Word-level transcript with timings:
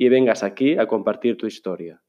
y 0.00 0.08
vengas 0.08 0.42
aquí 0.42 0.78
a 0.78 0.86
compartir 0.86 1.36
tu 1.36 1.46
historia. 1.46 2.02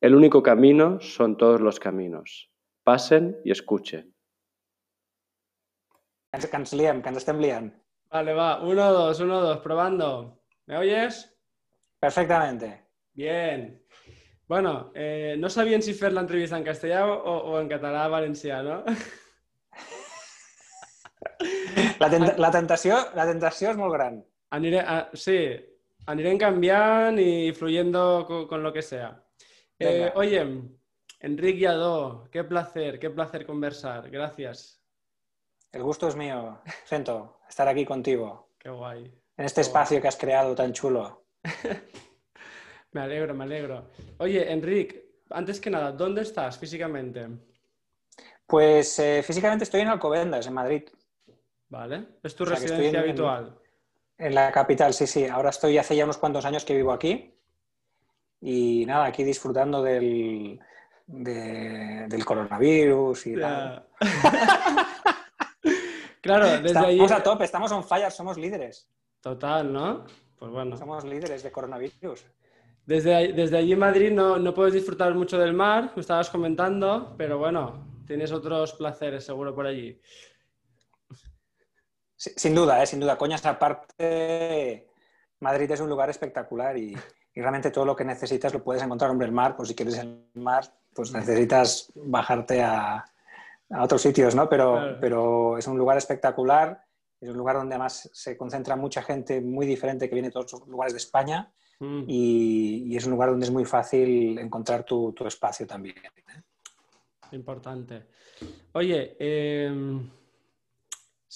El 0.00 0.16
único 0.16 0.42
camino 0.42 0.98
son 0.98 1.36
todos 1.36 1.60
los 1.60 1.78
caminos. 1.78 2.50
Pasen 2.82 3.40
y 3.44 3.52
escuchen. 3.52 4.12
Vale, 8.10 8.34
va. 8.34 8.60
Uno, 8.64 8.92
dos, 8.92 9.20
uno, 9.20 9.40
dos. 9.40 9.58
Probando. 9.58 10.42
¿Me 10.66 10.76
oyes? 10.76 11.32
Perfectamente. 12.00 12.84
Bien. 13.12 13.80
Bueno, 14.48 14.90
eh, 14.92 15.36
no 15.38 15.48
sabían 15.48 15.82
si 15.82 15.92
hacer 15.92 16.12
la 16.12 16.22
entrevista 16.22 16.58
en 16.58 16.64
castellano 16.64 17.14
o, 17.14 17.60
en 17.60 17.68
catalán 17.68 18.10
valenciano. 18.10 18.84
La, 21.98 22.08
la, 22.08 22.50
tentación, 22.50 22.98
la 23.14 23.24
tentación 23.24 23.70
es 23.70 23.76
muy 23.76 23.90
grande. 23.90 24.26
sí, 25.14 25.56
anirem 26.06 26.38
cambiando 26.38 27.20
y 27.20 27.52
fluyendo 27.52 28.46
con, 28.48 28.62
lo 28.62 28.72
que 28.72 28.82
sea. 28.82 29.24
Eh, 29.78 30.12
oye, 30.14 30.46
Enrique 31.20 31.60
Yadó, 31.60 32.28
qué 32.30 32.44
placer, 32.44 32.98
qué 32.98 33.10
placer 33.10 33.46
conversar. 33.46 34.10
Gracias. 34.10 34.80
El 35.72 35.82
gusto 35.82 36.08
es 36.08 36.16
mío, 36.16 36.60
Siento 36.84 37.38
estar 37.48 37.66
aquí 37.66 37.84
contigo. 37.84 38.50
Qué 38.58 38.70
guay 38.70 39.12
en 39.36 39.44
este 39.44 39.60
espacio 39.60 40.00
que 40.00 40.08
has 40.08 40.16
creado 40.16 40.54
tan 40.54 40.72
chulo. 40.72 41.26
me 42.92 43.00
alegro, 43.00 43.34
me 43.34 43.44
alegro. 43.44 43.90
Oye, 44.18 44.50
Enrique, 44.50 45.22
antes 45.30 45.60
que 45.60 45.70
nada, 45.70 45.92
¿dónde 45.92 46.22
estás 46.22 46.58
físicamente? 46.58 47.28
Pues 48.46 48.98
eh, 48.98 49.22
físicamente 49.22 49.64
estoy 49.64 49.80
en 49.80 49.88
Alcobendas, 49.88 50.46
en 50.46 50.54
Madrid. 50.54 50.84
Vale, 51.68 52.06
¿es 52.22 52.34
tu 52.36 52.44
residencia 52.44 53.00
habitual? 53.00 53.58
En, 54.18 54.34
la 54.34 54.52
capital, 54.52 54.92
sí, 54.94 55.06
sí. 55.06 55.26
Ahora 55.26 55.50
estoy 55.50 55.78
hace 55.78 55.96
ya 55.96 56.04
unos 56.04 56.18
cuantos 56.18 56.44
años 56.44 56.64
que 56.64 56.74
vivo 56.74 56.92
aquí. 56.92 57.34
Y 58.40 58.84
nada, 58.86 59.06
aquí 59.06 59.24
disfrutando 59.24 59.82
del, 59.82 60.60
del 61.06 62.24
coronavirus 62.24 63.26
y 63.26 63.34
claro, 66.20 66.46
desde 66.60 66.66
estamos 66.66 67.12
a 67.12 67.22
tope, 67.22 67.44
estamos 67.44 67.72
on 67.72 67.84
fire, 67.84 68.10
somos 68.10 68.36
líderes. 68.36 68.88
Total, 69.20 69.72
¿no? 69.72 70.04
Pues 70.38 70.50
bueno. 70.50 70.76
Somos 70.76 71.04
líderes 71.04 71.42
de 71.42 71.50
coronavirus. 71.50 72.26
Desde, 72.86 73.32
desde 73.32 73.56
allí 73.56 73.72
en 73.72 73.78
Madrid 73.78 74.12
no, 74.12 74.38
no 74.38 74.52
puedes 74.52 74.74
disfrutar 74.74 75.14
mucho 75.14 75.38
del 75.38 75.54
mar, 75.54 75.92
me 75.96 76.00
estabas 76.02 76.28
comentando, 76.28 77.14
pero 77.16 77.38
bueno, 77.38 78.02
tienes 78.06 78.30
otros 78.30 78.74
placeres 78.74 79.24
seguro 79.24 79.54
por 79.54 79.66
allí. 79.66 79.98
Sin 82.36 82.54
duda, 82.54 82.82
¿eh? 82.82 82.86
sin 82.86 83.00
duda. 83.00 83.16
Coñas 83.16 83.44
aparte, 83.46 84.88
Madrid 85.40 85.70
es 85.70 85.80
un 85.80 85.88
lugar 85.88 86.10
espectacular 86.10 86.76
y, 86.76 86.96
realmente 87.34 87.72
todo 87.72 87.84
lo 87.84 87.96
que 87.96 88.04
necesitas 88.04 88.54
lo 88.54 88.62
puedes 88.62 88.82
encontrar 88.82 89.10
en 89.10 89.20
el 89.20 89.32
mar. 89.32 89.56
Pues 89.56 89.68
si 89.68 89.74
quieres 89.74 89.98
el 89.98 90.24
mar, 90.34 90.64
pues 90.94 91.12
necesitas 91.12 91.92
bajarte 91.94 92.62
a, 92.62 93.04
a 93.70 93.82
otros 93.82 94.02
sitios, 94.02 94.34
¿no? 94.34 94.48
Pero, 94.48 94.98
pero 95.00 95.58
es 95.58 95.66
un 95.66 95.76
lugar 95.76 95.98
espectacular 95.98 96.84
es 97.24 97.30
un 97.30 97.38
lugar 97.38 97.56
donde 97.56 97.74
además 97.74 98.10
se 98.12 98.36
concentra 98.36 98.76
mucha 98.76 99.02
gente 99.02 99.40
muy 99.40 99.66
diferente 99.66 100.08
que 100.08 100.14
viene 100.14 100.28
de 100.28 100.32
todos 100.32 100.52
los 100.52 100.68
lugares 100.68 100.92
de 100.92 100.98
España 100.98 101.50
mm. 101.80 102.04
y, 102.06 102.96
es 102.96 103.04
un 103.06 103.12
lugar 103.12 103.30
donde 103.30 103.46
es 103.46 103.52
muy 103.52 103.64
fácil 103.64 104.38
encontrar 104.38 104.84
tu, 104.84 105.14
espacio 105.26 105.66
también. 105.66 105.96
¿eh? 105.96 106.42
Importante. 107.32 108.04
Oye, 108.72 109.16
em, 109.18 110.08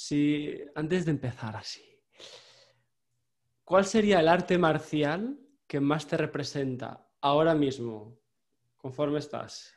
si 0.09 0.65
antes 0.75 1.05
de 1.05 1.11
empezar 1.11 1.55
así, 1.55 1.85
¿cuál 3.63 3.85
sería 3.85 4.21
el 4.21 4.29
arte 4.29 4.57
marcial 4.57 5.39
que 5.67 5.81
más 5.81 6.07
te 6.07 6.17
representa 6.17 7.07
ahora 7.21 7.55
mismo, 7.55 8.19
conforme 8.79 9.19
estás? 9.19 9.75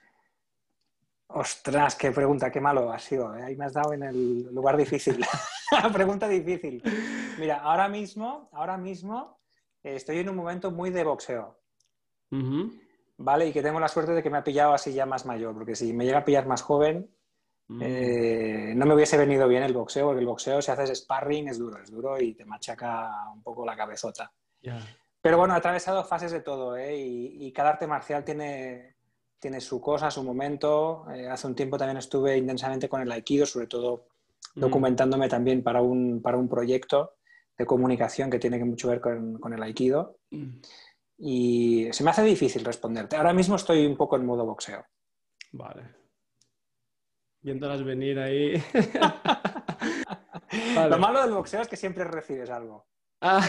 Ostras, 1.27 1.95
qué 1.95 2.11
pregunta, 2.11 2.49
qué 2.49 2.61
malo 2.61 2.93
ha 2.93 2.99
sido. 2.99 3.35
¿eh? 3.35 3.43
Ahí 3.43 3.57
me 3.57 3.65
has 3.65 3.73
dado 3.73 3.91
en 3.91 4.03
el 4.03 4.43
lugar 4.53 4.77
difícil. 4.77 5.19
pregunta 5.93 6.29
difícil. 6.29 6.81
Mira, 7.37 7.57
ahora 7.57 7.89
mismo, 7.89 8.49
ahora 8.53 8.77
mismo 8.77 9.41
eh, 9.83 9.95
estoy 9.95 10.19
en 10.19 10.29
un 10.29 10.37
momento 10.37 10.71
muy 10.71 10.91
de 10.91 11.03
boxeo. 11.03 11.59
¿Vale? 13.17 13.47
Y 13.47 13.51
que 13.51 13.61
tengo 13.61 13.81
la 13.81 13.89
suerte 13.89 14.13
de 14.13 14.23
que 14.23 14.29
me 14.29 14.37
ha 14.37 14.43
pillado 14.45 14.73
así 14.73 14.93
ya 14.93 15.05
más 15.05 15.25
mayor, 15.25 15.53
porque 15.53 15.75
si 15.75 15.91
me 15.91 16.05
llega 16.05 16.19
a 16.19 16.25
pillar 16.25 16.47
más 16.47 16.61
joven. 16.61 17.13
Eh, 17.79 18.73
no 18.75 18.85
me 18.85 18.95
hubiese 18.95 19.17
venido 19.17 19.47
bien 19.47 19.63
el 19.63 19.73
boxeo, 19.73 20.07
porque 20.07 20.19
el 20.19 20.25
boxeo, 20.25 20.61
si 20.61 20.71
haces 20.71 20.99
sparring, 20.99 21.47
es 21.47 21.59
duro, 21.59 21.81
es 21.81 21.91
duro 21.91 22.19
y 22.19 22.33
te 22.33 22.45
machaca 22.45 23.29
un 23.33 23.41
poco 23.43 23.65
la 23.65 23.75
cabezota. 23.75 24.31
Pero 25.21 25.37
bueno, 25.37 25.53
he 25.53 25.57
atravesado 25.57 26.03
fases 26.03 26.31
de 26.31 26.41
todo, 26.41 26.77
y, 26.79 27.37
y 27.39 27.51
cada 27.53 27.69
arte 27.69 27.87
marcial 27.87 28.23
tiene, 28.23 28.95
tiene 29.41 29.59
su 29.59 29.81
cosa, 29.81 30.11
su 30.11 30.23
momento. 30.23 31.05
Eh, 31.11 31.27
hace 31.27 31.47
un 31.47 31.55
tiempo 31.55 31.77
también 31.77 31.97
estuve 31.97 32.37
intensamente 32.37 32.87
con 32.87 33.01
el 33.01 33.11
Aikido, 33.11 33.45
sobre 33.45 33.67
todo 33.67 34.07
mm. 34.55 34.61
documentándome 34.61 35.27
también 35.27 35.63
para 35.63 35.81
un, 35.81 36.21
para 36.21 36.37
un 36.37 36.47
proyecto 36.47 37.15
de 37.57 37.65
comunicación 37.65 38.29
que 38.29 38.39
tiene 38.39 38.63
mucho 38.63 38.87
que 38.87 38.99
ver 38.99 39.01
con, 39.01 39.53
el 39.53 39.63
Aikido. 39.63 40.19
Mm. 40.29 40.59
Y 41.17 41.87
se 41.91 42.03
me 42.03 42.11
hace 42.11 42.23
difícil 42.23 42.63
responderte. 42.63 43.15
Ahora 43.15 43.33
mismo 43.33 43.55
estoy 43.55 43.85
un 43.85 43.97
poco 43.97 44.15
en 44.15 44.25
modo 44.25 44.45
boxeo. 44.45 44.85
Vale. 45.51 46.00
Viéndolas 47.41 47.83
venir 47.83 48.19
ahí. 48.19 48.63
Lo 50.89 50.97
malo 50.97 51.21
del 51.21 51.31
boxeo 51.31 51.61
es 51.61 51.67
que 51.67 51.77
siempre 51.77 52.03
recibes 52.03 52.49
algo. 52.49 52.85
Ah. 53.21 53.47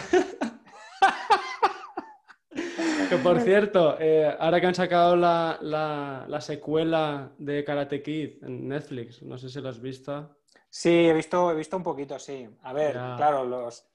por 3.22 3.40
cierto, 3.40 3.96
eh, 3.98 4.34
ahora 4.38 4.60
que 4.60 4.66
han 4.66 4.74
sacado 4.74 5.16
la, 5.16 6.38
secuela 6.40 7.32
de 7.38 7.64
Karate 7.64 8.02
Kid 8.02 8.42
en 8.42 8.68
Netflix, 8.68 9.22
no 9.22 9.38
sé 9.38 9.48
si 9.48 9.60
lo 9.60 9.68
has 9.68 9.80
visto. 9.80 10.36
Sí, 10.68 11.08
he 11.08 11.12
visto, 11.12 11.50
he 11.50 11.54
visto 11.54 11.76
un 11.76 11.82
poquito, 11.82 12.18
sí. 12.18 12.48
A 12.62 12.72
ver, 12.72 12.92
claro, 12.92 13.44
los... 13.44 13.86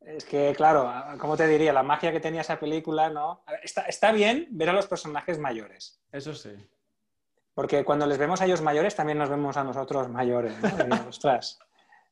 Es 0.00 0.24
que, 0.24 0.54
claro, 0.56 0.92
como 1.18 1.36
te 1.36 1.48
diría, 1.48 1.72
la 1.72 1.82
magia 1.82 2.12
que 2.12 2.20
tenía 2.20 2.42
esa 2.42 2.60
película, 2.60 3.10
¿no? 3.10 3.42
Está, 3.62 4.12
bien 4.12 4.46
ver 4.50 4.68
a 4.68 4.72
los 4.72 4.86
personajes 4.86 5.38
mayores. 5.38 6.00
Eso 6.12 6.34
sí. 6.34 6.50
Porque 7.56 7.86
cuando 7.86 8.06
les 8.06 8.18
vemos 8.18 8.42
a 8.42 8.44
ellos 8.44 8.60
mayores, 8.60 8.94
también 8.94 9.16
nos 9.16 9.30
vemos 9.30 9.56
a 9.56 9.64
nosotros 9.64 10.10
mayores. 10.10 10.52
¿no? 10.86 11.08
ostras, 11.08 11.58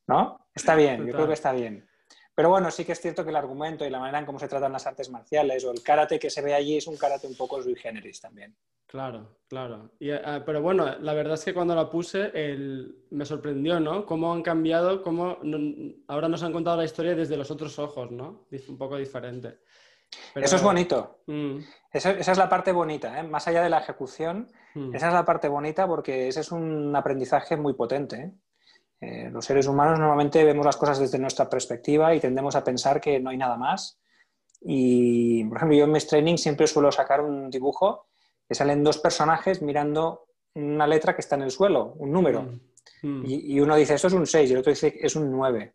¿no? 0.06 0.48
Está 0.54 0.74
bien, 0.74 1.04
yo 1.06 1.12
creo 1.12 1.26
que 1.26 1.34
está 1.34 1.52
bien. 1.52 1.86
Pero 2.34 2.48
bueno, 2.48 2.70
sí 2.70 2.86
que 2.86 2.92
es 2.92 3.00
cierto 3.00 3.24
que 3.24 3.28
el 3.28 3.36
argumento 3.36 3.84
y 3.84 3.90
la 3.90 3.98
manera 3.98 4.20
en 4.20 4.24
cómo 4.24 4.38
se 4.38 4.48
tratan 4.48 4.72
las 4.72 4.86
artes 4.86 5.10
marciales 5.10 5.62
o 5.66 5.70
el 5.70 5.82
karate 5.82 6.18
que 6.18 6.30
se 6.30 6.40
ve 6.40 6.54
allí 6.54 6.78
es 6.78 6.86
un 6.86 6.96
karate 6.96 7.26
un 7.26 7.36
poco 7.36 7.62
sui 7.62 7.76
generis 7.76 8.22
también. 8.22 8.56
Claro, 8.86 9.36
claro. 9.46 9.90
Eh, 10.00 10.42
pero 10.46 10.62
bueno, 10.62 10.98
la 10.98 11.12
verdad 11.12 11.34
es 11.34 11.44
que 11.44 11.52
cuando 11.52 11.74
la 11.74 11.90
puse 11.90 12.32
me 13.10 13.26
sorprendió, 13.26 13.78
¿no? 13.80 14.06
Cómo 14.06 14.32
han 14.32 14.42
cambiado, 14.42 15.02
cómo 15.02 15.40
ahora 16.08 16.28
nos 16.30 16.42
han 16.42 16.54
contado 16.54 16.78
la 16.78 16.86
historia 16.86 17.14
desde 17.14 17.36
los 17.36 17.50
otros 17.50 17.78
ojos, 17.78 18.10
¿no? 18.10 18.46
Un 18.66 18.78
poco 18.78 18.96
diferente. 18.96 19.58
Eso 20.34 20.56
es 20.56 20.62
bonito. 20.62 21.20
Mm. 21.26 21.58
Esa, 21.94 22.10
es 22.10 22.38
la 22.38 22.48
parte 22.48 22.72
bonita, 22.72 23.20
¿eh? 23.20 23.22
más 23.22 23.46
allá 23.46 23.62
de 23.62 23.70
la 23.70 23.78
ejecución, 23.78 24.50
mm. 24.74 24.96
esa 24.96 25.06
es 25.06 25.12
la 25.12 25.24
parte 25.24 25.46
bonita 25.46 25.86
porque 25.86 26.26
ese 26.26 26.40
es 26.40 26.50
un 26.50 26.94
aprendizaje 26.96 27.56
muy 27.56 27.74
potente. 27.74 28.16
¿eh? 28.16 28.32
Eh, 29.00 29.30
los 29.30 29.44
seres 29.44 29.68
humanos 29.68 30.00
normalmente 30.00 30.42
vemos 30.42 30.66
las 30.66 30.76
cosas 30.76 30.98
desde 30.98 31.20
nuestra 31.20 31.48
perspectiva 31.48 32.12
y 32.12 32.18
tendemos 32.18 32.56
a 32.56 32.64
pensar 32.64 33.00
que 33.00 33.20
no 33.20 33.30
hay 33.30 33.36
nada 33.36 33.56
más. 33.56 34.00
Y, 34.60 35.44
por 35.44 35.58
ejemplo, 35.58 35.78
yo 35.78 35.84
en 35.84 35.92
mis 35.92 36.08
trainings 36.08 36.42
siempre 36.42 36.66
suelo 36.66 36.90
sacar 36.90 37.20
un 37.20 37.48
dibujo 37.48 38.08
que 38.48 38.56
salen 38.56 38.82
dos 38.82 38.98
personajes 38.98 39.62
mirando 39.62 40.26
una 40.54 40.88
letra 40.88 41.14
que 41.14 41.20
está 41.20 41.36
en 41.36 41.42
el 41.42 41.52
suelo, 41.52 41.94
un 41.98 42.10
número. 42.10 42.42
Mm, 43.02 43.08
mm. 43.08 43.24
Y, 43.24 43.60
uno 43.60 43.76
dice, 43.76 43.94
esto 43.94 44.08
es 44.08 44.14
un 44.14 44.26
6 44.26 44.50
y 44.50 44.52
el 44.52 44.58
otro 44.58 44.70
dice, 44.70 44.98
es 45.00 45.14
un 45.14 45.30
9. 45.30 45.74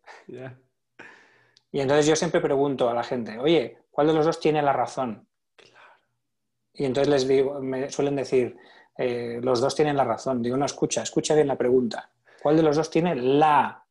Y 1.72 1.80
entonces 1.80 2.04
yo 2.04 2.14
siempre 2.14 2.42
pregunto 2.42 2.90
a 2.90 2.94
la 2.94 3.04
gente, 3.04 3.38
oye, 3.38 3.78
¿cuál 3.90 4.08
de 4.08 4.12
los 4.12 4.26
dos 4.26 4.38
tiene 4.38 4.60
la 4.60 4.74
razón? 4.74 5.26
Y 6.72 6.84
entonces 6.84 7.08
les 7.08 7.28
digo, 7.28 7.60
me 7.60 7.90
suelen 7.90 8.16
decir, 8.16 8.56
eh, 8.96 9.40
los 9.42 9.60
dos 9.60 9.74
tienen 9.74 9.96
la 9.96 10.04
razón. 10.04 10.42
Digo, 10.42 10.56
no, 10.56 10.66
escucha, 10.66 11.02
escucha 11.02 11.34
bien 11.34 11.48
la 11.48 11.58
pregunta. 11.58 12.10
¿Cuál 12.42 12.56
de 12.56 12.62
los 12.62 12.76
dos 12.76 12.90
tiene 12.90 13.14
la 13.14 13.84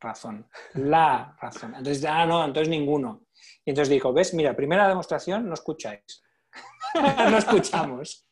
razón? 0.00 0.48
La 0.74 1.36
razón. 1.40 1.74
Entonces, 1.76 2.04
ah, 2.04 2.26
no, 2.26 2.44
entonces 2.44 2.68
ninguno. 2.68 3.26
Y 3.64 3.70
entonces 3.70 3.90
digo, 3.90 4.12
¿ves? 4.12 4.34
Mira, 4.34 4.54
primera 4.54 4.88
demostración, 4.88 5.48
no 5.48 5.54
escucháis. 5.54 6.22
no 6.94 7.38
escuchamos. 7.38 8.26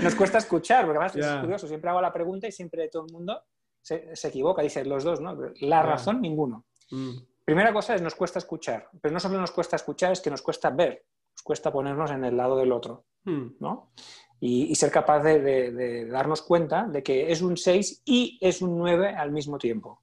Nos 0.00 0.14
cuesta 0.14 0.38
escuchar, 0.38 0.84
porque 0.84 0.98
además 0.98 1.16
es 1.16 1.40
curioso, 1.40 1.66
siempre 1.66 1.90
hago 1.90 2.00
la 2.00 2.12
pregunta 2.12 2.46
y 2.46 2.52
siempre 2.52 2.88
todo 2.88 3.06
el 3.06 3.12
mundo 3.12 3.42
se, 3.80 4.28
equivoca, 4.28 4.62
dice 4.62 4.84
los 4.84 5.04
dos, 5.04 5.20
¿no? 5.20 5.36
La 5.60 5.82
razón, 5.82 6.20
ninguno. 6.20 6.66
Mm. 6.90 7.16
Primera 7.44 7.72
cosa 7.72 7.94
es 7.94 8.02
nos 8.02 8.14
cuesta 8.14 8.40
escuchar, 8.40 8.88
pero 9.00 9.12
no 9.12 9.20
solo 9.20 9.40
nos 9.40 9.52
cuesta 9.52 9.76
escuchar, 9.76 10.12
es 10.12 10.20
que 10.20 10.30
nos 10.30 10.42
cuesta 10.42 10.70
ver, 10.70 11.04
nos 11.32 11.42
cuesta 11.42 11.72
ponernos 11.72 12.10
en 12.10 12.24
el 12.24 12.36
lado 12.36 12.56
del 12.56 12.72
otro. 12.72 13.04
¿No? 13.26 13.92
Y, 14.40 14.74
ser 14.74 14.90
capaz 14.90 15.22
de, 15.22 16.06
darnos 16.06 16.42
cuenta 16.42 16.86
de 16.86 17.02
que 17.02 17.32
es 17.32 17.42
un 17.42 17.56
6 17.56 18.02
y 18.04 18.38
es 18.40 18.62
un 18.62 18.78
9 18.78 19.08
al 19.08 19.32
mismo 19.32 19.58
tiempo. 19.58 20.02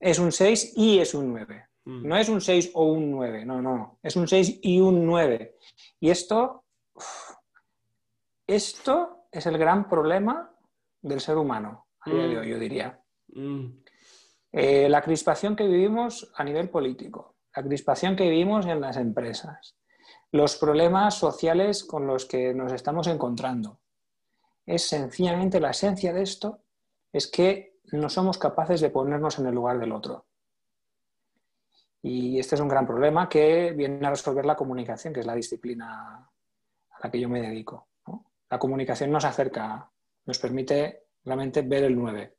Es 0.00 0.18
un 0.18 0.32
6 0.32 0.74
y 0.76 0.98
es 0.98 1.14
un 1.14 1.30
9. 1.30 1.68
Mm. 1.84 2.06
No 2.06 2.16
es 2.16 2.28
un 2.28 2.40
6 2.40 2.72
o 2.74 2.84
un 2.84 3.10
9, 3.10 3.44
no, 3.44 3.62
no, 3.62 3.98
es 4.02 4.16
un 4.16 4.28
6 4.28 4.60
y 4.62 4.80
un 4.80 5.06
9. 5.06 5.56
Y 6.00 6.10
esto, 6.10 6.64
esto 8.46 9.26
es 9.30 9.46
el 9.46 9.56
gran 9.56 9.88
problema 9.88 10.54
del 11.00 11.20
ser 11.20 11.36
humano 11.36 11.86
a 12.00 12.10
día 12.10 12.22
de 12.24 12.34
mm. 12.34 12.38
hoy, 12.38 12.50
yo 12.50 12.58
diría. 12.58 13.02
Mm. 13.28 13.66
Eh, 14.52 14.88
la 14.88 15.02
crispación 15.02 15.54
que 15.54 15.66
vivimos 15.66 16.32
a 16.34 16.44
nivel 16.44 16.70
político, 16.70 17.36
la 17.54 17.62
crispación 17.62 18.16
que 18.16 18.28
vivimos 18.28 18.66
en 18.66 18.80
las 18.80 18.96
empresas, 18.96 19.78
los 20.32 20.56
problemas 20.56 21.14
sociales 21.14 21.84
con 21.84 22.06
los 22.06 22.26
que 22.26 22.52
nos 22.54 22.72
estamos 22.72 23.06
encontrando. 23.06 23.78
Es 24.66 24.86
sencillamente 24.86 25.60
la 25.60 25.70
esencia 25.70 26.12
de 26.12 26.22
esto, 26.22 26.60
es 27.12 27.26
que 27.26 27.78
no 27.92 28.08
somos 28.08 28.36
capaces 28.36 28.80
de 28.80 28.90
ponernos 28.90 29.38
en 29.38 29.46
el 29.46 29.54
lugar 29.54 29.78
del 29.78 29.92
otro. 29.92 30.26
Y 32.02 32.38
este 32.38 32.54
es 32.54 32.60
un 32.60 32.68
gran 32.68 32.86
problema 32.86 33.28
que 33.28 33.72
viene 33.72 34.06
a 34.06 34.10
resolver 34.10 34.44
la 34.44 34.56
comunicación, 34.56 35.12
que 35.12 35.20
es 35.20 35.26
la 35.26 35.34
disciplina 35.34 36.30
a 36.90 36.98
la 37.02 37.10
que 37.10 37.20
yo 37.20 37.28
me 37.28 37.40
dedico. 37.40 37.88
La 38.50 38.58
comunicación 38.58 39.10
nos 39.10 39.24
acerca, 39.24 39.90
nos 40.26 40.38
permite 40.38 41.06
realmente 41.24 41.62
ver 41.62 41.84
el 41.84 41.96
9. 41.96 42.34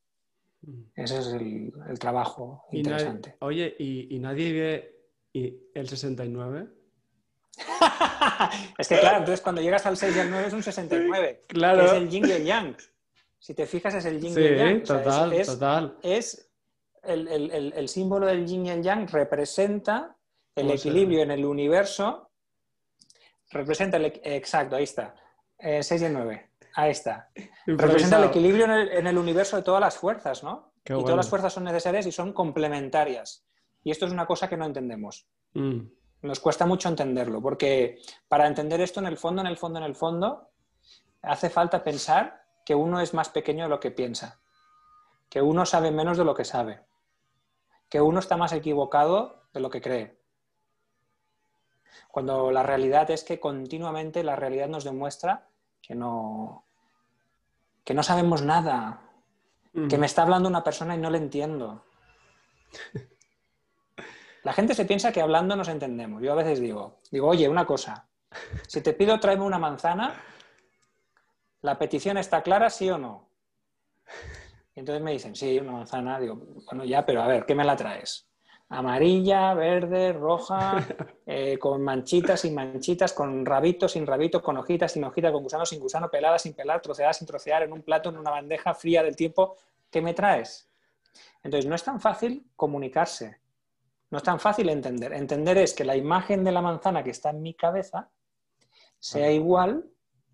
Mm. 0.62 0.82
Ese 0.96 1.20
es 1.20 1.28
el, 1.28 2.00
trabajo 2.00 2.66
interesante. 2.72 3.36
oye, 3.40 3.76
¿y, 3.78 4.18
nadie 4.20 4.54
ve 4.54 5.72
el 5.74 5.88
69? 5.88 6.79
es 8.78 8.88
que 8.88 9.00
claro, 9.00 9.18
entonces 9.18 9.42
cuando 9.42 9.62
llegas 9.62 9.86
al 9.86 9.98
6 9.98 10.16
y 10.16 10.20
al 10.20 10.30
9 10.30 10.48
es 10.48 10.54
un 10.54 10.64
69. 10.64 11.44
Claro. 11.48 11.86
es 11.86 11.94
el 11.94 12.10
yin 12.10 12.28
y 12.28 12.32
el 12.32 12.46
yang. 12.46 12.78
Si 13.38 13.54
te 13.54 13.66
fijas 13.66 13.96
es 13.96 14.06
el 14.06 14.20
yin 14.20 14.34
y 14.34 14.44
el 14.44 14.58
yang. 14.58 14.84
Total, 14.84 15.34
es, 15.34 15.48
total. 15.48 15.98
Es 16.02 16.50
el, 17.04 17.90
símbolo 17.90 18.28
del 18.28 18.46
yin 18.46 18.66
y 18.66 18.70
el 18.72 18.84
yang 18.84 19.08
representa 19.08 20.16
el 20.56 20.72
equilibrio 20.72 21.22
en 21.24 21.32
el 21.32 21.46
universo. 21.46 22.32
Representa 23.52 23.98
el... 23.98 24.06
Exacto, 24.24 24.76
ahí 24.76 24.84
está. 24.84 25.16
6 25.60 25.92
eh, 25.92 25.98
y 26.00 26.06
el 26.06 26.14
9. 26.14 26.50
Ahí 26.76 26.92
está. 26.92 27.30
Representa 27.66 28.18
el 28.18 28.26
equilibrio 28.26 28.66
en 28.66 29.08
el, 29.08 29.18
universo 29.18 29.58
de 29.58 29.64
todas 29.64 29.82
las 29.82 29.98
fuerzas, 29.98 30.44
¿no? 30.44 30.74
y 30.86 31.04
todas 31.04 31.18
las 31.18 31.30
fuerzas 31.30 31.54
son 31.54 31.66
necesarias 31.66 32.06
y 32.06 32.12
son 32.12 32.34
complementarias. 32.34 33.46
Y 33.84 33.92
esto 33.92 34.06
es 34.06 34.12
una 34.12 34.26
cosa 34.26 34.48
que 34.50 34.58
no 34.58 34.66
entendemos. 34.66 35.28
Mm. 35.54 35.82
Nos 36.22 36.40
cuesta 36.40 36.66
mucho 36.66 36.90
entenderlo, 36.90 37.42
porque 37.42 38.02
para 38.28 38.48
entender 38.48 38.82
esto 38.82 39.00
en 39.00 39.06
el 39.06 39.18
fondo, 39.18 39.42
en 39.42 39.48
el 39.48 39.58
fondo, 39.58 39.80
en 39.80 39.86
el 39.86 39.96
fondo, 39.96 40.50
hace 41.22 41.50
falta 41.50 41.84
pensar 41.84 42.44
que 42.66 42.76
uno 42.76 43.00
es 43.00 43.14
más 43.14 43.30
pequeño 43.30 43.64
de 43.64 43.70
lo 43.70 43.80
que 43.80 43.92
piensa, 43.92 44.42
que 45.30 45.42
uno 45.42 45.66
sabe 45.66 45.92
menos 45.92 46.18
de 46.18 46.26
lo 46.26 46.36
que 46.36 46.46
sabe, 46.46 46.82
que 47.90 48.02
uno 48.02 48.20
está 48.20 48.38
más 48.38 48.52
equivocado 48.52 49.44
de 49.54 49.60
lo 49.60 49.70
que 49.70 49.82
cree. 49.82 50.20
Cuando 52.10 52.52
la 52.52 52.64
realidad 52.64 53.10
es 53.12 53.24
que 53.24 53.40
continuamente 53.40 54.24
la 54.24 54.36
realidad 54.36 54.68
nos 54.68 54.84
demuestra 54.84 55.48
que 55.82 55.96
no, 55.96 56.66
que 57.84 57.94
no 57.94 58.04
sabemos 58.04 58.42
nada, 58.42 59.02
que 59.88 59.98
me 59.98 60.06
está 60.06 60.24
hablando 60.24 60.50
una 60.50 60.64
persona 60.64 60.96
y 60.96 60.98
no 60.98 61.10
le 61.10 61.20
entiendo. 61.20 61.84
La 64.44 64.54
gente 64.54 64.74
se 64.74 64.86
piensa 64.86 65.12
que 65.12 65.22
hablando 65.22 65.56
nos 65.56 65.68
entendemos. 65.68 66.22
Yo 66.22 66.32
a 66.32 66.36
veces 66.36 66.60
digo, 66.60 67.00
digo, 67.12 67.28
oye, 67.28 67.50
una 67.50 67.66
cosa, 67.66 68.08
si 68.68 68.82
te 68.82 68.94
pido 68.94 69.20
tráeme 69.20 69.44
una 69.44 69.60
manzana, 69.60 70.14
¿la 71.62 71.78
petición 71.78 72.18
está 72.18 72.42
clara, 72.42 72.70
sí 72.70 72.90
o 72.90 72.98
no? 72.98 73.30
Y 74.76 74.80
entonces 74.80 75.04
me 75.04 75.12
dicen, 75.12 75.36
sí, 75.36 75.60
una 75.60 75.74
manzana. 75.74 76.20
Digo, 76.20 76.40
bueno, 76.66 76.86
ya, 76.86 77.06
pero 77.06 77.22
a 77.22 77.28
ver, 77.28 77.46
¿qué 77.46 77.56
me 77.56 77.66
la 77.66 77.76
traes? 77.76 78.28
Amarilla, 78.70 79.54
verde, 79.54 80.14
roja, 80.14 80.86
eh, 81.26 81.58
con 81.58 81.84
manchitas, 81.84 82.42
sin 82.42 82.54
manchitas, 82.54 83.14
con 83.14 83.46
rabito, 83.46 83.88
sin 83.90 84.06
rabito, 84.06 84.42
con 84.42 84.58
hojitas, 84.58 84.94
sin 84.94 85.04
hojitas, 85.04 85.32
con 85.32 85.44
gusano, 85.44 85.66
sin 85.66 85.80
gusano, 85.80 86.10
pelada, 86.10 86.40
sin 86.40 86.54
pelar, 86.54 86.82
troceada, 86.82 87.14
sin 87.14 87.28
trocear, 87.28 87.64
en 87.64 87.74
un 87.74 87.82
plato, 87.82 88.10
en 88.10 88.18
una 88.18 88.32
bandeja 88.32 88.74
fría 88.74 89.04
del 89.04 89.16
tiempo. 89.16 89.58
¿Qué 89.90 90.02
me 90.02 90.14
traes? 90.14 90.70
Entonces, 91.44 91.68
no 91.68 91.76
es 91.76 91.84
tan 91.84 92.00
fácil 92.00 92.46
comunicarse. 92.56 93.40
No 94.12 94.18
es 94.18 94.24
tan 94.24 94.40
fácil 94.40 94.70
entender. 94.70 95.14
Entender 95.14 95.58
es 95.60 95.74
que 95.74 95.86
la 95.86 95.96
imagen 95.96 96.44
de 96.44 96.52
la 96.52 96.62
manzana 96.62 97.04
que 97.04 97.12
está 97.12 97.30
en 97.30 97.42
mi 97.42 97.54
cabeza 97.54 98.10
sea 98.98 99.32
igual 99.32 99.86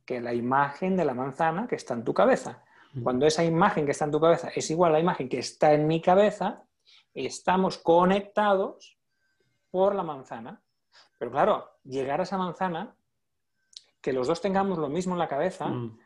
que 0.06 0.22
la 0.22 0.34
imagen 0.34 0.96
de 0.96 1.06
la 1.06 1.14
manzana 1.14 1.68
que 1.68 1.76
está 1.76 1.94
en 1.94 2.04
tu 2.04 2.14
cabeza. 2.14 2.64
Cuando 3.04 3.26
esa 3.26 3.44
imagen 3.44 3.86
que 3.86 3.92
está 3.92 4.06
en 4.06 4.12
tu 4.12 4.22
cabeza 4.22 4.50
es 4.56 4.70
igual 4.72 4.92
a 4.92 4.94
la 4.94 5.00
imagen 5.02 5.28
que 5.28 5.40
está 5.40 5.74
en 5.74 5.86
mi 5.86 6.02
cabeza, 6.02 6.64
estamos 7.14 7.78
conectados 7.80 8.98
por 9.70 9.96
la 9.96 10.04
manzana. 10.04 10.64
Pero 11.20 11.32
claro, 11.32 11.72
llegar 11.84 12.22
a 12.22 12.24
esa 12.24 12.38
manzana, 12.38 12.96
que 14.00 14.14
los 14.14 14.28
dos 14.28 14.40
tengamos 14.40 14.78
lo 14.78 14.88
mismo 14.88 15.14
en 15.14 15.20
la 15.20 15.28
cabeza, 15.28 15.68
mm. 15.68 16.00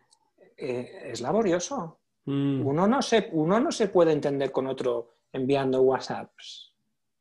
eh, 0.57 1.11
es 1.11 1.21
laborioso. 1.21 1.99
Mm. 2.25 2.65
Uno, 2.65 2.87
no 2.87 3.03
se, 3.03 3.29
uno 3.33 3.59
no 3.59 3.71
se 3.71 3.89
puede 3.89 4.11
entender 4.11 4.51
con 4.51 4.65
otro 4.65 5.17
enviando 5.31 5.81
WhatsApps 5.81 6.68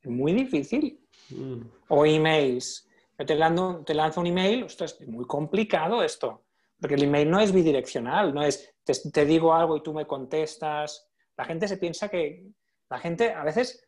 muy 0.05 0.33
difícil. 0.33 1.01
Mm. 1.31 1.63
O 1.89 2.07
emails. 2.07 2.89
Yo 3.19 3.27
te 3.27 3.35
lanzo, 3.35 3.83
te 3.85 3.95
lanzo 3.95 4.21
un 4.21 4.29
email, 4.29 4.65
es 4.65 5.01
muy 5.09 5.27
complicado 5.27 6.05
esto, 6.05 6.45
porque 6.81 6.95
el 6.95 7.03
email 7.03 7.29
no 7.29 7.41
es 7.41 7.53
bidireccional, 7.53 8.33
no 8.33 8.43
es 8.43 8.73
te, 9.13 9.27
digo 9.27 9.55
algo 9.55 9.77
y 9.77 9.83
tú 9.83 9.93
me 9.93 10.07
contestas. 10.07 11.09
La 11.37 11.45
gente 11.45 11.69
se 11.69 11.77
piensa 11.77 12.09
que, 12.09 12.47
la 12.89 12.99
gente 12.99 13.33
a 13.33 13.45
veces, 13.45 13.87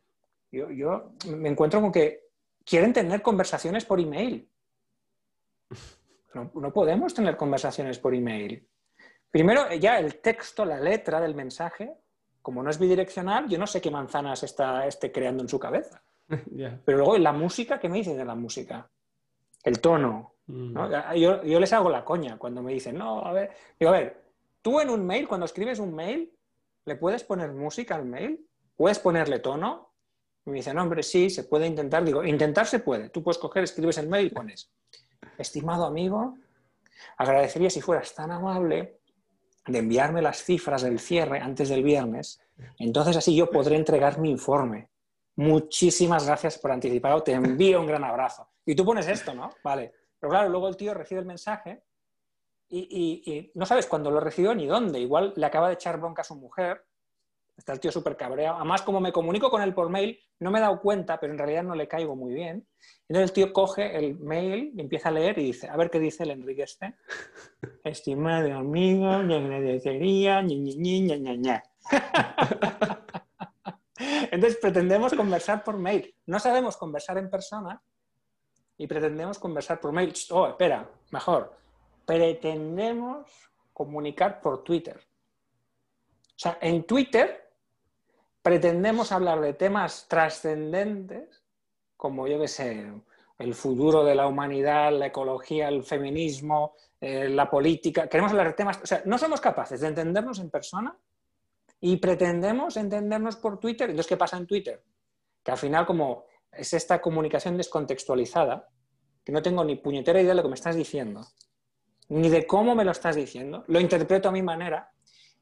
yo, 0.51 0.69
yo 0.69 1.13
me 1.27 1.49
encuentro 1.49 1.81
con 1.81 1.91
que 1.91 2.25
quieren 2.65 2.93
tener 2.93 3.21
conversaciones 3.21 3.85
por 3.85 3.99
email. 3.99 4.49
No, 6.33 6.51
no, 6.53 6.71
podemos 6.71 7.13
tener 7.13 7.35
conversaciones 7.35 7.99
por 7.99 8.13
email. 8.13 8.67
Primero, 9.29 9.73
ya 9.73 9.99
el 9.99 10.21
texto, 10.21 10.65
la 10.65 10.79
letra 10.79 11.19
del 11.19 11.35
mensaje, 11.35 11.93
como 12.41 12.63
no 12.63 12.69
es 12.69 12.79
bidireccional, 12.79 13.47
yo 13.47 13.57
no 13.57 13.67
sé 13.67 13.81
qué 13.81 13.91
manzanas 13.91 14.43
está 14.43 14.87
esté 14.87 15.11
creando 15.11 15.43
en 15.43 15.49
su 15.49 15.59
cabeza. 15.59 16.01
Pero 16.85 16.97
luego 16.97 17.17
la 17.17 17.33
música, 17.33 17.79
¿qué 17.79 17.89
me 17.89 17.97
dices 17.97 18.17
de 18.17 18.25
la 18.25 18.35
música? 18.35 18.89
El 19.63 19.79
tono. 19.79 20.35
Mm. 20.47 20.75
Yo, 21.15 21.59
les 21.59 21.73
hago 21.73 21.89
la 21.89 22.03
coña 22.03 22.37
cuando 22.37 22.61
me 22.63 22.73
dicen, 22.73 22.97
no, 22.97 23.23
a 23.23 23.31
ver, 23.31 23.51
digo, 23.79 23.91
a 23.91 23.97
ver, 23.97 24.23
tú 24.61 24.79
en 24.79 24.89
un 24.89 25.05
mail, 25.05 25.27
cuando 25.27 25.45
escribes 25.45 25.79
un 25.79 25.93
mail, 25.93 26.31
¿le 26.85 26.95
puedes 26.95 27.23
poner 27.23 27.51
música 27.51 27.95
al 27.95 28.05
mail? 28.05 28.45
¿Puedes 28.75 28.99
ponerle 28.99 29.39
tono? 29.39 29.93
Y 30.45 30.49
me 30.49 30.57
dicen, 30.57 30.77
hombre, 30.79 31.03
sí, 31.03 31.29
se 31.29 31.43
puede 31.43 31.67
intentar. 31.67 32.03
Digo, 32.03 32.23
intentar 32.23 32.65
se 32.65 32.79
puede. 32.79 33.09
Tú 33.09 33.21
puedes 33.23 33.37
coger, 33.37 33.63
escribes 33.63 33.97
el 33.99 34.07
mail 34.07 34.27
y 34.27 34.29
pones, 34.31 34.71
estimado 35.37 35.85
amigo, 35.85 36.37
agradecería 37.17 37.69
si 37.69 37.81
fueras 37.81 38.13
tan 38.15 38.31
amable 38.31 39.00
de 39.67 39.79
enviarme 39.79 40.21
las 40.21 40.43
cifras 40.43 40.81
del 40.81 40.99
cierre 40.99 41.39
antes 41.39 41.69
del 41.69 41.83
viernes, 41.83 42.41
entonces 42.79 43.17
así 43.17 43.35
yo 43.35 43.49
podré 43.49 43.75
entregar 43.75 44.19
mi 44.19 44.31
informe. 44.31 44.89
Muchísimas 45.35 46.25
gracias 46.25 46.57
por 46.57 46.71
anticipado, 46.71 47.23
te 47.23 47.33
envío 47.33 47.79
un 47.79 47.87
gran 47.87 48.03
abrazo. 48.03 48.49
Y 48.65 48.75
tú 48.75 48.85
pones 48.85 49.07
esto, 49.07 49.33
¿no? 49.33 49.49
Vale. 49.63 49.93
Pero 50.19 50.31
claro, 50.31 50.49
luego 50.49 50.67
el 50.67 50.77
tío 50.77 50.93
recibe 50.93 51.21
el 51.21 51.25
mensaje 51.25 51.83
y, 52.69 53.51
no 53.55 53.65
sabes 53.65 53.87
cuándo 53.87 54.11
lo 54.11 54.19
recibió 54.19 54.53
ni 54.53 54.65
dónde. 54.65 54.99
Igual 54.99 55.33
le 55.35 55.45
acaba 55.45 55.67
de 55.67 55.73
echar 55.73 55.99
bronca 55.99 56.21
a 56.21 56.25
su 56.25 56.35
mujer, 56.35 56.85
está 57.61 57.73
el 57.73 57.79
tío 57.79 57.91
súper 57.91 58.17
cabreado. 58.17 58.57
Además, 58.57 58.81
como 58.81 58.99
me 58.99 59.11
comunico 59.11 59.49
con 59.49 59.61
él 59.61 59.73
por 59.73 59.89
mail, 59.89 60.19
no 60.39 60.51
me 60.51 60.57
he 60.57 60.61
dado 60.61 60.81
cuenta, 60.81 61.19
pero 61.19 61.31
en 61.31 61.39
realidad 61.39 61.63
no 61.63 61.75
le 61.75 61.87
caigo 61.87 62.15
muy 62.15 62.33
bien. 62.33 62.67
Entonces 63.07 63.29
el 63.29 63.33
tío 63.33 63.53
coge 63.53 63.97
el 63.97 64.17
mail 64.19 64.73
y 64.75 64.81
empieza 64.81 65.09
a 65.09 65.11
leer 65.11 65.37
y 65.37 65.45
dice, 65.45 65.69
a 65.69 65.77
ver 65.77 65.89
qué 65.89 65.99
dice 65.99 66.23
el 66.23 66.31
Enrique 66.31 66.63
este. 66.63 66.95
Estimado 67.83 68.57
amigo, 68.57 69.19
me 69.19 69.35
agradecería, 69.35 70.41
ña, 70.41 70.55
ña, 70.55 71.17
ña, 71.17 71.35
ña, 71.35 71.63
Entonces 74.31 74.57
pretendemos 74.59 75.13
conversar 75.13 75.63
por 75.63 75.77
mail. 75.77 76.15
No 76.25 76.39
sabemos 76.39 76.77
conversar 76.77 77.19
en 77.19 77.29
persona 77.29 77.79
y 78.77 78.87
pretendemos 78.87 79.37
conversar 79.37 79.79
por 79.79 79.91
mail. 79.91 80.13
Oh, 80.31 80.47
espera, 80.47 80.89
mejor. 81.11 81.55
Pretendemos 82.05 83.27
comunicar 83.71 84.41
por 84.41 84.63
Twitter. 84.63 84.97
O 84.97 86.43
sea, 86.43 86.57
en 86.59 86.85
Twitter 86.85 87.50
pretendemos 88.41 89.11
hablar 89.11 89.41
de 89.41 89.53
temas 89.53 90.07
trascendentes, 90.07 91.43
como 91.97 92.27
yo 92.27 92.39
que 92.39 92.47
sé, 92.47 92.91
el 93.37 93.55
futuro 93.55 94.03
de 94.03 94.15
la 94.15 94.27
humanidad, 94.27 94.91
la 94.91 95.07
ecología, 95.07 95.67
el 95.67 95.83
feminismo, 95.83 96.75
eh, 96.99 97.29
la 97.29 97.49
política. 97.49 98.07
Queremos 98.07 98.31
hablar 98.31 98.47
de 98.47 98.53
temas. 98.53 98.79
O 98.81 98.85
sea, 98.85 99.01
no 99.05 99.17
somos 99.17 99.41
capaces 99.41 99.81
de 99.81 99.87
entendernos 99.87 100.39
en 100.39 100.49
persona 100.49 100.95
y 101.79 101.97
pretendemos 101.97 102.77
entendernos 102.77 103.35
por 103.37 103.59
Twitter. 103.59 103.89
Entonces, 103.89 104.07
¿qué 104.07 104.17
pasa 104.17 104.37
en 104.37 104.47
Twitter? 104.47 104.83
Que 105.43 105.51
al 105.51 105.57
final, 105.57 105.85
como 105.85 106.25
es 106.51 106.73
esta 106.73 107.01
comunicación 107.01 107.57
descontextualizada, 107.57 108.69
que 109.23 109.31
no 109.31 109.41
tengo 109.41 109.63
ni 109.63 109.75
puñetera 109.75 110.21
idea 110.21 110.31
de 110.31 110.35
lo 110.35 110.43
que 110.43 110.49
me 110.49 110.55
estás 110.55 110.75
diciendo, 110.75 111.25
ni 112.09 112.29
de 112.29 112.45
cómo 112.45 112.75
me 112.75 112.83
lo 112.83 112.91
estás 112.91 113.15
diciendo, 113.15 113.63
lo 113.67 113.79
interpreto 113.79 114.29
a 114.29 114.31
mi 114.31 114.41
manera, 114.41 114.91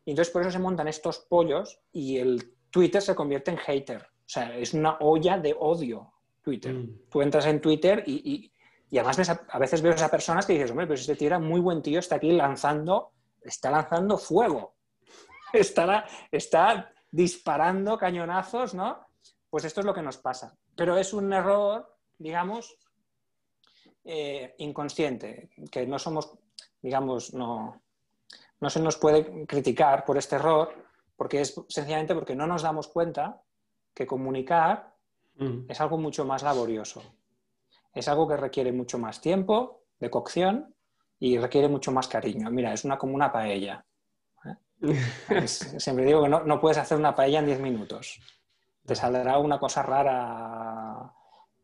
y 0.05 0.11
entonces 0.11 0.31
por 0.31 0.41
eso 0.41 0.51
se 0.51 0.59
montan 0.59 0.87
estos 0.87 1.19
pollos 1.19 1.81
y 1.91 2.17
el 2.17 2.55
Twitter 2.69 3.01
se 3.01 3.15
convierte 3.15 3.51
en 3.51 3.57
hater. 3.57 4.01
O 4.01 4.31
sea, 4.31 4.55
es 4.55 4.73
una 4.73 4.97
olla 4.99 5.37
de 5.37 5.55
odio 5.59 6.13
Twitter. 6.41 6.73
Mm. 6.73 7.09
Tú 7.09 7.21
entras 7.21 7.45
en 7.45 7.61
Twitter 7.61 8.03
y, 8.05 8.51
además 8.93 9.29
a, 9.49 9.59
veces 9.59 9.81
veo 9.81 9.91
a 9.91 9.95
esas 9.95 10.09
personas 10.09 10.45
que 10.45 10.53
dices, 10.53 10.71
hombre, 10.71 10.87
pero 10.87 10.99
este 10.99 11.15
tío 11.15 11.27
era 11.27 11.39
muy 11.39 11.59
buen 11.59 11.81
tío, 11.81 11.99
está 11.99 12.15
aquí 12.15 12.31
lanzando, 12.31 13.11
está 13.41 13.71
lanzando 13.71 14.17
fuego. 14.17 14.75
Está, 15.51 16.05
está 16.31 16.93
disparando 17.09 17.97
cañonazos, 17.97 18.75
¿no? 18.75 19.07
Pues 19.49 19.65
esto 19.65 19.79
es 19.79 19.85
lo 19.87 19.95
que 19.95 20.03
nos 20.03 20.17
pasa. 20.17 20.55
Pero 20.75 20.95
es 20.95 21.11
un 21.11 21.33
error, 21.33 21.97
digamos, 22.19 22.77
eh, 24.03 24.53
inconsciente, 24.59 25.49
que 25.71 25.87
no 25.87 25.97
somos, 25.97 26.31
digamos, 26.83 27.33
no, 27.33 27.81
no 28.59 28.69
se 28.69 28.79
nos 28.79 28.97
puede 28.97 29.47
criticar 29.47 30.05
por 30.05 30.17
este 30.17 30.35
error, 30.35 30.71
porque 31.19 31.41
es 31.41 31.53
sencillamente 31.67 32.15
porque 32.15 32.33
no 32.33 32.47
nos 32.47 32.61
damos 32.61 32.87
cuenta 32.87 33.43
que 33.93 34.07
comunicar 34.07 34.95
mm. 35.35 35.65
es 35.67 35.81
algo 35.81 35.97
mucho 35.97 36.23
más 36.23 36.43
laborioso. 36.43 37.03
Es 37.93 38.07
algo 38.07 38.25
que 38.25 38.37
requiere 38.37 38.71
mucho 38.71 38.97
más 38.97 39.19
tiempo 39.19 39.83
de 39.99 40.09
cocción 40.09 40.73
y 41.19 41.37
requiere 41.37 41.67
mucho 41.67 41.91
más 41.91 42.07
cariño. 42.07 42.49
Mira, 42.49 42.71
es 42.71 42.85
una 42.85 42.97
como 42.97 43.15
una 43.15 43.33
paella. 43.33 43.85
¿eh? 44.45 44.95
siempre 45.45 46.05
digo 46.05 46.23
que 46.23 46.29
no, 46.29 46.45
no, 46.45 46.61
puedes 46.61 46.77
hacer 46.77 46.97
una 46.97 47.13
paella 47.13 47.39
en 47.39 47.47
10 47.47 47.59
minutos. 47.59 48.21
Te 48.85 48.95
saldrá 48.95 49.39
una 49.39 49.59
cosa 49.59 49.83
rara, 49.83 51.13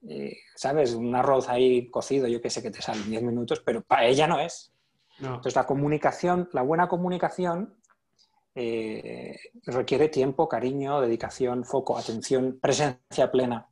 eh, 0.10 0.36
¿sabes? 0.54 0.96
Un 0.96 1.16
arroz 1.16 1.48
ahí 1.48 1.90
cocido, 1.90 2.28
yo 2.28 2.42
que 2.42 2.50
sé 2.50 2.62
que 2.62 2.72
te 2.72 2.82
sale 2.82 3.02
en 3.04 3.10
10 3.10 3.24
minutos, 3.24 3.62
pero 3.66 3.82
paella 3.82 4.28
no 4.28 4.38
es. 4.38 4.74
Entonces, 5.18 5.56
la 5.56 5.66
comunicación, 5.66 6.50
la 6.52 6.62
buena 6.62 6.90
comunicación 6.90 7.78
eh, 8.58 9.38
requiere 9.66 10.08
tiempo, 10.08 10.48
cariño, 10.48 11.02
dedicación, 11.02 11.66
foco, 11.66 11.98
atención, 11.98 12.58
presencia 12.62 13.30
plena. 13.30 13.68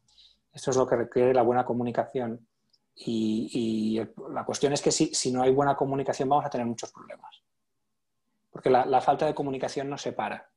Esto 0.51 0.71
es 0.71 0.77
lo 0.77 0.85
que 0.85 0.97
requiere 0.97 1.33
la 1.33 1.41
buena 1.41 1.63
comunicación. 1.63 2.45
Y, 2.95 3.99
la 4.29 4.45
cuestión 4.45 4.73
es 4.73 4.81
que 4.81 4.91
si, 4.91 5.31
no 5.31 5.41
hay 5.41 5.51
buena 5.51 5.75
comunicación 5.75 6.27
vamos 6.29 6.45
a 6.45 6.49
tener 6.49 6.67
muchos 6.67 6.91
problemas. 6.91 7.41
Porque 8.51 8.69
la, 8.69 9.01
falta 9.01 9.25
de 9.25 9.33
comunicación 9.33 9.89
nos 9.89 10.01
separa. 10.01 10.49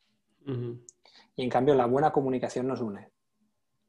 Y 0.44 1.42
en 1.42 1.50
cambio 1.50 1.74
la 1.74 1.86
buena 1.86 2.12
comunicación 2.12 2.66
nos 2.66 2.80
une. 2.80 3.10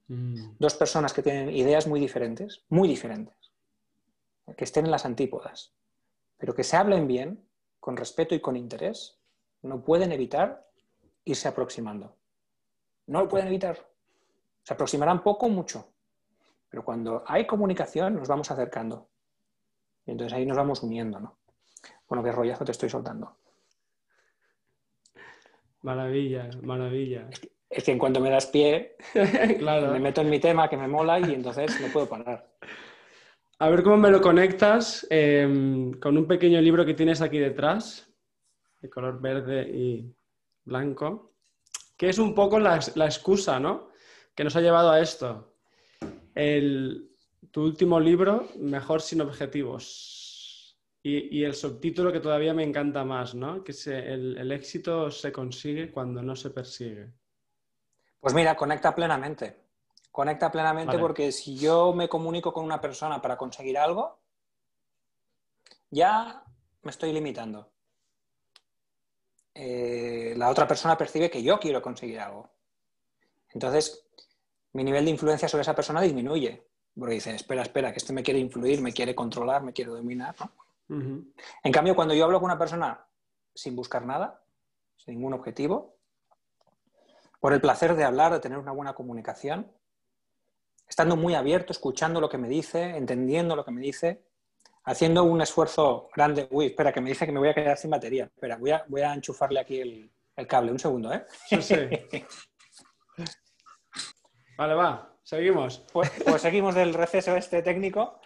Mm. 0.08 0.56
Dos 0.60 0.76
personas 0.76 1.14
que 1.14 1.24
tienen 1.24 1.50
ideas 1.50 1.88
muy 1.88 2.00
diferentes, 2.00 2.64
muy 2.70 2.88
diferentes, 2.88 3.36
que 4.56 4.64
estén 4.64 4.86
en 4.86 4.92
las 4.92 5.06
antípodas, 5.06 5.74
pero 6.38 6.56
que 6.56 6.64
se 6.64 6.78
hablen 6.78 7.08
bien, 7.08 7.44
con 7.80 7.98
respeto 7.98 8.34
y 8.34 8.40
con 8.40 8.56
interés, 8.56 9.17
no 9.68 9.84
pueden 9.84 10.12
evitar 10.12 10.68
irse 11.26 11.48
aproximando. 11.48 12.16
No 13.08 13.22
lo 13.22 13.28
pueden 13.28 13.48
evitar. 13.48 13.78
Se 14.64 14.74
aproximarán 14.74 15.24
poco 15.24 15.46
o 15.46 15.50
mucho, 15.50 15.94
pero 16.70 16.84
cuando 16.84 17.24
hay 17.26 17.46
comunicación 17.46 18.16
nos 18.16 18.28
vamos 18.28 18.50
acercando. 18.52 19.10
Y 20.06 20.12
entonces 20.12 20.38
ahí 20.38 20.46
nos 20.46 20.58
vamos 20.58 20.82
uniendo, 20.84 21.20
¿no? 21.20 21.38
Bueno, 22.08 22.24
qué 22.24 22.32
rollazo 22.32 22.66
te 22.66 22.72
estoy 22.72 22.90
soltando. 22.90 23.38
Maravilla, 25.82 26.50
maravilla. 26.64 27.30
Es 27.70 27.84
que, 27.84 27.92
en 27.92 28.00
cuanto 28.00 28.20
me 28.20 28.30
das 28.30 28.48
pie, 28.48 28.96
me 29.16 30.00
meto 30.00 30.22
en 30.22 30.30
mi 30.30 30.40
tema 30.40 30.70
que 30.70 30.78
me 30.78 30.88
mola 30.88 31.20
y 31.20 31.34
entonces 31.34 31.80
no 31.82 31.88
puedo 31.88 32.08
parar. 32.08 32.50
A 33.60 33.70
ver 33.70 33.84
cómo 33.84 33.98
me 33.98 34.12
lo 34.12 34.22
conectas 34.22 35.06
em, 35.10 35.92
con 36.00 36.18
un 36.18 36.28
pequeño 36.28 36.62
libro 36.62 36.86
que 36.86 36.94
tienes 36.94 37.22
aquí 37.22 37.40
detrás, 37.40 38.08
de 38.80 38.90
color 38.90 39.20
verde 39.20 39.68
y 39.70 40.16
blanco, 40.64 41.34
que 41.96 42.10
es 42.10 42.20
un 42.20 42.36
poco 42.36 42.60
la, 42.60 42.76
excusa, 42.76 43.60
¿no? 43.60 43.90
Que 44.36 44.44
nos 44.44 44.56
ha 44.56 44.62
llevado 44.62 44.92
a 44.92 45.00
esto. 45.00 45.56
tu 47.52 47.62
último 47.62 48.00
libro, 48.00 48.50
Mejor 48.58 49.02
sin 49.02 49.22
objetivos. 49.22 50.78
Y, 51.04 51.44
el 51.44 51.56
subtítulo 51.56 52.12
que 52.12 52.20
todavía 52.20 52.54
me 52.54 52.64
encanta 52.64 53.06
más, 53.06 53.34
¿no? 53.34 53.64
Que 53.64 53.72
el 53.86 54.52
éxito 54.52 55.10
se 55.10 55.32
consigue 55.32 55.90
cuando 55.90 56.22
no 56.22 56.36
se 56.36 56.50
persigue. 56.50 57.14
Pues 58.20 58.34
mira, 58.34 58.56
conecta 58.56 58.94
plenamente. 58.94 59.68
Conecta 60.12 60.52
plenamente 60.52 60.98
porque 60.98 61.32
si 61.32 61.58
yo 61.58 61.94
me 61.94 62.10
comunico 62.10 62.52
con 62.52 62.66
una 62.66 62.82
persona 62.82 63.22
para 63.22 63.38
conseguir 63.38 63.78
algo, 63.78 64.20
ya 65.92 66.44
me 66.82 66.92
estoy 66.92 67.14
limitando. 67.14 67.72
Eh, 69.60 70.36
la 70.38 70.50
otra 70.50 70.68
persona 70.68 70.96
percibe 70.96 71.32
que 71.32 71.42
yo 71.42 71.60
quiero 71.60 71.82
conseguir 71.82 72.20
algo. 72.20 72.48
Entonces, 73.54 74.06
mi 74.74 74.84
nivel 74.84 75.06
de 75.06 75.12
influencia 75.12 75.50
sobre 75.50 75.64
esa 75.64 75.74
persona 75.74 76.00
disminuye. 76.00 76.64
Porque 76.98 77.16
dice, 77.16 77.34
espera, 77.34 77.64
espera, 77.64 77.92
que 77.92 77.98
este 77.98 78.14
me 78.14 78.22
quiere 78.22 78.40
influir, 78.40 78.82
me 78.82 78.94
quiere 78.94 79.16
controlar, 79.16 79.64
me 79.64 79.74
quiere 79.74 79.92
dominar. 79.92 80.36
En 80.90 81.72
cambio, 81.72 81.96
cuando 81.96 82.14
yo 82.14 82.24
hablo 82.26 82.40
con 82.40 82.46
una 82.46 82.60
persona 82.60 83.04
sin 83.54 83.76
buscar 83.76 84.06
nada, 84.06 84.44
sin 84.96 85.16
ningún 85.16 85.34
objetivo, 85.34 85.96
por 87.40 87.54
el 87.54 87.62
placer 87.62 87.96
de 87.96 88.04
hablar, 88.04 88.34
de 88.34 88.40
tener 88.40 88.60
una 88.60 88.72
buena 88.72 88.94
comunicación, 88.94 89.72
estando 90.88 91.16
muy 91.16 91.34
abierto, 91.34 91.72
escuchando 91.72 92.22
lo 92.22 92.30
que 92.30 92.38
me 92.38 92.48
dice, 92.48 92.96
entendiendo 92.96 93.56
lo 93.56 93.66
que 93.66 93.72
me 93.72 93.82
dice, 93.82 94.24
haciendo 94.88 95.24
un 95.26 95.42
esfuerzo 95.42 96.10
grande. 96.16 96.48
Uy, 96.50 96.68
espera, 96.68 96.92
que 96.92 97.02
me 97.02 97.10
dice 97.10 97.26
que 97.26 97.32
me 97.32 97.40
voy 97.40 97.50
a 97.50 97.54
quedar 97.54 97.78
sin 97.78 97.92
batería. 97.92 98.24
Espera, 98.24 98.58
voy 98.58 98.72
a, 98.72 98.84
voy 98.88 99.02
a 99.02 99.14
enchufarle 99.14 99.60
aquí 99.60 99.82
el, 99.82 100.12
cable. 100.48 100.72
Un 100.72 100.80
segundo, 100.80 101.14
¿eh? 101.14 101.26
Sí, 101.48 101.62
sí. 101.62 101.76
vale, 104.58 104.74
va, 104.74 105.14
seguimos. 105.24 105.86
Pues, 105.92 106.12
pues, 106.26 106.42
seguimos 106.42 106.74
del 106.74 106.94
receso 106.94 107.36
este 107.36 107.62
técnico. 107.62 108.22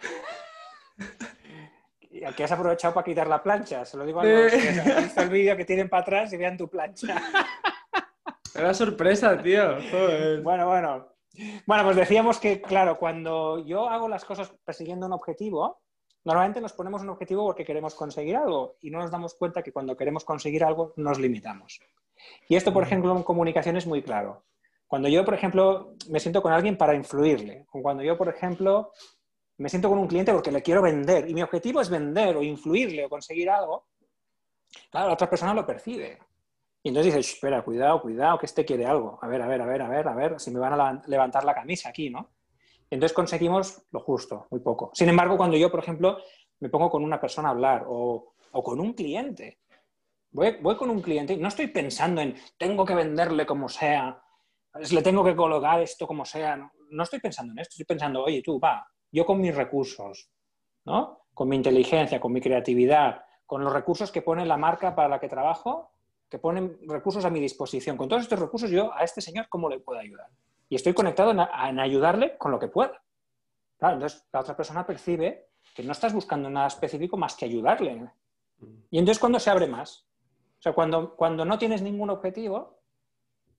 Y 2.10 2.24
aquí 2.24 2.44
has 2.44 2.52
aprovechado 2.52 2.94
para 2.94 3.04
quitar 3.04 3.26
la 3.26 3.42
plancha. 3.42 3.84
Se 3.84 3.96
lo 3.96 4.06
digo 4.06 4.20
a 4.20 4.24
los 4.24 4.52
que 4.52 4.68
han 4.68 5.02
visto 5.02 5.22
el 5.22 5.30
vídeo 5.30 5.56
que 5.56 5.64
tienen 5.64 5.88
para 5.88 6.02
atrás 6.02 6.32
y 6.32 6.36
vean 6.36 6.56
tu 6.56 6.68
plancha. 6.68 7.16
Era 8.54 8.74
sorpresa, 8.74 9.40
tío. 9.42 9.78
Bueno, 10.42 10.66
bueno. 10.66 11.08
Bueno, 11.66 11.84
pues 11.84 11.96
decíamos 11.96 12.38
que, 12.38 12.60
claro, 12.60 12.98
cuando 12.98 13.64
yo 13.64 13.88
hago 13.88 14.06
las 14.06 14.26
cosas 14.26 14.52
persiguiendo 14.66 15.06
un 15.06 15.14
objetivo, 15.14 15.80
normalmente 16.24 16.60
nos 16.60 16.72
ponemos 16.72 17.02
un 17.02 17.10
objetivo 17.10 17.44
porque 17.46 17.64
queremos 17.64 17.94
conseguir 17.94 18.36
algo 18.36 18.76
y 18.80 18.90
no 18.90 18.98
nos 18.98 19.10
damos 19.10 19.34
cuenta 19.34 19.62
que 19.62 19.72
cuando 19.72 19.96
queremos 19.96 20.24
conseguir 20.24 20.64
algo 20.64 20.92
nos 20.96 21.18
limitamos. 21.18 21.80
Y 22.48 22.56
esto, 22.56 22.72
por 22.72 22.82
ejemplo, 22.82 23.16
en 23.16 23.22
comunicación 23.22 23.76
es 23.76 23.86
muy 23.86 24.02
claro. 24.02 24.44
Cuando 24.86 25.08
yo, 25.08 25.24
por 25.24 25.34
ejemplo, 25.34 25.94
me 26.10 26.20
siento 26.20 26.42
con 26.42 26.52
alguien 26.52 26.76
para 26.76 26.94
influirle, 26.94 27.66
o 27.72 27.80
cuando 27.80 28.02
yo, 28.02 28.18
por 28.18 28.28
ejemplo, 28.28 28.92
me 29.58 29.68
siento 29.68 29.88
con 29.88 29.98
un 29.98 30.06
cliente 30.06 30.32
porque 30.32 30.52
le 30.52 30.62
quiero 30.62 30.82
vender 30.82 31.28
y 31.28 31.34
mi 31.34 31.42
objetivo 31.42 31.80
es 31.80 31.88
vender 31.88 32.36
o 32.36 32.42
influirle 32.42 33.06
o 33.06 33.08
conseguir 33.08 33.48
algo, 33.48 33.86
claro, 34.90 35.08
la 35.08 35.14
otra 35.14 35.30
persona 35.30 35.54
lo 35.54 35.64
percibe. 35.64 36.18
Y 36.82 36.88
entonces 36.88 37.14
dices, 37.14 37.34
espera, 37.34 37.62
cuidado, 37.62 38.02
cuidado, 38.02 38.38
que 38.38 38.46
este 38.46 38.64
quiere 38.64 38.84
algo. 38.84 39.18
A 39.22 39.28
ver, 39.28 39.40
a 39.40 39.46
ver, 39.46 39.62
a 39.62 39.66
ver, 39.66 39.82
a 39.82 39.88
ver, 39.88 40.08
a 40.08 40.14
ver, 40.14 40.40
si 40.40 40.50
me 40.50 40.58
van 40.58 40.78
a 40.78 41.02
levantar 41.06 41.44
la 41.44 41.54
camisa 41.54 41.90
aquí, 41.90 42.10
¿no? 42.10 42.31
Entonces 42.92 43.14
conseguimos 43.14 43.82
lo 43.90 44.00
justo, 44.00 44.46
muy 44.50 44.60
poco. 44.60 44.90
Sin 44.92 45.08
embargo, 45.08 45.38
cuando 45.38 45.56
yo, 45.56 45.70
por 45.70 45.80
ejemplo, 45.80 46.18
me 46.60 46.68
pongo 46.68 46.90
con 46.90 47.02
una 47.02 47.18
persona 47.18 47.48
a 47.48 47.52
hablar 47.52 47.84
o, 47.88 48.34
con 48.52 48.78
un 48.80 48.92
cliente, 48.92 49.60
voy, 50.30 50.76
con 50.76 50.90
un 50.90 51.00
cliente 51.00 51.32
y 51.32 51.38
no 51.38 51.48
estoy 51.48 51.68
pensando 51.68 52.20
en 52.20 52.36
tengo 52.58 52.84
que 52.84 52.94
venderle 52.94 53.46
como 53.46 53.70
sea, 53.70 54.22
le 54.74 55.00
tengo 55.00 55.24
que 55.24 55.34
colocar 55.34 55.80
esto 55.80 56.06
como 56.06 56.26
sea. 56.26 56.54
No, 56.56 56.70
no 56.90 57.02
estoy 57.04 57.18
pensando 57.20 57.52
en 57.52 57.60
esto, 57.60 57.72
estoy 57.72 57.86
pensando, 57.86 58.24
oye, 58.24 58.42
tú, 58.42 58.60
va, 58.60 58.86
yo 59.10 59.24
con 59.24 59.40
mis 59.40 59.54
recursos, 59.54 60.30
¿no? 60.84 61.24
Con 61.32 61.48
mi 61.48 61.56
inteligencia, 61.56 62.20
con 62.20 62.30
mi 62.30 62.42
creatividad, 62.42 63.24
con 63.46 63.64
los 63.64 63.72
recursos 63.72 64.12
que 64.12 64.20
pone 64.20 64.44
la 64.44 64.58
marca 64.58 64.94
para 64.94 65.08
la 65.08 65.18
que 65.18 65.30
trabajo, 65.30 65.92
que 66.28 66.38
ponen 66.38 66.76
recursos 66.86 67.24
a 67.24 67.30
mi 67.30 67.40
disposición. 67.40 67.96
Con 67.96 68.10
todos 68.10 68.24
estos 68.24 68.38
recursos, 68.38 68.70
yo 68.70 68.92
a 68.92 69.02
este 69.02 69.22
señor, 69.22 69.46
¿cómo 69.48 69.70
le 69.70 69.80
puedo 69.80 69.98
ayudar? 69.98 70.28
Y 70.72 70.76
estoy 70.76 70.94
conectado 70.94 71.32
en, 71.32 71.78
ayudarle 71.78 72.38
con 72.38 72.50
lo 72.50 72.58
que 72.58 72.68
pueda. 72.68 73.04
Entonces 73.78 74.26
la 74.32 74.40
otra 74.40 74.56
persona 74.56 74.86
percibe 74.86 75.50
que 75.74 75.82
no 75.82 75.92
estás 75.92 76.14
buscando 76.14 76.48
nada 76.48 76.66
específico 76.66 77.18
más 77.18 77.34
que 77.36 77.44
ayudarle. 77.44 78.10
Y 78.90 78.98
entonces 78.98 79.18
cuando 79.18 79.38
se 79.38 79.50
abre 79.50 79.66
más, 79.66 80.08
o 80.58 80.62
sea, 80.62 80.72
cuando, 80.72 81.14
cuando 81.14 81.44
no 81.44 81.58
tienes 81.58 81.82
ningún 81.82 82.08
objetivo, 82.08 82.80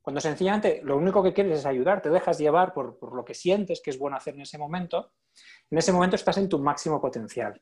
Cuando 0.01 0.21
sencillamente 0.21 0.81
lo 0.83 0.97
único 0.97 1.21
que 1.21 1.33
quieres 1.33 1.59
es 1.59 1.65
ayudar, 1.67 2.01
te 2.01 2.09
dejas 2.09 2.39
llevar 2.39 2.73
por, 2.73 2.97
por 2.97 3.13
lo 3.13 3.23
que 3.23 3.35
sientes 3.35 3.79
que 3.79 3.91
es 3.91 3.99
bueno 3.99 4.17
hacer 4.17 4.33
en 4.33 4.41
ese 4.41 4.57
momento, 4.57 5.13
en 5.69 5.77
ese 5.77 5.91
momento 5.91 6.15
estás 6.15 6.39
en 6.39 6.49
tu 6.49 6.57
máximo 6.57 6.99
potencial. 6.99 7.61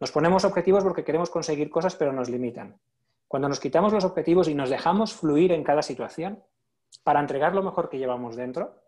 Nos 0.00 0.10
ponemos 0.10 0.44
objetivos 0.44 0.82
porque 0.82 1.04
queremos 1.04 1.30
conseguir 1.30 1.70
cosas, 1.70 1.94
pero 1.94 2.12
nos 2.12 2.28
limitan. 2.28 2.80
Cuando 3.28 3.48
nos 3.48 3.60
quitamos 3.60 3.92
los 3.92 4.04
objetivos 4.04 4.48
y 4.48 4.54
nos 4.56 4.68
dejamos 4.68 5.14
fluir 5.14 5.52
en 5.52 5.62
cada 5.62 5.82
situación 5.82 6.42
para 7.04 7.20
entregar 7.20 7.54
lo 7.54 7.62
mejor 7.62 7.88
que 7.88 7.98
llevamos 7.98 8.36
dentro, 8.36 8.82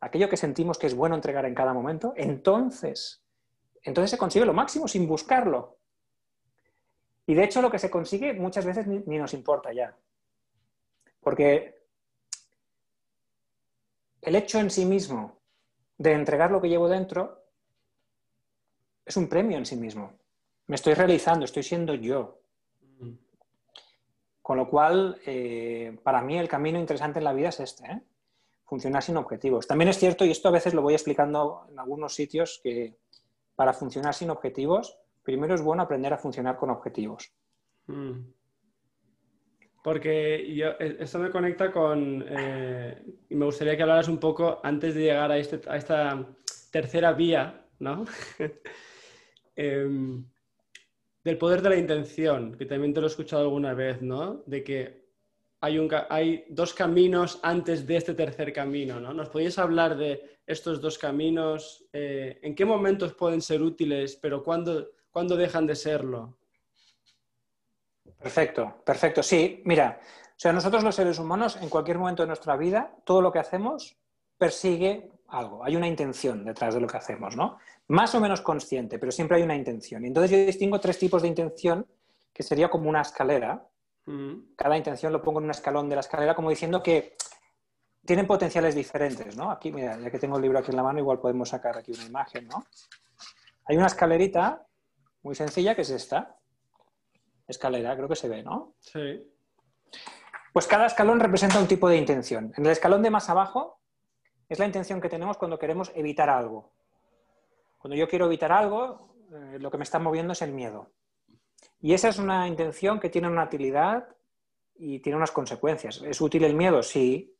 aquello 0.00 0.28
que 0.28 0.36
sentimos 0.36 0.78
que 0.78 0.86
es 0.86 0.94
bueno 0.94 1.14
entregar 1.14 1.44
en 1.46 1.54
cada 1.54 1.72
momento, 1.72 2.12
entonces, 2.16 3.22
entonces 3.82 4.10
se 4.10 4.18
consigue 4.18 4.44
lo 4.44 4.52
máximo 4.52 4.88
sin 4.88 5.06
buscarlo. 5.06 5.78
Y 7.26 7.34
de 7.34 7.44
hecho 7.44 7.62
lo 7.62 7.70
que 7.70 7.78
se 7.78 7.90
consigue 7.90 8.32
muchas 8.34 8.66
veces 8.66 8.86
ni, 8.86 8.98
ni 9.06 9.18
nos 9.18 9.32
importa 9.32 9.72
ya. 9.72 9.96
Porque 11.20 11.82
el 14.22 14.36
hecho 14.36 14.58
en 14.58 14.70
sí 14.70 14.84
mismo 14.84 15.38
de 15.98 16.12
entregar 16.12 16.50
lo 16.50 16.60
que 16.60 16.68
llevo 16.68 16.88
dentro 16.88 17.44
es 19.04 19.16
un 19.16 19.28
premio 19.28 19.58
en 19.58 19.66
sí 19.66 19.76
mismo. 19.76 20.12
Me 20.66 20.76
estoy 20.76 20.94
realizando, 20.94 21.44
estoy 21.44 21.62
siendo 21.62 21.94
yo. 21.94 22.40
Con 24.42 24.56
lo 24.56 24.68
cual, 24.68 25.20
eh, 25.24 25.96
para 26.02 26.20
mí 26.20 26.36
el 26.36 26.48
camino 26.48 26.78
interesante 26.78 27.20
en 27.20 27.24
la 27.24 27.32
vida 27.32 27.50
es 27.50 27.60
este, 27.60 27.86
¿eh? 27.86 28.02
funcionar 28.64 29.02
sin 29.02 29.16
objetivos. 29.16 29.68
También 29.68 29.88
es 29.88 29.98
cierto, 29.98 30.24
y 30.24 30.30
esto 30.30 30.48
a 30.48 30.52
veces 30.52 30.74
lo 30.74 30.82
voy 30.82 30.94
explicando 30.94 31.66
en 31.70 31.78
algunos 31.78 32.14
sitios, 32.14 32.60
que 32.62 32.96
para 33.54 33.72
funcionar 33.72 34.14
sin 34.14 34.30
objetivos, 34.30 34.98
primero 35.22 35.54
es 35.54 35.62
bueno 35.62 35.82
aprender 35.82 36.12
a 36.12 36.18
funcionar 36.18 36.56
con 36.56 36.70
objetivos. 36.70 37.32
Mm. 37.86 38.20
Porque 39.84 40.54
yo, 40.54 40.70
e, 40.78 40.96
esto 41.00 41.18
me 41.18 41.30
conecta 41.30 41.70
con, 41.70 42.24
eh, 42.28 43.02
y 43.28 43.34
me 43.34 43.44
gustaría 43.44 43.76
que 43.76 43.82
hablaras 43.82 44.08
un 44.08 44.18
poco 44.18 44.60
antes 44.62 44.94
de 44.94 45.02
llegar 45.02 45.30
a, 45.30 45.38
este, 45.38 45.60
a 45.68 45.76
esta 45.76 46.26
tercera 46.70 47.12
vía, 47.12 47.66
¿no? 47.78 48.04
eh, 49.56 50.22
del 51.24 51.38
poder 51.38 51.62
de 51.62 51.70
la 51.70 51.76
intención, 51.76 52.56
que 52.56 52.66
también 52.66 52.92
te 52.92 53.00
lo 53.00 53.06
he 53.06 53.10
escuchado 53.10 53.42
alguna 53.42 53.74
vez, 53.74 54.02
¿no? 54.02 54.42
De 54.46 54.64
que 54.64 55.02
hay, 55.60 55.78
un, 55.78 55.88
hay 56.10 56.44
dos 56.48 56.74
caminos 56.74 57.38
antes 57.42 57.86
de 57.86 57.96
este 57.96 58.14
tercer 58.14 58.52
camino, 58.52 58.98
¿no? 58.98 59.14
¿Nos 59.14 59.28
podéis 59.28 59.58
hablar 59.58 59.96
de 59.96 60.38
estos 60.46 60.80
dos 60.80 60.98
caminos? 60.98 61.84
Eh, 61.92 62.40
¿En 62.42 62.54
qué 62.54 62.64
momentos 62.64 63.14
pueden 63.14 63.40
ser 63.40 63.62
útiles, 63.62 64.16
pero 64.20 64.42
cuándo, 64.42 64.90
cuándo 65.10 65.36
dejan 65.36 65.66
de 65.66 65.76
serlo? 65.76 66.36
Perfecto, 68.18 68.82
perfecto. 68.84 69.22
Sí, 69.22 69.62
mira, 69.64 70.00
o 70.02 70.34
sea, 70.42 70.52
nosotros 70.52 70.82
los 70.82 70.94
seres 70.96 71.20
humanos, 71.20 71.56
en 71.60 71.68
cualquier 71.68 71.98
momento 71.98 72.24
de 72.24 72.28
nuestra 72.28 72.56
vida, 72.56 72.96
todo 73.04 73.22
lo 73.22 73.30
que 73.30 73.38
hacemos 73.38 73.96
persigue 74.36 75.08
algo, 75.32 75.64
hay 75.64 75.76
una 75.76 75.88
intención 75.88 76.44
detrás 76.44 76.74
de 76.74 76.80
lo 76.80 76.86
que 76.86 76.98
hacemos, 76.98 77.36
¿no? 77.36 77.58
Más 77.88 78.14
o 78.14 78.20
menos 78.20 78.42
consciente, 78.42 78.98
pero 78.98 79.10
siempre 79.10 79.38
hay 79.38 79.42
una 79.42 79.56
intención. 79.56 80.04
Y 80.04 80.08
entonces 80.08 80.30
yo 80.30 80.46
distingo 80.46 80.78
tres 80.78 80.98
tipos 80.98 81.22
de 81.22 81.28
intención, 81.28 81.86
que 82.32 82.42
sería 82.42 82.68
como 82.68 82.88
una 82.88 83.00
escalera. 83.00 83.66
Mm. 84.06 84.54
Cada 84.56 84.76
intención 84.76 85.12
lo 85.12 85.22
pongo 85.22 85.40
en 85.40 85.46
un 85.46 85.50
escalón 85.50 85.88
de 85.88 85.96
la 85.96 86.00
escalera, 86.00 86.34
como 86.34 86.50
diciendo 86.50 86.82
que 86.82 87.16
tienen 88.04 88.26
potenciales 88.26 88.74
diferentes, 88.74 89.36
¿no? 89.36 89.50
Aquí, 89.50 89.72
mira, 89.72 89.98
ya 89.98 90.10
que 90.10 90.18
tengo 90.18 90.36
el 90.36 90.42
libro 90.42 90.58
aquí 90.58 90.70
en 90.70 90.76
la 90.76 90.82
mano, 90.82 90.98
igual 90.98 91.18
podemos 91.18 91.48
sacar 91.48 91.78
aquí 91.78 91.92
una 91.92 92.04
imagen, 92.04 92.46
¿no? 92.48 92.64
Hay 93.64 93.76
una 93.76 93.86
escalerita 93.86 94.66
muy 95.22 95.34
sencilla 95.34 95.74
que 95.74 95.82
es 95.82 95.90
esta. 95.90 96.36
Escalera, 97.46 97.96
creo 97.96 98.08
que 98.08 98.16
se 98.16 98.28
ve, 98.28 98.42
¿no? 98.42 98.74
Sí. 98.80 99.28
Pues 100.52 100.66
cada 100.66 100.86
escalón 100.86 101.20
representa 101.20 101.58
un 101.58 101.68
tipo 101.68 101.88
de 101.88 101.96
intención. 101.96 102.52
En 102.56 102.66
el 102.66 102.72
escalón 102.72 103.02
de 103.02 103.10
más 103.10 103.30
abajo 103.30 103.81
es 104.52 104.58
la 104.58 104.66
intención 104.66 105.00
que 105.00 105.08
tenemos 105.08 105.38
cuando 105.38 105.58
queremos 105.58 105.90
evitar 105.94 106.28
algo. 106.28 106.74
Cuando 107.78 107.96
yo 107.96 108.06
quiero 108.06 108.26
evitar 108.26 108.52
algo, 108.52 109.16
eh, 109.32 109.58
lo 109.58 109.70
que 109.70 109.78
me 109.78 109.84
está 109.84 109.98
moviendo 109.98 110.34
es 110.34 110.42
el 110.42 110.52
miedo. 110.52 110.92
Y 111.80 111.94
esa 111.94 112.10
es 112.10 112.18
una 112.18 112.46
intención 112.46 113.00
que 113.00 113.08
tiene 113.08 113.28
una 113.28 113.44
utilidad 113.44 114.06
y 114.74 115.00
tiene 115.00 115.16
unas 115.16 115.30
consecuencias. 115.30 116.02
¿Es 116.02 116.20
útil 116.20 116.44
el 116.44 116.54
miedo? 116.54 116.82
Sí. 116.82 117.34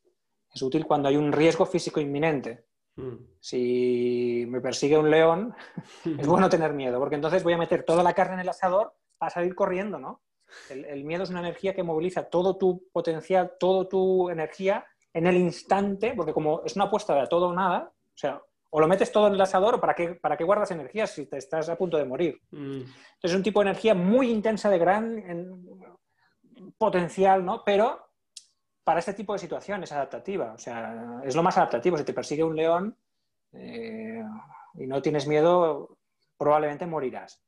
Es 0.55 0.63
útil 0.63 0.87
cuando 0.87 1.11
hay 1.11 1.17
un 1.17 1.33
riesgo 1.33 1.67
físico 1.67 2.01
inminente. 2.01 2.65
Hmm. 2.97 3.17
Si 3.41 4.47
me 4.49 4.63
persigue 4.63 4.97
un 4.97 5.11
león, 5.11 5.55
es 6.19 6.27
bueno 6.27 6.49
tener 6.49 6.73
miedo, 6.73 6.99
porque 6.99 7.17
entonces 7.17 7.45
voy 7.45 7.53
a 7.53 7.59
meter 7.59 7.85
toda 7.85 8.03
la 8.03 8.15
carne 8.15 8.35
en 8.35 8.41
el 8.41 8.49
asador 8.49 8.95
para 9.19 9.31
salir 9.31 9.55
corriendo, 9.55 9.99
¿no? 9.99 10.23
el 10.69 11.05
miedo 11.05 11.23
es 11.23 11.31
una 11.31 11.41
energía 11.41 11.75
que 11.75 11.83
moviliza 11.83 12.25
todo 12.25 12.59
tu 12.59 12.87
potencial, 12.93 13.55
toda 13.59 13.89
tu 13.89 14.29
energía 14.29 14.85
en 15.15 15.27
el 15.27 15.37
instante, 15.37 16.15
porque 16.17 16.33
como 16.33 16.63
es 16.65 16.75
una 16.77 16.87
apuesta 16.87 17.15
de 17.15 17.27
todo 17.27 17.49
o 17.49 17.55
nada, 17.55 17.93
o 17.93 18.17
sea, 18.17 18.41
o 18.71 18.81
lo 18.81 18.89
metes 18.89 19.13
todo 19.13 19.27
en 19.27 19.35
el 19.35 19.41
asador 19.41 19.75
o 19.75 19.81
para 19.81 19.95
qué, 19.95 20.15
para 20.15 20.37
qué 20.37 20.45
guardas 20.45 20.71
energía 20.71 21.07
si 21.07 21.27
te 21.27 21.37
estás 21.37 21.69
a 21.69 21.77
punto 21.77 21.99
de 21.99 22.07
morir. 22.07 22.41
Mm. 22.51 22.81
Entonces 22.81 23.31
es 23.31 23.35
un 23.35 23.43
tipo 23.43 23.61
de 23.61 23.69
energía 23.69 23.95
muy 23.95 24.31
intensa, 24.31 24.71
de 24.71 24.79
gran 24.79 25.63
potencial, 26.79 27.45
¿no? 27.45 27.63
Pero 27.65 28.13
para 28.83 29.01
este 29.01 29.13
tipo 29.13 29.35
de 29.35 29.39
situación 29.39 29.83
es 29.83 29.93
adaptativa, 29.93 30.55
o 30.55 30.59
sea, 30.59 31.21
es 31.23 31.37
lo 31.37 31.43
más 31.43 31.57
adaptativo. 31.59 31.99
Si 31.99 32.05
te 32.05 32.15
persigue 32.15 32.43
un 32.43 32.57
león 32.57 32.97
eh, 33.53 34.25
y 34.75 34.87
no 34.87 35.03
tienes 35.03 35.27
miedo, 35.27 35.99
probablemente 36.39 36.87
morirás. 36.87 37.43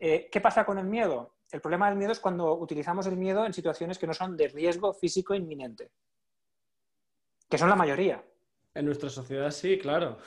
Eh, 0.00 0.28
¿Qué 0.32 0.40
pasa 0.40 0.64
con 0.64 0.78
el 0.78 0.86
miedo? 0.86 1.36
El 1.52 1.60
problema 1.60 1.88
del 1.88 1.98
miedo 1.98 2.12
es 2.12 2.20
cuando 2.20 2.54
utilizamos 2.54 3.06
el 3.06 3.16
miedo 3.16 3.46
en 3.46 3.52
situaciones 3.52 3.98
que 3.98 4.06
no 4.08 4.14
son 4.14 4.36
de 4.36 4.48
riesgo 4.48 4.92
físico 4.92 5.34
inminente 5.34 5.92
que 7.50 7.58
son 7.58 7.68
la 7.68 7.76
mayoría. 7.76 8.24
En 8.74 8.86
nuestra 8.86 9.10
sociedad 9.10 9.50
sí, 9.50 9.78
claro. 9.78 10.18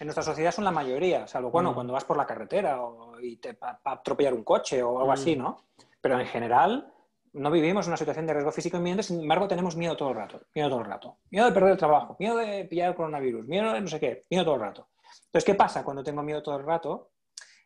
En 0.00 0.06
nuestra 0.06 0.22
sociedad 0.22 0.52
son 0.52 0.64
la 0.64 0.70
mayoría, 0.70 1.26
salvo 1.26 1.50
bueno, 1.50 1.72
mm. 1.72 1.74
cuando 1.74 1.92
vas 1.92 2.04
por 2.04 2.16
la 2.16 2.26
carretera 2.26 2.80
o, 2.82 3.20
y 3.20 3.36
te 3.36 3.58
atropellar 3.84 4.32
un 4.32 4.44
coche 4.44 4.82
o 4.82 5.00
algo 5.00 5.12
así, 5.12 5.36
mm. 5.36 5.38
¿no? 5.38 5.66
Pero 6.00 6.18
en 6.18 6.26
general 6.26 6.92
no 7.32 7.50
vivimos 7.50 7.86
una 7.88 7.96
situación 7.96 8.26
de 8.26 8.32
riesgo 8.32 8.52
físico 8.52 8.78
inminente, 8.78 9.02
sin 9.02 9.20
embargo 9.20 9.46
tenemos 9.46 9.76
miedo 9.76 9.96
todo 9.96 10.10
el 10.10 10.16
rato, 10.16 10.40
miedo 10.54 10.70
todo 10.70 10.80
el 10.80 10.86
rato. 10.86 11.18
Miedo 11.30 11.46
de 11.46 11.52
perder 11.52 11.72
el 11.72 11.78
trabajo, 11.78 12.16
miedo 12.18 12.36
de 12.36 12.64
pillar 12.64 12.90
el 12.90 12.94
coronavirus, 12.94 13.46
miedo 13.46 13.72
de 13.72 13.80
no 13.80 13.88
sé 13.88 14.00
qué, 14.00 14.24
miedo 14.30 14.44
todo 14.44 14.54
el 14.54 14.60
rato. 14.62 14.88
Entonces, 15.26 15.44
¿qué 15.44 15.54
pasa 15.54 15.84
cuando 15.84 16.02
tengo 16.02 16.22
miedo 16.22 16.42
todo 16.42 16.56
el 16.56 16.64
rato? 16.64 17.10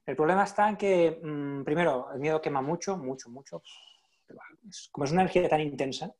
El 0.04 0.16
problema 0.16 0.44
está 0.44 0.68
en 0.68 0.76
que, 0.76 1.20
mm, 1.22 1.62
primero, 1.62 2.08
el 2.12 2.18
miedo 2.18 2.40
quema 2.40 2.60
mucho, 2.60 2.96
mucho, 2.96 3.30
mucho. 3.30 3.62
Como 4.90 5.04
es 5.04 5.12
una 5.12 5.22
energía 5.22 5.48
tan 5.48 5.60
intensa, 5.60 6.12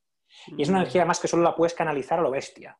y 0.46 0.62
es 0.62 0.68
una 0.68 0.78
energía 0.78 1.04
más 1.04 1.20
que 1.20 1.28
solo 1.28 1.42
la 1.42 1.54
puedes 1.54 1.74
canalizar 1.74 2.18
a 2.18 2.22
lo 2.22 2.30
bestia. 2.30 2.78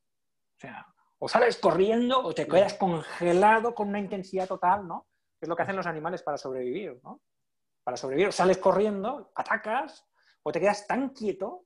O 0.57 0.59
sea, 0.59 0.87
o 1.19 1.29
sales 1.29 1.59
corriendo 1.59 2.21
o 2.21 2.33
te 2.33 2.47
quedas 2.47 2.75
congelado 2.75 3.75
con 3.75 3.89
una 3.89 3.99
intensidad 3.99 4.49
total, 4.49 4.87
¿no? 4.87 5.07
es 5.43 5.49
lo 5.49 5.57
que 5.57 5.63
hacen 5.63 5.77
los 5.77 5.87
animales 5.87 6.23
para 6.23 6.39
sobrevivir, 6.39 7.01
¿no? 7.03 7.21
Para 7.83 7.97
sobrevivir, 7.97 8.29
o 8.29 8.33
sales 8.33 8.59
corriendo, 8.59 9.33
atacas, 9.35 10.07
o 10.45 10.53
te 10.53 10.61
quedas 10.61 10.87
tan 10.87 11.11
quieto, 11.11 11.65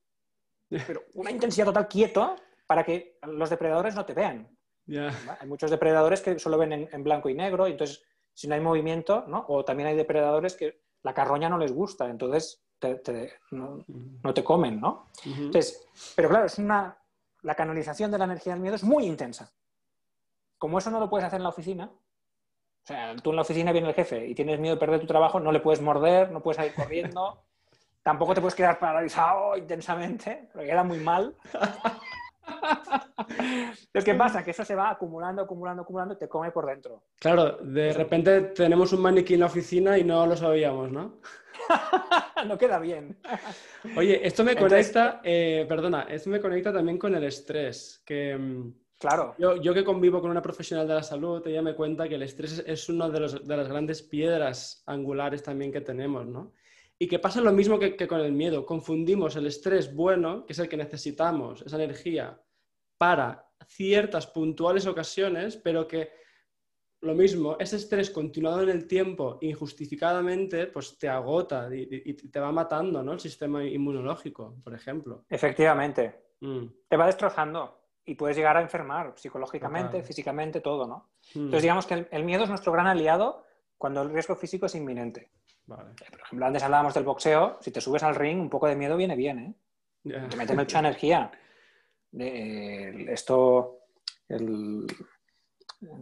pero 0.69 1.03
una 1.13 1.31
intensidad 1.31 1.67
total 1.67 1.87
quieto 1.87 2.35
para 2.65 2.83
que 2.83 3.19
los 3.21 3.49
depredadores 3.49 3.95
no 3.95 4.05
te 4.05 4.13
vean. 4.13 4.49
Hay 4.87 5.47
muchos 5.47 5.69
depredadores 5.69 6.21
que 6.21 6.39
solo 6.39 6.57
ven 6.57 6.89
en, 6.91 7.03
blanco 7.03 7.29
y 7.29 7.35
negro, 7.35 7.67
y 7.67 7.71
entonces 7.71 8.03
si 8.33 8.47
no 8.47 8.55
hay 8.55 8.61
movimiento, 8.61 9.25
¿no? 9.27 9.45
O 9.47 9.63
también 9.63 9.89
hay 9.89 9.95
depredadores 9.95 10.55
que 10.55 10.81
la 11.03 11.13
carroña 11.13 11.49
no 11.49 11.57
les 11.57 11.71
gusta, 11.71 12.09
entonces 12.09 12.63
no, 13.51 14.33
te 14.33 14.43
comen, 14.43 14.79
¿no? 14.79 15.07
Entonces, 15.25 15.87
pero 16.15 16.29
claro, 16.29 16.45
es 16.45 16.57
una, 16.59 16.97
la 17.41 17.55
canalización 17.55 18.11
de 18.11 18.17
la 18.17 18.25
energía 18.25 18.53
del 18.53 18.61
miedo 18.61 18.75
es 18.75 18.83
muy 18.83 19.05
intensa. 19.05 19.51
Como 20.57 20.79
eso 20.79 20.89
no 20.89 20.99
lo 20.99 21.09
puedes 21.09 21.25
hacer 21.25 21.37
en 21.37 21.43
la 21.43 21.49
oficina, 21.49 21.85
o 21.85 22.87
sea, 22.87 23.15
tú 23.17 23.31
en 23.31 23.35
la 23.35 23.41
oficina 23.41 23.73
viene 23.73 23.89
el 23.89 23.93
jefe 23.93 24.27
y 24.27 24.33
tienes 24.33 24.59
miedo 24.59 24.75
de 24.75 24.79
perder 24.79 25.01
tu 25.01 25.07
trabajo, 25.07 25.41
no 25.41 25.51
le 25.51 25.59
puedes 25.59 25.81
morder, 25.81 26.31
no 26.31 26.41
puedes 26.41 26.55
salir 26.55 26.73
corriendo, 26.73 27.43
tampoco 28.01 28.33
te 28.33 28.39
puedes 28.39 28.55
quedar 28.55 28.79
paralizado 28.79 29.57
intensamente, 29.57 30.47
porque 30.53 30.67
queda 30.67 30.83
muy 30.83 30.99
mal. 30.99 31.35
Entonces, 33.27 34.05
¿qué 34.05 34.15
pasa? 34.15 34.41
Que 34.41 34.51
eso 34.51 34.63
se 34.63 34.73
va 34.73 34.89
acumulando, 34.89 35.41
acumulando, 35.41 35.83
acumulando 35.83 36.13
y 36.13 36.17
te 36.17 36.29
come 36.29 36.51
por 36.51 36.65
dentro. 36.65 37.03
Claro, 37.19 37.57
de 37.57 37.91
repente 37.91 38.41
tenemos 38.41 38.93
un 38.93 39.01
maniquí 39.01 39.33
en 39.33 39.41
la 39.41 39.47
oficina 39.47 39.97
y 39.97 40.05
no 40.05 40.25
lo 40.25 40.37
sabíamos, 40.37 40.89
¿no? 40.89 41.15
no 42.47 42.57
queda 42.57 42.79
bien. 42.79 43.17
Oye, 43.95 44.25
esto 44.25 44.43
me 44.43 44.55
conecta, 44.55 45.21
eh, 45.23 45.65
perdona, 45.67 46.03
esto 46.03 46.29
me 46.29 46.39
conecta 46.39 46.73
también 46.73 46.97
con 46.97 47.15
el 47.15 47.23
estrés, 47.23 48.01
que... 48.05 48.37
Mm, 48.37 48.73
claro. 48.99 49.35
Yo, 49.37 49.73
que 49.73 49.83
convivo 49.83 50.21
con 50.21 50.31
una 50.31 50.41
profesional 50.41 50.87
de 50.87 50.95
la 50.95 51.03
salud, 51.03 51.45
ella 51.45 51.61
me 51.61 51.75
cuenta 51.75 52.07
que 52.07 52.15
el 52.15 52.23
estrés 52.23 52.63
es 52.65 52.89
una 52.89 53.09
de, 53.09 53.39
de 53.43 53.57
las 53.57 53.67
grandes 53.67 54.01
piedras 54.01 54.83
angulares 54.85 55.43
también 55.43 55.71
que 55.71 55.81
tenemos, 55.81 56.25
¿no? 56.25 56.53
Y 56.99 57.07
que 57.07 57.19
pasa 57.19 57.41
lo 57.41 57.51
mismo 57.51 57.77
que, 57.77 57.95
que, 57.95 58.07
con 58.07 58.21
el 58.21 58.31
miedo. 58.31 58.65
Confundimos 58.65 59.35
el 59.35 59.45
estrés 59.45 59.93
bueno, 59.93 60.45
que 60.45 60.53
es 60.53 60.59
el 60.59 60.67
que 60.67 60.77
necesitamos, 60.77 61.61
esa 61.61 61.75
energía, 61.75 62.41
para 62.97 63.47
ciertas 63.67 64.25
puntuales 64.25 64.87
ocasiones, 64.87 65.57
pero 65.57 65.87
que 65.87 66.09
lo 67.01 67.13
mismo, 67.13 67.57
ese 67.59 67.75
estrés 67.75 68.09
continuado 68.09 68.63
en 68.63 68.69
el 68.69 68.87
tiempo, 68.87 69.37
injustificadamente, 69.41 70.67
pues 70.67 70.97
te 70.97 71.07
agota 71.07 71.69
y, 71.73 72.13
te 72.13 72.39
va 72.39 72.51
matando, 72.51 73.03
¿no? 73.03 73.13
El 73.13 73.19
sistema 73.19 73.63
inmunológico, 73.63 74.55
por 74.63 74.73
ejemplo. 74.73 75.25
Efectivamente, 75.29 76.27
Mm, 76.39 76.65
te 76.87 76.97
va 76.97 77.07
destrozando 77.07 77.81
y 78.05 78.15
puedes 78.15 78.37
llegar 78.37 78.57
a 78.57 78.61
enfermar 78.61 79.13
psicológicamente, 79.15 80.03
físicamente, 80.03 80.61
todo, 80.61 80.87
¿no? 80.87 81.09
mm, 81.33 81.39
Entonces, 81.39 81.61
digamos 81.63 81.85
que 81.85 81.95
el, 81.95 82.07
el 82.11 82.23
miedo 82.23 82.43
es 82.43 82.49
nuestro 82.49 82.71
gran 82.71 82.87
aliado 82.87 83.43
cuando 83.77 84.01
el 84.01 84.09
riesgo 84.09 84.35
físico 84.35 84.65
es 84.67 84.75
inminente. 84.75 85.29
vale. 85.65 85.91
Por 86.09 86.21
ejemplo, 86.21 86.45
antes 86.45 86.63
hablábamos 86.63 86.93
del 86.93 87.03
boxeo, 87.03 87.57
si 87.61 87.71
te 87.71 87.81
subes 87.81 88.03
al 88.03 88.15
ring, 88.15 88.39
un 88.39 88.49
poco 88.49 88.67
de 88.67 88.75
miedo 88.75 88.97
viene 88.97 89.15
bien, 89.15 89.39
¿eh? 89.39 89.53
Te 90.29 90.37
mete 90.37 90.55
mucha 90.55 90.79
energía. 90.79 91.31
Eh, 92.19 93.05
esto, 93.09 93.81
el, 94.29 94.87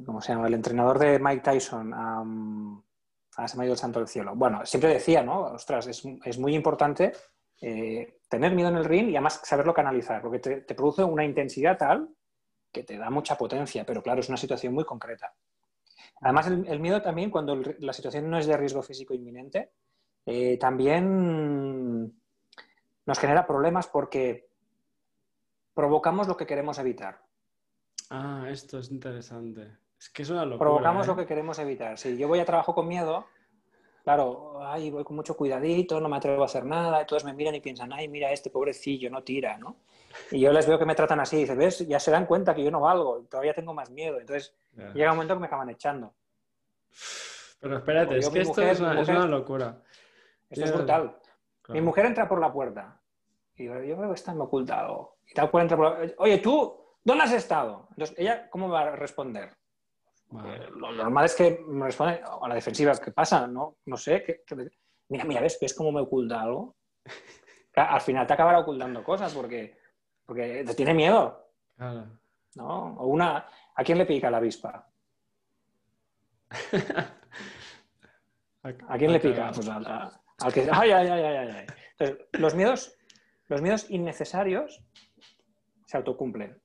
¿cómo 0.05 0.21
se 0.21 0.33
llama? 0.33 0.47
El 0.47 0.53
entrenador 0.53 0.99
de 0.99 1.19
Mike 1.19 1.41
Tyson, 1.41 1.93
ah, 1.93 3.47
se 3.47 3.57
me 3.57 3.63
ha 3.63 3.65
ido 3.65 3.73
el 3.73 3.79
santo 3.79 3.99
del 3.99 4.07
cielo. 4.07 4.33
Bueno, 4.35 4.65
siempre 4.65 4.93
decía, 4.93 5.23
¿no? 5.23 5.41
Ostras, 5.41 5.87
es, 5.87 6.03
es 6.23 6.39
muy 6.39 6.55
importante 6.55 7.13
eh, 7.61 8.19
tener 8.29 8.53
miedo 8.53 8.69
en 8.69 8.77
el 8.77 8.85
ring 8.85 9.09
y 9.09 9.15
además 9.15 9.41
saberlo 9.43 9.73
canalizar, 9.73 10.21
porque 10.21 10.39
te, 10.39 10.75
produce 10.75 11.03
una 11.03 11.25
intensidad 11.25 11.77
tal 11.77 12.09
que 12.71 12.83
te 12.83 12.97
da 12.97 13.09
mucha 13.09 13.37
potencia, 13.37 13.85
pero 13.85 14.01
claro, 14.03 14.19
es 14.19 14.29
una 14.29 14.37
situación 14.37 14.73
muy 14.73 14.85
concreta. 14.85 15.33
Además, 16.21 16.47
el, 16.47 16.65
el 16.67 16.79
miedo 16.79 17.01
también, 17.01 17.29
cuando 17.29 17.61
la 17.79 17.93
situación 17.93 18.29
no 18.29 18.37
es 18.37 18.47
de 18.47 18.57
riesgo 18.57 18.81
físico 18.81 19.13
inminente, 19.13 19.71
eh, 20.25 20.57
también 20.57 22.19
nos 23.05 23.19
genera 23.19 23.45
problemas 23.45 23.87
porque 23.87 24.49
provocamos 25.73 26.27
lo 26.27 26.35
que 26.35 26.47
queremos 26.47 26.79
evitar. 26.79 27.24
Ah, 28.09 28.45
esto 28.49 28.79
es 28.79 28.91
interesante. 28.91 29.77
Es 29.99 30.09
que 30.09 30.23
es 30.23 30.29
una 30.29 30.45
locura. 30.45 30.69
Provocamos 30.69 31.05
¿eh? 31.05 31.09
lo 31.09 31.15
que 31.15 31.25
queremos 31.25 31.57
evitar. 31.59 31.97
Si 31.97 32.17
yo 32.17 32.27
voy 32.27 32.39
a 32.39 32.45
trabajo 32.45 32.75
con 32.75 32.87
miedo, 32.87 33.25
claro, 34.03 34.59
ay, 34.65 34.91
voy 34.91 35.03
con 35.03 35.15
mucho 35.15 35.35
cuidadito, 35.35 35.99
no 35.99 36.09
me 36.09 36.17
atrevo 36.17 36.43
a 36.43 36.45
hacer 36.45 36.65
nada, 36.65 37.01
y 37.01 37.05
todos 37.05 37.25
me 37.25 37.33
miran 37.33 37.55
y 37.55 37.61
piensan, 37.61 37.91
ay, 37.93 38.07
mira, 38.07 38.31
este 38.31 38.49
pobrecillo 38.49 39.09
no 39.09 39.23
tira, 39.23 39.57
¿no? 39.57 39.77
Y 40.31 40.39
yo 40.39 40.51
les 40.51 40.67
veo 40.67 40.77
que 40.77 40.85
me 40.85 40.95
tratan 40.95 41.19
así, 41.19 41.37
y 41.37 41.39
dices, 41.41 41.57
¿ves? 41.57 41.87
Ya 41.87 41.99
se 41.99 42.11
dan 42.11 42.25
cuenta 42.25 42.53
que 42.53 42.63
yo 42.63 42.71
no 42.71 42.81
valgo, 42.81 43.25
todavía 43.29 43.53
tengo 43.53 43.73
más 43.73 43.89
miedo. 43.89 44.19
Entonces 44.19 44.55
llega 44.93 45.11
un 45.11 45.17
momento 45.17 45.33
que 45.33 45.39
me 45.39 45.47
acaban 45.47 45.69
echando. 45.69 46.13
Pero 47.59 47.77
espérate, 47.77 48.17
es 48.17 48.29
que 48.29 48.41
esto 48.41 48.61
es, 48.61 48.79
una, 48.79 49.01
es 49.01 49.07
locura. 49.07 49.81
Esto 50.49 50.65
es 50.65 50.73
brutal. 50.73 51.17
Claro. 51.61 51.79
Mi 51.79 51.85
mujer 51.85 52.05
entra 52.05 52.27
por 52.27 52.39
la 52.39 52.53
puerta. 52.53 53.01
Y 53.55 53.65
yo, 53.65 53.81
yo 53.81 53.97
creo 53.97 54.09
que 54.09 54.15
esta 54.15 54.33
me 54.35 54.43
oculta 54.43 54.81
algo. 54.81 55.17
Y 55.27 55.33
tal 55.33 55.49
cual 55.49 55.63
entra 55.63 55.77
por 55.77 55.99
la... 55.99 56.13
Oye, 56.19 56.37
tú, 56.37 56.84
¿dónde 57.05 57.23
has 57.23 57.31
estado? 57.31 57.87
Entonces, 57.91 58.15
¿ella 58.19 58.49
cómo 58.49 58.67
va 58.67 58.81
a 58.81 58.91
responder? 58.97 59.55
Vale. 60.31 60.55
Eh, 60.57 60.69
Lo 60.75 60.91
normal 60.91 61.25
es 61.25 61.35
que 61.35 61.63
me 61.67 61.85
responde 61.85 62.21
a 62.23 62.47
la 62.49 62.55
defensiva. 62.55 62.93
¿Qué 62.97 63.11
pasa? 63.11 63.47
No, 63.47 63.77
no 63.85 63.95
sé. 63.95 64.21
¿qué- 64.23 64.43
qué- 64.45 64.69
Mira, 65.07 65.23
mira, 65.23 65.39
¿ves? 65.39 65.57
¿Ves 65.61 65.73
cómo 65.75 65.91
me 65.93 66.01
oculta 66.01 66.41
algo? 66.41 66.75
Al 67.75 68.01
final 68.01 68.25
te 68.27 68.33
acabará 68.33 68.59
ocultando 68.59 69.03
cosas 69.03 69.33
porque, 69.33 69.77
porque 70.25 70.63
te 70.65 70.73
tiene 70.73 70.93
miedo, 70.93 71.51
Claro. 71.77 72.07
¿no? 72.55 72.95
O 72.97 73.07
una... 73.07 73.45
¿A 73.75 73.83
quién 73.83 73.97
le 73.97 74.05
pica 74.05 74.31
la 74.31 74.37
avispa? 74.37 74.89
¿A 78.63 78.97
quién 78.97 79.11
le 79.11 79.19
pica? 79.19 79.51
Pues 79.53 79.67
al, 79.69 79.85
al 79.85 80.53
que... 80.53 80.61
Ay, 80.71 80.91
ay, 80.91 81.07
ay, 81.07 81.21
ay, 81.23 81.35
ay, 81.35 81.49
ay. 81.49 81.65
Entonces, 81.97 82.27
los 82.39 82.55
miedos, 82.55 82.97
los 83.47 83.61
miedos 83.61 83.89
innecesarios 83.91 84.81
se 85.85 85.97
autocumplen. 85.97 86.59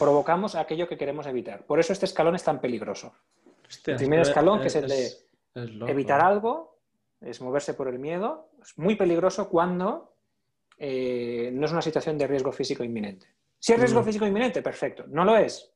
Provocamos 0.00 0.54
aquello 0.56 0.88
que 0.88 0.96
queremos 0.96 1.26
evitar. 1.26 1.64
Por 1.66 1.78
eso 1.78 1.92
este 1.92 2.06
escalón 2.06 2.34
es 2.34 2.42
tan 2.42 2.60
peligroso. 2.60 3.14
Hostia, 3.68 3.92
El 3.92 3.98
primer 3.98 4.20
escalón, 4.20 4.60
que 4.60 4.66
es 4.68 4.74
el 4.76 4.88
de 4.88 5.04
es. 5.06 5.26
Evitar 5.54 6.20
algo 6.22 6.78
es 7.20 7.40
moverse 7.40 7.74
por 7.74 7.86
el 7.88 7.98
miedo. 7.98 8.48
Es 8.62 8.76
muy 8.78 8.96
peligroso 8.96 9.48
cuando 9.48 10.16
eh, 10.78 11.50
no 11.52 11.66
es 11.66 11.72
una 11.72 11.82
situación 11.82 12.16
de 12.16 12.26
riesgo 12.26 12.50
físico 12.50 12.82
inminente. 12.82 13.26
Si 13.58 13.74
es 13.74 13.78
riesgo 13.78 14.00
Mm. 14.00 14.04
físico 14.04 14.26
inminente, 14.26 14.62
perfecto. 14.62 15.04
No 15.08 15.24
lo 15.24 15.36
es. 15.36 15.70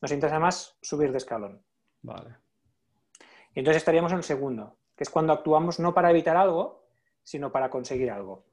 Nos 0.00 0.12
interesa 0.12 0.38
más 0.38 0.76
subir 0.80 1.10
de 1.10 1.18
escalón. 1.18 1.60
Vale. 2.02 2.36
Y 3.54 3.58
entonces 3.58 3.78
estaríamos 3.82 4.12
en 4.12 4.18
el 4.18 4.24
segundo, 4.24 4.76
que 4.96 5.02
es 5.02 5.10
cuando 5.10 5.32
actuamos 5.32 5.80
no 5.80 5.92
para 5.92 6.10
evitar 6.10 6.36
algo, 6.36 6.86
sino 7.24 7.50
para 7.50 7.68
conseguir 7.70 8.10
algo. 8.12 8.44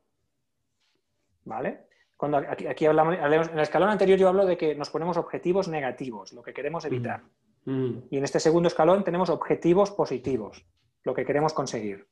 ¿Vale? 1.46 1.89
Cuando 2.20 2.38
aquí, 2.40 2.68
aquí 2.68 2.86
hablamos, 2.86 3.18
hablamos- 3.18 3.48
en 3.48 3.54
el 3.54 3.62
escalón 3.62 3.88
anterior 3.88 4.20
yo 4.20 4.28
hablo 4.28 4.46
de 4.46 4.58
que 4.58 4.76
nos 4.76 4.90
ponemos 4.90 5.16
objetivos 5.16 5.70
negativos, 5.70 6.34
lo 6.34 6.44
que 6.44 6.52
queremos 6.54 6.84
evitar. 6.84 7.24
Mm. 7.64 7.92
Y 8.12 8.18
en 8.18 8.24
este 8.26 8.42
segundo 8.42 8.68
escalón 8.68 9.06
tenemos 9.06 9.30
objetivos 9.30 9.92
positivos, 9.92 10.66
lo 11.06 11.14
que 11.14 11.24
queremos 11.24 11.54
conseguir. 11.54 12.10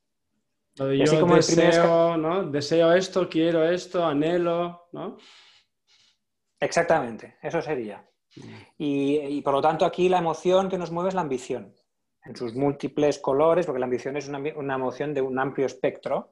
Y 0.79 1.01
así 1.01 1.19
como 1.19 1.33
el 1.35 1.41
deseo, 1.41 2.15
¿no? 2.15 2.43
Deseo 2.49 2.93
esto, 2.93 3.27
quiero 3.27 3.67
esto, 3.69 4.05
anhelo, 4.05 4.87
¿no? 4.93 5.17
Exactamente, 6.57 7.35
eso 7.41 7.61
sería. 7.61 8.09
Y, 8.77 9.17
y, 9.17 9.41
por 9.41 9.55
lo 9.55 9.61
tanto 9.61 9.83
aquí 9.83 10.07
la 10.07 10.19
emoción 10.19 10.69
que 10.69 10.77
nos 10.77 10.89
mueve 10.89 11.09
es 11.09 11.15
la 11.15 11.21
ambición, 11.21 11.75
en 12.23 12.33
sus 12.33 12.55
múltiples 12.55 13.19
colores, 13.19 13.65
porque 13.65 13.79
la 13.79 13.87
ambición 13.87 14.15
es 14.15 14.29
una, 14.29 14.39
una 14.55 14.75
emoción 14.75 15.13
de 15.13 15.19
un 15.21 15.37
amplio 15.37 15.65
espectro 15.65 16.31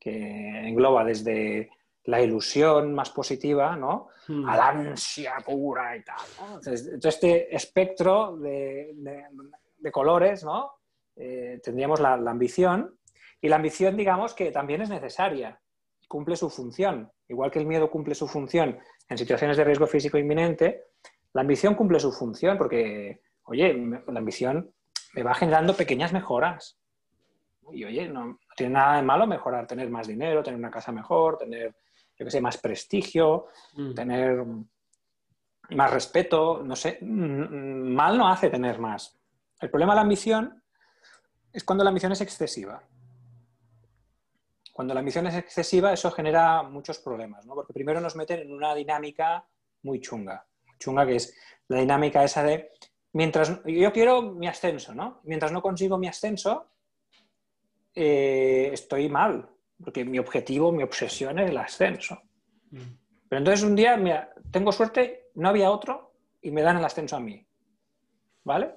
que 0.00 0.66
engloba 0.68 1.04
desde 1.04 1.70
la 2.04 2.20
ilusión 2.20 2.94
más 2.94 3.10
positiva, 3.10 3.76
¿no? 3.76 4.08
Mm. 4.28 4.48
A 4.48 4.56
la 4.56 4.68
ansia 4.68 5.34
pura 5.44 5.96
y 5.96 6.02
tal. 6.02 6.16
¿no? 6.40 6.46
Entonces, 6.56 6.98
todo 7.00 7.08
este 7.08 7.54
espectro 7.54 8.36
de, 8.36 8.92
de- 8.94 9.24
de 9.78 9.92
colores, 9.92 10.44
¿no? 10.44 10.72
Eh, 11.16 11.60
tendríamos 11.62 12.00
la, 12.00 12.16
la 12.16 12.30
ambición. 12.30 12.98
Y 13.40 13.48
la 13.48 13.56
ambición, 13.56 13.96
digamos, 13.96 14.32
que 14.34 14.50
también 14.50 14.80
es 14.82 14.88
necesaria, 14.88 15.60
cumple 16.08 16.36
su 16.36 16.48
función. 16.48 17.10
Igual 17.28 17.50
que 17.50 17.58
el 17.58 17.66
miedo 17.66 17.90
cumple 17.90 18.14
su 18.14 18.26
función 18.26 18.78
en 19.08 19.18
situaciones 19.18 19.56
de 19.58 19.64
riesgo 19.64 19.86
físico 19.86 20.16
inminente, 20.16 20.84
la 21.34 21.42
ambición 21.42 21.74
cumple 21.74 22.00
su 22.00 22.10
función 22.12 22.56
porque, 22.56 23.20
oye, 23.44 23.74
la 24.06 24.18
ambición 24.18 24.72
me 25.14 25.22
va 25.22 25.34
generando 25.34 25.74
pequeñas 25.76 26.12
mejoras. 26.12 26.78
Y 27.72 27.84
oye, 27.84 28.08
no, 28.08 28.26
no 28.26 28.38
tiene 28.56 28.74
nada 28.74 28.96
de 28.96 29.02
malo 29.02 29.26
mejorar, 29.26 29.66
tener 29.66 29.90
más 29.90 30.06
dinero, 30.06 30.42
tener 30.42 30.58
una 30.58 30.70
casa 30.70 30.92
mejor, 30.92 31.36
tener, 31.38 31.74
yo 32.18 32.24
qué 32.24 32.30
sé, 32.30 32.40
más 32.40 32.58
prestigio, 32.58 33.46
Mm. 33.76 33.94
tener 33.94 34.44
más 35.70 35.90
respeto, 35.90 36.62
no 36.62 36.76
sé, 36.76 36.98
mm, 37.00 37.06
mm, 37.06 37.94
mal 37.94 38.18
no 38.18 38.28
hace 38.28 38.50
tener 38.50 38.78
más. 38.78 39.18
El 39.60 39.70
problema 39.70 39.92
de 39.92 39.96
la 39.96 40.02
ambición 40.02 40.62
es 41.52 41.64
cuando 41.64 41.84
la 41.84 41.90
ambición 41.90 42.12
es 42.12 42.20
excesiva. 42.20 42.82
Cuando 44.72 44.92
la 44.92 45.00
ambición 45.00 45.26
es 45.28 45.36
excesiva, 45.36 45.92
eso 45.92 46.10
genera 46.10 46.62
muchos 46.64 46.98
problemas, 46.98 47.46
¿no? 47.46 47.54
Porque 47.54 47.72
primero 47.72 48.00
nos 48.00 48.16
meten 48.16 48.40
en 48.40 48.52
una 48.52 48.74
dinámica 48.74 49.46
muy 49.82 50.00
chunga, 50.00 50.44
chunga 50.78 51.06
que 51.06 51.16
es 51.16 51.34
la 51.68 51.78
dinámica 51.78 52.24
esa 52.24 52.42
de 52.42 52.70
mientras 53.12 53.62
yo 53.64 53.92
quiero 53.92 54.20
mi 54.22 54.48
ascenso, 54.48 54.94
¿no? 54.94 55.20
Mientras 55.22 55.52
no 55.52 55.62
consigo 55.62 55.96
mi 55.96 56.08
ascenso, 56.08 56.68
eh, 57.94 58.70
estoy 58.72 59.08
mal, 59.08 59.48
porque 59.82 60.04
mi 60.04 60.18
objetivo, 60.18 60.72
mi 60.72 60.82
obsesión 60.82 61.38
es 61.38 61.50
el 61.50 61.58
ascenso. 61.58 62.20
Mm. 62.70 62.78
Pero 63.28 63.38
entonces 63.38 63.64
un 63.64 63.74
día, 63.74 63.96
mira, 63.96 64.32
tengo 64.50 64.72
suerte, 64.72 65.30
no 65.34 65.48
había 65.48 65.70
otro 65.70 66.12
y 66.42 66.50
me 66.50 66.62
dan 66.62 66.76
el 66.76 66.84
ascenso 66.84 67.16
a 67.16 67.20
mí. 67.20 67.46
¿Vale? 68.44 68.74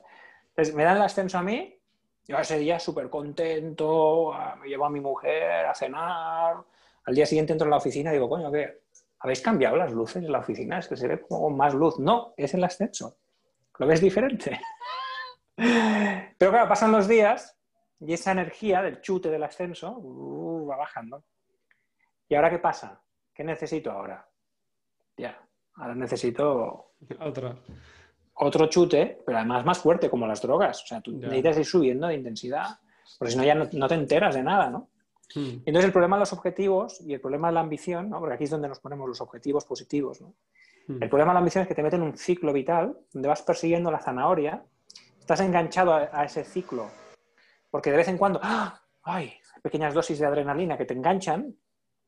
Entonces 0.49 0.73
me 0.73 0.83
dan 0.83 0.97
el 0.97 1.03
ascenso 1.03 1.37
a 1.37 1.43
mí, 1.43 1.77
yo 2.25 2.37
ese 2.37 2.57
día 2.59 2.79
súper 2.79 3.09
contento, 3.09 4.33
ah, 4.33 4.55
me 4.55 4.67
llevo 4.67 4.85
a 4.85 4.89
mi 4.89 4.99
mujer 4.99 5.65
a 5.65 5.73
cenar, 5.73 6.57
al 7.05 7.15
día 7.15 7.25
siguiente 7.25 7.53
entro 7.53 7.65
en 7.65 7.71
la 7.71 7.77
oficina 7.77 8.09
y 8.09 8.13
digo, 8.13 8.27
coño, 8.27 8.51
¿qué? 8.51 8.81
¿Habéis 9.19 9.41
cambiado 9.41 9.77
las 9.77 9.91
luces 9.91 10.23
en 10.23 10.31
la 10.31 10.39
oficina? 10.39 10.79
Es 10.79 10.87
que 10.87 10.97
se 10.97 11.07
ve 11.07 11.21
como 11.21 11.49
más 11.49 11.73
luz. 11.73 11.97
No, 11.99 12.33
es 12.37 12.53
el 12.53 12.63
ascenso. 12.63 13.17
¿Lo 13.79 13.87
ves 13.87 14.01
diferente? 14.01 14.59
Pero 15.55 16.51
claro, 16.51 16.67
pasan 16.69 16.91
los 16.91 17.07
días 17.07 17.56
y 17.99 18.13
esa 18.13 18.31
energía 18.31 18.81
del 18.81 19.01
chute 19.01 19.29
del 19.29 19.43
ascenso 19.43 19.91
uh, 19.97 20.67
va 20.67 20.77
bajando. 20.77 21.23
¿Y 22.29 22.35
ahora 22.35 22.49
qué 22.49 22.59
pasa? 22.59 23.01
¿Qué 23.33 23.43
necesito 23.43 23.91
ahora? 23.91 24.27
Ya, 25.17 25.39
ahora 25.75 25.95
necesito 25.95 26.91
Otra. 27.19 27.55
otro 28.35 28.67
chute, 28.67 29.21
pero 29.25 29.37
además 29.39 29.65
más 29.65 29.79
fuerte, 29.79 30.09
como 30.09 30.27
las 30.27 30.41
drogas. 30.41 30.83
O 30.83 30.87
sea, 30.87 31.01
tú 31.01 31.11
Ya. 31.13 31.27
necesitas 31.27 31.57
ir 31.57 31.65
subiendo 31.65 32.07
de 32.07 32.15
intensidad, 32.15 32.79
porque 33.17 33.31
si 33.31 33.37
no 33.37 33.43
ya 33.43 33.55
no, 33.55 33.67
no 33.71 33.87
te 33.87 33.95
enteras 33.95 34.35
de 34.35 34.43
nada, 34.43 34.69
¿no? 34.69 34.89
Mm. 35.35 35.63
Entonces 35.65 35.85
el 35.85 35.91
problema 35.91 36.15
de 36.17 36.21
los 36.21 36.33
objetivos 36.33 37.01
y 37.01 37.13
el 37.13 37.19
problema 37.21 37.47
de 37.47 37.53
la 37.55 37.59
ambición, 37.61 38.09
¿no? 38.09 38.19
porque 38.19 38.35
aquí 38.35 38.43
es 38.45 38.49
donde 38.49 38.67
nos 38.69 38.79
ponemos 38.79 39.07
los 39.09 39.19
objetivos 39.21 39.65
positivos, 39.65 40.21
¿no? 40.21 40.33
Mm. 40.87 41.03
El 41.03 41.09
problema 41.09 41.31
de 41.31 41.33
la 41.35 41.39
ambición 41.39 41.63
es 41.63 41.67
que 41.67 41.75
te 41.75 41.83
meten 41.83 42.01
en 42.01 42.07
un 42.07 42.17
ciclo 42.17 42.53
vital 42.53 42.97
donde 43.11 43.27
vas 43.27 43.41
persiguiendo 43.41 43.91
la 43.91 43.99
zanahoria, 43.99 44.63
estás 45.19 45.41
enganchado 45.41 45.93
a, 45.93 46.09
a 46.13 46.23
ese 46.25 46.43
ciclo, 46.45 46.89
porque 47.69 47.91
de 47.91 47.97
vez 47.97 48.07
en 48.07 48.17
cuando, 48.17 48.39
¡ah! 48.43 48.81
¡ay! 49.03 49.33
pequeñas 49.61 49.93
dosis 49.93 50.19
de 50.19 50.25
adrenalina 50.25 50.77
que 50.77 50.85
te 50.85 50.93
enganchan, 50.93 51.57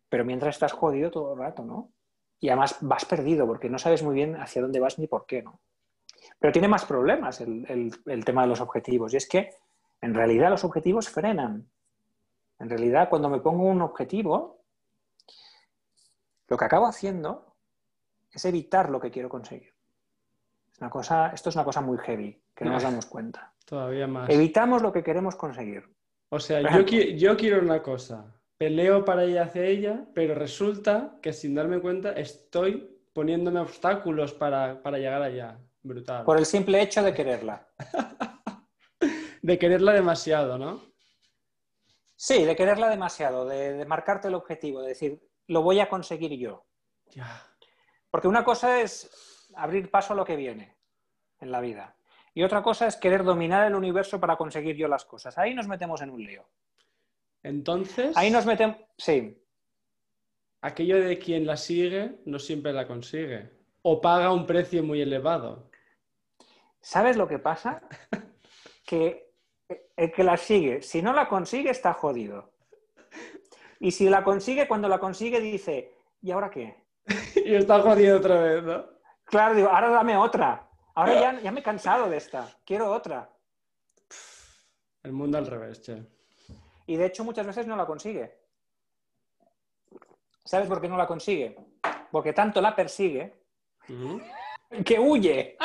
pero 0.07 0.25
mientras 0.25 0.55
estás 0.55 0.71
jodido 0.71 1.11
todo 1.11 1.33
el 1.33 1.39
rato, 1.39 1.63
¿no? 1.63 1.91
Y 2.39 2.49
además 2.49 2.77
vas 2.81 3.05
perdido 3.05 3.45
porque 3.45 3.69
no 3.69 3.77
sabes 3.77 4.01
muy 4.01 4.15
bien 4.15 4.35
hacia 4.35 4.61
dónde 4.61 4.79
vas 4.79 4.97
ni 4.97 5.07
por 5.07 5.25
qué, 5.25 5.41
¿no? 5.41 5.59
Pero 6.39 6.53
tiene 6.53 6.67
más 6.67 6.85
problemas 6.85 7.41
el, 7.41 8.23
tema 8.25 8.43
de 8.43 8.47
los 8.47 8.61
objetivos, 8.61 9.13
y 9.13 9.17
es 9.17 9.27
que 9.27 9.49
en 10.01 10.13
realidad 10.13 10.49
los 10.49 10.63
objetivos 10.63 11.09
frenan. 11.09 11.69
En 12.59 12.69
realidad, 12.69 13.09
cuando 13.09 13.29
me 13.29 13.39
pongo 13.39 13.63
un 13.63 13.81
objetivo, 13.81 14.61
lo 16.47 16.57
que 16.57 16.65
acabo 16.65 16.85
haciendo 16.85 17.55
es 18.31 18.45
evitar 18.45 18.89
lo 18.89 18.99
que 18.99 19.11
quiero 19.11 19.27
conseguir. 19.27 19.73
Una 20.79 20.89
cosa, 20.89 21.31
esto 21.33 21.49
es 21.49 21.55
una 21.55 21.65
cosa 21.65 21.81
muy 21.81 21.97
heavy, 21.97 22.41
que 22.55 22.65
no 22.65 22.71
nos 22.71 22.83
damos 22.83 23.05
cuenta. 23.05 23.53
Todavía 23.65 24.07
más. 24.07 24.29
Evitamos 24.29 24.81
lo 24.81 24.91
que 24.93 25.03
queremos 25.03 25.35
conseguir. 25.35 25.83
O 26.29 26.39
sea, 26.39 26.61
yo, 26.61 26.85
qui- 26.85 27.17
yo 27.17 27.35
quiero 27.35 27.59
una 27.61 27.81
cosa, 27.81 28.25
peleo 28.57 29.03
para 29.03 29.25
ir 29.25 29.39
hacia 29.39 29.63
ella, 29.65 30.05
pero 30.13 30.35
resulta 30.35 31.17
que 31.21 31.33
sin 31.33 31.55
darme 31.55 31.79
cuenta 31.81 32.11
estoy 32.13 32.97
poniéndome 33.13 33.59
obstáculos 33.59 34.33
para, 34.33 34.81
para 34.81 34.97
llegar 34.97 35.21
allá. 35.21 35.59
Brutal. 35.81 36.23
Por 36.23 36.37
el 36.37 36.45
simple 36.45 36.81
hecho 36.81 37.01
de 37.03 37.13
quererla. 37.13 37.67
De 39.41 39.57
quererla 39.57 39.93
demasiado, 39.93 40.57
¿no? 40.57 40.81
Sí, 42.15 42.43
de 42.43 42.55
quererla 42.57 42.89
demasiado, 42.89 43.45
de, 43.45 43.73
de 43.73 43.85
marcarte 43.85 44.27
el 44.27 44.35
objetivo, 44.35 44.81
de 44.81 44.89
decir, 44.89 45.21
lo 45.47 45.61
voy 45.61 45.79
a 45.79 45.87
conseguir 45.87 46.37
yo. 46.37 46.65
Ya. 47.11 47.41
Porque 48.11 48.27
una 48.27 48.43
cosa 48.43 48.81
es 48.81 49.09
abrir 49.55 49.89
paso 49.89 50.13
a 50.13 50.15
lo 50.15 50.25
que 50.25 50.35
viene 50.35 50.75
en 51.39 51.51
la 51.51 51.61
vida. 51.61 51.95
Y 52.33 52.43
otra 52.43 52.61
cosa 52.61 52.87
es 52.87 52.95
querer 52.95 53.23
dominar 53.23 53.67
el 53.67 53.75
universo 53.75 54.19
para 54.19 54.37
conseguir 54.37 54.75
yo 54.75 54.87
las 54.87 55.05
cosas. 55.05 55.37
Ahí 55.37 55.53
nos 55.53 55.67
metemos 55.67 56.01
en 56.01 56.09
un 56.11 56.23
lío. 56.23 56.47
Entonces, 57.43 58.15
Ahí 58.15 58.29
nos 58.29 58.45
metemos... 58.45 58.77
Sí, 58.97 59.41
aquello 60.61 61.01
de 61.01 61.17
quien 61.17 61.45
la 61.45 61.57
sigue 61.57 62.19
no 62.25 62.39
siempre 62.39 62.73
la 62.73 62.87
consigue. 62.87 63.49
O 63.81 64.01
paga 64.01 64.33
un 64.33 64.45
precio 64.45 64.83
muy 64.83 65.01
elevado. 65.01 65.69
¿Sabes 66.81 67.17
lo 67.17 67.27
que 67.27 67.39
pasa? 67.39 67.81
Que 68.85 69.29
el 69.95 70.11
que 70.11 70.23
la 70.23 70.35
sigue, 70.35 70.81
si 70.81 71.03
no 71.03 71.13
la 71.13 71.29
consigue, 71.29 71.69
está 71.69 71.93
jodido. 71.93 72.53
Y 73.79 73.91
si 73.91 74.09
la 74.09 74.23
consigue, 74.23 74.67
cuando 74.67 74.89
la 74.89 74.97
consigue, 74.97 75.39
dice, 75.39 75.93
¿y 76.23 76.31
ahora 76.31 76.49
qué? 76.49 76.75
y 77.45 77.53
está 77.53 77.81
jodido 77.81 78.17
otra 78.17 78.41
vez, 78.41 78.63
¿no? 78.63 78.98
Claro, 79.29 79.55
digo, 79.55 79.69
ahora 79.69 79.89
dame 79.89 80.17
otra. 80.17 80.67
Ahora 80.95 81.13
ya, 81.13 81.39
ya 81.39 81.51
me 81.51 81.59
he 81.59 81.63
cansado 81.63 82.09
de 82.09 82.17
esta. 82.17 82.47
Quiero 82.65 82.91
otra. 82.91 83.29
El 85.03 85.13
mundo 85.13 85.37
al 85.37 85.45
revés, 85.47 85.81
che. 85.81 86.03
Y 86.87 86.97
de 86.97 87.05
hecho 87.05 87.23
muchas 87.23 87.45
veces 87.45 87.67
no 87.67 87.75
la 87.75 87.85
consigue. 87.85 88.39
¿Sabes 90.43 90.67
por 90.67 90.81
qué 90.81 90.87
no 90.89 90.97
la 90.97 91.05
consigue? 91.07 91.55
Porque 92.11 92.33
tanto 92.33 92.59
la 92.59 92.75
persigue 92.75 93.43
que 94.83 94.99
huye. 94.99 95.55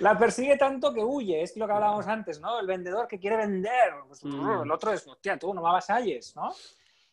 La 0.00 0.16
persigue 0.16 0.56
tanto 0.56 0.92
que 0.94 1.02
huye. 1.02 1.42
Es 1.42 1.56
lo 1.56 1.66
que 1.66 1.72
hablábamos 1.72 2.06
antes, 2.06 2.40
¿no? 2.40 2.60
El 2.60 2.66
vendedor 2.66 3.08
que 3.08 3.18
quiere 3.18 3.36
vender. 3.36 3.94
Pues, 4.06 4.24
Mm. 4.24 4.62
El 4.62 4.70
otro 4.70 4.92
es, 4.92 5.06
hostia, 5.06 5.36
tú 5.38 5.52
no 5.52 5.60
me 5.60 5.68
avasalles, 5.68 6.34
¿no? 6.36 6.50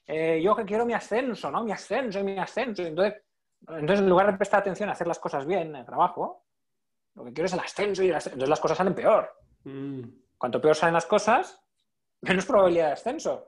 Eh, 0.05 0.39
yo 0.43 0.55
que 0.55 0.65
quiero 0.65 0.85
mi 0.85 0.93
ascenso, 0.93 1.49
¿no? 1.51 1.63
Mi 1.63 1.71
ascenso, 1.71 2.23
mi 2.23 2.37
ascenso. 2.37 2.83
Entonces, 2.83 3.21
entonces, 3.67 3.99
en 3.99 4.09
lugar 4.09 4.31
de 4.31 4.37
prestar 4.37 4.61
atención 4.61 4.89
a 4.89 4.93
hacer 4.93 5.07
las 5.07 5.19
cosas 5.19 5.45
bien 5.45 5.69
en 5.69 5.75
el 5.75 5.85
trabajo, 5.85 6.45
lo 7.15 7.25
que 7.25 7.33
quiero 7.33 7.45
es 7.45 7.53
el 7.53 7.59
ascenso 7.59 8.03
y 8.03 8.09
el 8.09 8.15
ascenso. 8.15 8.35
Entonces 8.35 8.49
las 8.49 8.59
cosas 8.59 8.77
salen 8.77 8.95
peor. 8.95 9.31
Mm. 9.63 10.01
Cuanto 10.37 10.61
peor 10.61 10.75
salen 10.75 10.93
las 10.93 11.05
cosas, 11.05 11.61
menos 12.21 12.45
probabilidad 12.45 12.87
de 12.87 12.93
ascenso. 12.93 13.47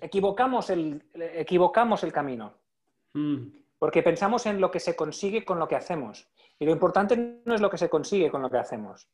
Equivocamos 0.00 0.68
el, 0.70 1.08
equivocamos 1.14 2.02
el 2.02 2.12
camino, 2.12 2.58
Mm. 3.14 3.48
porque 3.78 4.02
pensamos 4.02 4.46
en 4.46 4.60
lo 4.60 4.70
que 4.70 4.80
se 4.80 4.96
consigue 4.96 5.44
con 5.44 5.58
lo 5.58 5.68
que 5.68 5.76
hacemos. 5.76 6.30
Y 6.58 6.64
lo 6.64 6.72
importante 6.72 7.42
no 7.44 7.54
es 7.54 7.60
lo 7.60 7.70
que 7.70 7.78
se 7.78 7.90
consigue 7.90 8.30
con 8.30 8.42
lo 8.42 8.50
que 8.50 8.58
hacemos. 8.58 9.08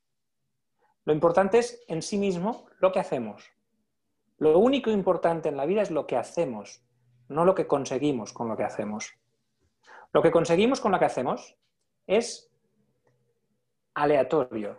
Lo 1.05 1.13
importante 1.13 1.59
es 1.59 1.83
en 1.89 2.03
sí 2.03 2.19
mismo 2.19 2.67
lo 2.79 2.93
que 2.93 3.01
hacemos. 3.01 3.51
Lo 4.39 4.59
único 4.59 4.91
importante 4.91 5.49
en 5.49 5.57
la 5.57 5.67
vida 5.67 5.83
es 5.83 5.91
lo 5.91 6.07
que 6.07 6.17
hacemos, 6.17 6.83
no 7.29 7.45
lo 7.45 7.55
que 7.55 7.67
conseguimos 7.67 8.33
con 8.33 8.49
lo 8.49 8.57
que 8.57 8.65
hacemos. 8.65 9.13
Lo 10.13 10.23
que 10.23 10.31
conseguimos 10.31 10.81
con 10.81 10.93
lo 10.93 10.99
que 10.99 11.05
hacemos 11.05 11.57
es 12.07 12.51
aleatorio, 13.95 14.79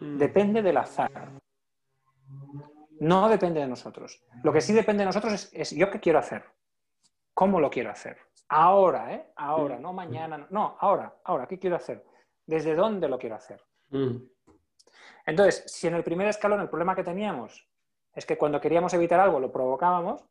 Mm. 0.00 0.18
depende 0.18 0.62
del 0.62 0.76
azar. 0.76 1.30
No 3.00 3.28
depende 3.28 3.60
de 3.60 3.66
nosotros. 3.66 4.22
Lo 4.42 4.52
que 4.52 4.60
sí 4.60 4.72
depende 4.72 5.02
de 5.02 5.06
nosotros 5.06 5.32
es, 5.32 5.50
es 5.52 5.70
yo 5.70 5.90
qué 5.90 6.00
quiero 6.00 6.18
hacer. 6.18 6.44
¿Cómo 7.34 7.60
lo 7.60 7.70
quiero 7.70 7.90
hacer? 7.90 8.18
Ahora, 8.48 9.14
¿eh? 9.14 9.32
Ahora, 9.36 9.78
no 9.78 9.92
mañana. 9.92 10.38
No, 10.38 10.46
no, 10.50 10.76
ahora, 10.80 11.14
ahora, 11.24 11.46
¿qué 11.46 11.58
quiero 11.58 11.76
hacer? 11.76 12.04
¿Desde 12.46 12.74
dónde 12.74 13.08
lo 13.08 13.18
quiero 13.18 13.36
hacer? 13.36 13.62
Mm. 13.90 14.16
Entonces, 15.26 15.64
si 15.66 15.86
en 15.86 15.94
el 15.94 16.04
primer 16.04 16.26
escalón 16.28 16.60
el 16.60 16.68
problema 16.68 16.94
que 16.96 17.04
teníamos 17.04 17.66
es 18.14 18.26
que 18.26 18.36
cuando 18.36 18.60
queríamos 18.60 18.92
evitar 18.94 19.20
algo 19.20 19.40
lo 19.40 19.50
provocábamos, 19.52 20.24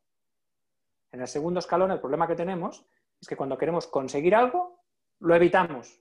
en 1.11 1.21
el 1.21 1.27
segundo 1.27 1.59
escalón 1.59 1.91
el 1.91 1.99
problema 1.99 2.27
que 2.27 2.35
tenemos 2.35 2.85
es 3.19 3.27
que 3.27 3.35
cuando 3.35 3.57
queremos 3.57 3.87
conseguir 3.87 4.35
algo, 4.35 4.79
lo 5.19 5.35
evitamos. 5.35 5.99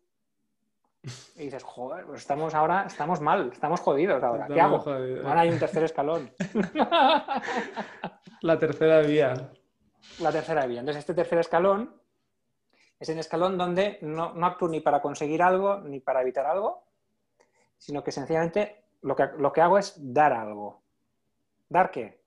Y 1.37 1.45
dices, 1.45 1.63
joder, 1.63 2.05
pues 2.05 2.21
estamos 2.21 2.55
ahora, 2.55 2.85
estamos 2.87 3.21
mal, 3.21 3.51
estamos 3.53 3.81
jodidos 3.81 4.23
ahora. 4.23 4.47
¿Qué 4.47 4.61
hago? 4.61 4.81
jodidos. 4.81 5.25
Ahora 5.25 5.41
hay 5.41 5.51
un 5.51 5.59
tercer 5.59 5.85
escalón. 5.85 6.31
La 8.43 8.59
tercera 8.59 9.01
vía. 9.01 9.35
la 10.19 10.33
tercera 10.33 10.67
vía. 10.67 10.81
Entonces, 10.81 11.01
este 11.01 11.13
tercer 11.13 11.41
escalón 11.41 11.95
es 12.99 13.09
el 13.09 13.19
escalón 13.19 13.59
donde 13.59 13.99
no, 14.01 14.33
no 14.33 14.47
actúo 14.47 14.69
ni 14.69 14.81
para 14.81 15.03
conseguir 15.03 15.43
algo 15.43 15.79
ni 15.81 16.01
para 16.01 16.23
evitar 16.23 16.47
algo, 16.47 16.85
sino 17.77 18.03
que 18.03 18.13
sencillamente 18.13 18.85
lo 19.03 19.15
que, 19.15 19.29
lo 19.39 19.53
que 19.53 19.61
hago 19.61 19.79
es 19.79 19.95
dar 19.99 20.33
algo. 20.33 20.83
¿Dar 21.69 21.91
qué? 21.91 22.20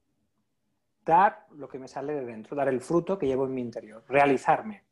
Dar 1.06 1.48
lo 1.52 1.68
que 1.68 1.80
me 1.80 1.88
sale 1.88 2.14
de 2.14 2.26
dentro, 2.26 2.56
dar 2.56 2.68
el 2.68 2.82
fruto 2.82 3.18
que 3.18 3.28
llevo 3.28 3.46
en 3.46 3.54
mi 3.54 3.62
interior, 3.62 4.04
realizarme. 4.08 4.84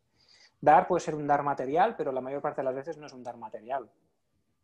Dar 0.60 0.88
puede 0.88 1.02
ser 1.02 1.16
un 1.16 1.26
dar 1.26 1.44
material, 1.44 1.96
pero 1.96 2.12
la 2.12 2.22
mayor 2.22 2.42
parte 2.42 2.62
de 2.62 2.66
las 2.66 2.76
veces 2.76 2.98
no 2.98 3.08
es 3.08 3.14
un 3.14 3.24
dar 3.24 3.38
material. 3.38 3.90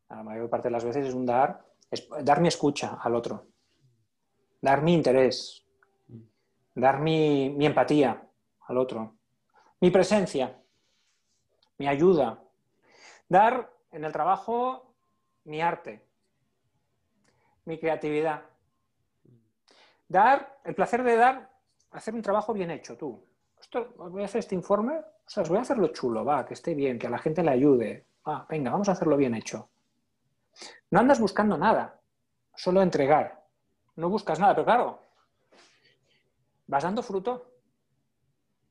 La 0.10 0.23
mayor 0.23 0.49
parte 0.49 0.67
de 0.67 0.71
las 0.71 0.86
veces 0.86 1.07
es 1.07 1.13
un 1.13 1.25
dar, 1.25 1.65
es 1.89 2.07
dar 2.23 2.39
mi 2.39 2.47
escucha 2.47 2.97
al 3.01 3.15
otro, 3.15 3.47
dar 4.62 4.81
mi 4.81 4.93
interés, 4.93 5.65
dar 6.75 6.99
mi, 6.99 7.49
mi 7.49 7.65
empatía 7.65 8.21
al 8.67 8.77
otro, 8.77 9.15
mi 9.81 9.89
presencia, 9.89 10.62
mi 11.77 11.88
ayuda, 11.88 12.41
dar 13.27 13.73
en 13.91 14.03
el 14.05 14.12
trabajo 14.12 14.93
mi 15.43 15.62
arte, 15.62 16.05
mi 17.65 17.79
creatividad, 17.79 18.43
dar 20.08 20.60
el 20.63 20.76
placer 20.76 21.04
de 21.04 21.15
dar, 21.15 21.50
hacer 21.91 22.13
un 22.13 22.22
trabajo 22.22 22.54
bien 22.54 22.72
hecho 22.72 22.98
tú. 22.98 23.24
Esto, 23.60 23.93
voy 23.98 24.22
a 24.22 24.26
hacer 24.26 24.39
este 24.39 24.56
informe, 24.56 24.98
o 25.00 25.30
sea, 25.30 25.43
voy 25.43 25.58
a 25.58 25.62
hacerlo 25.62 25.88
chulo, 25.88 26.24
va, 26.24 26.46
que 26.46 26.54
esté 26.54 26.74
bien, 26.76 27.00
que 27.00 27.08
a 27.08 27.10
la 27.10 27.17
gente 27.17 27.43
le 27.43 27.52
ayude. 27.52 28.06
Va, 28.28 28.46
venga, 28.50 28.72
vamos 28.72 28.88
a 28.89 28.93
hacerlo 28.93 29.17
bien 29.17 29.36
hecho. 29.36 29.70
No 30.91 31.00
andas 31.00 31.20
buscando 31.20 31.58
nada, 31.58 32.00
solo 32.56 32.82
entregar. 32.82 33.43
No 33.96 34.10
buscas 34.10 34.39
nada, 34.39 34.54
pero 34.54 34.65
claro, 34.65 35.02
vas 36.67 36.84
dando 36.84 37.02
fruto 37.02 37.52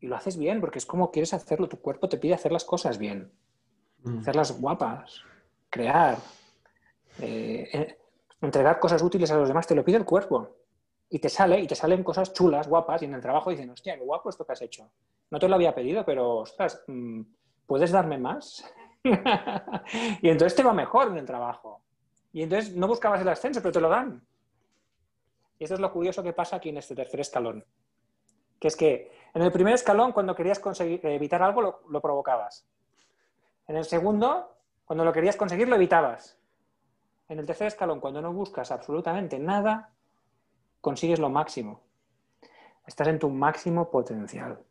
y 0.00 0.06
lo 0.06 0.16
haces 0.16 0.36
bien, 0.36 0.60
porque 0.60 0.78
es 0.78 0.86
como 0.86 1.10
quieres 1.10 1.34
hacerlo. 1.34 1.68
Tu 1.68 1.80
cuerpo 1.80 2.08
te 2.08 2.18
pide 2.18 2.34
hacer 2.34 2.52
las 2.52 2.64
cosas 2.64 2.98
bien, 2.98 3.32
Mm. 4.02 4.18
hacerlas 4.20 4.60
guapas, 4.60 5.22
crear, 5.68 6.18
eh, 7.18 7.68
eh, 7.72 7.98
entregar 8.40 8.78
cosas 8.78 9.02
útiles 9.02 9.30
a 9.32 9.36
los 9.36 9.48
demás, 9.48 9.66
te 9.66 9.74
lo 9.74 9.84
pide 9.84 9.96
el 9.96 10.04
cuerpo. 10.04 10.56
Y 11.08 11.18
te 11.18 11.28
sale, 11.28 11.60
y 11.60 11.66
te 11.66 11.74
salen 11.74 12.02
cosas 12.02 12.32
chulas, 12.32 12.68
guapas, 12.68 13.02
y 13.02 13.04
en 13.04 13.14
el 13.14 13.20
trabajo 13.20 13.50
dicen, 13.50 13.70
hostia, 13.70 13.96
qué 13.96 14.02
guapo 14.02 14.28
esto 14.28 14.44
que 14.44 14.52
has 14.52 14.62
hecho. 14.62 14.90
No 15.30 15.38
te 15.38 15.48
lo 15.48 15.54
había 15.54 15.74
pedido, 15.74 16.04
pero, 16.04 16.38
ostras, 16.38 16.82
mm, 16.88 17.20
¿puedes 17.66 17.92
darme 17.92 18.18
más? 18.18 18.64
y 19.04 20.28
entonces 20.28 20.56
te 20.56 20.64
va 20.64 20.72
mejor 20.72 21.08
en 21.08 21.18
el 21.18 21.24
trabajo. 21.24 21.82
Y 22.32 22.42
entonces 22.42 22.74
no 22.74 22.88
buscabas 22.88 23.20
el 23.20 23.28
ascenso, 23.28 23.60
pero 23.62 23.72
te 23.72 23.80
lo 23.80 23.88
dan. 23.88 24.26
Y 25.58 25.64
eso 25.64 25.74
es 25.74 25.80
lo 25.80 25.92
curioso 25.92 26.22
que 26.22 26.32
pasa 26.32 26.56
aquí 26.56 26.70
en 26.70 26.78
este 26.78 26.94
tercer 26.94 27.20
escalón. 27.20 27.64
Que 28.60 28.68
es 28.68 28.76
que 28.76 29.12
en 29.32 29.42
el 29.42 29.52
primer 29.52 29.74
escalón, 29.74 30.12
cuando 30.12 30.34
querías 30.34 30.58
conseguir, 30.58 31.00
evitar 31.06 31.42
algo, 31.42 31.62
lo, 31.62 31.80
lo 31.88 32.00
provocabas. 32.00 32.66
En 33.68 33.76
el 33.76 33.84
segundo, 33.84 34.56
cuando 34.84 35.04
lo 35.04 35.12
querías 35.12 35.36
conseguir, 35.36 35.68
lo 35.68 35.76
evitabas. 35.76 36.38
En 37.28 37.38
el 37.38 37.46
tercer 37.46 37.68
escalón, 37.68 38.00
cuando 38.00 38.20
no 38.20 38.32
buscas 38.32 38.70
absolutamente 38.70 39.38
nada, 39.38 39.95
consigues 40.80 41.18
lo 41.18 41.30
máximo. 41.30 41.82
Estás 42.86 43.08
en 43.08 43.18
tu 43.18 43.28
máximo 43.30 43.90
potencial. 43.90 44.62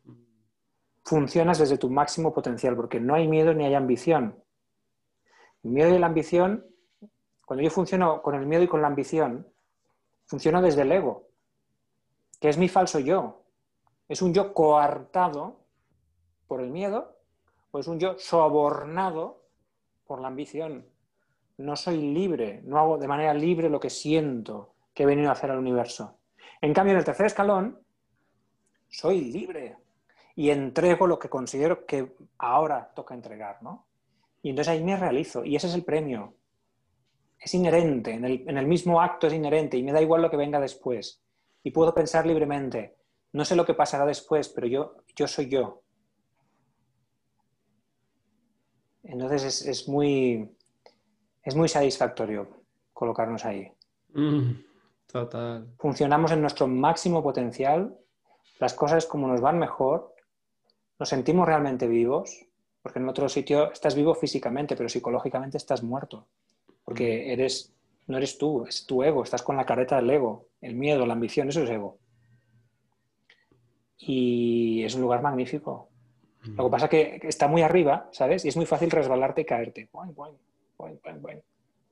Funcionas 1.04 1.58
desde 1.58 1.78
tu 1.78 1.90
máximo 1.90 2.32
potencial, 2.32 2.74
porque 2.74 2.98
no 2.98 3.14
hay 3.14 3.28
miedo 3.28 3.52
ni 3.54 3.64
hay 3.64 3.74
ambición. 3.74 4.42
El 5.62 5.70
miedo 5.70 5.94
y 5.94 5.98
la 5.98 6.06
ambición, 6.06 6.66
cuando 7.44 7.62
yo 7.62 7.70
funciono 7.70 8.22
con 8.22 8.34
el 8.34 8.46
miedo 8.46 8.62
y 8.62 8.68
con 8.68 8.80
la 8.80 8.88
ambición, 8.88 9.46
funciono 10.24 10.62
desde 10.62 10.82
el 10.82 10.92
ego, 10.92 11.28
que 12.40 12.48
es 12.48 12.58
mi 12.58 12.68
falso 12.68 12.98
yo. 12.98 13.44
Es 14.08 14.22
un 14.22 14.32
yo 14.32 14.54
coartado 14.54 15.66
por 16.46 16.60
el 16.60 16.70
miedo 16.70 17.18
o 17.70 17.78
es 17.78 17.88
un 17.88 17.98
yo 17.98 18.18
sobornado 18.18 19.44
por 20.06 20.20
la 20.20 20.28
ambición. 20.28 20.86
No 21.58 21.76
soy 21.76 21.98
libre, 21.98 22.62
no 22.64 22.78
hago 22.78 22.98
de 22.98 23.08
manera 23.08 23.34
libre 23.34 23.68
lo 23.68 23.80
que 23.80 23.90
siento 23.90 24.75
que 24.96 25.02
he 25.02 25.06
venido 25.06 25.28
a 25.28 25.32
hacer 25.32 25.50
al 25.50 25.58
universo. 25.58 26.18
En 26.62 26.72
cambio, 26.72 26.92
en 26.92 26.98
el 26.98 27.04
tercer 27.04 27.26
escalón, 27.26 27.78
soy 28.88 29.30
libre 29.30 29.76
y 30.34 30.48
entrego 30.48 31.06
lo 31.06 31.18
que 31.18 31.28
considero 31.28 31.84
que 31.84 32.16
ahora 32.38 32.92
toca 32.96 33.14
entregar, 33.14 33.62
¿no? 33.62 33.86
Y 34.40 34.50
entonces 34.50 34.72
ahí 34.72 34.82
me 34.82 34.96
realizo 34.96 35.44
y 35.44 35.54
ese 35.54 35.66
es 35.66 35.74
el 35.74 35.84
premio. 35.84 36.34
Es 37.38 37.52
inherente, 37.52 38.12
en 38.12 38.24
el, 38.24 38.66
mismo 38.66 39.02
acto 39.02 39.26
es 39.26 39.34
inherente 39.34 39.76
y 39.76 39.82
me 39.82 39.92
da 39.92 40.00
igual 40.00 40.22
lo 40.22 40.30
que 40.30 40.38
venga 40.38 40.58
después. 40.58 41.22
Y 41.62 41.72
puedo 41.72 41.92
pensar 41.92 42.26
libremente, 42.26 42.96
no 43.32 43.44
sé 43.44 43.54
lo 43.54 43.66
que 43.66 43.74
pasará 43.74 44.06
después, 44.06 44.48
pero 44.48 44.66
yo, 44.66 44.96
yo 45.14 45.28
soy 45.28 45.50
yo. 45.50 45.82
Entonces 49.02 49.44
es, 49.44 49.66
es 49.66 49.88
muy, 49.88 50.56
es 51.42 51.54
muy 51.54 51.68
satisfactorio 51.68 52.48
colocarnos 52.94 53.44
ahí. 53.44 53.70
Mm, 54.14 54.65
total. 55.24 55.68
Funcionamos 55.78 56.32
en 56.32 56.40
nuestro 56.40 56.66
máximo 56.66 57.22
potencial, 57.22 57.96
las 58.58 58.74
cosas 58.74 59.06
como 59.06 59.28
nos 59.28 59.40
van 59.40 59.58
mejor, 59.58 60.14
nos 60.98 61.08
sentimos 61.08 61.46
realmente 61.46 61.86
vivos, 61.86 62.46
porque 62.82 62.98
en 62.98 63.08
otro 63.08 63.28
sitio 63.28 63.72
estás 63.72 63.94
vivo 63.94 64.14
físicamente, 64.14 64.76
pero 64.76 64.88
psicológicamente 64.88 65.56
estás 65.56 65.82
muerto, 65.82 66.26
porque 66.84 67.32
eres, 67.32 67.74
no 68.06 68.16
eres 68.16 68.38
tú, 68.38 68.64
es 68.66 68.86
tu 68.86 69.02
ego, 69.02 69.22
estás 69.22 69.42
con 69.42 69.56
la 69.56 69.66
careta 69.66 69.96
del 69.96 70.10
ego, 70.10 70.48
el 70.60 70.74
miedo, 70.74 71.04
la 71.04 71.14
ambición, 71.14 71.48
eso 71.48 71.62
es 71.62 71.70
ego. 71.70 71.98
Y 73.98 74.84
es 74.84 74.94
un 74.94 75.02
lugar 75.02 75.22
magnífico. 75.22 75.88
Lo 76.54 76.64
que 76.64 76.70
pasa 76.70 76.84
es 76.86 76.90
que 76.90 77.28
está 77.28 77.48
muy 77.48 77.62
arriba, 77.62 78.08
¿sabes? 78.12 78.44
Y 78.44 78.48
es 78.48 78.56
muy 78.56 78.66
fácil 78.66 78.90
resbalarte 78.90 79.40
y 79.40 79.44
caerte. 79.44 79.88
Boing, 79.92 80.14
boing, 80.14 80.38
boing. 81.20 81.42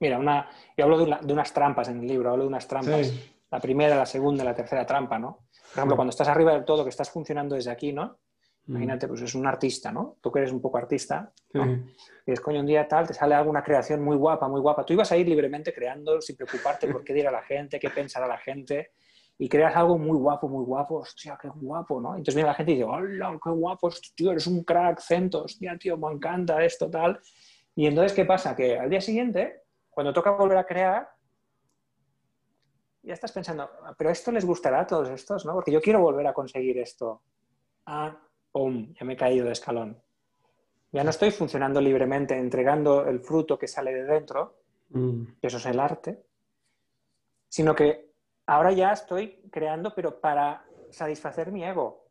Mira, 0.01 0.19
una, 0.19 0.49
yo 0.77 0.85
hablo 0.85 0.99
de, 0.99 1.05
una- 1.05 1.19
de 1.21 1.33
unas 1.33 1.53
trampas 1.53 1.89
en 1.89 2.01
el 2.01 2.07
libro, 2.07 2.31
hablo 2.31 2.45
de 2.45 2.49
unas 2.49 2.67
trampas. 2.69 3.07
Sí. 3.09 3.31
La 3.51 3.61
primera, 3.61 3.95
la 3.97 4.07
segunda, 4.07 4.43
la 4.45 4.55
tercera 4.55 4.85
trampa, 4.85 5.19
¿no? 5.19 5.47
Por 5.71 5.79
ejemplo, 5.79 5.97
cuando 5.97 6.11
estás 6.11 6.29
arriba 6.29 6.53
del 6.53 6.65
todo, 6.65 6.83
que 6.85 6.91
estás 6.91 7.11
funcionando 7.11 7.55
desde 7.55 7.71
aquí, 7.71 7.93
¿no? 7.93 8.19
Imagínate, 8.67 9.07
pues 9.07 9.21
es 9.21 9.35
un 9.35 9.47
artista, 9.47 9.93
¿no? 9.93 10.17
Tú 10.23 10.33
que 10.33 10.39
eres 10.41 10.51
un 10.51 10.61
poco 10.61 10.79
artista, 10.79 11.31
¿no? 11.53 11.65
Sí. 11.65 11.95
Y 12.27 12.33
es 12.33 12.41
coño, 12.41 12.61
un 12.61 12.67
día 12.67 12.89
tal, 12.89 13.07
te 13.07 13.13
sale 13.15 13.35
alguna 13.35 13.63
creación 13.63 14.03
muy 14.03 14.17
guapa, 14.17 14.49
muy 14.49 14.61
guapa. 14.61 14.85
Tú 14.87 14.95
ibas 14.95 15.13
a 15.13 15.17
ir 15.19 15.29
libremente 15.29 15.73
creando 15.73 16.21
sin 16.21 16.35
preocuparte 16.37 16.89
por 16.89 17.05
qué 17.05 17.13
dirá 17.13 17.31
la 17.31 17.43
gente, 17.43 17.79
qué 17.79 17.91
pensará 17.91 18.27
la 18.27 18.39
gente. 18.39 18.93
Y 19.37 19.49
creas 19.49 19.77
algo 19.77 19.99
muy 19.99 20.17
guapo, 20.17 20.49
muy 20.49 20.65
guapo. 20.65 20.97
Hostia, 21.01 21.39
qué 21.41 21.49
guapo, 21.55 22.01
¿no? 22.01 22.11
Entonces 22.13 22.35
viene 22.37 22.49
la 22.49 22.55
gente 22.55 22.73
y 22.73 22.77
dice, 22.77 22.85
hola, 22.87 23.39
qué 23.43 23.51
guapo, 23.51 23.91
tío, 24.17 24.31
eres 24.33 24.47
un 24.47 24.65
crack, 24.65 25.01
centos, 25.01 25.45
hostia, 25.45 25.77
tío, 25.77 25.99
me 25.99 26.11
encanta 26.13 26.65
esto, 26.65 26.89
tal. 26.89 27.21
Y 27.77 27.87
entonces, 27.87 28.15
¿qué 28.15 28.25
pasa? 28.25 28.57
Que 28.57 28.79
al 28.79 28.89
día 28.89 29.01
siguiente, 29.03 29.63
cuando 29.95 30.13
toca 30.13 30.31
volver 30.33 30.59
a 30.59 30.67
crear, 30.67 31.09
ya 33.03 33.15
estás 33.15 33.33
pensando, 33.33 33.69
"Ah, 33.83 33.95
pero 33.97 34.11
esto 34.11 34.33
les 34.33 34.45
gustará 34.45 34.81
a 34.81 34.87
todos 34.87 35.09
estos, 35.11 35.45
¿no? 35.45 35.53
Porque 35.55 35.73
yo 35.73 35.81
quiero 35.81 36.01
volver 36.01 36.27
a 36.27 36.33
conseguir 36.33 36.79
esto. 36.79 37.23
Ah, 37.87 38.19
pum, 38.51 38.95
ya 38.95 39.05
me 39.05 39.13
he 39.13 39.17
caído 39.17 39.47
de 39.47 39.53
escalón. 39.53 40.03
Ya 40.93 41.05
no 41.05 41.11
estoy 41.11 41.31
funcionando 41.31 41.81
libremente, 41.81 42.37
entregando 42.37 43.07
el 43.07 43.21
fruto 43.21 43.59
que 43.59 43.69
sale 43.69 43.93
de 43.93 44.05
dentro, 44.05 44.61
Mm, 44.91 45.25
que 45.41 45.47
eso 45.49 45.57
es 45.57 45.67
el 45.67 45.81
arte, 45.81 46.25
sino 47.49 47.75
que 47.75 48.13
ahora 48.47 48.71
ya 48.73 48.93
estoy 48.93 49.49
creando, 49.51 49.95
pero 49.95 50.21
para 50.21 50.65
satisfacer 50.91 51.51
mi 51.51 51.65
ego, 51.65 52.07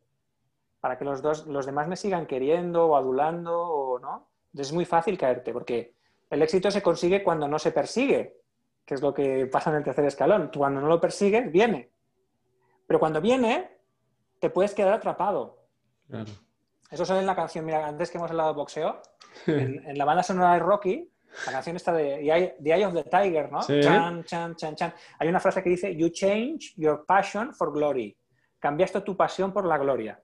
para 0.80 0.98
que 0.98 1.06
los, 1.06 1.22
dos, 1.22 1.48
los 1.48 1.66
demás 1.66 1.88
me 1.88 1.96
sigan 1.96 2.26
queriendo 2.26 2.88
o 2.88 2.96
adulando 2.98 3.58
o 3.58 4.00
no. 4.00 4.30
Entonces 4.48 4.68
es 4.68 4.74
muy 4.74 4.86
fácil 4.86 5.18
caerte, 5.18 5.54
porque 5.54 5.93
el 6.34 6.42
éxito 6.42 6.70
se 6.72 6.82
consigue 6.82 7.24
cuando 7.24 7.48
no 7.48 7.60
se 7.60 7.72
persigue, 7.72 8.38
que 8.86 8.96
es 8.96 9.02
lo 9.02 9.14
que 9.14 9.46
pasa 9.48 9.70
en 9.70 9.78
el 9.78 9.84
tercer 9.84 10.06
escalón. 10.06 10.52
Tú 10.52 10.60
cuando 10.60 10.82
no 10.82 10.88
lo 10.88 11.00
persigues, 11.00 11.52
viene. 11.52 11.92
Pero 12.88 13.00
cuando 13.00 13.22
viene, 13.22 13.78
te 14.40 14.50
puedes 14.50 14.74
quedar 14.74 14.94
atrapado. 14.94 15.66
claro. 16.10 16.32
Eso 16.92 17.06
sale 17.06 17.22
en 17.22 17.26
la 17.26 17.36
canción, 17.36 17.66
mira, 17.66 17.88
antes 17.88 18.12
que 18.12 18.20
hemos 18.20 18.30
hablado 18.30 18.50
de 18.50 18.56
boxeo, 18.56 19.02
en, 19.48 19.84
en 19.88 19.98
la 19.98 20.06
banda 20.06 20.22
sonora 20.22 20.54
de 20.54 20.60
Rocky, 20.60 21.10
la 21.48 21.52
canción 21.52 21.76
está 21.76 21.92
de 21.92 22.54
The 22.62 22.72
Eye, 22.76 22.86
of 22.86 22.94
the 22.94 23.04
Tiger, 23.06 23.52
¿no? 23.52 23.64
Sí. 23.64 23.80
Chan, 23.82 24.24
chan, 24.26 24.56
chan, 24.56 24.76
chan. 24.76 24.94
Hay 25.18 25.28
una 25.28 25.40
frase 25.40 25.64
que 25.64 25.72
dice, 25.72 25.96
You 25.96 26.10
change 26.10 26.76
your 26.78 27.04
passion 27.08 27.52
for 27.56 27.72
glory. 27.74 28.16
Cambiaste 28.60 29.02
tu 29.02 29.18
pasión 29.18 29.52
por 29.52 29.66
la 29.66 29.80
gloria. 29.80 30.22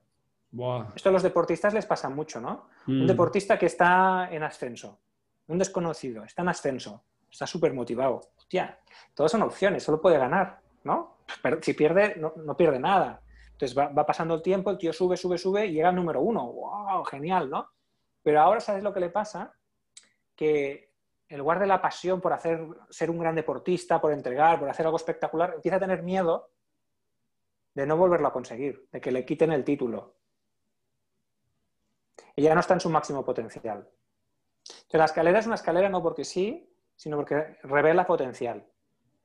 Esto 0.94 1.08
a 1.08 1.12
los 1.12 1.24
deportistas 1.24 1.74
les 1.74 1.86
pasa 1.86 2.08
mucho, 2.08 2.40
¿no? 2.40 2.68
Un 2.86 3.02
Mm. 3.04 3.06
deportista 3.08 3.58
que 3.58 3.66
está 3.66 4.28
en 4.30 4.44
ascenso, 4.44 5.00
un 5.50 5.58
desconocido, 5.58 6.24
está 6.24 6.42
en 6.42 6.48
ascenso, 6.48 7.04
está 7.30 7.46
súper 7.46 7.72
motivado. 7.74 8.20
Hostia, 8.36 8.78
todas 9.14 9.32
son 9.32 9.42
opciones, 9.42 9.82
solo 9.82 10.00
puede 10.00 10.18
ganar, 10.18 10.60
¿no? 10.84 11.18
Pero 11.42 11.58
si 11.62 11.74
pierde, 11.74 12.16
no, 12.16 12.56
pierde 12.56 12.78
nada. 12.78 13.20
Entonces 13.52 13.76
va, 13.76 13.88
va 13.88 14.06
pasando 14.06 14.34
el 14.34 14.42
tiempo, 14.42 14.70
el 14.70 14.78
tío 14.78 14.92
sube, 14.92 15.16
sube, 15.16 15.38
sube 15.38 15.66
y 15.66 15.72
llega 15.72 15.88
al 15.88 15.96
número 15.96 16.20
uno. 16.20 16.52
¡Wow! 16.52 17.04
Genial, 17.04 17.50
¿no? 17.50 17.68
Pero 18.22 18.40
ahora, 18.40 18.60
¿sabes 18.60 18.82
lo 18.82 18.92
que 18.92 19.00
le 19.00 19.10
pasa? 19.10 19.52
Que 20.34 20.90
en 21.28 21.38
lugar 21.38 21.58
de 21.58 21.66
la 21.66 21.80
pasión 21.80 22.20
por 22.20 22.32
hacer, 22.32 22.66
ser 22.88 23.10
un 23.10 23.18
gran 23.18 23.34
deportista, 23.34 24.00
por 24.00 24.12
entregar, 24.12 24.58
por 24.58 24.68
hacer 24.68 24.86
algo 24.86 24.96
espectacular, 24.96 25.54
empieza 25.54 25.76
a 25.76 25.80
tener 25.80 26.02
miedo 26.02 26.50
de 27.74 27.86
no 27.86 27.96
volverlo 27.96 28.28
a 28.28 28.32
conseguir, 28.32 28.88
de 28.90 29.00
que 29.00 29.12
le 29.12 29.24
quiten 29.24 29.52
el 29.52 29.64
título. 29.64 30.16
Y 32.34 32.42
ya 32.42 32.54
no 32.54 32.60
está 32.60 32.74
en 32.74 32.80
su 32.80 32.90
máximo 32.90 33.24
potencial. 33.24 33.88
Entonces, 34.76 34.98
la 34.98 35.04
escalera 35.04 35.38
es 35.38 35.46
una 35.46 35.54
escalera 35.54 35.88
no 35.88 36.02
porque 36.02 36.24
sí, 36.24 36.68
sino 36.96 37.16
porque 37.16 37.56
revela 37.62 38.06
potencial. 38.06 38.64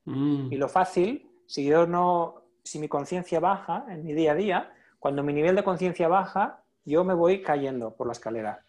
Mm, 0.06 0.52
Y 0.52 0.58
lo 0.58 0.68
fácil, 0.70 1.30
si 1.46 1.66
yo 1.66 1.88
no, 1.88 2.44
si 2.64 2.80
mi 2.80 2.88
conciencia 2.88 3.40
baja 3.40 3.86
en 3.90 4.04
mi 4.04 4.14
día 4.14 4.32
a 4.32 4.36
día, 4.36 4.74
cuando 5.00 5.24
mi 5.24 5.34
nivel 5.34 5.56
de 5.56 5.64
conciencia 5.64 6.08
baja, 6.08 6.64
yo 6.86 7.04
me 7.04 7.14
voy 7.14 7.42
cayendo 7.42 7.96
por 7.96 8.08
la 8.08 8.14
escalera. 8.14 8.64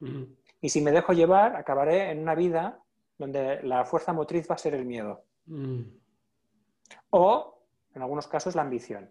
mm. 0.00 0.22
Y 0.60 0.70
si 0.70 0.80
me 0.80 0.90
dejo 0.90 1.12
llevar, 1.12 1.54
acabaré 1.54 2.10
en 2.10 2.18
una 2.20 2.34
vida 2.34 2.80
donde 3.16 3.62
la 3.62 3.84
fuerza 3.84 4.12
motriz 4.12 4.50
va 4.50 4.56
a 4.56 4.58
ser 4.58 4.74
el 4.74 4.84
miedo. 4.84 5.22
Mm. 5.46 5.82
O, 7.10 7.62
en 7.94 8.02
algunos 8.02 8.26
casos, 8.26 8.54
la 8.54 8.62
ambición. 8.62 9.10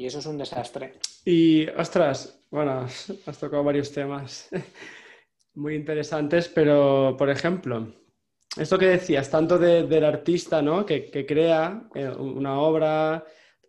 Y 0.00 0.06
eso 0.06 0.20
es 0.20 0.24
un 0.24 0.38
desastre. 0.38 0.94
Y, 1.26 1.68
ostras, 1.68 2.42
bueno, 2.50 2.86
has 3.26 3.38
tocado 3.38 3.62
varios 3.62 3.92
temas 3.92 4.48
muy 5.54 5.74
interesantes, 5.74 6.48
pero, 6.48 7.14
por 7.18 7.28
ejemplo, 7.28 7.92
esto 8.56 8.78
que 8.78 8.86
decías, 8.86 9.30
tanto 9.30 9.58
de- 9.58 9.82
del 9.82 10.04
artista, 10.06 10.62
¿no? 10.62 10.86
Que, 10.86 11.10
que 11.10 11.26
crea 11.26 11.86
eh, 11.94 12.08
una 12.08 12.58
obra, 12.62 13.22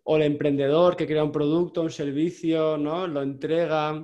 o 0.04 0.16
el 0.16 0.22
emprendedor 0.22 0.96
que 0.96 1.06
crea 1.06 1.22
un 1.22 1.32
producto, 1.32 1.82
un 1.82 1.90
servicio, 1.90 2.78
¿no? 2.78 3.06
Lo 3.06 3.20
entrega, 3.20 4.02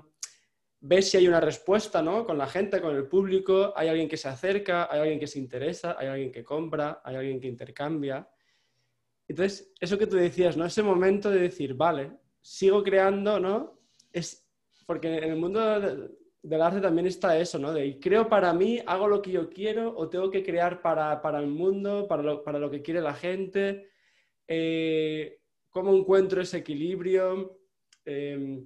ves 0.81 1.11
si 1.11 1.17
hay 1.17 1.29
una 1.29 1.41
respuesta, 1.41 2.03
¿no? 2.03 2.27
Con 2.27 2.37
la 2.37 2.47
gente, 2.47 2.83
con 2.83 2.95
el 2.95 3.09
público, 3.09 3.73
hay 3.75 3.88
alguien 3.88 4.07
que 4.07 4.19
se 4.19 4.29
acerca, 4.29 4.87
hay 4.93 5.01
alguien 5.01 5.19
que 5.19 5.27
se 5.27 5.38
interesa, 5.38 5.97
hay 5.99 6.09
alguien 6.09 6.31
que 6.31 6.45
compra, 6.45 7.01
hay 7.03 7.17
alguien 7.17 7.41
que 7.41 7.49
intercambia. 7.49 8.29
Entonces, 9.29 9.73
eso 9.79 9.99
que 9.99 10.07
tú 10.07 10.17
decías, 10.17 10.57
¿no? 10.57 10.64
Ese 10.64 10.83
momento 10.83 11.31
de 11.31 11.41
decir, 11.41 11.75
vale, 11.75 12.12
sigo 12.41 12.83
creando, 12.83 13.38
¿no? 13.38 13.79
Es 14.12 14.47
porque 14.87 15.19
en 15.19 15.25
el 15.33 15.37
mundo 15.37 15.61
de- 15.81 16.09
del 16.43 16.62
arte 16.62 16.81
también 16.81 17.07
está 17.07 17.38
eso, 17.38 17.59
¿no? 17.59 17.73
De 17.75 17.99
creo 18.01 18.29
para 18.29 18.53
mí, 18.55 18.81
hago 18.87 19.07
lo 19.07 19.21
que 19.21 19.33
yo 19.33 19.51
quiero 19.51 19.95
o 19.97 20.09
tengo 20.09 20.31
que 20.31 20.43
crear 20.43 20.81
para, 20.81 21.21
para 21.21 21.41
el 21.41 21.47
mundo, 21.49 22.07
para 22.09 22.23
lo, 22.23 22.43
para 22.43 22.59
lo 22.59 22.71
que 22.71 22.81
quiere 22.83 23.01
la 23.03 23.12
gente. 23.14 23.91
Eh, 24.47 25.41
¿Cómo 25.69 25.95
encuentro 25.95 26.41
ese 26.41 26.59
equilibrio? 26.59 27.61
Eh, 28.07 28.62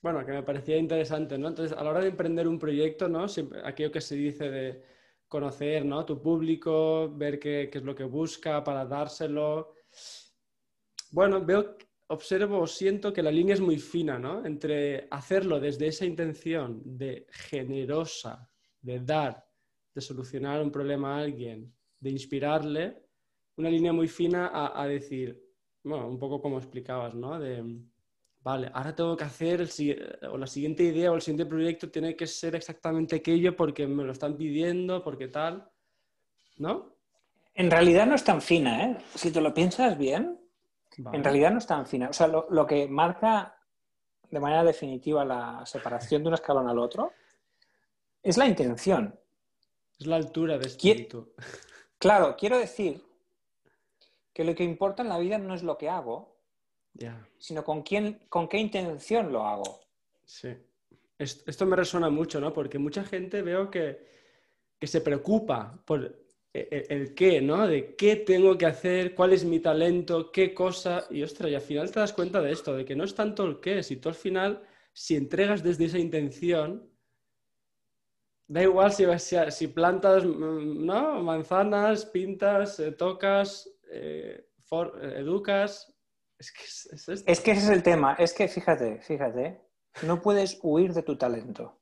bueno, 0.00 0.24
que 0.24 0.30
me 0.32 0.42
parecía 0.44 0.76
interesante, 0.76 1.36
¿no? 1.36 1.48
Entonces, 1.48 1.76
a 1.76 1.82
la 1.82 1.90
hora 1.90 2.00
de 2.00 2.08
emprender 2.08 2.46
un 2.46 2.58
proyecto, 2.58 3.08
¿no? 3.08 3.26
Aquello 3.64 3.90
que 3.90 4.00
se 4.00 4.14
dice 4.14 4.48
de 4.50 4.82
conocer, 5.28 5.84
¿no? 5.84 6.04
Tu 6.04 6.20
público, 6.20 7.12
ver 7.14 7.38
qué, 7.38 7.70
es 7.72 7.82
lo 7.82 7.94
que 7.94 8.04
busca 8.04 8.64
para 8.64 8.84
dárselo. 8.84 9.74
Bueno, 11.10 11.44
veo, 11.44 11.76
observo 12.08 12.66
siento 12.66 13.12
que 13.12 13.22
la 13.22 13.30
línea 13.30 13.54
es 13.54 13.60
muy 13.60 13.78
fina, 13.78 14.18
¿no? 14.18 14.44
Entre 14.44 15.06
hacerlo 15.10 15.60
desde 15.60 15.88
esa 15.88 16.06
intención 16.06 16.80
de 16.84 17.26
generosa, 17.30 18.50
de 18.80 19.00
dar, 19.00 19.46
de 19.94 20.00
solucionar 20.00 20.62
un 20.62 20.72
problema 20.72 21.16
a 21.16 21.20
alguien, 21.20 21.72
de 22.00 22.10
inspirarle, 22.10 23.02
una 23.56 23.70
línea 23.70 23.92
muy 23.92 24.08
fina 24.08 24.48
a, 24.48 24.80
a 24.80 24.86
decir, 24.86 25.40
bueno, 25.84 26.08
un 26.08 26.18
poco 26.18 26.40
como 26.40 26.58
explicabas, 26.58 27.14
¿no? 27.14 27.38
De, 27.38 27.62
vale, 28.48 28.70
ahora 28.72 28.94
tengo 28.94 29.16
que 29.16 29.24
hacer, 29.24 29.60
el, 29.60 29.68
si- 29.68 29.96
o 30.30 30.36
la 30.38 30.46
siguiente 30.46 30.82
idea 30.82 31.10
o 31.12 31.14
el 31.14 31.22
siguiente 31.22 31.46
proyecto 31.46 31.90
tiene 31.90 32.16
que 32.16 32.26
ser 32.26 32.54
exactamente 32.56 33.16
aquello 33.16 33.54
porque 33.54 33.86
me 33.86 34.04
lo 34.04 34.12
están 34.12 34.36
pidiendo, 34.36 35.02
porque 35.04 35.28
tal, 35.28 35.70
¿no? 36.56 36.94
En 37.54 37.70
realidad 37.70 38.06
no 38.06 38.14
es 38.14 38.24
tan 38.24 38.40
fina, 38.40 38.84
¿eh? 38.84 38.96
Si 39.14 39.30
te 39.30 39.40
lo 39.40 39.52
piensas 39.52 39.98
bien, 39.98 40.40
Vale. 40.98 41.16
en 41.18 41.24
realidad 41.24 41.50
no 41.50 41.58
es 41.58 41.66
tan 41.66 41.86
fina. 41.86 42.08
O 42.08 42.12
sea, 42.12 42.26
lo, 42.28 42.46
lo 42.50 42.66
que 42.66 42.88
marca 42.88 43.56
de 44.30 44.40
manera 44.40 44.62
definitiva 44.64 45.24
la 45.24 45.64
separación 45.66 46.22
de 46.22 46.28
un 46.28 46.34
escalón 46.34 46.68
al 46.68 46.78
otro 46.78 47.12
es 48.22 48.36
la 48.36 48.46
intención. 48.46 49.18
Es 49.98 50.06
la 50.06 50.16
altura 50.16 50.56
de 50.58 50.64
¿Qui- 50.66 50.68
espíritu. 50.68 51.32
Claro, 51.98 52.36
quiero 52.38 52.56
decir 52.58 53.02
que 54.32 54.44
lo 54.44 54.54
que 54.54 54.62
importa 54.62 55.02
en 55.02 55.08
la 55.08 55.18
vida 55.18 55.36
no 55.36 55.52
es 55.54 55.64
lo 55.64 55.76
que 55.76 55.88
hago, 55.90 56.37
Ya. 56.98 57.26
sino 57.38 57.62
con, 57.64 57.82
quién, 57.82 58.18
con 58.28 58.48
qué 58.48 58.58
intención 58.58 59.32
lo 59.32 59.44
hago. 59.44 59.80
Sí. 60.24 60.48
Es- 61.16 61.42
Esto 61.46 61.64
me 61.64 61.76
resuena 61.76 62.10
mucho, 62.10 62.40
¿no? 62.40 62.52
Porque 62.52 62.78
mucha 62.78 63.04
gente 63.04 63.40
veo 63.42 63.70
que, 63.70 64.04
que 64.78 64.86
se 64.86 65.00
preocupa 65.00 65.80
por 65.86 66.04
e- 66.52 66.68
e- 66.70 66.86
el, 66.90 67.14
qué, 67.14 67.40
¿no? 67.40 67.66
De 67.66 67.94
qué 67.94 68.16
tengo 68.16 68.58
que 68.58 68.66
hacer, 68.66 69.14
cuál 69.14 69.32
es 69.32 69.44
mi 69.44 69.60
talento, 69.60 70.32
qué 70.32 70.52
cosa. 70.52 71.06
Y 71.10 71.22
ostras, 71.22 71.50
y 71.52 71.54
al 71.54 71.60
final 71.60 71.90
te 71.90 72.00
das 72.00 72.12
cuenta 72.12 72.40
de 72.42 72.50
esto, 72.52 72.74
de 72.76 72.84
que 72.84 72.96
no 72.96 73.04
es 73.04 73.14
tanto 73.14 73.44
el 73.46 73.60
qué, 73.60 73.82
si 73.82 73.96
tú 73.96 74.08
al 74.08 74.14
final, 74.16 74.62
si 74.92 75.14
entregas 75.16 75.62
desde 75.62 75.84
esa 75.86 75.98
intención, 75.98 76.90
da 78.48 78.62
igual 78.62 78.90
si, 78.92 79.04
si, 79.18 79.36
si 79.50 79.68
plantas, 79.68 80.24
mm, 80.24 80.84
¿no? 80.84 81.22
Manzanas, 81.22 82.06
pintas, 82.06 82.80
eh, 82.80 82.92
tocas, 82.92 83.70
eh, 83.90 84.48
for- 84.60 84.98
eh, 85.02 85.20
educas. 85.20 85.94
Es 86.38 86.52
que 86.52 86.62
es, 86.64 86.86
es 86.92 87.08
esto. 87.08 87.30
Es 87.30 87.40
que 87.40 87.50
ese 87.52 87.62
es 87.64 87.68
el 87.70 87.82
tema. 87.82 88.14
Es 88.18 88.32
que 88.32 88.46
fíjate, 88.48 89.00
fíjate, 89.00 89.60
no 90.02 90.20
puedes 90.22 90.58
huir 90.62 90.92
de 90.94 91.02
tu 91.02 91.16
talento. 91.16 91.76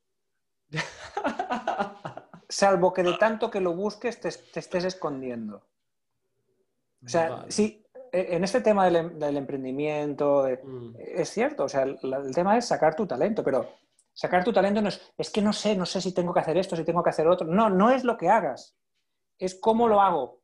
Salvo 2.49 2.93
que 2.93 3.03
de 3.03 3.15
tanto 3.19 3.51
que 3.51 3.61
lo 3.61 3.73
busques 3.75 4.21
te, 4.21 4.31
te 4.31 4.61
estés 4.61 4.85
escondiendo. 4.85 5.63
O 7.05 7.09
sea, 7.09 7.29
Vale. 7.31 7.51
sí, 7.51 7.85
eh, 8.13 8.29
en 8.31 8.45
este 8.45 8.61
tema 8.61 8.85
del, 8.85 8.97
em- 8.97 9.19
del 9.19 9.37
emprendimiento, 9.37 10.45
de- 10.45 10.61
Mm. 10.63 10.95
es 10.99 11.29
cierto, 11.31 11.65
o 11.65 11.69
sea, 11.69 11.83
el, 11.83 11.99
el 12.03 12.35
tema 12.35 12.57
es 12.57 12.67
sacar 12.67 12.95
tu 12.97 13.07
talento, 13.07 13.43
pero 13.45 13.69
sacar 14.15 14.43
tu 14.45 14.53
talento 14.53 14.81
no 14.81 14.89
es, 14.89 15.01
es 15.19 15.31
que 15.31 15.43
no 15.43 15.53
sé, 15.53 15.77
no 15.77 15.87
sé 15.87 16.01
si 16.01 16.13
tengo 16.13 16.33
que 16.33 16.41
hacer 16.41 16.57
esto, 16.57 16.77
si 16.77 16.85
tengo 16.85 17.03
que 17.03 17.11
hacer 17.11 17.27
otro. 17.29 17.47
No, 17.47 17.69
no 17.69 17.91
es 17.91 18.05
lo 18.05 18.17
que 18.17 18.29
hagas, 18.31 18.77
es 19.39 19.55
cómo 19.61 19.89
lo 19.89 20.01
hago. 20.01 20.41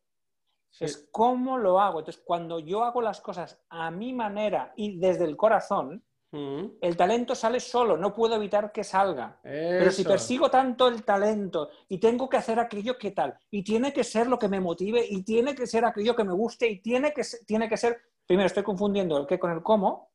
Sí. 0.73 0.85
Es 0.87 1.09
cómo 1.12 1.59
lo 1.59 1.79
hago. 1.81 2.01
Entonces, 2.01 2.23
cuando 2.25 2.59
yo 2.59 2.83
hago 2.83 3.01
las 3.03 3.20
cosas 3.20 3.61
a 3.68 3.91
mi 3.91 4.12
manera 4.12 4.73
y 4.77 4.99
desde 4.99 5.25
el 5.27 5.37
corazón, 5.37 6.03
Mm. 6.35 6.79
el 6.81 6.97
talento 6.97 7.35
sale 7.35 7.61
solo, 7.61 7.99
no 7.99 8.14
puedo 8.14 8.35
evitar 8.37 8.73
que 8.73 8.83
salga. 8.85 9.39
Pero 9.43 9.91
si 9.91 10.03
persigo 10.03 10.51
tanto 10.51 10.89
el 10.89 11.05
talento 11.05 11.68
y 11.91 11.99
tengo 11.99 12.27
que 12.27 12.39
hacer 12.39 12.59
aquello 12.59 12.97
que 12.97 13.11
tal, 13.11 13.37
y 13.51 13.62
tiene 13.62 13.93
que 13.93 14.03
ser 14.03 14.29
lo 14.29 14.39
que 14.39 14.49
me 14.49 14.59
motive, 14.59 15.05
y 15.07 15.23
tiene 15.25 15.55
que 15.55 15.66
ser 15.66 15.85
aquello 15.85 16.16
que 16.16 16.25
me 16.25 16.33
guste, 16.33 16.66
y 16.70 16.79
tiene 16.81 17.12
que 17.12 17.23
ser, 17.23 17.41
tiene 17.45 17.68
que 17.68 17.77
ser 17.77 17.99
primero 18.27 18.47
estoy 18.47 18.62
confundiendo 18.62 19.18
el 19.18 19.27
qué 19.27 19.39
con 19.39 19.51
el 19.53 19.62
cómo, 19.62 20.09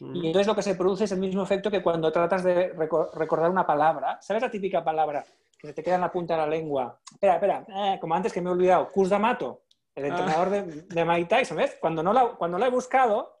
Mm. 0.00 0.16
y 0.16 0.26
entonces 0.26 0.48
lo 0.48 0.56
que 0.56 0.62
se 0.62 0.74
produce 0.74 1.04
es 1.04 1.12
el 1.12 1.20
mismo 1.20 1.42
efecto 1.44 1.70
que 1.70 1.84
cuando 1.84 2.10
tratas 2.10 2.42
de 2.42 2.74
reco- 2.74 3.12
recordar 3.14 3.48
una 3.48 3.64
palabra. 3.64 4.18
¿Sabes 4.20 4.42
la 4.42 4.50
típica 4.50 4.82
palabra 4.82 5.24
que 5.56 5.68
se 5.68 5.72
te 5.72 5.84
queda 5.84 5.94
en 5.96 6.00
la 6.00 6.10
punta 6.10 6.34
de 6.34 6.40
la 6.40 6.46
lengua? 6.48 6.98
Espera, 7.12 7.34
espera, 7.34 7.64
eh, 7.68 7.98
como 8.00 8.16
antes 8.16 8.32
que 8.32 8.40
me 8.40 8.50
he 8.50 8.52
olvidado, 8.54 8.88
Kuz 8.88 9.08
D'Amato, 9.08 9.60
el 10.00 10.06
entrenador 10.06 10.50
de, 10.50 10.62
de 10.82 11.04
Mike 11.04 11.26
Tyson, 11.36 11.56
¿ves? 11.56 11.76
Cuando, 11.80 12.02
no 12.02 12.12
la, 12.12 12.26
cuando 12.36 12.58
la 12.58 12.66
he 12.66 12.70
buscado, 12.70 13.40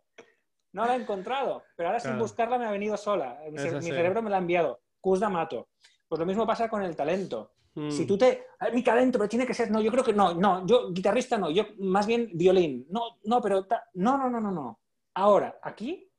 no 0.72 0.84
la 0.86 0.96
he 0.96 1.00
encontrado, 1.00 1.64
pero 1.76 1.88
ahora 1.88 2.00
sin 2.00 2.18
buscarla 2.18 2.58
me 2.58 2.66
ha 2.66 2.70
venido 2.70 2.96
sola. 2.96 3.38
Mi, 3.50 3.58
cerebro 3.58 4.22
me 4.22 4.30
la 4.30 4.36
ha 4.36 4.40
enviado. 4.40 4.80
Kuz 5.00 5.18
D'Amato. 5.20 5.68
Pues 6.08 6.18
lo 6.18 6.26
mismo 6.26 6.46
pasa 6.46 6.68
con 6.68 6.82
el 6.82 6.94
talento. 6.96 7.52
Mm. 7.74 7.90
Si 7.90 8.04
tú 8.06 8.18
te. 8.18 8.46
"Ay, 8.58 8.72
mi 8.72 8.82
talento, 8.82 9.18
pero 9.18 9.28
tiene 9.28 9.46
que 9.46 9.54
ser. 9.54 9.70
No, 9.70 9.80
yo 9.80 9.90
creo 9.92 10.02
que 10.04 10.12
no, 10.12 10.34
no, 10.34 10.66
yo 10.66 10.92
guitarrista 10.92 11.38
no, 11.38 11.50
yo 11.50 11.64
más 11.78 12.06
bien 12.06 12.30
violín. 12.34 12.86
No, 12.90 13.18
no, 13.24 13.40
pero. 13.40 13.64
ta- 13.66 13.84
No, 13.94 14.18
no, 14.18 14.28
no, 14.28 14.40
no, 14.40 14.50
no. 14.50 14.80
Ahora, 15.14 15.58
aquí, 15.62 16.10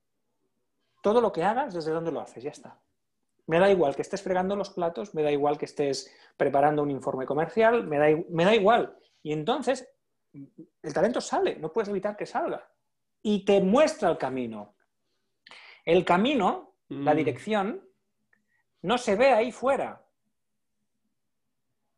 todo 1.02 1.20
lo 1.22 1.32
que 1.32 1.44
hagas, 1.44 1.74
desde 1.74 1.92
dónde 1.92 2.12
lo 2.12 2.22
haces, 2.22 2.44
ya 2.44 2.52
está. 2.52 2.80
Me 3.48 3.60
da 3.60 3.70
igual 3.70 3.96
que 3.96 4.02
estés 4.02 4.22
fregando 4.22 4.56
los 4.56 4.70
platos, 4.70 5.14
me 5.14 5.24
da 5.24 5.32
igual 5.32 5.58
que 5.58 5.66
estés 5.66 6.14
preparando 6.38 6.84
un 6.84 6.92
informe 6.92 7.26
comercial, 7.26 7.86
me 7.86 7.98
da, 7.98 8.08
me 8.30 8.46
da 8.46 8.56
igual. 8.56 8.96
Y 9.24 9.34
entonces, 9.34 9.90
el 10.34 10.94
talento 10.94 11.20
sale, 11.22 11.56
no 11.58 11.72
puedes 11.72 11.90
evitar 11.90 12.16
que 12.16 12.26
salga. 12.26 12.70
Y 13.22 13.46
te 13.46 13.62
muestra 13.62 14.10
el 14.10 14.18
camino. 14.18 14.76
El 15.86 16.06
camino, 16.06 16.76
la 16.90 17.14
Mm. 17.14 17.18
dirección, 17.18 17.90
no 18.84 18.98
se 18.98 19.16
ve 19.16 19.32
ahí 19.32 19.52
fuera. 19.52 20.04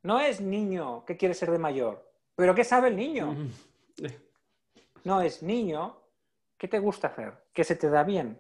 No 0.04 0.20
es 0.20 0.42
niño 0.42 1.06
que 1.06 1.16
quiere 1.18 1.34
ser 1.34 1.50
de 1.52 1.58
mayor. 1.60 2.12
¿Pero 2.36 2.54
qué 2.54 2.64
sabe 2.64 2.90
el 2.90 2.96
niño? 2.96 3.32
Mm. 3.34 3.50
No, 5.06 5.22
es 5.22 5.44
niño. 5.44 5.98
¿Qué 6.58 6.68
te 6.68 6.80
gusta 6.80 7.08
hacer? 7.08 7.46
¿Qué 7.54 7.64
se 7.64 7.76
te 7.76 7.90
da 7.90 8.04
bien? 8.04 8.40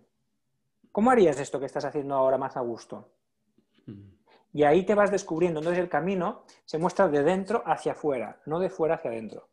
¿Cómo 0.91 1.11
harías 1.11 1.39
esto 1.39 1.59
que 1.59 1.65
estás 1.65 1.85
haciendo 1.85 2.15
ahora 2.15 2.37
más 2.37 2.55
a 2.57 2.61
gusto? 2.61 3.09
Mm. 3.85 4.09
Y 4.53 4.63
ahí 4.63 4.83
te 4.85 4.95
vas 4.95 5.11
descubriendo. 5.11 5.59
Entonces 5.59 5.81
el 5.83 5.89
camino 5.89 6.43
se 6.65 6.77
muestra 6.77 7.07
de 7.07 7.23
dentro 7.23 7.63
hacia 7.65 7.93
afuera, 7.93 8.41
no 8.45 8.59
de 8.59 8.69
fuera 8.69 8.95
hacia 8.95 9.11
adentro. 9.11 9.49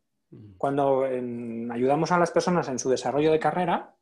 Cuando 0.57 1.03
ayudamos 1.05 2.13
a 2.13 2.19
las 2.19 2.31
personas 2.31 2.69
en 2.69 2.79
su 2.79 2.89
desarrollo 2.91 3.33
de 3.33 3.41
carrera, 3.41 3.95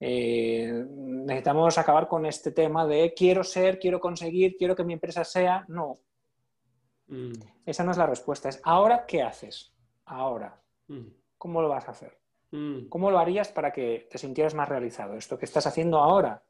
eh, 0.00 0.84
necesitamos 0.90 1.78
acabar 1.78 2.08
con 2.08 2.26
este 2.26 2.50
tema 2.50 2.86
de 2.86 3.14
quiero 3.14 3.44
ser, 3.44 3.78
quiero 3.78 4.00
conseguir, 4.00 4.56
quiero 4.56 4.74
que 4.74 4.84
mi 4.84 4.94
empresa 4.94 5.24
sea. 5.24 5.64
No, 5.68 5.98
Mm. 7.08 7.32
esa 7.66 7.84
no 7.84 7.90
es 7.90 7.98
la 7.98 8.06
respuesta. 8.06 8.48
Es 8.48 8.60
ahora, 8.64 9.04
¿qué 9.06 9.22
haces? 9.22 9.74
Ahora, 10.06 10.60
Mm. 10.88 11.08
¿cómo 11.36 11.60
lo 11.60 11.68
vas 11.68 11.86
a 11.86 11.90
hacer? 11.90 12.18
Mm. 12.52 12.88
¿Cómo 12.88 13.10
lo 13.10 13.18
harías 13.18 13.48
para 13.52 13.72
que 13.72 14.08
te 14.10 14.18
sintieras 14.18 14.54
más 14.54 14.68
realizado? 14.68 15.14
Esto 15.16 15.38
que 15.38 15.44
estás 15.44 15.66
haciendo 15.66 15.98
ahora. 15.98 16.42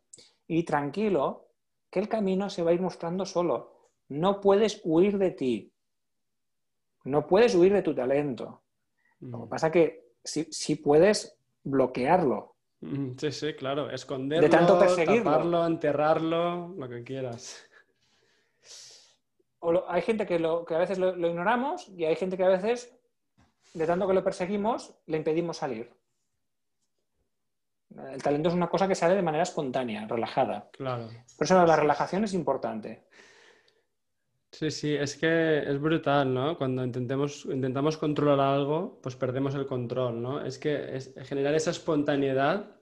Y 0.47 0.63
tranquilo, 0.65 1.49
que 1.91 2.01
el 2.01 2.09
camino 2.09 2.49
se 2.49 2.63
va 2.63 2.71
a 2.71 2.75
ir 2.75 2.81
mostrando 2.81 3.25
solo. 3.27 3.91
No 4.09 4.41
puedes 4.41 4.81
huir 4.85 5.19
de 5.19 5.31
ti. 5.33 5.73
No 7.05 7.27
puedes 7.27 7.55
huir 7.55 7.73
de 7.73 7.83
tu 7.83 7.95
talento. 7.95 8.62
Lo 9.23 9.43
que 9.45 9.49
pasa 9.49 9.71
que 9.71 10.11
sí, 10.23 10.47
sí 10.51 10.77
puedes 10.77 11.37
bloquearlo. 11.65 12.55
Sí, 13.17 13.31
sí, 13.31 13.55
claro. 13.55 13.89
Esconderlo, 13.91 14.51
tanto 14.51 14.79
perseguirlo. 14.79 15.23
taparlo, 15.31 15.67
enterrarlo, 15.67 16.69
lo 16.77 16.89
que 16.89 17.05
quieras. 17.05 17.65
O 19.61 19.71
lo- 19.71 19.89
hay 19.91 20.03
gente 20.03 20.27
que, 20.27 20.39
lo, 20.41 20.65
que 20.65 20.75
a 20.75 20.79
veces 20.79 20.99
lo, 20.99 21.15
lo 21.15 21.29
ignoramos 21.29 21.89
y 21.89 22.05
hay 22.05 22.17
gente 22.17 22.37
que 22.37 22.43
a 22.45 22.49
veces, 22.49 22.93
de 23.75 23.87
tanto 23.87 24.09
que 24.09 24.15
lo 24.15 24.25
perseguimos, 24.25 24.95
le 25.07 25.19
impedimos 25.19 25.59
salir. 25.59 25.93
El 28.11 28.23
talento 28.23 28.49
es 28.49 28.55
una 28.55 28.69
cosa 28.69 28.89
que 28.89 28.95
sale 28.97 29.15
de 29.15 29.23
manera 29.23 29.43
espontánea, 29.45 30.07
relajada. 30.09 30.69
Claro. 30.73 31.09
Por 31.37 31.45
eso 31.45 31.65
la 31.65 31.77
relajación 31.77 32.25
es 32.25 32.33
importante. 32.35 33.05
Sí, 34.53 34.71
sí, 34.71 34.95
es 34.95 35.17
que 35.17 35.61
es 35.61 35.81
brutal, 35.81 36.33
¿no? 36.33 36.59
Cuando 36.59 36.85
intentemos, 36.85 37.47
intentamos 37.47 37.97
controlar 37.97 38.39
algo, 38.55 39.01
pues 39.03 39.17
perdemos 39.17 39.55
el 39.55 39.65
control, 39.67 40.21
¿no? 40.21 40.45
Es 40.45 40.59
que 40.59 40.95
es- 40.95 41.15
generar 41.23 41.55
esa 41.55 41.71
espontaneidad, 41.71 42.77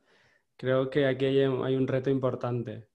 creo 0.57 0.91
que 0.91 1.07
aquí 1.07 1.27
hay, 1.27 1.39
hay 1.43 1.77
un 1.77 1.87
reto 1.87 2.11
importante. 2.11 2.89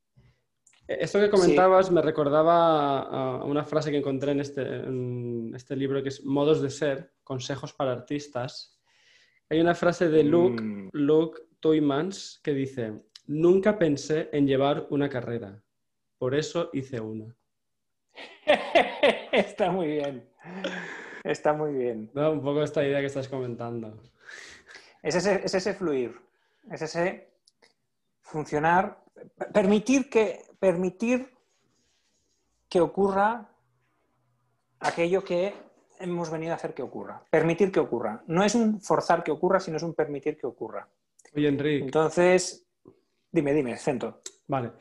E- 0.87 0.97
Esto 0.99 1.19
que 1.19 1.29
comentabas 1.29 1.89
me 1.89 2.01
recordaba 2.01 2.99
a, 2.99 3.43
una 3.45 3.63
frase 3.63 3.91
que 3.91 3.97
encontré 3.97 4.33
en 4.33 4.41
este, 4.41 4.61
en 4.61 5.53
este 5.55 5.75
libro 5.77 6.03
que 6.03 6.09
es 6.09 6.25
Modos 6.25 6.61
de 6.61 6.69
ser, 6.69 7.13
consejos 7.23 7.71
para 7.73 7.93
artistas. 7.93 8.77
Hay 9.49 9.61
una 9.61 9.73
frase 9.73 10.09
de 10.09 10.23
Luke, 10.25 10.61
Mm. 10.61 10.89
Luke 10.91 11.41
Tuymans 11.61 12.41
que 12.43 12.53
dice, 12.53 13.03
nunca 13.27 13.79
pensé 13.79 14.29
en 14.33 14.45
llevar 14.47 14.85
una 14.89 15.07
carrera, 15.07 15.63
por 16.17 16.35
eso 16.35 16.69
hice 16.73 16.99
una. 16.99 17.33
Está 19.31 19.71
muy 19.71 19.87
bien. 19.87 20.29
Está 21.23 21.53
muy 21.53 21.73
bien. 21.73 22.11
¿no? 22.13 22.31
Un 22.31 22.41
poco 22.41 22.61
esta 22.61 22.83
idea 22.83 22.99
que 22.99 23.07
estás 23.07 23.27
comentando. 23.27 24.01
Es 25.01 25.15
ese, 25.15 25.41
es 25.43 25.53
ese 25.53 25.73
fluir. 25.73 26.15
Es 26.71 26.81
ese 26.81 27.31
funcionar. 28.21 29.03
Permitir 29.53 30.09
que, 30.09 30.43
permitir 30.59 31.29
que 32.69 32.81
ocurra 32.81 33.49
aquello 34.79 35.23
que 35.23 35.53
hemos 35.99 36.29
venido 36.29 36.53
a 36.53 36.55
hacer 36.55 36.73
que 36.73 36.83
ocurra. 36.83 37.23
Permitir 37.29 37.71
que 37.71 37.79
ocurra. 37.79 38.23
No 38.27 38.43
es 38.43 38.55
un 38.55 38.81
forzar 38.81 39.23
que 39.23 39.31
ocurra, 39.31 39.59
sino 39.59 39.77
es 39.77 39.83
un 39.83 39.93
permitir 39.93 40.37
que 40.37 40.47
ocurra. 40.47 40.87
Oye, 41.35 41.47
Enrique, 41.47 41.85
Entonces, 41.85 42.67
dime, 43.31 43.53
dime, 43.53 43.77
Cento. 43.77 44.21
vale. 44.47 44.71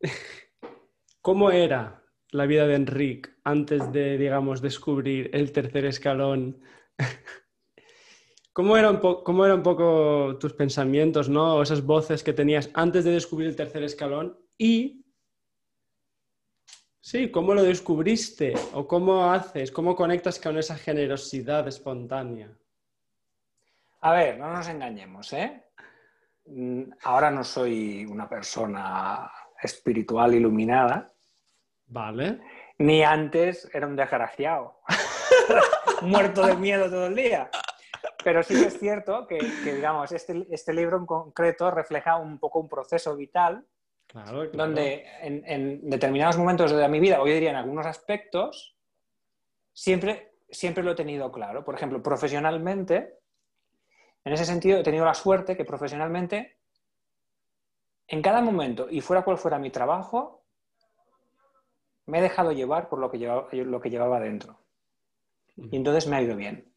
¿Cómo 1.22 1.50
era 1.50 2.03
la 2.34 2.46
vida 2.46 2.66
de 2.66 2.74
Enrique 2.74 3.30
antes 3.44 3.92
de, 3.92 4.18
digamos, 4.18 4.60
descubrir 4.60 5.30
el 5.32 5.52
tercer 5.52 5.84
escalón? 5.84 6.60
¿Cómo 8.52 8.74
cómo 9.24 9.44
era 9.46 9.54
un 9.54 9.62
poco 9.62 10.36
tus 10.38 10.52
pensamientos, 10.52 11.28
¿no? 11.28 11.56
O 11.56 11.62
esas 11.62 11.84
voces 11.84 12.22
que 12.22 12.32
tenías 12.32 12.70
antes 12.74 13.04
de 13.04 13.12
descubrir 13.12 13.48
el 13.48 13.56
tercer 13.56 13.82
escalón 13.82 14.38
y 14.58 15.04
Sí, 17.00 17.30
¿cómo 17.30 17.52
lo 17.52 17.62
descubriste? 17.62 18.54
¿O 18.72 18.88
cómo 18.88 19.30
haces? 19.30 19.70
¿Cómo 19.70 19.94
conectas 19.94 20.40
con 20.40 20.56
esa 20.56 20.74
generosidad 20.74 21.68
espontánea? 21.68 22.50
A 24.00 24.12
ver, 24.12 24.38
no 24.38 24.50
nos 24.50 24.66
engañemos, 24.68 25.30
¿eh? 25.34 25.66
Mm, 26.46 26.84
Ahora 27.02 27.30
no 27.30 27.44
soy 27.44 28.06
una 28.06 28.26
persona 28.26 29.30
espiritual 29.62 30.34
iluminada, 30.34 31.13
Vale. 31.94 32.40
ni 32.78 33.02
antes 33.04 33.70
era 33.72 33.86
un 33.86 33.94
desgraciado, 33.96 34.80
muerto 36.02 36.44
de 36.44 36.56
miedo 36.56 36.90
todo 36.90 37.06
el 37.06 37.14
día. 37.14 37.48
pero 38.24 38.42
sí 38.42 38.54
que 38.54 38.66
es 38.66 38.78
cierto 38.78 39.26
que, 39.26 39.38
que, 39.38 39.74
digamos, 39.74 40.10
este, 40.12 40.46
este 40.50 40.72
libro 40.74 40.98
en 40.98 41.06
concreto 41.06 41.70
refleja 41.70 42.16
un 42.16 42.38
poco 42.38 42.58
un 42.60 42.68
proceso 42.68 43.14
vital 43.16 43.64
Claro, 44.06 44.50
claro. 44.50 44.50
donde 44.52 45.06
en, 45.22 45.42
en 45.46 45.88
determinados 45.90 46.36
momentos 46.36 46.70
de 46.70 46.88
mi 46.88 47.00
vida, 47.00 47.20
o 47.20 47.26
yo 47.26 47.32
diría 47.32 47.50
en 47.50 47.56
algunos 47.56 47.86
aspectos, 47.86 48.76
siempre, 49.72 50.36
siempre 50.50 50.84
lo 50.84 50.92
he 50.92 50.94
tenido 50.94 51.32
claro. 51.32 51.64
Por 51.64 51.74
ejemplo, 51.74 52.02
profesionalmente, 52.02 53.18
en 54.24 54.32
ese 54.32 54.44
sentido 54.44 54.78
he 54.78 54.82
tenido 54.84 55.04
la 55.04 55.14
suerte 55.14 55.56
que 55.56 55.64
profesionalmente, 55.64 56.58
en 58.06 58.22
cada 58.22 58.40
momento, 58.40 58.88
y 58.90 59.00
fuera 59.00 59.24
cual 59.24 59.38
fuera 59.38 59.58
mi 59.58 59.70
trabajo, 59.70 60.43
me 62.06 62.18
he 62.18 62.22
dejado 62.22 62.52
llevar 62.52 62.88
por 62.88 62.98
lo 62.98 63.10
que 63.10 63.18
llevaba, 63.18 63.48
lo 63.52 63.80
que 63.80 63.90
llevaba 63.90 64.20
dentro. 64.20 64.58
Y 65.56 65.76
entonces 65.76 66.06
me 66.08 66.16
ha 66.16 66.22
ido 66.22 66.36
bien. 66.36 66.70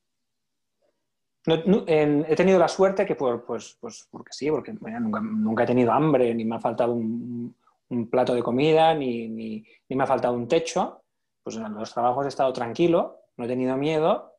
No- 1.46 1.64
no- 1.66 1.84
en- 1.88 2.26
he 2.28 2.36
tenido 2.36 2.60
la 2.60 2.68
suerte 2.68 3.06
que, 3.06 3.16
por, 3.16 3.46
pues, 3.46 3.78
pues 3.80 4.08
porque 4.12 4.34
sí, 4.34 4.52
porque 4.52 4.74
bueno, 4.74 5.00
nunca, 5.00 5.22
nunca 5.22 5.64
he 5.64 5.68
tenido 5.68 5.92
hambre, 5.94 6.34
ni 6.36 6.44
me 6.44 6.56
ha 6.58 6.60
faltado 6.60 6.94
un, 6.94 7.56
un 7.90 8.10
plato 8.10 8.34
de 8.36 8.44
comida, 8.44 8.94
ni, 8.94 9.30
ni- 9.30 9.66
ni 9.88 9.96
me 9.96 10.04
ha 10.04 10.08
faltado 10.08 10.34
un 10.34 10.48
techo. 10.48 11.04
Pues 11.44 11.56
en 11.56 11.74
los 11.74 11.94
trabajos 11.94 12.26
he 12.26 12.30
estado 12.30 12.52
tranquilo, 12.52 13.22
no 13.38 13.46
he 13.46 13.48
tenido 13.48 13.78
miedo, 13.78 14.34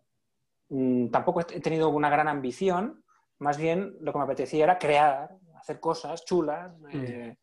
mm, 0.69 1.09
tampoco 1.09 1.41
he 1.41 1.45
tenido 1.61 1.89
una 1.89 2.11
gran 2.11 2.29
ambición, 2.29 3.03
más 3.39 3.57
bien 3.57 3.97
lo 4.01 4.13
que 4.13 4.19
me 4.19 4.25
apetecía 4.25 4.65
era 4.65 4.79
crear, 4.79 5.31
hacer 5.57 5.81
cosas 5.81 6.25
chulas. 6.27 6.77
eh, 6.93 7.37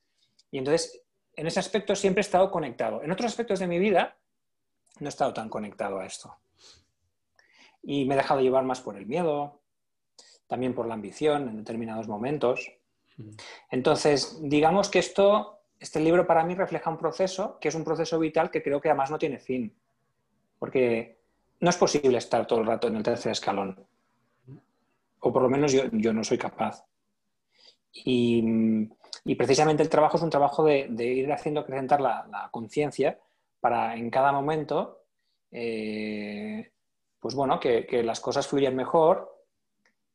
y 0.52 0.60
entonces, 0.60 1.02
en 1.36 1.48
ese 1.48 1.60
aspecto 1.60 1.96
siempre 1.96 2.22
he 2.22 2.28
estado 2.28 2.52
conectado. 2.52 3.04
En 3.04 3.12
otros 3.12 3.28
aspectos 3.28 3.60
de 3.60 3.68
mi 3.68 3.80
vida 3.80 4.16
no 5.00 5.08
he 5.08 5.10
estado 5.10 5.34
tan 5.34 5.50
conectado 5.50 6.00
a 6.00 6.06
esto. 6.06 6.36
Y 7.84 8.06
me 8.06 8.16
he 8.16 8.18
dejado 8.18 8.42
llevar 8.42 8.64
más 8.64 8.82
por 8.82 8.98
el 8.98 9.06
miedo, 9.06 9.62
también 10.48 10.74
por 10.74 10.88
la 10.88 10.94
ambición 10.94 11.50
en 11.50 11.58
determinados 11.58 12.08
momentos. 12.08 12.72
Entonces, 13.70 14.40
digamos 14.42 14.90
que 14.90 15.00
esto, 15.00 15.60
este 15.80 16.00
libro 16.00 16.26
para 16.26 16.44
mí 16.44 16.56
refleja 16.56 16.90
un 16.90 16.98
proceso 16.98 17.60
que 17.60 17.68
es 17.68 17.76
un 17.76 17.84
proceso 17.84 18.18
vital 18.20 18.50
que 18.50 18.64
creo 18.64 18.82
que 18.82 18.90
además 18.90 19.12
no 19.12 19.18
tiene 19.18 19.40
fin. 19.40 19.76
Porque 20.58 21.20
no 21.60 21.70
es 21.70 21.78
posible 21.78 22.18
estar 22.18 22.48
todo 22.48 22.60
el 22.60 22.66
rato 22.66 22.88
en 22.88 22.96
el 22.96 23.04
tercer 23.04 23.32
escalón. 23.32 23.86
O 25.20 25.34
por 25.34 25.42
lo 25.42 25.50
menos 25.50 25.72
yo, 25.72 25.84
yo 25.92 26.14
no 26.14 26.24
soy 26.24 26.38
capaz. 26.38 26.86
Y, 27.92 28.90
y 29.26 29.36
precisamente 29.36 29.84
el 29.84 29.89
trabajo 29.89 30.17
es 30.17 30.23
un 30.23 30.30
trabajo 30.30 30.63
de, 30.63 30.88
de 30.89 31.05
ir 31.05 31.32
haciendo 31.34 31.61
acrecentar 31.61 31.99
la, 31.99 32.26
la 32.32 32.47
conciencia 32.51 33.19
para 33.59 33.95
en 33.95 34.09
cada 34.09 34.32
momento, 34.32 35.01
eh, 35.51 36.71
pues 37.19 37.34
bueno, 37.36 37.59
que, 37.59 37.86
que 37.88 38.03
las 38.03 38.19
cosas 38.19 38.47
fluyan 38.47 38.76
mejor 38.76 39.43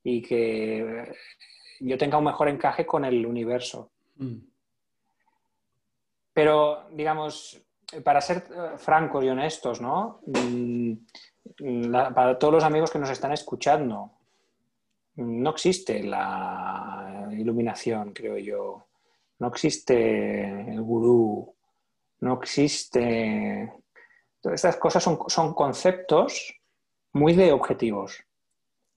y 0.05 0.23
que 0.23 1.13
yo 1.81 1.99
tenga 1.99 2.19
un 2.19 2.25
mejor 2.25 2.49
encaje 2.49 2.87
con 2.87 3.05
el 3.05 3.27
universo. 3.27 3.91
Mm. 4.17 4.37
Pero, 6.33 6.89
digamos, 6.93 7.61
para 8.05 8.21
ser 8.21 8.45
eh, 8.51 8.79
francos 8.79 9.25
y 9.25 9.29
honestos, 9.29 9.81
¿no? 9.81 10.21
Mm, 10.27 10.93
la- 11.91 12.15
para 12.15 12.39
todos 12.39 12.55
los 12.55 12.65
amigos 12.65 12.91
que 12.91 12.99
nos 13.01 13.11
están 13.11 13.33
escuchando, 13.33 14.13
no 15.17 15.51
existe 15.51 16.03
la 16.05 17.29
iluminación, 17.33 18.13
creo 18.13 18.39
yo. 18.39 18.87
No 19.41 19.49
existe 19.49 20.71
el 20.73 20.81
gurú. 20.81 21.55
No 22.21 22.35
existe. 22.35 23.73
Todas 24.41 24.55
estas 24.57 24.77
cosas 24.77 25.03
son, 25.03 25.19
son 25.27 25.55
conceptos 25.55 26.55
muy 27.13 27.35
de 27.35 27.53
objetivos. 27.53 28.23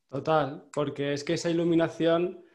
Total, 0.09 0.65
porque 0.71 1.13
es 1.13 1.23
que 1.23 1.33
esa 1.33 1.49
iluminación 1.49 2.45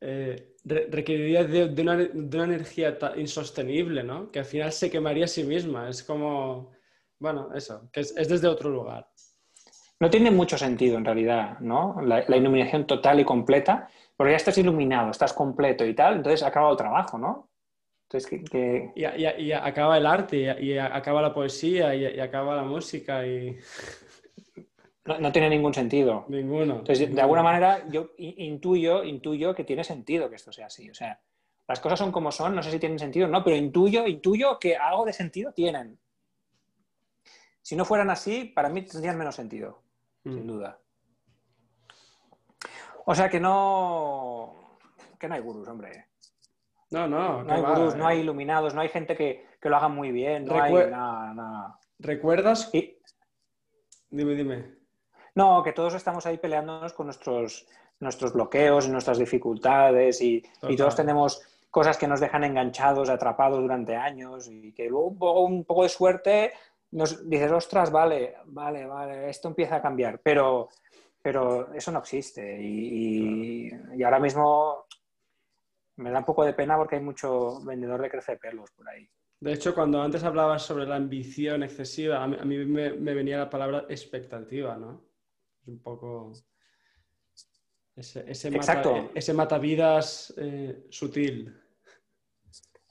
eh, 0.00 0.54
re- 0.64 0.88
requeriría 0.90 1.44
de, 1.44 1.68
de 1.68 1.82
una, 1.82 1.96
de 1.96 2.36
una 2.36 2.44
energía 2.44 2.98
insostenible, 3.16 4.02
¿no? 4.02 4.30
Que 4.30 4.38
al 4.38 4.44
final 4.46 4.72
se 4.72 4.90
quemaría 4.90 5.26
a 5.26 5.28
sí 5.28 5.44
misma. 5.44 5.88
Es 5.90 6.02
como, 6.02 6.72
bueno, 7.18 7.50
eso, 7.54 7.90
que 7.92 8.00
es, 8.00 8.16
es 8.16 8.28
desde 8.28 8.48
otro 8.48 8.70
lugar. 8.70 9.08
No 10.00 10.08
tiene 10.10 10.30
mucho 10.30 10.56
sentido 10.58 10.96
en 10.98 11.04
realidad, 11.04 11.58
¿no? 11.60 12.00
La, 12.02 12.24
la 12.28 12.36
iluminación 12.36 12.86
total 12.86 13.20
y 13.20 13.24
completa, 13.24 13.88
porque 14.16 14.32
ya 14.32 14.36
estás 14.36 14.56
iluminado, 14.58 15.10
estás 15.10 15.32
completo 15.32 15.84
y 15.84 15.94
tal, 15.94 16.16
entonces 16.16 16.42
acaba 16.42 16.70
el 16.70 16.76
trabajo, 16.76 17.18
¿no? 17.18 17.48
Entonces, 18.08 18.30
que, 18.30 18.44
que- 18.44 18.92
Y, 18.94 19.04
y- 19.04 19.46
y 19.48 19.52
acaba 19.52 19.98
el 19.98 20.06
arte, 20.06 20.36
y, 20.60 20.72
y 20.72 20.78
acaba 20.78 21.20
la 21.20 21.34
poesía, 21.34 21.94
y, 21.94 22.20
acaba 22.20 22.54
la 22.56 22.62
música, 22.62 23.26
y 23.26 23.58
no, 25.04 25.18
no 25.18 25.32
tiene 25.32 25.50
ningún 25.50 25.74
sentido. 25.74 26.24
ninguno. 26.28 26.76
Entonces, 26.78 27.14
de 27.14 27.20
alguna 27.20 27.42
manera, 27.42 27.84
yo 27.88 28.10
intuyo, 28.18 29.02
intuyo 29.04 29.54
que 29.54 29.64
tiene 29.64 29.84
sentido 29.84 30.28
que 30.30 30.36
esto 30.36 30.52
sea 30.52 30.66
así. 30.66 30.88
O 30.90 30.94
sea, 30.94 31.20
las 31.68 31.80
cosas 31.80 31.98
son 31.98 32.12
como 32.12 32.30
son, 32.32 32.54
no 32.54 32.62
sé 32.62 32.70
si 32.70 32.78
tienen 32.78 32.98
sentido 32.98 33.26
o 33.26 33.30
no, 33.30 33.42
pero 33.42 33.56
intuyo, 33.56 34.06
intuyo 34.06 34.58
que 34.58 34.76
algo 34.76 35.04
de 35.04 35.12
sentido 35.12 35.52
tienen. 35.52 35.98
Si 37.62 37.74
no 37.74 37.84
fueran 37.84 38.10
así, 38.10 38.44
para 38.44 38.68
mí 38.68 38.82
tendrían 38.82 39.18
menos 39.18 39.34
sentido, 39.34 39.82
sin 40.22 40.44
Mm. 40.44 40.46
duda. 40.46 40.78
O 43.08 43.14
sea 43.14 43.28
que 43.28 43.38
no, 43.40 44.78
que 45.18 45.28
no 45.28 45.34
hay 45.34 45.40
gurús, 45.40 45.68
hombre. 45.68 46.06
No, 46.90 47.06
no, 47.06 47.42
No 47.42 47.52
hay 47.54 47.62
va, 47.62 47.74
gurús, 47.74 47.94
eh. 47.94 47.98
no 47.98 48.06
hay 48.06 48.18
iluminados, 48.20 48.74
no 48.74 48.80
hay 48.80 48.88
gente 48.88 49.16
que, 49.16 49.46
que 49.60 49.68
lo 49.68 49.76
haga 49.76 49.88
muy 49.88 50.10
bien, 50.10 50.44
no 50.44 50.60
hay 50.60 50.72
nada, 50.90 51.32
nada. 51.34 51.78
¿Recuerdas? 51.98 52.70
Y- 52.72 52.98
Dime, 54.10 54.34
dime. 54.34 54.74
No, 55.34 55.62
que 55.62 55.72
todos 55.72 55.94
estamos 55.94 56.24
ahí 56.26 56.38
peleándonos 56.38 56.92
con 56.94 57.06
nuestros, 57.06 57.66
nuestros 58.00 58.32
bloqueos 58.32 58.86
y 58.86 58.90
nuestras 58.90 59.18
dificultades 59.18 60.20
y, 60.22 60.42
y 60.62 60.76
todos 60.76 60.96
tenemos 60.96 61.42
cosas 61.70 61.98
que 61.98 62.06
nos 62.08 62.20
dejan 62.20 62.42
enganchados, 62.44 63.08
atrapados 63.10 63.60
durante 63.60 63.94
años 63.96 64.48
y 64.48 64.72
que 64.72 64.88
luego 64.88 65.06
un 65.08 65.18
poco, 65.18 65.40
un 65.42 65.64
poco 65.64 65.82
de 65.82 65.88
suerte 65.90 66.52
nos 66.92 67.28
dices, 67.28 67.52
ostras, 67.52 67.90
vale, 67.90 68.36
vale, 68.46 68.86
vale, 68.86 69.28
esto 69.28 69.48
empieza 69.48 69.76
a 69.76 69.82
cambiar, 69.82 70.20
pero, 70.20 70.68
pero 71.26 71.74
eso 71.74 71.90
no 71.90 71.98
existe 71.98 72.62
y, 72.62 73.66
y- 73.66 73.70
y 73.96 74.02
ahora 74.04 74.20
mismo 74.20 74.86
me 75.96 76.12
da 76.12 76.20
un 76.20 76.24
poco 76.24 76.44
de 76.44 76.52
pena 76.52 76.76
porque 76.76 76.94
hay 76.94 77.02
mucho 77.02 77.60
vendedor 77.64 78.00
de 78.00 78.08
crecepelos 78.10 78.70
por 78.70 78.88
ahí. 78.88 79.10
De 79.40 79.52
hecho, 79.52 79.74
cuando 79.74 80.00
antes 80.00 80.22
hablabas 80.22 80.62
sobre 80.62 80.86
la 80.86 80.94
ambición 80.94 81.64
excesiva, 81.64 82.22
a 82.22 82.28
mí, 82.28 82.36
a 82.38 82.44
mí 82.44 82.64
me, 82.64 82.92
me 82.92 83.12
venía 83.12 83.38
la 83.38 83.50
palabra 83.50 83.86
expectativa, 83.88 84.76
¿no? 84.76 85.02
Es 85.62 85.66
un 85.66 85.82
poco 85.82 86.30
ese, 87.96 88.24
ese, 88.30 88.46
Exacto. 88.46 88.94
mata, 88.94 89.10
ese 89.16 89.34
matavidas 89.34 90.32
eh, 90.36 90.86
sutil. 90.90 91.60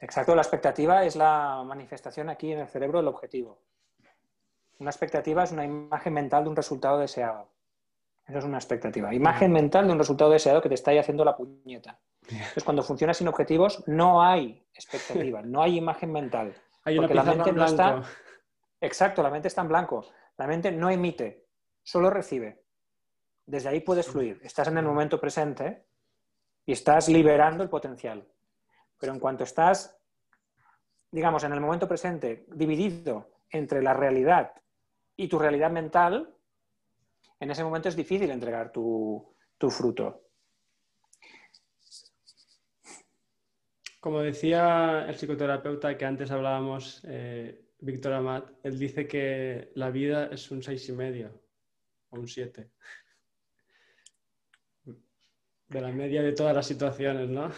Exacto, 0.02 0.36
la 0.36 0.42
expectativa 0.42 1.06
es 1.06 1.16
la 1.16 1.64
manifestación 1.66 2.28
aquí 2.30 2.52
en 2.52 2.60
el 2.60 2.68
cerebro 2.68 3.00
del 3.00 3.08
objetivo. 3.08 3.62
Una 4.80 4.90
expectativa 4.90 5.46
es 5.46 5.54
una 5.54 5.64
imagen 5.64 6.14
mental 6.14 6.44
de 6.44 6.50
un 6.50 6.56
resultado 6.58 7.00
deseado. 7.00 7.55
Eso 8.28 8.40
es 8.40 8.46
una 8.46 8.58
expectativa. 8.58 9.14
Imagen 9.14 9.52
mental 9.52 9.86
de 9.86 9.94
un 9.94 10.00
resultado 10.00 10.32
deseado 10.32 10.62
que 10.62 10.70
te 10.70 10.76
está 10.76 10.92
ahí 10.92 10.98
haciendo 10.98 11.24
la 11.24 11.38
puñeta. 11.38 12.00
Entonces, 12.28 12.64
cuando 12.64 12.82
funciona 12.82 13.14
sin 13.14 13.28
objetivos, 13.28 13.84
no 13.88 14.24
hay 14.24 14.66
expectativa, 14.74 15.44
no 15.44 15.62
hay 15.62 15.78
imagen 15.78 16.12
mental. 16.12 16.54
Hay 16.84 16.98
Porque 16.98 17.14
la 17.14 17.24
mente 17.24 17.52
en 17.52 17.56
no 17.56 17.66
está-. 17.66 18.02
Exacto, 18.82 19.22
la 19.22 19.30
mente 19.30 19.48
está 19.48 19.62
en 19.62 19.68
blanco. 19.68 20.06
La 20.38 20.48
mente 20.48 20.72
no 20.72 20.90
emite, 20.90 21.46
solo 21.84 22.10
recibe. 22.10 22.64
Desde 23.46 23.70
ahí 23.70 23.80
puedes 23.80 24.08
fluir. 24.08 24.40
Estás 24.44 24.68
en 24.68 24.78
el 24.78 24.86
momento 24.86 25.20
presente 25.20 25.86
y 26.66 26.72
estás 26.72 27.08
liberando 27.10 27.64
el 27.64 27.70
potencial. 27.70 28.28
Pero 28.98 29.14
en 29.14 29.20
cuanto 29.20 29.44
estás, 29.44 30.00
digamos, 31.12 31.44
en 31.44 31.54
el 31.54 31.62
momento 31.62 31.88
presente, 31.88 32.46
dividido 32.48 33.30
entre 33.52 33.84
la 33.84 33.94
realidad 33.94 34.54
y 35.16 35.28
tu 35.28 35.38
realidad 35.38 35.70
mental, 35.70 36.35
en 37.46 37.52
ese 37.52 37.64
momento 37.64 37.90
es 37.90 37.96
difícil 37.96 38.32
entregar 38.32 38.72
tu, 38.72 39.24
tu 39.60 39.70
fruto. 39.70 40.24
Como 44.00 44.22
decía 44.22 45.06
el 45.08 45.16
psicoterapeuta 45.16 45.96
que 45.96 46.06
antes 46.06 46.32
hablábamos, 46.32 47.06
eh, 47.08 47.62
Víctor 47.80 48.14
Amat, 48.14 48.50
él 48.64 48.80
dice 48.80 49.08
que 49.08 49.72
la 49.76 49.92
vida 49.92 50.30
es 50.32 50.50
un 50.50 50.64
seis 50.64 50.90
y 50.90 50.94
medio 50.94 51.40
o 52.10 52.20
un 52.20 52.28
siete. 52.28 52.72
De 55.68 55.82
la 55.82 55.92
media 55.92 56.24
de 56.24 56.34
todas 56.34 56.56
las 56.56 56.66
situaciones, 56.66 57.30
¿no? 57.30 57.52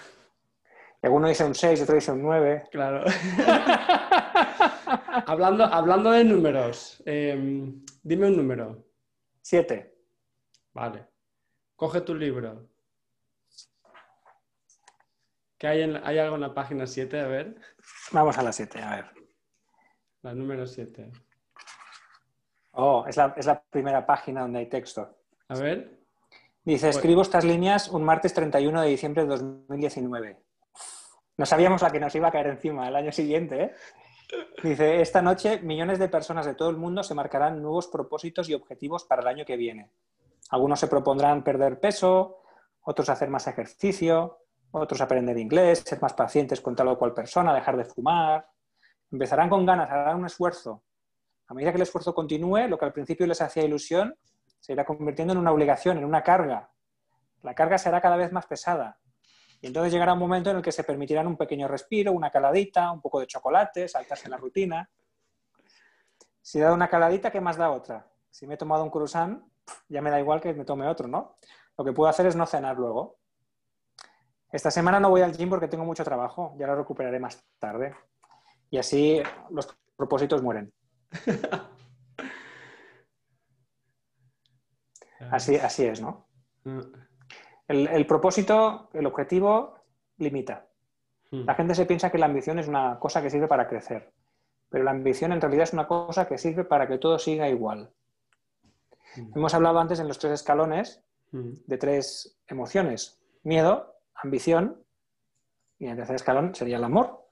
Alguno 1.02 1.30
dice 1.30 1.46
un 1.46 1.56
6, 1.56 1.84
otro 1.84 1.96
dice 1.96 2.12
un 2.12 2.24
9. 2.24 2.64
Claro. 2.72 3.06
hablando, 5.28 5.64
hablando 5.64 6.12
de 6.12 6.24
números, 6.24 7.04
eh, 7.06 7.72
dime 8.04 8.28
un 8.28 8.36
número. 8.36 8.87
7. 9.48 9.96
Vale. 10.74 11.08
Coge 11.78 12.02
tu 12.02 12.14
libro. 12.14 12.68
¿Qué 15.58 15.68
hay, 15.68 15.84
en, 15.84 16.06
¿Hay 16.06 16.20
algo 16.20 16.36
en 16.36 16.42
la 16.42 16.54
página 16.54 16.86
7? 16.86 17.22
A 17.22 17.28
ver. 17.28 17.56
Vamos 18.12 18.38
a 18.38 18.44
la 18.44 18.52
7, 18.52 18.82
a 18.82 18.96
ver. 18.98 19.06
La 20.24 20.34
número 20.34 20.68
7. 20.68 21.10
Oh, 22.72 23.06
es 23.08 23.16
la, 23.16 23.34
es 23.38 23.46
la 23.46 23.64
primera 23.64 24.06
página 24.06 24.42
donde 24.42 24.60
hay 24.60 24.66
texto. 24.66 25.18
A 25.48 25.56
ver. 25.56 25.98
Dice, 26.66 26.90
escribo 26.90 27.22
estas 27.22 27.46
líneas 27.46 27.88
un 27.88 28.04
martes 28.04 28.34
31 28.34 28.82
de 28.82 28.90
diciembre 28.90 29.24
de 29.24 29.30
2019. 29.30 30.44
No 31.38 31.46
sabíamos 31.46 31.82
la 31.82 31.92
que 31.92 32.02
nos 32.02 32.14
iba 32.14 32.28
a 32.28 32.32
caer 32.32 32.48
encima 32.48 32.90
el 32.90 32.98
año 32.98 33.14
siguiente, 33.14 33.64
¿eh? 33.64 33.76
Dice, 34.62 35.02
esta 35.02 35.22
noche 35.22 35.60
millones 35.62 36.00
de 36.00 36.10
personas 36.10 36.46
de 36.46 36.56
todo 36.56 36.70
el 36.70 36.78
mundo 36.78 37.04
se 37.04 37.14
marcarán 37.14 37.62
nuevos 37.62 37.88
propósitos 37.88 38.50
y 38.50 38.54
objetivos 38.54 39.06
para 39.06 39.22
el 39.22 39.28
año 39.28 39.46
que 39.46 39.56
viene. 39.56 39.92
Algunos 40.50 40.80
se 40.80 40.88
propondrán 40.88 41.44
perder 41.44 41.80
peso, 41.80 42.42
otros 42.82 43.10
hacer 43.10 43.30
más 43.30 43.48
ejercicio, 43.48 44.40
otros 44.72 45.02
aprender 45.02 45.38
inglés, 45.38 45.84
ser 45.86 46.02
más 46.02 46.14
pacientes 46.14 46.62
con 46.62 46.76
tal 46.76 46.90
o 46.90 46.98
cual 46.98 47.14
persona, 47.14 47.54
dejar 47.54 47.78
de 47.78 47.86
fumar. 47.86 48.48
Empezarán 49.12 49.50
con 49.50 49.66
ganas, 49.66 49.90
harán 49.90 50.18
un 50.18 50.26
esfuerzo. 50.26 50.84
A 51.48 51.54
medida 51.54 51.72
que 51.72 51.78
el 51.78 51.84
esfuerzo 51.84 52.14
continúe, 52.14 52.68
lo 52.68 52.78
que 52.78 52.86
al 52.86 52.94
principio 52.94 53.26
les 53.28 53.42
hacía 53.42 53.64
ilusión 53.64 54.16
se 54.60 54.74
irá 54.74 54.84
convirtiendo 54.84 55.34
en 55.34 55.40
una 55.40 55.52
obligación, 55.52 55.98
en 55.98 56.06
una 56.06 56.24
carga. 56.24 56.70
La 57.44 57.54
carga 57.54 57.78
será 57.78 58.02
cada 58.02 58.18
vez 58.18 58.32
más 58.32 58.46
pesada. 58.46 59.00
Y 59.62 59.68
entonces 59.68 59.92
llegará 59.92 60.14
un 60.14 60.20
momento 60.20 60.52
en 60.52 60.58
el 60.58 60.62
que 60.62 60.72
se 60.72 60.84
permitirán 60.84 61.28
un 61.28 61.38
pequeño 61.38 61.68
respiro, 61.68 62.12
una 62.12 62.30
caladita, 62.30 62.92
un 62.92 63.02
poco 63.02 63.20
de 63.20 63.28
chocolate, 63.28 63.88
saltarse 63.88 64.30
la 64.30 64.38
rutina. 64.38 64.90
Si 66.42 66.60
he 66.60 66.62
dado 66.62 66.76
una 66.76 66.90
caladita, 66.90 67.32
¿qué 67.32 67.42
más 67.42 67.58
da 67.58 67.72
otra? 67.72 68.08
Si 68.30 68.46
me 68.46 68.54
he 68.54 68.58
tomado 68.58 68.84
un 68.84 68.90
croissant, 68.90 69.44
ya 69.90 70.02
me 70.02 70.12
da 70.12 70.20
igual 70.20 70.40
que 70.40 70.54
me 70.54 70.64
tome 70.64 70.88
otro, 70.88 71.08
¿no? 71.08 71.38
Lo 71.78 71.84
que 71.84 71.92
puedo 71.92 72.10
hacer 72.10 72.26
es 72.28 72.36
no 72.36 72.46
cenar 72.46 72.78
luego. 72.78 73.18
Esta 74.52 74.72
semana 74.72 75.00
no 75.00 75.10
voy 75.10 75.22
al 75.22 75.36
gym 75.36 75.50
porque 75.50 75.68
tengo 75.68 75.84
mucho 75.84 76.04
trabajo, 76.04 76.56
ya 76.58 76.68
lo 76.68 76.76
recuperaré 76.76 77.20
más 77.20 77.44
tarde. 77.60 77.96
Y 78.70 78.78
así 78.78 79.22
los 79.50 79.68
propósitos 79.96 80.42
mueren. 80.42 80.72
Así, 85.32 85.56
así 85.56 85.84
es, 85.84 86.00
¿no? 86.00 86.28
El, 87.68 88.06
propósito, 88.06 88.90
el 88.94 89.06
objetivo, 89.06 89.76
limita. 90.18 90.68
Mm. 91.32 91.46
La 91.46 91.56
gente 91.56 91.76
se 91.76 91.86
piensa 91.86 92.10
que 92.10 92.18
la 92.18 92.28
ambición 92.28 92.60
es 92.60 92.68
una 92.68 92.98
cosa 93.00 93.22
que 93.22 93.30
sirve 93.30 93.48
para 93.48 93.68
crecer, 93.68 94.12
pero 94.70 94.84
la 94.84 94.92
ambición 94.92 95.34
en 95.34 95.42
realidad 95.42 95.64
es 95.64 95.74
una 95.74 95.88
cosa 95.88 96.28
que 96.28 96.38
sirve 96.38 96.64
para 96.64 96.88
que 96.88 96.98
todo 96.98 97.20
siga 97.20 97.50
igual. 97.50 97.92
Mm. 99.18 99.38
Hemos 99.38 99.54
hablado 99.54 99.80
antes 99.80 100.00
en 100.00 100.08
los 100.08 100.20
tres 100.20 100.34
escalones 100.34 101.04
de 101.32 101.78
tres 101.78 102.40
emociones, 102.48 103.22
miedo, 103.44 103.96
ambición, 104.16 104.82
y 105.78 105.86
en 105.86 105.92
el 105.92 105.98
tercer 105.98 106.16
escalón 106.16 106.56
sería 106.56 106.78
el 106.78 106.84
amor, 106.84 107.26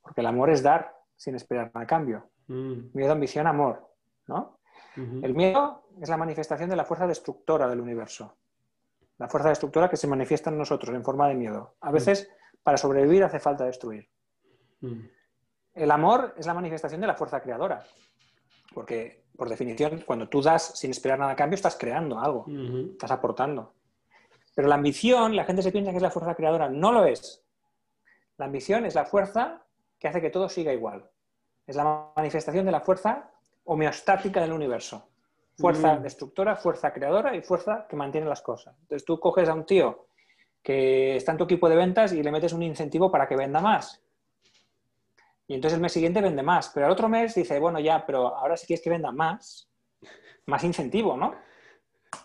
porque 0.00 0.22
el 0.22 0.26
amor 0.26 0.50
es 0.50 0.62
dar 0.62 0.96
sin 1.16 1.34
esperar 1.34 1.66
nada 1.66 1.84
a 1.84 1.86
cambio. 1.86 2.30
Miedo, 2.48 3.12
ambición, 3.12 3.46
amor, 3.46 3.86
¿no? 4.26 4.58
El 4.96 5.34
miedo 5.34 5.82
es 6.00 6.08
la 6.08 6.16
manifestación 6.16 6.70
de 6.70 6.76
la 6.76 6.84
fuerza 6.84 7.06
destructora 7.06 7.68
del 7.68 7.80
universo. 7.80 8.36
La 9.18 9.28
fuerza 9.28 9.48
destructora 9.48 9.88
que 9.88 9.96
se 9.96 10.06
manifiesta 10.06 10.50
en 10.50 10.58
nosotros 10.58 10.94
en 10.94 11.04
forma 11.04 11.28
de 11.28 11.34
miedo. 11.34 11.76
A 11.80 11.90
veces, 11.90 12.30
para 12.62 12.76
sobrevivir, 12.76 13.24
hace 13.24 13.38
falta 13.38 13.64
destruir. 13.64 14.08
El 15.72 15.90
amor 15.90 16.34
es 16.36 16.46
la 16.46 16.54
manifestación 16.54 17.00
de 17.00 17.06
la 17.06 17.14
fuerza 17.14 17.40
creadora. 17.40 17.82
Porque, 18.74 19.24
por 19.36 19.48
definición, 19.48 20.02
cuando 20.06 20.28
tú 20.28 20.42
das 20.42 20.78
sin 20.78 20.90
esperar 20.90 21.18
nada 21.18 21.32
a 21.32 21.36
cambio, 21.36 21.54
estás 21.54 21.76
creando 21.76 22.18
algo, 22.18 22.46
estás 22.92 23.10
aportando. 23.10 23.74
Pero 24.54 24.68
la 24.68 24.74
ambición, 24.74 25.36
la 25.36 25.44
gente 25.44 25.62
se 25.62 25.72
piensa 25.72 25.90
que 25.90 25.96
es 25.96 26.02
la 26.02 26.10
fuerza 26.10 26.34
creadora. 26.34 26.68
No 26.68 26.92
lo 26.92 27.04
es. 27.04 27.44
La 28.38 28.46
ambición 28.46 28.84
es 28.84 28.94
la 28.94 29.04
fuerza 29.04 29.62
que 29.98 30.08
hace 30.08 30.20
que 30.20 30.30
todo 30.30 30.48
siga 30.48 30.72
igual. 30.72 31.10
Es 31.66 31.76
la 31.76 32.10
manifestación 32.16 32.64
de 32.66 32.72
la 32.72 32.80
fuerza 32.80 33.30
homeostática 33.64 34.40
del 34.40 34.52
universo. 34.52 35.08
Fuerza 35.58 35.94
mm. 35.94 36.02
destructora, 36.02 36.56
fuerza 36.56 36.92
creadora 36.92 37.34
y 37.34 37.42
fuerza 37.42 37.86
que 37.88 37.96
mantiene 37.96 38.26
las 38.26 38.42
cosas. 38.42 38.76
Entonces 38.82 39.04
tú 39.04 39.18
coges 39.18 39.48
a 39.48 39.54
un 39.54 39.64
tío 39.64 40.08
que 40.62 41.16
está 41.16 41.32
en 41.32 41.38
tu 41.38 41.44
equipo 41.44 41.68
de 41.68 41.76
ventas 41.76 42.12
y 42.12 42.22
le 42.22 42.30
metes 42.30 42.52
un 42.52 42.62
incentivo 42.62 43.10
para 43.10 43.26
que 43.26 43.36
venda 43.36 43.60
más. 43.60 44.02
Y 45.48 45.54
entonces 45.54 45.76
el 45.76 45.82
mes 45.82 45.92
siguiente 45.92 46.20
vende 46.20 46.42
más, 46.42 46.70
pero 46.74 46.86
el 46.86 46.92
otro 46.92 47.08
mes 47.08 47.34
dice, 47.34 47.58
bueno, 47.60 47.78
ya, 47.78 48.04
pero 48.04 48.36
ahora 48.36 48.56
si 48.56 48.66
quieres 48.66 48.82
que 48.82 48.90
venda 48.90 49.12
más, 49.12 49.70
más 50.46 50.64
incentivo, 50.64 51.16
¿no? 51.16 51.36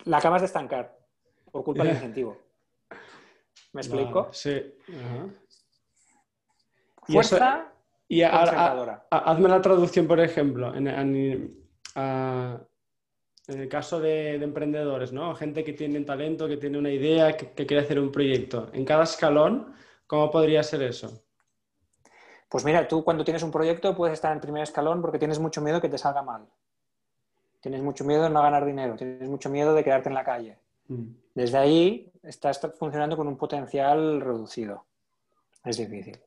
La 0.06 0.18
acabas 0.18 0.42
de 0.42 0.48
estancar 0.48 0.98
por 1.52 1.64
culpa 1.64 1.84
del 1.84 1.94
incentivo. 1.98 2.38
¿Me 3.74 3.82
explico? 3.82 4.30
sí. 4.32 4.74
Fuerza 7.04 7.72
y 8.08 8.24
hazme 8.24 9.48
la 9.48 9.62
traducción, 9.62 10.08
por 10.08 10.20
ejemplo, 10.20 10.74
en, 10.76 11.56
el 13.48 13.68
caso 13.68 14.00
de, 14.00 14.36
emprendedores, 14.36 15.12
¿no? 15.12 15.36
Gente 15.36 15.64
que 15.64 15.74
tiene 15.74 16.02
talento, 16.02 16.48
que 16.48 16.58
tiene 16.58 16.78
una 16.78 16.92
idea, 16.92 17.36
que, 17.36 17.66
quiere 17.66 17.80
hacer 17.84 18.00
un 18.00 18.12
proyecto. 18.12 18.70
En 18.74 18.86
cada 18.86 19.04
escalón, 19.04 19.74
¿cómo 20.08 20.30
podría 20.30 20.64
ser 20.64 20.84
eso? 20.84 21.24
Pues 22.50 22.66
mira, 22.66 22.88
tú 22.88 23.04
cuando 23.04 23.24
tienes 23.24 23.44
un 23.44 23.52
proyecto 23.52 23.96
puedes 23.96 24.14
estar 24.14 24.32
en 24.32 24.38
el 24.38 24.42
primer 24.42 24.64
escalón 24.64 25.02
porque 25.02 25.20
tienes 25.20 25.40
mucho 25.40 25.62
miedo 25.62 25.82
que 25.82 25.90
te 25.90 25.98
salga 25.98 26.22
mal. 26.22 26.46
Tienes 27.62 27.82
mucho 27.82 28.04
miedo 28.04 28.24
de 28.24 28.30
no 28.30 28.42
ganar 28.42 28.66
dinero, 28.66 28.96
tienes 28.96 29.30
mucho 29.30 29.50
miedo 29.50 29.74
de 29.74 29.84
quedarte 29.84 30.10
en 30.10 30.16
la 30.16 30.24
calle. 30.24 30.58
Mm. 30.88 31.12
Desde 31.34 31.58
ahí 31.58 32.12
estás 32.24 32.60
funcionando 32.78 33.16
con 33.16 33.28
un 33.28 33.38
potencial 33.38 34.20
reducido. 34.20 34.86
Es 35.64 35.78
difícil. 35.78 36.20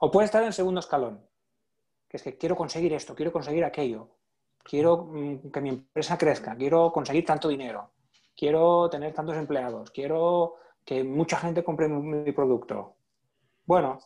O 0.00 0.10
puede 0.10 0.26
estar 0.26 0.42
en 0.42 0.48
el 0.48 0.52
segundo 0.52 0.80
escalón, 0.80 1.20
que 2.08 2.16
es 2.16 2.22
que 2.22 2.36
quiero 2.36 2.56
conseguir 2.56 2.92
esto, 2.92 3.14
quiero 3.14 3.32
conseguir 3.32 3.64
aquello, 3.64 4.08
quiero 4.62 5.04
mm, 5.04 5.50
que 5.50 5.60
mi 5.60 5.70
empresa 5.70 6.18
crezca, 6.18 6.56
quiero 6.56 6.92
conseguir 6.92 7.24
tanto 7.24 7.48
dinero, 7.48 7.90
quiero 8.36 8.88
tener 8.90 9.12
tantos 9.12 9.36
empleados, 9.36 9.90
quiero 9.90 10.56
que 10.84 11.04
mucha 11.04 11.36
gente 11.36 11.62
compre 11.62 11.88
mi 11.88 12.32
producto. 12.32 12.96
Bueno, 13.64 13.98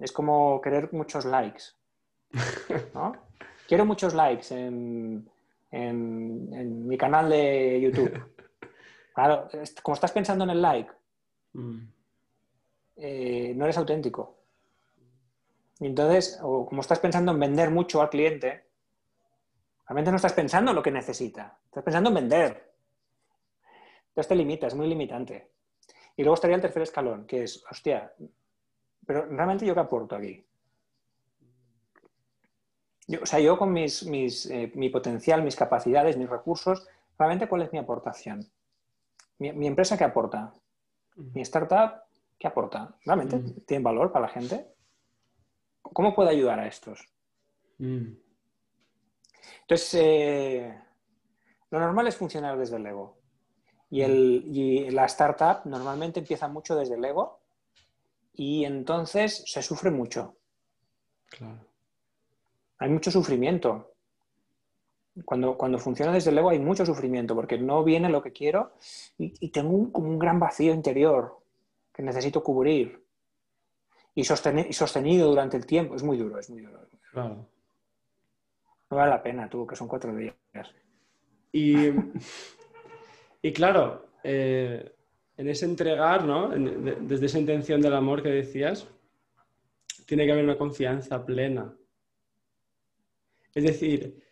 es 0.00 0.12
como 0.12 0.60
querer 0.60 0.92
muchos 0.92 1.24
likes. 1.24 1.64
¿no? 2.94 3.16
Quiero 3.66 3.84
muchos 3.84 4.14
likes 4.14 4.54
en, 4.54 5.28
mi 5.70 6.96
canal 6.96 7.28
de 7.28 7.80
YouTube. 7.80 8.24
Claro, 9.14 9.48
como 9.82 9.96
estás 9.96 10.12
pensando 10.12 10.44
en 10.44 10.50
el 10.50 10.62
like, 10.62 10.92
mm. 11.52 11.78
eh, 12.98 13.52
no 13.56 13.64
eres 13.64 13.76
auténtico. 13.76 14.38
Entonces, 15.80 16.38
o 16.40 16.64
como 16.64 16.82
estás 16.82 17.00
pensando 17.00 17.32
en 17.32 17.40
vender 17.40 17.70
mucho 17.70 18.00
al 18.00 18.10
cliente, 18.10 18.67
realmente 19.88 20.10
no 20.10 20.16
estás 20.16 20.34
pensando 20.34 20.70
en 20.70 20.76
lo 20.76 20.82
que 20.82 20.90
necesita, 20.90 21.58
estás 21.64 21.82
pensando 21.82 22.10
en 22.10 22.14
vender. 22.14 22.74
Entonces 24.08 24.28
te 24.28 24.36
limita, 24.36 24.66
es 24.66 24.74
muy 24.74 24.86
limitante. 24.86 25.50
Y 26.16 26.22
luego 26.22 26.34
estaría 26.34 26.56
el 26.56 26.62
tercer 26.62 26.82
escalón, 26.82 27.26
que 27.26 27.44
es, 27.44 27.64
hostia, 27.70 28.12
pero 29.06 29.24
realmente 29.26 29.64
yo 29.64 29.74
qué 29.74 29.80
aporto 29.80 30.16
aquí. 30.16 30.44
o 33.22 33.24
sea, 33.24 33.40
yo 33.40 33.56
con 33.56 33.72
mis, 33.72 34.02
eh, 34.50 34.72
mi 34.74 34.90
potencial, 34.90 35.42
mis 35.42 35.56
capacidades, 35.56 36.16
mis 36.16 36.28
recursos, 36.28 36.86
realmente 37.18 37.48
cuál 37.48 37.62
es 37.62 37.72
mi 37.72 37.78
aportación. 37.78 38.44
Mi, 39.38 39.52
mi 39.52 39.66
empresa 39.66 39.96
qué 39.96 40.04
aporta. 40.04 40.52
Mi 41.16 41.40
startup 41.42 42.02
qué 42.38 42.46
aporta. 42.46 42.94
¿Realmente 43.04 43.62
tiene 43.66 43.82
valor 43.82 44.12
para 44.12 44.26
la 44.26 44.32
gente? 44.32 44.66
¿Cómo 45.80 46.14
puedo 46.14 46.28
ayudar 46.28 46.60
a 46.60 46.66
estos? 46.66 47.08
Mm. 47.78 48.27
Entonces, 49.62 49.94
eh, 49.94 50.80
lo 51.70 51.80
normal 51.80 52.06
es 52.06 52.16
funcionar 52.16 52.58
desde 52.58 52.76
el 52.76 52.86
ego. 52.86 53.18
Y, 53.90 54.02
el, 54.02 54.94
la 54.94 55.06
startup 55.06 55.64
normalmente 55.64 56.20
empieza 56.20 56.48
mucho 56.48 56.76
desde 56.76 56.94
el 56.94 57.04
ego 57.04 57.40
y 58.34 58.64
entonces 58.64 59.44
se 59.46 59.62
sufre 59.62 59.90
mucho. 59.90 60.36
Hay 62.78 62.88
mucho 62.88 63.10
sufrimiento. 63.10 63.94
Cuando, 65.24 65.58
cuando, 65.58 65.78
funciona 65.78 66.12
desde 66.12 66.30
el 66.30 66.38
ego 66.38 66.50
hay 66.50 66.60
mucho 66.60 66.86
sufrimiento 66.86 67.34
porque 67.34 67.58
no 67.58 67.82
viene 67.82 68.08
lo 68.08 68.22
que 68.22 68.32
quiero 68.32 68.72
y, 69.16 69.50
tengo 69.50 69.70
un, 69.70 69.90
como 69.90 70.08
un 70.08 70.18
gran 70.18 70.38
vacío 70.38 70.72
interior 70.72 71.38
que 71.92 72.02
necesito 72.02 72.42
cubrir 72.42 73.04
y, 74.14 74.24
sostenido 74.24 75.28
durante 75.28 75.56
el 75.56 75.66
tiempo. 75.66 75.96
Es 75.96 76.02
muy 76.02 76.16
duro, 76.16 76.38
es 76.38 76.50
muy 76.50 76.62
duro. 76.62 76.86
Claro. 77.12 77.48
No 78.90 78.96
vale 78.96 79.10
la 79.10 79.22
pena, 79.22 79.48
tú, 79.48 79.66
que 79.66 79.76
son 79.76 79.88
cuatro 79.88 80.14
días. 80.14 80.34
Y, 81.52 81.88
y 83.42 83.52
claro, 83.52 84.08
eh, 84.24 84.94
en 85.36 85.48
ese 85.48 85.66
entregar, 85.66 86.24
¿no? 86.24 86.48
desde 86.48 87.26
esa 87.26 87.38
intención 87.38 87.80
del 87.80 87.94
amor 87.94 88.22
que 88.22 88.30
decías, 88.30 88.88
tiene 90.06 90.24
que 90.24 90.32
haber 90.32 90.44
una 90.44 90.56
confianza 90.56 91.24
plena. 91.24 91.76
Es 93.54 93.64
decir, 93.64 94.22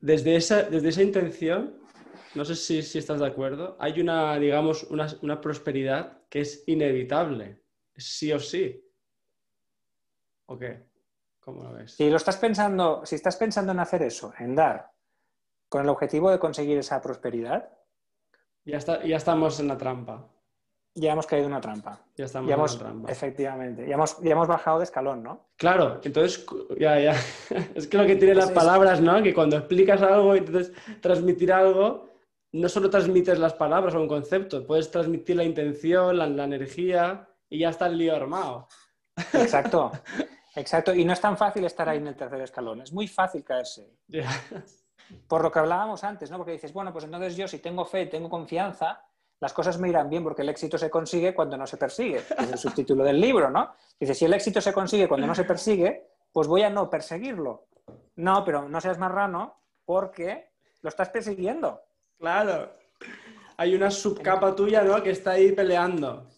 desde 0.00 0.36
esa, 0.36 0.62
desde 0.64 0.88
esa 0.88 1.02
intención, 1.02 1.78
no 2.34 2.44
sé 2.44 2.56
si, 2.56 2.82
si, 2.82 2.98
estás 2.98 3.20
de 3.20 3.26
acuerdo, 3.26 3.76
hay 3.78 4.00
una, 4.00 4.38
digamos, 4.38 4.84
una, 4.84 5.06
una 5.22 5.40
prosperidad 5.40 6.22
que 6.28 6.40
es 6.40 6.64
inevitable 6.66 7.60
sí 8.00 8.32
o 8.32 8.40
sí. 8.40 8.82
¿O 10.46 10.58
qué? 10.58 10.89
¿Cómo 11.40 11.62
lo 11.64 11.72
ves? 11.72 11.92
Si 11.94 12.08
lo 12.10 12.16
estás 12.16 12.36
pensando, 12.36 13.04
si 13.04 13.14
estás 13.16 13.36
pensando 13.36 13.72
en 13.72 13.80
hacer 13.80 14.02
eso, 14.02 14.32
en 14.38 14.54
dar, 14.54 14.90
con 15.68 15.82
el 15.82 15.88
objetivo 15.88 16.30
de 16.30 16.38
conseguir 16.38 16.78
esa 16.78 17.00
prosperidad, 17.00 17.68
Ya, 18.64 18.76
está, 18.76 19.02
ya 19.04 19.16
estamos 19.16 19.58
en 19.60 19.68
la 19.68 19.76
trampa. 19.78 20.28
Ya 20.94 21.12
hemos 21.12 21.26
caído 21.26 21.46
en 21.46 21.52
una 21.52 21.60
trampa. 21.60 22.00
Ya 22.16 22.24
estamos 22.26 22.48
Ya 22.48 22.54
en 22.54 22.60
hemos, 22.60 22.72
la 22.74 22.78
trampa. 22.80 23.10
efectivamente, 23.12 23.86
ya 23.88 23.94
hemos, 23.94 24.18
ya 24.20 24.32
hemos 24.32 24.48
bajado 24.48 24.78
de 24.78 24.84
escalón, 24.84 25.22
¿no? 25.22 25.46
Claro, 25.56 26.00
entonces, 26.04 26.44
ya, 26.78 26.98
ya. 27.00 27.14
Es 27.74 27.86
que 27.86 27.96
lo 27.96 28.06
que 28.06 28.16
tienen 28.16 28.36
las 28.36 28.50
palabras, 28.50 29.00
¿no? 29.00 29.22
Que 29.22 29.32
cuando 29.32 29.56
explicas 29.56 30.02
algo 30.02 30.34
y 30.34 30.38
entonces 30.38 30.72
transmitir 31.00 31.52
algo, 31.52 32.08
no 32.52 32.68
solo 32.68 32.90
transmites 32.90 33.38
las 33.38 33.54
palabras 33.54 33.94
o 33.94 34.00
un 34.00 34.08
concepto, 34.08 34.66
puedes 34.66 34.90
transmitir 34.90 35.36
la 35.36 35.44
intención, 35.44 36.18
la, 36.18 36.26
la 36.28 36.44
energía 36.44 37.28
y 37.48 37.60
ya 37.60 37.70
está 37.70 37.86
el 37.86 37.96
lío 37.96 38.14
armado. 38.14 38.66
Exacto, 39.32 39.92
exacto. 40.54 40.94
Y 40.94 41.04
no 41.04 41.12
es 41.12 41.20
tan 41.20 41.36
fácil 41.36 41.64
estar 41.64 41.88
ahí 41.88 41.98
en 41.98 42.06
el 42.06 42.16
tercer 42.16 42.40
escalón, 42.40 42.82
es 42.82 42.92
muy 42.92 43.08
fácil 43.08 43.44
caerse. 43.44 43.90
Por 45.26 45.42
lo 45.42 45.50
que 45.50 45.58
hablábamos 45.58 46.04
antes, 46.04 46.30
¿no? 46.30 46.36
Porque 46.36 46.52
dices, 46.52 46.72
bueno, 46.72 46.92
pues 46.92 47.04
entonces 47.04 47.36
yo 47.36 47.48
si 47.48 47.58
tengo 47.58 47.84
fe, 47.84 48.06
tengo 48.06 48.28
confianza, 48.30 49.04
las 49.40 49.52
cosas 49.52 49.78
me 49.78 49.88
irán 49.88 50.10
bien 50.10 50.22
porque 50.22 50.42
el 50.42 50.50
éxito 50.50 50.76
se 50.76 50.90
consigue 50.90 51.34
cuando 51.34 51.56
no 51.56 51.66
se 51.66 51.76
persigue. 51.76 52.18
Es 52.18 52.52
el 52.52 52.58
subtítulo 52.58 53.02
del 53.02 53.20
libro, 53.20 53.50
¿no? 53.50 53.72
Dice, 53.98 54.14
si 54.14 54.26
el 54.26 54.34
éxito 54.34 54.60
se 54.60 54.72
consigue 54.72 55.08
cuando 55.08 55.26
no 55.26 55.34
se 55.34 55.44
persigue, 55.44 56.10
pues 56.30 56.46
voy 56.46 56.62
a 56.62 56.70
no 56.70 56.90
perseguirlo. 56.90 57.66
No, 58.16 58.44
pero 58.44 58.68
no 58.68 58.80
seas 58.80 58.98
marrano 58.98 59.62
porque 59.84 60.50
lo 60.82 60.90
estás 60.90 61.08
persiguiendo. 61.08 61.82
Claro. 62.18 62.70
Hay 63.56 63.74
una 63.74 63.90
subcapa 63.90 64.54
tuya, 64.54 64.82
¿no? 64.82 65.02
Que 65.02 65.10
está 65.10 65.32
ahí 65.32 65.52
peleando. 65.52 66.28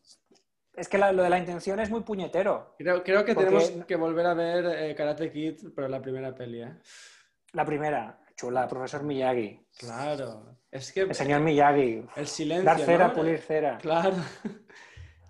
Es 0.82 0.88
que 0.88 0.98
la- 0.98 1.12
lo 1.12 1.22
de 1.22 1.30
la 1.30 1.38
intención 1.38 1.78
es 1.78 1.90
muy 1.90 2.00
puñetero. 2.00 2.74
Creo, 2.76 3.04
creo 3.04 3.24
que 3.24 3.34
Porque- 3.36 3.50
tenemos 3.50 3.86
que 3.86 3.94
volver 3.94 4.26
a 4.26 4.34
ver 4.34 4.64
eh, 4.66 4.94
Karate 4.96 5.30
Kid, 5.30 5.68
pero 5.76 5.86
la 5.86 6.02
primera 6.02 6.34
peli, 6.34 6.60
¿eh? 6.62 6.72
La 7.52 7.64
primera, 7.64 8.18
chula, 8.34 8.66
profesor 8.66 9.04
Miyagi. 9.04 9.64
Claro. 9.78 10.58
Es 10.72 10.90
que 10.92 11.02
El 11.02 11.14
señor 11.14 11.40
Miyagi. 11.40 12.04
el 12.16 12.26
silencio, 12.26 12.64
Dar 12.64 12.80
cera, 12.80 13.08
¿no? 13.08 13.14
pulir 13.14 13.38
cera. 13.38 13.78
Claro. 13.78 14.16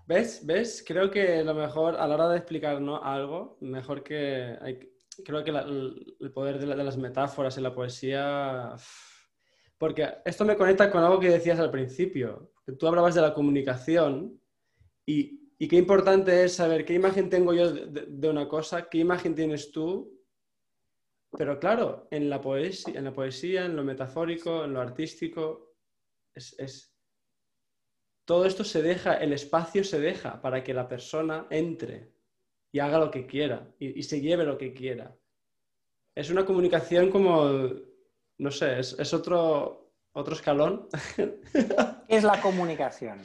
¿Ves? 0.07 0.43
¿Ves? 0.43 0.83
Creo 0.87 1.11
que 1.11 1.43
lo 1.43 1.53
mejor, 1.53 1.97
a 1.97 2.07
la 2.07 2.15
hora 2.15 2.29
de 2.29 2.37
explicar 2.37 2.81
¿no? 2.81 3.03
algo, 3.03 3.57
mejor 3.61 4.01
que... 4.03 4.57
hay- 4.59 4.89
creo 5.23 5.43
que 5.43 5.51
la- 5.51 5.61
el 5.61 6.31
poder 6.33 6.57
de, 6.57 6.65
la- 6.65 6.75
de 6.75 6.83
las 6.83 6.97
metáforas 6.97 7.55
en 7.57 7.63
la 7.63 7.75
poesía... 7.75 8.73
Porque 9.77 10.09
esto 10.25 10.45
me 10.45 10.55
conecta 10.57 10.89
con 10.89 11.03
algo 11.03 11.19
que 11.19 11.29
decías 11.29 11.59
al 11.59 11.69
principio. 11.69 12.53
que 12.65 12.71
Tú 12.71 12.87
hablabas 12.87 13.13
de 13.13 13.21
la 13.21 13.35
comunicación 13.35 14.39
y, 15.05 15.42
y 15.63 15.67
qué 15.69 15.77
importante 15.77 16.43
es 16.43 16.57
saber 16.57 16.83
qué 16.83 16.93
imagen 16.93 17.29
tengo 17.29 17.53
yo 17.53 17.71
de, 17.71 18.29
una 18.29 18.49
cosa, 18.49 18.89
qué 18.89 18.97
imagen 18.97 19.33
tienes 19.33 19.71
tú. 19.71 20.21
Pero 21.37 21.57
claro, 21.57 22.09
en 22.11 22.29
la 22.29 22.41
poesía, 22.41 22.97
en 22.97 23.05
la 23.05 23.13
poesía, 23.13 23.63
en 23.63 23.77
lo 23.77 23.83
metafórico, 23.85 24.65
en 24.65 24.73
lo 24.73 24.81
artístico, 24.81 25.73
es, 26.35 26.53
es- 26.59 26.93
todo 28.25 28.45
esto 28.45 28.65
se 28.65 28.81
deja, 28.81 29.13
el 29.13 29.31
espacio 29.31 29.85
se 29.85 30.01
deja 30.01 30.41
para 30.41 30.65
que 30.65 30.73
la 30.73 30.89
persona 30.89 31.47
entre 31.49 32.11
y 32.73 32.79
haga 32.79 32.99
lo 32.99 33.09
que 33.09 33.25
quiera 33.25 33.73
y, 33.79 33.97
y 33.97 34.03
se 34.03 34.19
lleve 34.19 34.43
lo 34.43 34.57
que 34.57 34.73
quiera. 34.73 35.15
Es 36.13 36.29
una 36.29 36.43
comunicación 36.45 37.09
como, 37.09 37.69
no 38.37 38.51
sé, 38.51 38.79
es, 38.79 38.99
es 38.99 39.13
otro, 39.13 39.93
otro 40.11 40.33
escalón. 40.33 40.89
¿Qué 41.15 42.17
es 42.17 42.23
la 42.25 42.41
comunicación? 42.41 43.21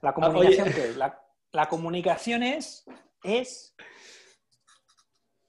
¿La 0.00 0.14
comunicación 0.14 0.68
oye. 0.68 0.74
qué 0.74 0.88
es? 0.88 0.96
La, 0.96 1.27
la 1.52 1.68
comunicación 1.68 2.42
es, 2.42 2.84
es 3.22 3.74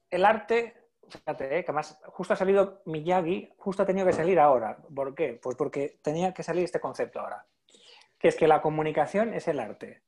el 0.09 0.25
arte. 0.25 0.75
Fíjate, 1.09 1.45
eh, 1.45 1.63
que 1.63 1.71
además 1.71 1.99
justo 2.05 2.33
ha 2.33 2.37
salido 2.37 2.81
Miyagi, 2.85 3.49
justo 3.57 3.83
ha 3.83 3.85
tenido 3.85 4.05
que 4.05 4.13
salir 4.13 4.39
ahora. 4.39 4.77
¿Por 4.93 5.15
qué? 5.15 5.39
Pues 5.41 5.55
porque 5.55 5.99
tenía 6.01 6.33
que 6.33 6.43
salir 6.43 6.63
este 6.63 6.79
concepto 6.79 7.19
ahora. 7.19 7.45
Que 8.17 8.27
es 8.27 8.35
que 8.35 8.47
la 8.47 8.61
comunicación 8.61 9.33
es 9.33 9.47
el 9.47 9.59
arte 9.59 10.03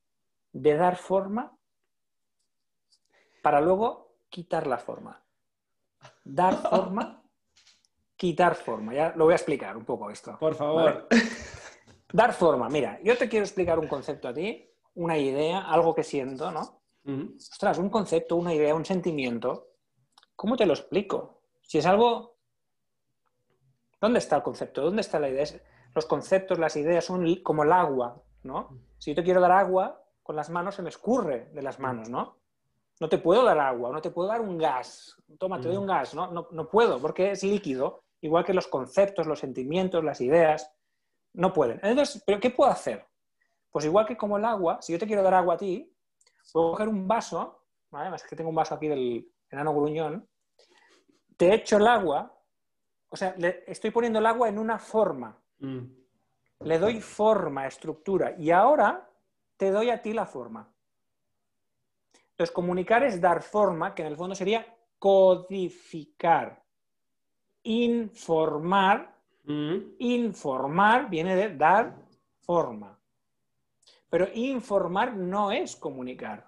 de 0.51 0.75
dar 0.75 0.97
forma 0.97 1.57
para 3.41 3.61
luego 3.61 4.17
quitar 4.29 4.67
la 4.67 4.77
forma. 4.77 5.23
Dar 6.23 6.55
forma, 6.69 7.23
quitar 8.15 8.55
forma. 8.55 8.93
Ya 8.93 9.13
lo 9.15 9.25
voy 9.25 9.33
a 9.33 9.37
explicar 9.37 9.75
un 9.75 9.85
poco 9.85 10.11
esto. 10.11 10.37
Por 10.39 10.55
favor. 10.55 11.07
Dar 12.13 12.33
forma. 12.33 12.69
Mira, 12.69 12.99
yo 13.03 13.17
te 13.17 13.29
quiero 13.29 13.45
explicar 13.45 13.79
un 13.79 13.87
concepto 13.87 14.27
a 14.27 14.33
ti, 14.33 14.70
una 14.95 15.17
idea, 15.17 15.61
algo 15.61 15.95
que 15.95 16.03
siento, 16.03 16.51
¿no? 16.51 16.81
Ostras, 17.37 17.77
un 17.77 17.89
concepto, 17.89 18.35
una 18.35 18.53
idea, 18.53 18.75
un 18.75 18.85
sentimiento. 18.85 19.69
¿Cómo 20.35 20.55
te 20.55 20.65
lo 20.65 20.73
explico? 20.73 21.43
Si 21.61 21.77
es 21.77 21.85
algo... 21.85 22.37
¿Dónde 23.99 24.19
está 24.19 24.37
el 24.37 24.43
concepto? 24.43 24.81
¿Dónde 24.81 25.01
está 25.01 25.19
la 25.19 25.29
idea? 25.29 25.45
Los 25.93 26.05
conceptos, 26.05 26.57
las 26.57 26.75
ideas 26.75 27.05
son 27.05 27.35
como 27.43 27.63
el 27.63 27.71
agua, 27.71 28.21
¿no? 28.43 28.79
Si 28.97 29.11
yo 29.11 29.15
te 29.15 29.23
quiero 29.23 29.41
dar 29.41 29.51
agua, 29.51 30.03
con 30.23 30.35
las 30.35 30.49
manos 30.49 30.75
se 30.75 30.81
me 30.81 30.89
escurre 30.89 31.49
de 31.53 31.61
las 31.61 31.79
manos, 31.79 32.09
¿no? 32.09 32.39
No 32.99 33.09
te 33.09 33.17
puedo 33.17 33.43
dar 33.43 33.59
agua, 33.59 33.91
no 33.91 34.01
te 34.01 34.11
puedo 34.11 34.27
dar 34.27 34.41
un 34.41 34.57
gas. 34.57 35.15
Toma, 35.39 35.59
te 35.59 35.67
doy 35.67 35.77
un 35.77 35.87
gas, 35.87 36.13
¿no? 36.13 36.31
No, 36.31 36.47
no 36.51 36.69
puedo, 36.69 36.99
porque 36.99 37.31
es 37.31 37.43
líquido, 37.43 38.03
igual 38.21 38.45
que 38.45 38.53
los 38.53 38.67
conceptos, 38.67 39.27
los 39.27 39.39
sentimientos, 39.39 40.03
las 40.03 40.21
ideas, 40.21 40.71
no 41.33 41.53
pueden. 41.53 41.79
Entonces, 41.83 42.23
¿pero 42.25 42.39
qué 42.39 42.51
puedo 42.51 42.71
hacer? 42.71 43.05
Pues 43.71 43.85
igual 43.85 44.05
que 44.05 44.17
como 44.17 44.37
el 44.37 44.45
agua, 44.45 44.81
si 44.81 44.91
yo 44.93 44.99
te 44.99 45.07
quiero 45.07 45.23
dar 45.23 45.33
agua 45.33 45.55
a 45.55 45.57
ti, 45.57 45.91
puedo 46.51 46.71
coger 46.71 46.89
un 46.89 47.07
vaso, 47.07 47.63
¿vale? 47.89 48.03
Además 48.03 48.23
es 48.23 48.29
que 48.29 48.35
tengo 48.35 48.49
un 48.49 48.55
vaso 48.55 48.75
aquí 48.75 48.87
del 48.87 49.31
enano 49.49 49.73
gruñón, 49.73 50.27
te 51.37 51.53
echo 51.53 51.77
el 51.77 51.87
agua, 51.87 52.37
o 53.09 53.15
sea, 53.15 53.33
le 53.37 53.63
estoy 53.67 53.91
poniendo 53.91 54.19
el 54.19 54.25
agua 54.25 54.49
en 54.49 54.59
una 54.59 54.77
forma, 54.77 55.37
Mm. 55.59 55.85
le 56.61 56.79
doy 56.79 57.01
forma, 57.01 57.67
estructura, 57.67 58.35
y 58.37 58.51
ahora 58.51 59.09
te 59.57 59.71
doy 59.71 59.89
a 59.89 60.01
ti 60.01 60.13
la 60.13 60.25
forma. 60.25 60.67
Entonces, 62.31 62.51
comunicar 62.51 63.03
es 63.03 63.21
dar 63.21 63.41
forma, 63.41 63.93
que 63.93 64.01
en 64.01 64.07
el 64.07 64.17
fondo 64.17 64.33
sería 64.35 64.65
codificar. 64.97 66.63
Informar 67.63 69.11
Mm. 69.43 69.95
Informar 69.99 71.09
viene 71.09 71.35
de 71.35 71.55
dar 71.55 71.95
forma. 72.41 72.97
Pero 74.11 74.27
informar 74.35 75.15
no 75.15 75.51
es 75.51 75.75
comunicar. 75.75 76.45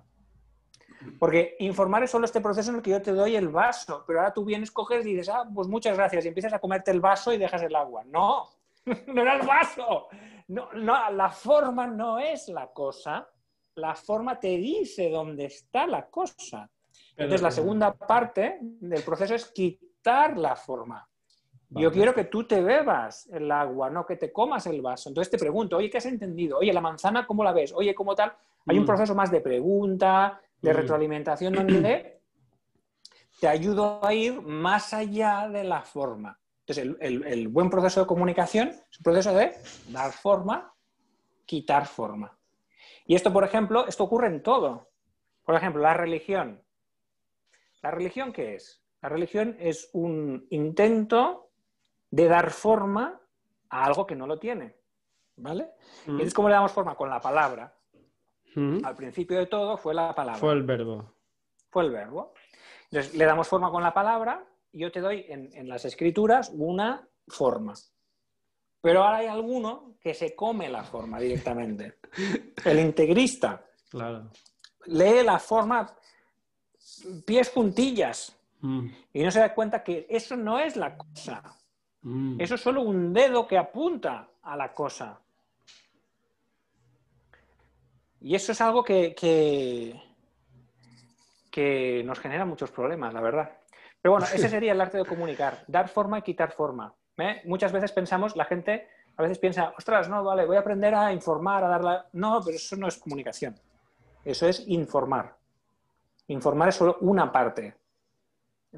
Porque 1.18 1.56
informar 1.60 2.04
es 2.04 2.12
solo 2.12 2.26
este 2.26 2.42
proceso 2.42 2.70
en 2.70 2.76
el 2.76 2.82
que 2.82 2.92
yo 2.92 3.02
te 3.02 3.14
doy 3.14 3.36
el 3.36 3.48
vaso, 3.48 4.04
pero 4.06 4.20
ahora 4.20 4.34
tú 4.34 4.46
vienes, 4.46 4.70
coges 4.70 5.06
y 5.06 5.14
dices, 5.14 5.30
ah, 5.30 5.50
pues 5.54 5.68
muchas 5.68 5.98
gracias, 5.98 6.24
y 6.24 6.28
empiezas 6.28 6.54
a 6.54 6.60
comerte 6.60 6.92
el 6.92 7.02
vaso 7.02 7.34
y 7.34 7.38
dejas 7.38 7.64
el 7.64 7.76
agua. 7.76 8.04
No, 8.06 8.50
no 9.08 9.22
era 9.22 9.38
el 9.38 9.48
vaso. 9.48 10.08
No, 10.50 10.72
no, 10.74 11.12
la 11.12 11.30
forma 11.30 11.88
no 11.88 12.20
es 12.20 12.50
la 12.50 12.68
cosa, 12.68 13.28
la 13.76 13.96
forma 13.96 14.40
te 14.40 14.58
dice 14.58 15.10
dónde 15.10 15.46
está 15.46 15.88
la 15.88 16.10
cosa. 16.10 16.70
Entonces, 17.16 17.42
la 17.42 17.52
segunda 17.52 17.94
parte 17.94 18.58
del 18.62 19.04
proceso 19.04 19.36
es 19.36 19.46
quitar 19.46 20.38
la 20.38 20.56
forma. 20.56 21.08
Yo 21.82 21.92
quiero 21.92 22.14
que 22.14 22.26
tú 22.26 22.44
te 22.46 22.62
bebas 22.62 23.28
el 23.32 23.52
agua, 23.52 23.90
no 23.90 24.06
que 24.06 24.16
te 24.16 24.32
comas 24.32 24.66
el 24.68 24.82
vaso. 24.82 25.10
Entonces 25.10 25.32
te 25.32 25.38
pregunto, 25.38 25.78
oye, 25.78 25.90
¿qué 25.90 25.98
has 25.98 26.06
entendido? 26.06 26.60
Oye, 26.60 26.72
la 26.74 26.82
manzana, 26.82 27.26
¿cómo 27.26 27.44
la 27.44 27.52
ves? 27.52 27.74
Oye, 27.74 27.96
¿cómo 27.96 28.14
tal? 28.16 28.34
Hay 28.68 28.78
un 28.78 28.84
Mm. 28.84 28.88
proceso 28.88 29.16
más 29.16 29.32
de 29.32 29.42
pregunta, 29.42 30.40
de 30.62 30.72
Mm. 30.72 30.76
retroalimentación, 30.76 31.54
donde 31.54 32.22
te 33.40 33.48
ayudo 33.48 34.04
a 34.06 34.14
ir 34.14 34.42
más 34.42 34.94
allá 34.94 35.50
de 35.50 35.64
la 35.64 35.82
forma. 35.82 36.40
Entonces, 36.66 36.84
el, 36.86 36.98
el- 37.02 37.24
el 37.28 37.48
buen 37.50 37.70
proceso 37.70 38.02
de 38.02 38.08
comunicación 38.08 38.70
es 38.70 39.00
un 39.00 39.04
proceso 39.04 39.34
de 39.34 39.54
dar 39.90 40.12
forma, 40.14 40.74
quitar 41.46 41.86
forma. 41.88 42.38
Y 43.06 43.16
esto, 43.16 43.34
por 43.34 43.44
ejemplo, 43.44 43.86
esto 43.88 44.04
ocurre 44.06 44.28
en 44.28 44.42
todo. 44.42 44.90
Por 45.44 45.56
ejemplo, 45.56 45.82
la 45.82 45.94
religión. 45.94 46.62
¿La 47.82 47.92
religión 47.92 48.32
qué 48.32 48.56
es? 48.56 48.82
La 49.02 49.10
religión 49.10 49.58
es 49.60 49.90
un 49.92 50.48
intento 50.52 51.50
de 52.14 52.28
dar 52.28 52.52
forma 52.52 53.20
a 53.70 53.86
algo 53.86 54.06
que 54.06 54.16
no 54.16 54.28
lo 54.28 54.38
tiene. 54.38 54.76
¿Vale? 55.36 55.72
Mm. 56.06 56.20
Y 56.20 56.24
es 56.24 56.34
como 56.34 56.48
le 56.48 56.54
damos 56.54 56.72
forma 56.72 56.94
con 56.96 57.10
la 57.10 57.20
palabra. 57.20 57.76
Mm. 58.54 58.86
Al 58.86 58.96
principio 58.96 59.40
de 59.40 59.48
todo 59.48 59.78
fue 59.78 59.96
la 59.96 60.14
palabra. 60.14 60.40
Fue 60.40 60.54
el 60.54 60.62
verbo. 60.62 61.12
Fue 61.72 61.84
el 61.86 61.90
verbo. 61.90 62.36
Entonces, 62.92 63.16
le 63.16 63.26
damos 63.26 63.48
forma 63.48 63.72
con 63.72 63.82
la 63.82 63.92
palabra 63.92 64.46
y 64.72 64.82
yo 64.82 64.92
te 64.92 65.00
doy 65.02 65.26
en, 65.28 65.50
en 65.54 65.68
las 65.68 65.86
escrituras 65.86 66.52
una 66.54 67.08
forma. 67.28 67.74
Pero 68.80 69.04
ahora 69.04 69.18
hay 69.18 69.28
alguno 69.28 69.96
que 70.00 70.14
se 70.14 70.36
come 70.36 70.70
la 70.70 70.84
forma 70.84 71.20
directamente. 71.20 71.98
El 72.66 72.80
integrista 72.80 73.66
Claro. 73.90 74.30
lee 74.86 75.24
la 75.24 75.40
forma 75.40 75.96
pies 77.26 77.50
puntillas 77.50 78.38
Mm. 78.66 78.88
y 79.12 79.24
no 79.24 79.30
se 79.30 79.42
da 79.42 79.54
cuenta 79.54 79.84
que 79.84 80.06
eso 80.10 80.38
no 80.38 80.58
es 80.58 80.78
la 80.78 80.96
cosa. 80.96 81.44
Mm. 82.04 82.40
Eso 82.40 82.56
es 82.56 82.62
solo 82.62 82.82
un 82.82 83.14
dedo 83.14 83.48
que 83.48 83.58
apunta 83.58 84.28
a 84.44 84.56
la 84.56 84.74
cosa. 84.74 85.20
Y 88.22 88.36
eso 88.36 88.52
es 88.52 88.62
algo 88.62 88.84
que, 88.84 89.14
que, 89.14 90.02
que 91.52 92.04
nos 92.06 92.20
genera 92.20 92.46
muchos 92.46 92.72
problemas, 92.72 93.14
la 93.14 93.22
verdad. 93.22 93.52
Pero 94.02 94.14
bueno, 94.14 94.28
ese 94.34 94.50
sería 94.50 94.72
el 94.72 94.82
arte 94.82 94.98
de 94.98 95.06
comunicar, 95.06 95.64
dar 95.68 95.90
forma 95.90 96.20
y 96.20 96.22
quitar 96.22 96.52
forma. 96.52 96.94
¿eh? 97.18 97.42
Muchas 97.46 97.72
veces 97.72 97.92
pensamos, 97.92 98.36
la 98.36 98.46
gente 98.46 98.88
a 99.16 99.22
veces 99.22 99.40
piensa, 99.40 99.74
ostras, 99.78 100.10
no, 100.10 100.24
vale, 100.24 100.46
voy 100.46 100.58
a 100.58 100.62
aprender 100.62 100.96
a 100.96 101.14
informar, 101.14 101.64
a 101.64 101.68
darla. 101.68 102.08
No, 102.14 102.42
pero 102.44 102.56
eso 102.56 102.76
no 102.76 102.88
es 102.88 102.98
comunicación. 102.98 103.56
Eso 104.26 104.48
es 104.48 104.68
informar. 104.68 105.36
Informar 106.28 106.70
es 106.70 106.76
solo 106.76 106.98
una 107.02 107.32
parte. 107.32 107.76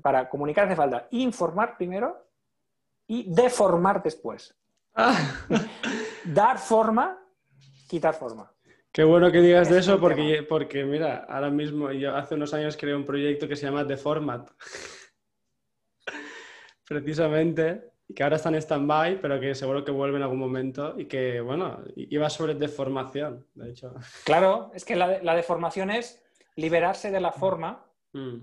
Para 0.01 0.27
comunicar 0.27 0.65
hace 0.65 0.75
falta 0.75 1.07
informar 1.11 1.77
primero 1.77 2.24
y 3.07 3.33
deformar 3.33 4.01
después. 4.03 4.55
Dar 6.25 6.57
forma, 6.57 7.19
quitar 7.87 8.13
forma. 8.13 8.51
Qué 8.91 9.03
bueno 9.03 9.29
que 9.31 9.41
digas 9.41 9.69
de 9.69 9.79
eso 9.79 9.99
porque, 9.99 10.45
porque, 10.47 10.85
mira, 10.85 11.25
ahora 11.27 11.49
mismo 11.49 11.91
yo 11.91 12.15
hace 12.15 12.35
unos 12.35 12.53
años 12.53 12.77
creé 12.77 12.95
un 12.95 13.03
proyecto 13.03 13.47
que 13.47 13.57
se 13.57 13.65
llama 13.65 13.85
The 13.85 13.97
Format. 13.97 14.49
Precisamente, 16.87 17.91
y 18.07 18.13
que 18.13 18.23
ahora 18.23 18.37
está 18.37 18.49
en 18.49 18.55
stand-by, 18.55 19.19
pero 19.19 19.39
que 19.39 19.53
seguro 19.53 19.83
que 19.83 19.91
vuelve 19.91 20.17
en 20.17 20.23
algún 20.23 20.39
momento 20.39 20.97
y 20.97 21.05
que, 21.05 21.41
bueno, 21.41 21.83
iba 21.95 22.29
sobre 22.29 22.55
deformación, 22.55 23.45
de 23.55 23.71
hecho. 23.71 23.93
Claro, 24.23 24.71
es 24.73 24.85
que 24.85 24.95
la, 24.95 25.21
la 25.21 25.35
deformación 25.35 25.89
es 25.89 26.23
liberarse 26.55 27.11
de 27.11 27.19
la 27.19 27.31
forma 27.31 27.85
mm. 28.13 28.37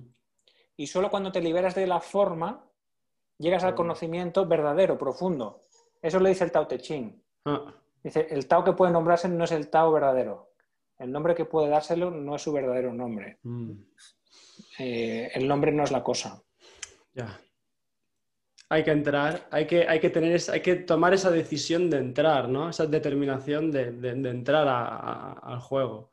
y 0.76 0.86
solo 0.86 1.10
cuando 1.10 1.32
te 1.32 1.40
liberas 1.40 1.74
de 1.74 1.86
la 1.86 2.00
forma 2.00 2.68
llegas 3.43 3.64
al 3.64 3.74
conocimiento 3.74 4.47
verdadero, 4.47 4.97
profundo. 4.97 5.61
Eso 6.01 6.20
lo 6.20 6.28
dice 6.28 6.45
el 6.45 6.53
Tao 6.53 6.66
Te 6.66 6.78
Ching. 6.78 7.20
Ah. 7.45 7.74
Dice, 8.03 8.28
el 8.30 8.47
Tao 8.47 8.64
que 8.64 8.72
puede 8.72 8.93
nombrarse 8.93 9.28
no 9.28 9.45
es 9.45 9.53
el 9.53 9.68
Tao 9.68 9.93
verdadero. 9.93 10.53
El 10.99 11.11
nombre 11.11 11.34
que 11.34 11.45
puede 11.45 11.68
dárselo 11.68 12.11
no 12.11 12.36
es 12.36 12.43
su 12.43 12.53
verdadero 12.53 12.95
nombre. 12.95 13.38
Mm. 13.43 13.72
Eh, 14.78 15.30
el 15.34 15.49
nombre 15.49 15.72
no 15.72 15.82
es 15.82 15.90
la 15.90 16.03
cosa. 16.03 16.40
Ya. 17.12 17.38
Hay 18.68 18.84
que 18.84 18.93
entrar, 18.93 19.49
hay 19.51 19.66
que, 19.66 19.86
hay 19.86 20.01
que, 20.01 20.09
tener, 20.09 20.40
hay 20.51 20.62
que 20.62 20.76
tomar 20.76 21.12
esa 21.12 21.30
decisión 21.30 21.90
de 21.90 21.99
entrar, 21.99 22.49
¿no? 22.49 22.70
Esa 22.70 22.86
determinación 22.86 23.70
de, 23.70 23.88
entrar 24.09 24.66
al 24.66 25.61
juego. 25.61 26.11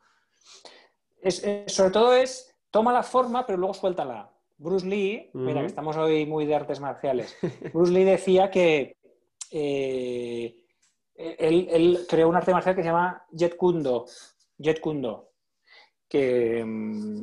sobre 1.67 1.91
todo 1.91 2.13
es, 2.15 2.53
toma 2.69 2.91
la 2.91 3.03
forma, 3.03 3.45
pero 3.45 3.57
luego 3.57 3.73
suéltala. 3.73 4.29
Bruce 4.59 4.85
Lee, 4.85 5.29
mira 5.33 5.61
que 5.61 5.67
estamos 5.67 5.95
hoy 5.95 6.25
muy 6.25 6.45
de 6.45 6.53
artes 6.53 6.81
marciales, 6.81 7.35
Bruce 7.73 7.93
Lee 7.93 8.03
decía 8.03 8.51
que 8.51 8.97
eh, 9.51 10.65
él, 11.15 12.05
creó 12.09 12.27
un 12.27 12.35
arte 12.35 12.51
marcial 12.51 12.75
que 12.75 12.81
se 12.81 12.89
llama 12.89 13.25
Jet 13.31 13.55
Kundo, 13.55 14.05
Jet 14.57 14.81
Kundo, 14.81 15.31
que 16.09 16.63
mm, 16.65 17.21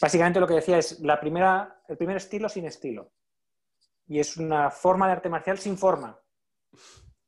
básicamente 0.00 0.40
lo 0.40 0.48
que 0.48 0.54
decía 0.54 0.78
es 0.78 0.98
la 0.98 1.20
primera, 1.20 1.80
el 1.86 1.96
primer 1.96 2.16
estilo 2.16 2.48
sin 2.48 2.66
estilo. 2.66 3.12
Y 4.08 4.18
es 4.18 4.36
una 4.36 4.70
forma 4.70 5.06
de 5.06 5.12
arte 5.12 5.28
marcial 5.30 5.58
sin 5.58 5.78
forma. 5.78 6.20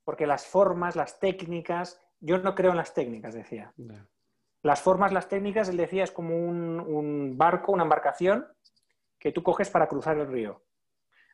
Porque 0.04 0.26
las 0.26 0.44
formas, 0.44 0.94
las 0.96 1.18
técnicas, 1.20 2.00
yo 2.20 2.38
no 2.38 2.54
creo 2.54 2.72
en 2.72 2.76
las 2.76 2.92
técnicas, 2.92 3.32
decía. 3.32 3.72
Las 4.62 4.80
formas, 4.80 5.12
las 5.12 5.28
técnicas, 5.28 5.68
él 5.68 5.76
decía, 5.76 6.04
es 6.04 6.10
como 6.10 6.36
un 6.36 7.34
barco, 7.38 7.72
una 7.72 7.84
embarcación 7.84 8.46
que 9.18 9.32
tú 9.32 9.42
coges 9.42 9.70
para 9.70 9.88
cruzar 9.88 10.18
el 10.18 10.28
río. 10.28 10.62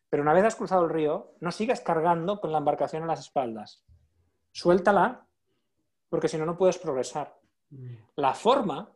Pero 0.08 0.22
una 0.22 0.34
vez 0.34 0.44
has 0.44 0.56
cruzado 0.56 0.84
el 0.84 0.90
río, 0.90 1.34
no 1.40 1.50
sigas 1.50 1.80
cargando 1.80 2.40
con 2.40 2.52
la 2.52 2.58
embarcación 2.58 3.02
en 3.02 3.08
las 3.08 3.20
espaldas. 3.20 3.84
Suéltala, 4.52 5.26
porque 6.10 6.28
si 6.28 6.36
no, 6.36 6.44
no 6.44 6.58
puedes 6.58 6.76
progresar. 6.76 7.38
Mm. 7.70 7.94
La 8.16 8.34
forma, 8.34 8.94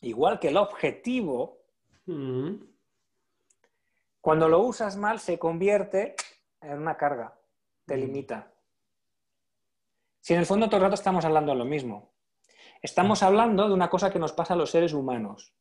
igual 0.00 0.40
que 0.40 0.48
el 0.48 0.56
objetivo, 0.56 1.60
mm. 2.06 2.54
cuando 4.20 4.48
lo 4.48 4.60
usas 4.60 4.96
mal, 4.96 5.20
se 5.20 5.38
convierte 5.38 6.16
en 6.60 6.78
una 6.78 6.96
carga, 6.96 7.38
te 7.86 7.96
mm. 7.96 8.00
limita. 8.00 8.52
Si 10.20 10.34
en 10.34 10.40
el 10.40 10.46
fondo 10.46 10.66
todo 10.66 10.78
el 10.78 10.82
rato 10.82 10.94
estamos 10.94 11.24
hablando 11.24 11.52
de 11.52 11.58
lo 11.58 11.64
mismo, 11.64 12.14
estamos 12.80 13.22
hablando 13.22 13.68
de 13.68 13.74
una 13.74 13.88
cosa 13.88 14.10
que 14.10 14.18
nos 14.18 14.32
pasa 14.32 14.54
a 14.54 14.56
los 14.56 14.70
seres 14.70 14.92
humanos, 14.92 15.54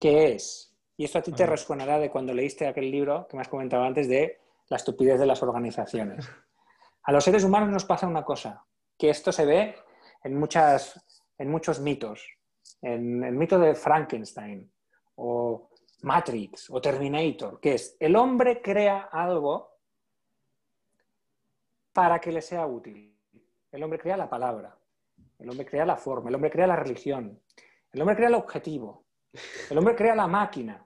que 0.00 0.32
es 0.32 0.75
y 0.96 1.04
esto 1.04 1.18
a 1.18 1.22
ti 1.22 1.32
te 1.32 1.46
resuenará 1.46 1.98
de 1.98 2.10
cuando 2.10 2.32
leíste 2.32 2.66
aquel 2.66 2.90
libro 2.90 3.26
que 3.28 3.36
me 3.36 3.42
has 3.42 3.48
comentado 3.48 3.84
antes 3.84 4.08
de 4.08 4.40
la 4.68 4.76
estupidez 4.76 5.18
de 5.18 5.26
las 5.26 5.42
organizaciones. 5.42 6.28
A 7.02 7.12
los 7.12 7.22
seres 7.22 7.44
humanos 7.44 7.68
nos 7.68 7.84
pasa 7.84 8.06
una 8.06 8.24
cosa, 8.24 8.64
que 8.98 9.10
esto 9.10 9.30
se 9.30 9.44
ve 9.44 9.76
en, 10.24 10.38
muchas, 10.38 11.22
en 11.38 11.50
muchos 11.50 11.80
mitos. 11.80 12.26
En 12.82 13.22
el 13.22 13.34
mito 13.34 13.58
de 13.58 13.74
Frankenstein 13.74 14.70
o 15.16 15.70
Matrix 16.02 16.70
o 16.70 16.80
Terminator, 16.80 17.60
que 17.60 17.74
es 17.74 17.96
el 18.00 18.16
hombre 18.16 18.60
crea 18.60 19.08
algo 19.12 19.76
para 21.92 22.18
que 22.18 22.32
le 22.32 22.42
sea 22.42 22.66
útil. 22.66 23.14
El 23.70 23.82
hombre 23.82 23.98
crea 23.98 24.16
la 24.16 24.28
palabra, 24.28 24.76
el 25.38 25.48
hombre 25.50 25.66
crea 25.66 25.84
la 25.84 25.96
forma, 25.96 26.28
el 26.28 26.34
hombre 26.34 26.50
crea 26.50 26.66
la 26.66 26.76
religión, 26.76 27.40
el 27.92 28.00
hombre 28.00 28.16
crea 28.16 28.28
el 28.28 28.34
objetivo, 28.34 29.04
el 29.70 29.78
hombre 29.78 29.94
crea 29.94 30.14
la 30.14 30.26
máquina, 30.26 30.85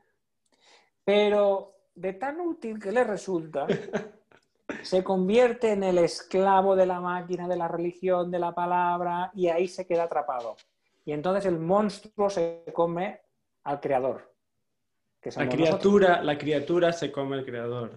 pero 1.05 1.75
de 1.95 2.13
tan 2.15 2.41
útil 2.41 2.79
que 2.79 2.93
le 2.93 3.05
resulta, 3.05 3.67
se 4.83 5.05
convierte 5.05 5.73
en 5.73 5.85
el 5.85 5.99
esclavo 5.99 6.77
de 6.77 6.87
la 6.87 7.01
máquina, 7.01 7.49
de 7.49 7.57
la 7.57 7.69
religión, 7.69 8.31
de 8.31 8.39
la 8.39 8.55
palabra, 8.55 9.31
y 9.35 9.49
ahí 9.49 9.69
se 9.69 9.87
queda 9.87 10.05
atrapado. 10.05 10.57
Y 11.05 11.13
entonces 11.13 11.47
el 11.47 11.59
monstruo 11.59 12.31
se 12.31 12.65
come 12.73 13.21
al 13.65 13.81
creador. 13.81 14.33
la, 15.37 15.49
criatura, 15.49 16.23
la 16.23 16.39
criatura 16.39 16.93
se 16.93 17.11
come 17.11 17.37
al 17.37 17.45
creador. 17.45 17.93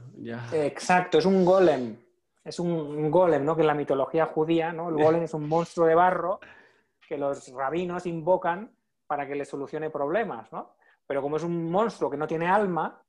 Exacto, 0.53 1.17
es 1.17 1.25
un 1.25 1.45
golem. 1.45 1.97
Es 2.43 2.59
un, 2.59 3.09
golem, 3.09 3.45
¿no? 3.45 3.55
Que 3.55 3.61
en 3.61 3.67
la 3.67 3.73
mitología 3.73 4.25
judía, 4.25 4.73
¿no? 4.73 4.89
El 4.89 4.95
golem 4.95 5.23
es 5.23 5.33
un 5.33 5.47
monstruo 5.47 5.87
de 5.87 5.95
barro 5.95 6.39
que 7.07 7.17
los 7.17 7.47
rabinos 7.53 8.05
invocan 8.05 8.75
para 9.07 9.27
que 9.27 9.35
le 9.35 9.45
solucione 9.45 9.89
problemas, 9.89 10.51
¿no? 10.51 10.75
Pero 11.07 11.21
como 11.21 11.37
es 11.37 11.43
un 11.43 11.69
monstruo 11.69 12.09
que 12.09 12.17
no 12.17 12.27
tiene 12.27 12.47
alma, 12.47 13.01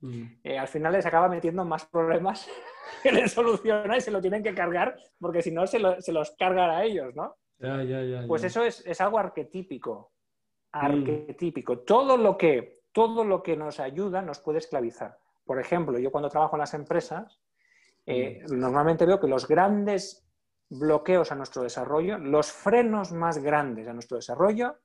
mm. 0.00 0.22
eh, 0.44 0.58
al 0.58 0.68
final 0.68 0.92
les 0.92 1.06
acaba 1.06 1.28
metiendo 1.28 1.64
más 1.64 1.86
problemas 1.86 2.48
que 3.02 3.12
le 3.12 3.28
soluciona 3.28 3.96
y 3.96 4.00
se 4.00 4.10
lo 4.10 4.20
tienen 4.20 4.42
que 4.42 4.54
cargar, 4.54 4.96
porque 5.18 5.42
si 5.42 5.50
no 5.50 5.66
se, 5.66 5.78
los 5.78 6.30
cargan 6.38 6.70
a 6.70 6.84
ellos, 6.84 7.14
¿no? 7.14 7.36
pues 8.26 8.42
eso 8.42 8.64
es, 8.64 9.00
algo 9.00 9.18
arquetípico. 9.18 10.12
Mm. 10.72 10.78
Arquetípico. 10.78 11.80
Todo, 11.80 12.16
lo 12.16 12.36
que, 12.36 12.82
todo 12.92 13.24
lo 13.24 13.42
que 13.42 13.56
nos 13.56 13.78
ayuda 13.80 14.22
nos 14.22 14.40
puede 14.40 14.58
esclavizar. 14.58 15.18
Por 15.44 15.60
ejemplo, 15.60 15.98
yo 15.98 16.10
cuando 16.10 16.28
trabajo 16.28 16.56
en 16.56 16.60
las 16.60 16.74
empresas, 16.74 17.40
eh, 18.06 18.42
mm. 18.48 18.58
normalmente 18.58 19.06
veo 19.06 19.20
que 19.20 19.28
los 19.28 19.46
grandes 19.46 20.26
bloqueos 20.72 21.30
a 21.30 21.34
nuestro 21.34 21.62
desarrollo, 21.62 22.18
los 22.18 22.50
frenos 22.50 23.12
más 23.12 23.38
grandes 23.38 23.86
a 23.88 23.92
nuestro 23.92 24.16
desarrollo, 24.16 24.78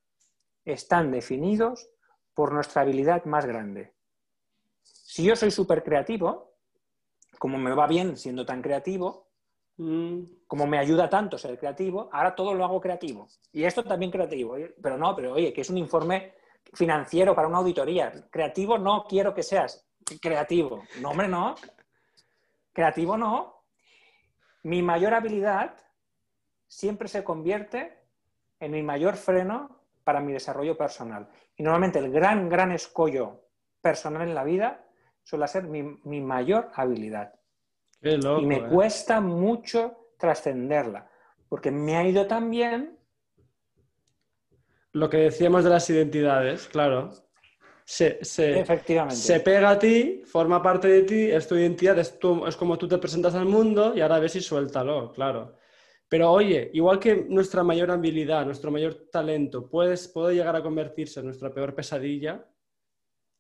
están 0.65 1.11
definidos 1.11 1.89
por 2.37 2.53
nuestra 2.53 2.83
habilidad 2.83 3.25
más 3.25 3.47
grande. 3.47 3.95
Si 4.83 5.23
yo 5.23 5.35
soy 5.35 5.49
súper 5.49 5.83
creativo, 5.83 6.53
como 7.39 7.57
me 7.57 7.73
va 7.73 7.87
bien 7.87 8.15
siendo 8.15 8.45
tan 8.45 8.61
creativo, 8.61 9.31
mm. 9.77 10.19
como 10.45 10.67
me 10.67 10.77
ayuda 10.77 11.09
tanto 11.09 11.39
ser 11.39 11.57
creativo, 11.57 12.11
ahora 12.13 12.35
todo 12.35 12.53
lo 12.53 12.63
hago 12.63 12.79
creativo. 12.79 13.27
Y 13.51 13.63
esto 13.63 13.83
también 13.83 14.11
creativo. 14.11 14.55
Pero 14.79 14.99
no, 14.99 15.15
pero 15.15 15.33
oye, 15.33 15.51
que 15.51 15.61
es 15.61 15.69
un 15.71 15.79
informe 15.79 16.35
financiero 16.73 17.33
para 17.33 17.47
una 17.47 17.57
auditoría. 17.57 18.11
Creativo 18.29 18.77
no 18.77 19.05
quiero 19.09 19.33
que 19.33 19.41
seas 19.41 19.83
creativo. 20.21 20.83
No, 21.01 21.09
hombre, 21.09 21.27
no. 21.27 21.55
Creativo 22.71 23.17
no. 23.17 23.63
Mi 24.61 24.83
mayor 24.83 25.15
habilidad 25.15 25.75
siempre 26.67 27.07
se 27.07 27.23
convierte 27.23 27.97
en 28.59 28.73
mi 28.73 28.83
mayor 28.83 29.15
freno 29.15 29.76
para 30.07 30.21
mi 30.21 30.31
desarrollo 30.31 30.77
personal. 30.77 31.27
Y 31.57 31.63
normalmente 31.63 31.99
el 31.99 32.09
gran, 32.09 32.47
gran 32.47 32.71
escollo 32.71 33.49
personal 33.81 34.21
en 34.21 34.33
la 34.33 34.45
vida 34.45 34.87
suele 35.21 35.45
ser 35.49 35.63
mi, 35.63 36.21
mayor 36.21 36.71
habilidad. 36.75 37.33
y 38.01 38.45
me 38.45 38.55
¿eh? 38.55 38.67
cuesta 38.71 39.19
mucho 39.19 40.13
trascenderla, 40.17 41.11
porque 41.49 41.71
me 41.71 41.97
ha 41.97 42.07
ido 42.07 42.25
tan 42.25 42.49
bien. 42.49 42.97
Lo 44.93 45.09
que 45.09 45.17
decíamos 45.17 45.65
de 45.65 45.71
las 45.71 45.89
identidades, 45.89 46.69
claro. 46.69 47.11
Se, 47.83 48.19
Efectivamente. 48.21 49.17
se 49.17 49.41
pega 49.41 49.71
a 49.71 49.77
ti, 49.77 50.23
forma 50.25 50.63
parte 50.63 50.87
de 50.87 51.03
ti, 51.03 51.29
es 51.29 51.49
tu 51.49 51.55
identidad, 51.55 51.99
es, 51.99 52.17
es 52.47 52.55
como 52.55 52.77
tú 52.77 52.87
te 52.87 52.97
presentas 52.97 53.35
al 53.35 53.45
mundo 53.45 53.93
y 53.93 53.99
ahora 53.99 54.19
ves 54.19 54.37
y 54.37 54.41
suéltalo, 54.41 55.11
claro. 55.11 55.57
Pero 56.09 56.31
oye, 56.31 56.69
igual 56.73 56.99
que 56.99 57.25
nuestra 57.27 57.63
mayor 57.63 57.91
habilidad, 57.91 58.45
nuestro 58.45 58.71
mayor 58.71 59.09
talento 59.11 59.67
puede, 59.67 59.95
puede 60.13 60.35
llegar 60.35 60.55
a 60.55 60.63
convertirse 60.63 61.19
en 61.19 61.25
nuestra 61.25 61.53
peor 61.53 61.75
pesadilla, 61.75 62.45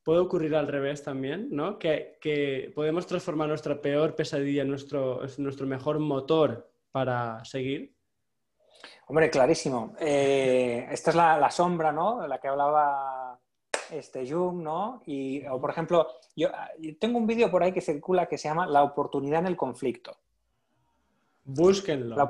puede 0.03 0.19
ocurrir 0.19 0.55
al 0.55 0.67
revés 0.67 1.03
también, 1.03 1.47
¿no? 1.51 1.79
Que, 1.79 2.71
podemos 2.75 3.07
transformar 3.07 3.47
nuestra 3.47 3.81
peor 3.81 4.15
pesadilla 4.15 4.61
en 4.63 4.69
nuestro, 4.69 5.21
nuestro 5.37 5.67
mejor 5.67 5.99
motor 5.99 6.69
para 6.91 7.43
seguir. 7.45 7.93
Hombre, 9.07 9.29
clarísimo. 9.29 9.95
Eh, 9.99 10.87
esta 10.91 11.11
es 11.11 11.15
la, 11.15 11.51
sombra, 11.51 11.91
¿no? 11.93 12.21
De 12.21 12.27
la 12.27 12.39
que 12.39 12.49
hablaba 12.49 13.39
este 13.91 14.29
Jung, 14.29 14.61
¿no? 14.61 15.01
Y, 15.05 15.45
o 15.47 15.59
por 15.59 15.69
ejemplo, 15.69 16.07
yo 16.35 16.49
tengo 16.99 17.17
un 17.17 17.27
vídeo 17.27 17.49
por 17.49 17.63
ahí 17.63 17.71
que 17.71 17.81
circula 17.81 18.27
que 18.27 18.37
se 18.37 18.49
llama 18.49 18.65
La 18.65 18.83
oportunidad 18.83 19.39
en 19.39 19.47
el 19.47 19.55
conflicto. 19.55 20.17
Búsquenlo. 21.43 22.15
La 22.15 22.27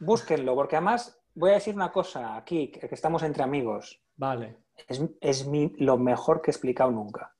Búsquenlo, 0.00 0.54
porque 0.54 0.76
además 0.76 1.20
voy 1.34 1.50
a 1.50 1.54
decir 1.54 1.74
una 1.74 1.92
cosa 1.92 2.36
aquí, 2.36 2.68
que 2.68 2.88
estamos 2.92 3.22
entre 3.22 3.42
amigos. 3.42 4.00
Vale. 4.16 4.56
Es, 4.88 5.02
es 5.20 5.46
mi- 5.46 5.72
lo 5.78 5.96
mejor 5.98 6.42
que 6.42 6.50
he 6.50 6.52
explicado 6.52 6.90
nunca. 6.90 7.34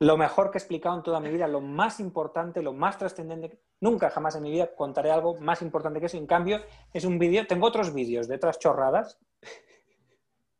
Lo 0.00 0.16
mejor 0.16 0.50
que 0.50 0.58
he 0.58 0.60
explicado 0.60 0.96
en 0.96 1.02
toda 1.02 1.20
mi 1.20 1.30
vida, 1.30 1.46
lo 1.46 1.60
más 1.60 2.00
importante, 2.00 2.62
lo 2.62 2.72
más 2.72 2.98
trascendente. 2.98 3.60
Nunca 3.80 4.10
jamás 4.10 4.34
en 4.36 4.42
mi 4.42 4.50
vida 4.50 4.74
contaré 4.74 5.10
algo 5.10 5.36
más 5.40 5.62
importante 5.62 6.00
que 6.00 6.06
eso. 6.06 6.16
En 6.16 6.26
cambio, 6.26 6.60
es 6.92 7.04
un 7.04 7.18
vídeo. 7.18 7.46
Tengo 7.46 7.66
otros 7.66 7.94
vídeos 7.94 8.28
de 8.28 8.34
otras 8.36 8.58
chorradas 8.58 9.18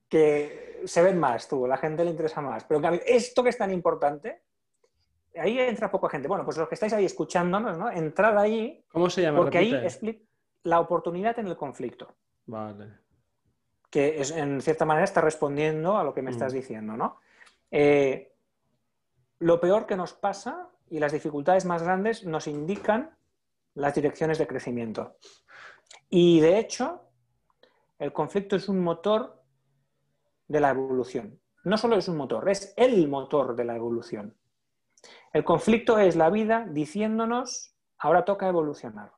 que 0.09 0.83
se 0.85 1.03
ven 1.03 1.19
más, 1.19 1.49
tú, 1.49 1.67
la 1.67 1.77
gente 1.77 2.05
le 2.05 2.11
interesa 2.11 2.41
más. 2.41 2.65
Pero 2.65 2.79
en 2.79 2.83
cambio, 2.83 3.01
esto 3.07 3.43
que 3.43 3.49
es 3.49 3.59
tan 3.59 3.73
importante, 3.73 4.43
ahí 5.37 5.59
entra 5.59 5.91
poca 5.91 6.09
gente. 6.09 6.29
Bueno, 6.29 6.45
pues 6.45 6.57
los 6.57 6.69
que 6.69 6.75
estáis 6.75 6.93
ahí 6.93 7.05
escuchándonos, 7.05 7.77
¿no? 7.79 7.91
Entrad 7.91 8.39
ahí, 8.39 8.85
¿Cómo 8.91 9.11
se 9.11 9.23
llama? 9.23 9.39
porque 9.39 9.59
ahí 9.59 9.75
explica 9.75 10.25
la 10.65 10.81
oportunidad 10.81 11.39
en 11.39 11.49
el 11.49 11.57
conflicto 11.57 12.15
Vale. 12.47 12.89
que 13.91 14.21
es, 14.21 14.31
en 14.31 14.61
cierta 14.61 14.85
manera 14.85 15.05
está 15.05 15.21
respondiendo 15.21 15.99
a 15.99 16.05
lo 16.05 16.15
que 16.15 16.23
me 16.23 16.31
Mm. 16.31 16.35
estás 16.35 16.53
diciendo, 16.53 16.97
¿no? 16.97 17.19
Eh, 17.71 18.33
lo 19.41 19.61
peor 19.61 19.87
que 19.87 19.97
nos 19.97 20.13
pasa 20.15 20.71
y 20.89 20.99
las 21.01 21.13
dificultades 21.13 21.65
más 21.65 21.83
grandes 21.83 22.25
nos 22.25 22.47
indican 22.47 23.17
las 23.75 23.95
direcciones 23.95 24.39
de 24.39 24.47
crecimiento. 24.47 25.17
Y 26.09 26.41
de 26.41 26.59
hecho, 26.59 27.03
el 27.99 28.13
conflicto 28.13 28.57
es 28.57 28.69
un 28.69 28.81
motor 28.81 29.43
de 30.49 30.61
la 30.61 30.71
evolución. 30.71 31.41
No 31.65 31.77
solo 31.79 31.97
es 31.97 32.09
un 32.09 32.17
motor, 32.17 32.49
es 32.49 32.73
el 32.77 33.09
motor 33.09 33.57
de 33.57 33.65
la 33.65 33.75
evolución. 33.77 34.37
El 35.35 35.43
conflicto 35.43 35.99
es 35.99 36.15
la 36.15 36.31
vida 36.31 36.65
diciéndonos, 36.71 37.75
ahora 37.99 38.25
toca 38.25 38.49
evolucionar. 38.49 39.11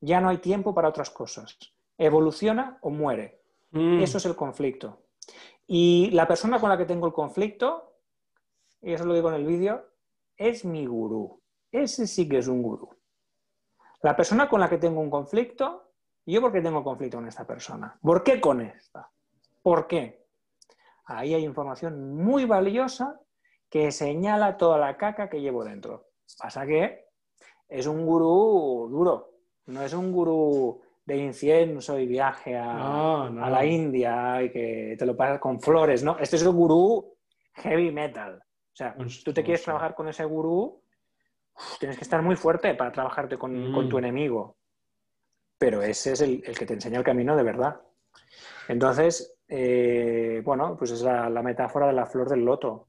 Ya 0.00 0.22
no 0.22 0.30
hay 0.30 0.38
tiempo 0.38 0.74
para 0.74 0.88
otras 0.88 1.10
cosas. 1.10 1.58
Evoluciona 1.98 2.78
o 2.80 2.88
muere. 2.88 3.42
Mm, 3.72 4.00
Eso 4.00 4.16
es 4.16 4.24
el 4.24 4.34
conflicto. 4.34 5.02
Y 5.66 6.10
la 6.12 6.26
persona 6.26 6.58
con 6.58 6.70
la 6.70 6.78
que 6.78 6.86
tengo 6.86 7.06
el 7.06 7.12
conflicto, 7.12 7.98
y 8.80 8.94
eso 8.94 9.04
lo 9.04 9.12
digo 9.12 9.28
en 9.28 9.34
el 9.34 9.44
vídeo, 9.44 9.84
es 10.38 10.64
mi 10.64 10.86
gurú. 10.86 11.38
Ese 11.70 12.06
sí 12.06 12.26
que 12.26 12.38
es 12.38 12.48
un 12.48 12.62
gurú. 12.62 12.88
La 14.00 14.16
persona 14.16 14.48
con 14.48 14.58
la 14.58 14.70
que 14.70 14.78
tengo 14.78 15.02
un 15.02 15.10
conflicto, 15.10 15.92
¿yo 16.24 16.40
por 16.40 16.50
qué 16.50 16.62
tengo 16.62 16.82
conflicto 16.82 17.18
con 17.18 17.28
esta 17.28 17.46
persona? 17.46 17.98
¿Por 18.00 18.22
qué 18.22 18.40
con 18.40 18.62
esta? 18.62 19.10
¿Por 19.60 19.86
qué? 19.86 20.24
Ahí 21.04 21.34
hay 21.34 21.44
información 21.44 22.14
muy 22.16 22.46
valiosa 22.46 23.20
que 23.74 23.90
señala 23.90 24.56
toda 24.56 24.78
la 24.78 24.96
caca 24.96 25.28
que 25.28 25.40
llevo 25.40 25.64
dentro. 25.64 26.10
Pasa 26.38 26.64
que 26.64 27.06
es 27.68 27.88
un 27.88 28.06
gurú 28.06 28.88
duro, 28.88 29.32
no 29.66 29.82
es 29.82 29.92
un 29.92 30.12
gurú 30.12 30.80
de 31.04 31.16
incienso 31.16 31.98
y 31.98 32.06
viaje 32.06 32.56
a, 32.56 32.72
No, 32.72 33.30
no. 33.30 33.44
a 33.44 33.50
la 33.50 33.64
India 33.66 34.40
y 34.44 34.52
que 34.52 34.94
te 34.96 35.04
lo 35.04 35.16
pasas 35.16 35.40
con 35.40 35.60
flores, 35.60 36.04
¿no? 36.04 36.16
Este 36.20 36.36
es 36.36 36.42
el 36.42 36.52
gurú 36.52 37.16
heavy 37.54 37.90
metal. 37.90 38.36
O 38.36 38.76
sea, 38.76 38.94
tú 39.24 39.32
te 39.32 39.42
quieres 39.42 39.64
trabajar 39.64 39.96
con 39.96 40.06
ese 40.06 40.24
gurú, 40.24 40.80
tienes 41.80 41.98
que 41.98 42.04
estar 42.04 42.22
muy 42.22 42.36
fuerte 42.36 42.76
para 42.76 42.92
trabajarte 42.92 43.36
con, 43.36 43.70
Mm. 43.72 43.74
con 43.74 43.88
tu 43.88 43.98
enemigo. 43.98 44.56
Pero 45.58 45.82
ese 45.82 46.12
es 46.12 46.20
el, 46.20 46.44
el 46.46 46.56
que 46.56 46.64
te 46.64 46.74
enseña 46.74 46.98
el 46.98 47.04
camino 47.04 47.34
de 47.34 47.42
verdad. 47.42 47.80
Entonces, 48.68 49.36
eh, 49.48 50.42
bueno, 50.44 50.76
pues 50.78 50.92
es 50.92 51.02
la, 51.02 51.28
la 51.28 51.42
metáfora 51.42 51.88
de 51.88 51.92
la 51.92 52.06
flor 52.06 52.28
del 52.28 52.44
loto. 52.44 52.86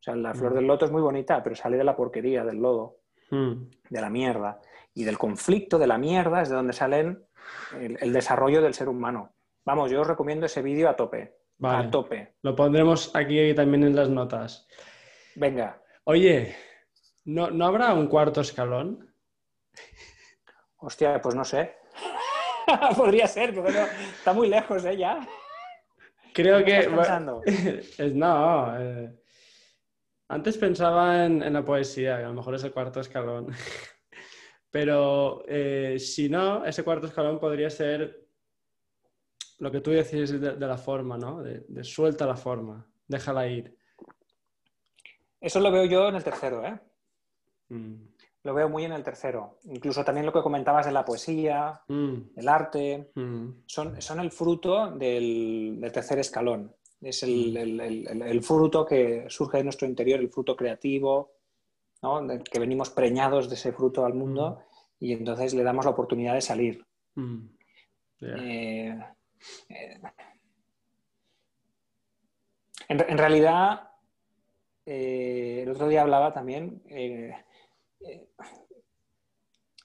O 0.00 0.02
sea, 0.02 0.14
la 0.16 0.34
flor 0.34 0.54
del 0.54 0.66
loto 0.66 0.84
es 0.84 0.90
muy 0.92 1.02
bonita, 1.02 1.42
pero 1.42 1.56
sale 1.56 1.76
de 1.76 1.84
la 1.84 1.96
porquería, 1.96 2.44
del 2.44 2.58
lodo 2.58 2.98
Mm, 3.30 3.68
de 3.90 4.00
la 4.00 4.08
mierda. 4.08 4.58
Y 4.94 5.04
del 5.04 5.18
conflicto 5.18 5.78
de 5.78 5.86
la 5.86 5.98
mierda 5.98 6.40
es 6.40 6.48
de 6.48 6.54
donde 6.56 6.72
salen 6.72 7.26
el, 7.78 7.98
el 8.00 8.12
desarrollo 8.12 8.62
del 8.62 8.72
ser 8.72 8.88
humano. 8.88 9.34
Vamos, 9.66 9.90
yo 9.90 10.00
os 10.00 10.06
recomiendo 10.06 10.46
ese 10.46 10.62
vídeo 10.62 10.88
a 10.88 10.96
tope. 10.96 11.36
Vale. 11.58 11.88
A 11.88 11.90
tope. 11.90 12.36
Lo 12.42 12.56
pondremos 12.56 13.14
aquí 13.14 13.52
también 13.54 13.82
en 13.84 13.94
las 13.94 14.08
notas. 14.08 14.66
Venga. 15.34 15.82
Oye, 16.04 16.56
¿no, 17.26 17.50
¿no 17.50 17.66
habrá 17.66 17.92
un 17.92 18.06
cuarto 18.06 18.40
escalón? 18.40 19.12
Hostia, 20.78 21.20
pues 21.20 21.34
no 21.34 21.44
sé. 21.44 21.74
Podría 22.96 23.26
ser, 23.26 23.50
pero 23.54 23.70
no- 23.70 23.86
está 23.86 24.32
muy 24.32 24.48
lejos, 24.48 24.84
¿eh? 24.84 24.96
Ya. 24.96 25.20
Creo 26.32 26.58
¿Qué 26.58 26.64
que... 26.64 26.88
pensando? 26.88 27.42
No, 28.14 28.78
eh, 28.80 29.10
antes 30.28 30.58
pensaba 30.58 31.24
en, 31.24 31.42
en 31.42 31.52
la 31.52 31.64
poesía, 31.64 32.18
que 32.18 32.24
a 32.24 32.28
lo 32.28 32.34
mejor 32.34 32.54
es 32.54 32.64
el 32.64 32.72
cuarto 32.72 33.00
escalón. 33.00 33.48
Pero 34.70 35.42
eh, 35.48 35.98
si 35.98 36.28
no, 36.28 36.64
ese 36.64 36.84
cuarto 36.84 37.06
escalón 37.06 37.38
podría 37.38 37.70
ser 37.70 38.28
lo 39.58 39.70
que 39.70 39.80
tú 39.80 39.90
decís 39.90 40.30
de, 40.30 40.56
de 40.56 40.66
la 40.66 40.76
forma, 40.76 41.16
¿no? 41.16 41.42
De, 41.42 41.64
de 41.66 41.84
suelta 41.84 42.26
la 42.26 42.36
forma, 42.36 42.86
déjala 43.06 43.48
ir. 43.48 43.76
Eso 45.40 45.60
lo 45.60 45.70
veo 45.70 45.84
yo 45.84 46.08
en 46.08 46.16
el 46.16 46.24
tercero, 46.24 46.64
¿eh? 46.64 46.78
Mm. 47.68 47.94
Lo 48.44 48.54
veo 48.54 48.68
muy 48.68 48.84
en 48.84 48.92
el 48.92 49.02
tercero. 49.02 49.58
Incluso 49.64 50.04
también 50.04 50.26
lo 50.26 50.32
que 50.32 50.42
comentabas 50.42 50.86
de 50.86 50.92
la 50.92 51.04
poesía, 51.04 51.80
Mm, 51.88 52.16
el 52.36 52.48
arte, 52.48 53.10
mm, 53.14 53.48
son, 53.66 54.00
son 54.00 54.20
el 54.20 54.30
fruto 54.30 54.90
del, 54.92 55.78
del 55.80 55.92
tercer 55.92 56.18
escalón. 56.18 56.74
Es 57.00 57.22
el, 57.22 57.56
el- 57.56 57.80
el- 57.80 58.08
el- 58.08 58.22
el 58.22 58.42
fruto 58.42 58.84
que 58.84 59.24
surge 59.28 59.58
de 59.58 59.64
nuestro 59.64 59.86
interior, 59.86 60.18
el 60.20 60.30
fruto 60.30 60.56
creativo, 60.56 61.32
¿no? 62.02 62.26
Que 62.50 62.58
venimos 62.58 62.90
preñados 62.90 63.48
de 63.48 63.54
ese 63.54 63.72
fruto 63.72 64.04
al 64.04 64.14
mundo 64.14 64.60
y 64.98 65.12
entonces 65.12 65.54
le 65.54 65.62
damos 65.62 65.84
la 65.84 65.92
oportunidad 65.92 66.34
de 66.34 66.40
salir. 66.40 66.84
mm. 67.14 67.38
Eh, 68.20 68.98
eh, 69.68 70.00
en, 72.88 73.00
en 73.08 73.18
realidad, 73.18 73.90
eh, 74.86 75.60
el 75.62 75.70
otro 75.70 75.86
día 75.88 76.02
hablaba 76.02 76.32
también, 76.32 76.82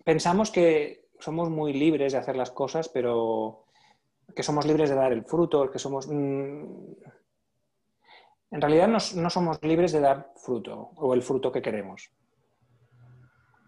pensamos 0.04 0.50
que 0.52 1.06
somos 1.20 1.50
muy 1.50 1.74
libres 1.74 2.14
de 2.14 2.18
hacer 2.20 2.36
las 2.36 2.52
cosas, 2.52 2.90
pero 2.90 3.63
que 4.36 4.44
somos 4.44 4.66
libres 4.66 4.90
de 4.90 4.96
dar 4.96 5.12
el 5.12 5.24
fruto, 5.24 5.70
que 5.72 5.80
somos... 5.80 6.08
mm, 6.08 6.64
en 8.52 8.62
realidad 8.62 8.88
no, 8.88 8.98
no 9.16 9.30
somos 9.30 9.62
libres 9.64 9.92
de 9.92 10.00
dar 10.00 10.32
fruto 10.36 10.92
o 10.96 11.14
el 11.14 11.22
fruto 11.22 11.52
que 11.52 11.62
queremos. 11.62 12.12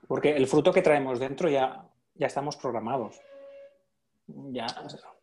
Porque 0.08 0.36
el 0.36 0.46
fruto 0.46 0.72
que 0.72 0.84
traemos 0.84 1.20
dentro 1.20 1.50
ya, 1.50 1.90
ya 2.14 2.28
estamos 2.28 2.56
programados 2.56 3.20
ya, 4.28 4.68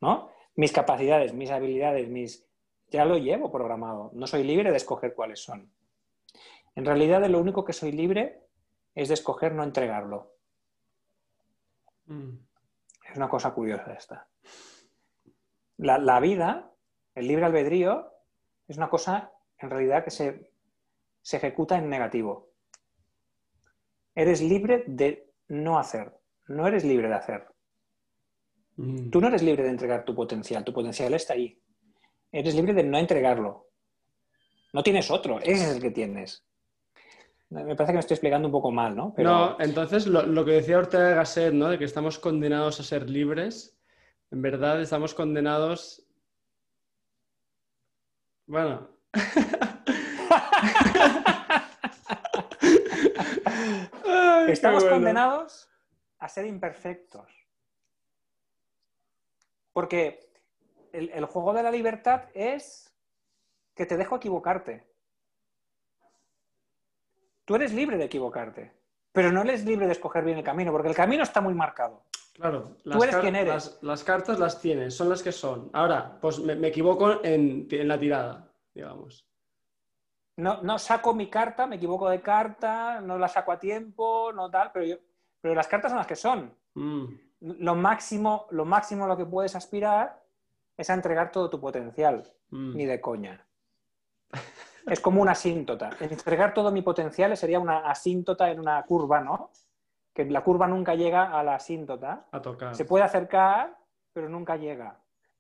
¿no? 0.01 0.31
Mis 0.55 0.73
capacidades, 0.73 1.33
mis 1.33 1.51
habilidades, 1.51 2.09
mis 2.09 2.47
ya 2.91 3.05
lo 3.05 3.17
llevo 3.17 3.51
programado. 3.51 4.11
No 4.15 4.27
soy 4.27 4.45
libre 4.45 4.71
de 4.71 4.77
escoger 4.77 5.15
cuáles 5.15 5.43
son. 5.43 5.73
En 6.75 6.85
realidad, 6.85 7.21
de 7.21 7.29
lo 7.29 7.41
único 7.41 7.65
que 7.65 7.73
soy 7.73 7.93
libre 7.93 8.43
es 8.95 9.09
de 9.09 9.15
escoger 9.15 9.55
no 9.55 9.63
entregarlo. 9.65 10.35
Mm, 12.07 12.35
Es 13.09 13.17
una 13.17 13.29
cosa 13.29 13.53
curiosa 13.53 13.93
esta. 13.95 14.27
La, 15.79 15.99
la 15.99 16.21
vida, 16.21 16.71
el 17.15 17.27
libre 17.29 17.45
albedrío, 17.47 18.13
es 18.69 18.77
una 18.77 18.89
cosa 18.89 19.33
en 19.59 19.71
realidad 19.71 20.05
que 20.05 20.11
se, 20.11 20.51
se 21.23 21.37
ejecuta 21.37 21.77
en 21.77 21.89
negativo. 21.89 22.51
Eres 24.15 24.41
libre 24.43 24.85
de 24.87 25.31
no 25.49 25.79
hacer, 25.79 26.13
no 26.49 26.67
eres 26.67 26.85
libre 26.85 27.09
de 27.09 27.15
hacer. 27.15 27.47
mm. 28.77 29.11
Tú 29.11 29.21
no 29.21 29.29
eres 29.29 29.43
libre 29.43 29.63
de 29.63 29.71
entregar 29.71 30.05
tu 30.05 30.15
potencial, 30.15 30.65
tu 30.65 30.73
potencial 30.73 31.15
está 31.15 31.35
ahí. 31.35 31.59
Eres 32.31 32.55
libre 32.55 32.73
de 32.75 32.85
no 32.85 32.99
entregarlo. 32.99 33.69
No 34.73 34.83
tienes 34.83 35.11
otro, 35.11 35.39
ese 35.41 35.65
es 35.65 35.77
el 35.77 35.83
que 35.83 35.91
tienes. 35.91 36.45
Me 37.51 37.77
parece 37.77 37.93
que 37.93 37.97
me 37.97 38.01
estoy 38.01 38.15
explicando 38.15 38.49
un 38.49 38.53
poco 38.53 38.71
mal, 38.71 38.97
¿no? 38.97 39.13
Pero 39.15 39.29
No, 39.31 39.57
entonces 39.61 40.07
lo, 40.07 40.23
lo 40.23 40.43
que 40.45 40.53
decía 40.53 40.79
Ortega 40.79 41.11
Gasset, 41.11 41.53
¿no? 41.53 41.69
De 41.69 41.79
que 41.79 41.85
estamos 41.85 42.19
condenados 42.19 42.81
a 42.81 42.83
ser 42.83 43.11
libres. 43.11 43.77
En 44.33 44.41
verdad 44.41 44.81
estamos 44.81 45.13
condenados. 45.13 46.03
Bueno. 48.47 48.89
Ay, 54.07 54.53
estamos 54.53 54.85
bueno. 54.85 54.97
condenados 54.97 55.69
a 56.19 56.29
ser 56.31 56.47
imperfectos. 56.47 57.31
Porque 59.75 60.33
el, 60.93 61.11
el 61.11 61.27
juego 61.27 61.53
de 61.53 61.63
la 61.63 61.71
libertad 61.71 62.31
es 62.33 62.91
que 63.75 63.85
te 63.85 63.99
dejo 63.99 64.17
equivocarte. 64.17 64.91
Tú 67.45 67.57
eres 67.57 67.75
libre 67.75 67.99
de 67.99 68.05
equivocarte, 68.05 68.73
pero 69.13 69.31
no 69.31 69.43
eres 69.43 69.67
libre 69.67 69.85
de 69.87 69.93
escoger 69.93 70.25
bien 70.25 70.39
el 70.39 70.45
camino, 70.45 70.73
porque 70.73 70.89
el 70.89 70.95
camino 70.95 71.23
está 71.23 71.43
muy 71.43 71.53
marcado. 71.53 72.07
Claro, 72.33 72.77
Tú 72.83 73.03
eres 73.03 73.11
car- 73.15 73.21
quien 73.21 73.37
eres. 73.37 73.53
Las, 73.55 73.83
las 73.83 74.05
cartas 74.05 74.39
las 74.39 74.61
tienes, 74.61 74.95
son 74.97 75.09
las 75.09 75.23
que 75.23 75.33
son. 75.33 75.71
Ahora, 75.73 76.19
pues 76.21 76.39
me, 76.39 76.55
me 76.57 76.69
equivoco 76.69 77.23
en, 77.25 77.69
en 77.71 77.89
la 77.89 77.99
tirada, 77.99 78.49
digamos. 78.75 79.27
No, 80.37 80.63
no 80.63 80.79
saco 80.79 81.13
mi 81.15 81.29
carta, 81.29 81.67
me 81.67 81.77
equivoco 81.77 82.09
de 82.09 82.23
carta, 82.23 83.01
no 83.03 83.19
la 83.19 83.29
saco 83.29 83.53
a 83.53 83.59
tiempo, 83.59 84.33
no 84.33 84.51
tal, 84.51 84.71
pero 84.73 84.87
yo, 84.87 84.97
pero 85.43 85.55
las 85.55 85.69
cartas 85.69 85.91
son 85.91 85.99
las 85.99 86.07
que 86.07 86.17
son. 86.17 86.55
Mm, 86.75 87.05
Lo 87.41 87.75
máximo, 87.75 88.47
lo 88.51 88.65
máximo 88.65 89.05
a 89.05 89.09
lo 89.09 89.17
que 89.17 89.27
puedes 89.27 89.55
aspirar 89.55 90.23
es 90.77 90.89
a 90.89 90.95
entregar 90.95 91.31
todo 91.31 91.51
tu 91.51 91.61
potencial, 91.61 92.25
mm. 92.49 92.75
ni 92.77 92.87
de 92.87 92.99
coña. 93.01 93.47
Es 94.87 95.01
como 95.01 95.21
una 95.23 95.33
asíntota. 95.33 95.91
Entregar 96.01 96.55
todo 96.55 96.73
mi 96.73 96.81
potencial 96.83 97.37
sería 97.37 97.61
una 97.61 97.81
asíntota 97.91 98.51
en 98.51 98.59
una 98.59 98.83
curva, 98.85 99.21
¿no? 99.21 99.51
Que 100.15 100.25
la 100.27 100.43
curva 100.45 100.67
nunca 100.69 100.95
llega 100.95 101.39
a 101.39 101.43
la 101.43 101.55
asíntota. 101.57 102.27
A 102.33 102.43
tocar. 102.43 102.75
Se 102.75 102.85
puede 102.85 103.05
acercar, 103.05 103.77
pero 104.13 104.29
nunca 104.29 104.57
llega. 104.57 104.99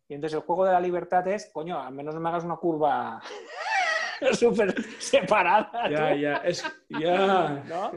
Y 0.08 0.14
entonces 0.14 0.36
el 0.38 0.44
juego 0.44 0.64
de 0.64 0.72
la 0.72 0.80
libertad 0.80 1.26
es, 1.28 1.50
coño, 1.52 1.78
al 1.80 1.92
menos 1.94 2.14
no 2.14 2.20
me 2.20 2.28
hagas 2.28 2.44
una 2.44 2.56
curva 2.56 3.20
súper 4.32 4.74
separada. 4.98 5.88
Ya, 5.90 6.14
ya, 6.14 6.36
es, 6.38 6.64
ya. 6.88 7.62
¿no? 7.68 7.92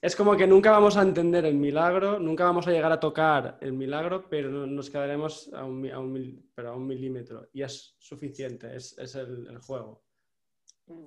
Es 0.00 0.14
como 0.14 0.36
que 0.36 0.46
nunca 0.46 0.70
vamos 0.70 0.96
a 0.96 1.02
entender 1.02 1.44
el 1.46 1.54
milagro, 1.54 2.18
nunca 2.20 2.44
vamos 2.44 2.66
a 2.68 2.70
llegar 2.70 2.92
a 2.92 3.00
tocar 3.00 3.56
el 3.60 3.72
milagro, 3.72 4.28
pero 4.28 4.50
no- 4.50 4.66
nos 4.66 4.90
quedaremos 4.90 5.50
a 5.54 5.64
un, 5.64 5.90
a 5.90 5.98
un 5.98 6.50
pero 6.54 6.70
a 6.70 6.76
un 6.76 6.86
milímetro. 6.86 7.48
Y 7.52 7.62
es 7.62 7.96
suficiente, 7.98 8.76
es, 8.76 8.96
es 8.98 9.14
el, 9.14 9.46
el 9.48 9.58
juego. 9.58 10.02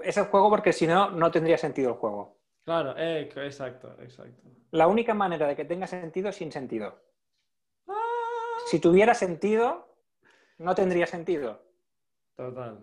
Es 0.02 0.18
el 0.18 0.26
juego 0.26 0.50
porque 0.50 0.74
si 0.74 0.88
no, 0.88 1.12
no 1.12 1.32
tendría 1.32 1.58
sentido 1.58 1.92
el 1.92 1.96
juego. 1.98 2.39
Claro, 2.70 2.94
eh, 3.00 3.28
exacto, 3.36 3.96
exacto. 4.00 4.44
La 4.70 4.86
única 4.86 5.16
manera 5.16 5.48
de 5.48 5.56
que 5.56 5.66
tenga 5.66 5.88
sentido 5.88 6.30
es 6.30 6.36
sin 6.36 6.52
sentido. 6.52 7.02
Si 8.68 8.78
tuviera 8.80 9.16
sentido, 9.16 9.98
no 10.60 10.76
tendría 10.76 11.08
sentido. 11.08 11.64
Total. 12.36 12.78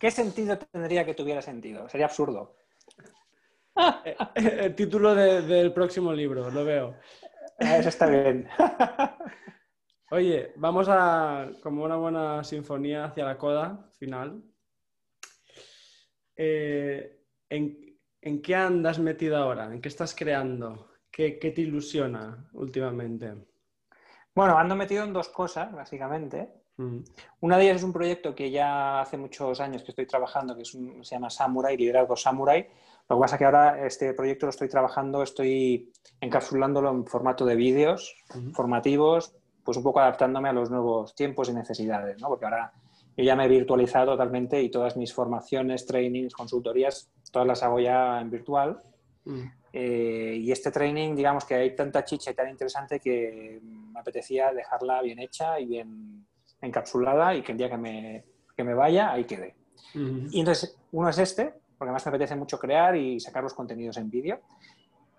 ¿Qué 0.00 0.10
sentido 0.10 0.58
tendría 0.58 1.06
que 1.06 1.14
tuviera 1.14 1.42
sentido? 1.42 1.88
Sería 1.88 2.06
absurdo. 2.06 2.56
Eh, 4.04 4.16
El 4.34 4.74
título 4.74 5.14
de- 5.14 5.42
del 5.42 5.72
próximo 5.72 6.12
libro, 6.12 6.50
lo 6.50 6.64
veo. 6.64 6.96
Ah, 7.60 7.76
Eso 7.76 7.88
está 7.88 8.06
bien. 8.06 8.48
Oye, 10.10 10.52
vamos 10.56 10.88
a, 10.90 11.48
como 11.62 11.84
una 11.84 11.96
buena 11.96 12.42
sinfonía 12.42 13.04
hacia 13.04 13.24
la 13.24 13.38
coda 13.38 13.88
final. 13.96 14.42
Eh, 16.36 17.20
¿en, 17.48 17.81
en 18.22 18.40
qué 18.40 18.54
andas 18.54 18.98
metido 18.98 19.36
ahora? 19.36 19.66
¿En 19.72 19.82
qué 19.82 19.88
estás 19.88 20.14
creando? 20.14 20.88
¿Qué, 21.10 21.38
qué 21.38 21.50
te 21.50 21.60
ilusiona 21.60 22.48
últimamente? 22.54 23.34
Bueno, 24.34 24.56
ando 24.58 24.74
metido 24.76 25.04
en 25.04 25.12
dos 25.12 25.28
cosas, 25.28 25.72
básicamente. 25.72 26.48
Mm, 26.78 26.98
Una 27.40 27.58
de 27.58 27.64
ellas 27.64 27.76
es 27.76 27.82
un 27.82 27.92
proyecto 27.92 28.34
que 28.34 28.50
ya 28.50 29.00
hace 29.02 29.16
muchos 29.18 29.60
años 29.60 29.82
que 29.82 29.90
estoy 29.92 30.06
trabajando, 30.06 30.56
que 30.56 30.62
es 30.62 30.74
un- 30.74 31.04
se 31.04 31.14
llama 31.16 31.28
Samurai, 31.30 31.76
Liderazgo 31.76 32.16
Samurai. 32.16 32.66
Lo 33.08 33.16
que 33.16 33.20
pasa 33.20 33.36
es 33.36 33.38
que 33.38 33.44
ahora 33.44 33.86
este 33.86 34.14
proyecto 34.14 34.46
lo 34.46 34.50
estoy 34.50 34.68
trabajando, 34.68 35.22
estoy 35.22 35.92
encapsulándolo 36.20 36.90
en 36.90 37.06
formato 37.06 37.44
de 37.44 37.56
vídeos 37.56 38.14
ujú, 38.34 38.52
formativos, 38.52 39.34
pues 39.62 39.76
un 39.76 39.82
poco 39.84 40.00
adaptándome 40.00 40.48
a 40.48 40.52
los 40.52 40.70
nuevos 40.70 41.14
tiempos 41.14 41.48
y 41.48 41.52
necesidades, 41.54 42.18
¿no? 42.20 42.28
Porque 42.28 42.44
ahora 42.46 42.72
yo 43.16 43.24
ya 43.24 43.36
me 43.36 43.44
he 43.44 43.48
virtualizado 43.48 44.12
totalmente 44.12 44.62
y 44.62 44.70
todas 44.70 44.96
mis 44.96 45.12
formaciones, 45.12 45.86
trainings, 45.86 46.32
consultorías, 46.34 47.10
todas 47.32 47.48
las 47.48 47.62
hago 47.64 47.80
ya 47.80 48.20
en 48.20 48.30
virtual. 48.30 48.80
mm, 49.24 49.42
Eh, 49.72 50.36
y 50.38 50.52
este 50.52 50.70
training, 50.70 51.16
digamos 51.16 51.46
que 51.46 51.54
hay 51.54 51.74
tanta 51.74 52.04
chicha 52.04 52.30
y 52.30 52.34
tan 52.34 52.50
interesante 52.50 53.00
que 53.00 53.58
me 53.62 53.98
apetecía 53.98 54.52
dejarla 54.52 55.00
bien 55.00 55.18
hecha 55.18 55.58
y 55.58 55.64
bien 55.64 56.26
encapsulada 56.60 57.34
y 57.34 57.42
que 57.42 57.52
el 57.52 57.58
día 57.58 57.70
que 57.70 57.78
me, 57.78 58.24
que 58.54 58.64
me 58.64 58.74
vaya, 58.74 59.10
ahí 59.10 59.24
quede. 59.24 59.56
ujú. 59.94 60.28
Y 60.30 60.40
entonces, 60.40 60.76
uno 60.92 61.08
es 61.08 61.18
este, 61.18 61.54
porque 61.78 61.88
además 61.88 62.04
me 62.04 62.10
apetece 62.10 62.36
mucho 62.36 62.58
crear 62.58 62.94
y 62.94 63.18
sacar 63.18 63.42
los 63.42 63.54
contenidos 63.54 63.96
en 63.96 64.10
vídeo. 64.10 64.40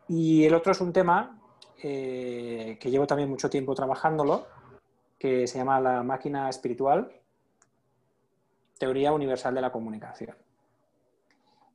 Y 0.07 0.45
el 0.45 0.53
otro 0.53 0.71
es 0.71 0.81
un 0.81 0.93
tema 0.93 1.39
eh, 1.81 2.77
que 2.79 2.91
llevo 2.91 3.07
también 3.07 3.29
mucho 3.29 3.49
tiempo 3.49 3.73
trabajándolo, 3.73 4.47
que 5.17 5.47
se 5.47 5.57
llama 5.57 5.81
la 5.81 6.03
máquina 6.03 6.47
espiritual, 6.47 7.11
teoría 8.77 9.11
universal 9.13 9.55
de 9.55 9.61
la 9.61 9.71
comunicación. 9.71 10.35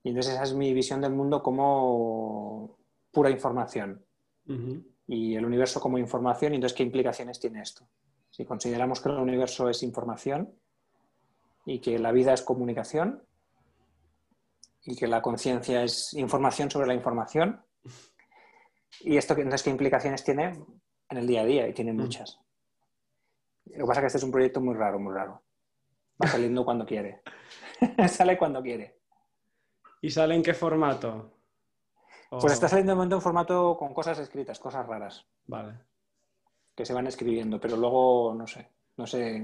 Y 0.09 0.11
entonces 0.11 0.32
esa 0.34 0.42
es 0.44 0.54
mi 0.54 0.72
visión 0.72 1.02
del 1.02 1.12
mundo 1.12 1.42
como 1.42 2.78
pura 3.12 3.28
información 3.30 4.02
y 5.06 5.34
el 5.36 5.44
universo 5.44 5.80
como 5.80 5.98
información. 5.98 6.52
Y 6.52 6.56
entonces, 6.56 6.74
¿qué 6.76 6.82
implicaciones 6.82 7.38
tiene 7.38 7.61
esto? 7.61 7.86
Si 8.30 8.46
consideramos 8.46 9.00
que 9.02 9.11
el 9.11 9.16
universo 9.16 9.68
es 9.68 9.82
información 9.82 10.50
y 11.66 11.80
que 11.80 11.98
la 11.98 12.12
vida 12.12 12.32
es 12.32 12.40
comunicación 12.42 13.22
y 14.84 14.96
que 14.96 15.06
la 15.06 15.20
conciencia 15.20 15.82
es 15.82 16.14
información 16.14 16.70
sobre 16.70 16.86
la 16.86 16.94
información, 16.94 17.61
¿y 19.00 19.18
esto 19.18 19.34
qué- 19.34 19.42
entonces 19.42 19.62
qué 19.64 19.70
implicaciones 19.70 20.24
tiene 20.24 20.52
en 21.11 21.16
el 21.18 21.26
día 21.26 21.42
a 21.42 21.44
día? 21.44 21.68
Y 21.68 21.74
tiene 21.74 21.92
muchas. 21.92 22.38
Lo 23.66 23.84
que 23.84 23.88
pasa 23.88 24.00
es 24.00 24.02
que 24.02 24.06
este 24.06 24.18
es 24.18 24.24
un 24.24 24.30
proyecto 24.32 24.61
muy 24.62 24.74
raro, 24.74 24.98
muy 24.98 25.12
raro. 25.12 25.42
Va 26.22 26.28
saliendo 26.28 26.64
cuando 26.64 26.86
quiere. 26.86 27.20
Sale 28.09 28.38
cuando 28.38 28.62
quiere. 28.62 28.97
¿Y 30.03 30.11
sale 30.11 30.34
en 30.34 30.42
qué 30.42 30.55
formato? 30.55 31.32
O- 32.30 32.38
Pues 32.38 32.53
está 32.53 32.68
saliendo 32.68 32.92
de 32.92 32.96
momento 32.96 33.16
en 33.16 33.22
formato 33.22 33.76
con 33.78 33.92
cosas 33.94 34.18
escritas, 34.18 34.59
cosas 34.59 34.86
raras. 34.86 35.24
Vale. 35.46 35.74
que 36.76 36.84
se 36.86 36.94
van 36.94 37.09
escribiendo, 37.09 37.59
pero 37.61 37.76
luego 37.76 38.32
no 38.34 38.46
sé, 38.46 38.68
no 38.99 39.05
sé 39.05 39.42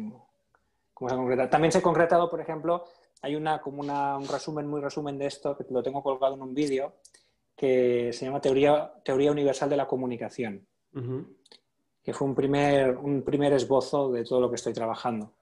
cómo 0.92 1.08
se 1.08 1.14
ha 1.16 1.18
concretado. 1.18 1.48
También 1.48 1.72
se 1.72 1.78
ha 1.78 1.82
concretado, 1.82 2.30
por 2.30 2.40
ejemplo, 2.40 2.84
hay 3.22 3.34
una 3.34 3.60
como 3.60 3.80
una- 3.80 4.16
un 4.16 4.28
resumen, 4.28 4.68
muy 4.68 4.80
resumen 4.80 5.18
de 5.18 5.26
esto, 5.26 5.56
que 5.56 5.64
lo 5.70 5.82
tengo 5.82 6.00
colgado 6.00 6.34
en 6.36 6.42
un 6.42 6.54
vídeo, 6.54 6.94
que 7.56 8.12
se 8.12 8.24
llama 8.26 8.40
Teoría, 8.40 8.92
Teoría 9.04 9.32
Universal 9.32 9.68
de 9.68 9.76
la 9.76 9.88
Comunicación, 9.88 10.64
que 12.04 12.14
fue 12.14 12.28
un 12.28 12.36
primer, 12.36 12.96
un 12.98 13.22
primer 13.22 13.52
esbozo 13.54 14.12
de 14.12 14.22
todo 14.22 14.38
lo 14.40 14.48
que 14.48 14.54
estoy 14.56 14.72
trabajando. 14.72 15.32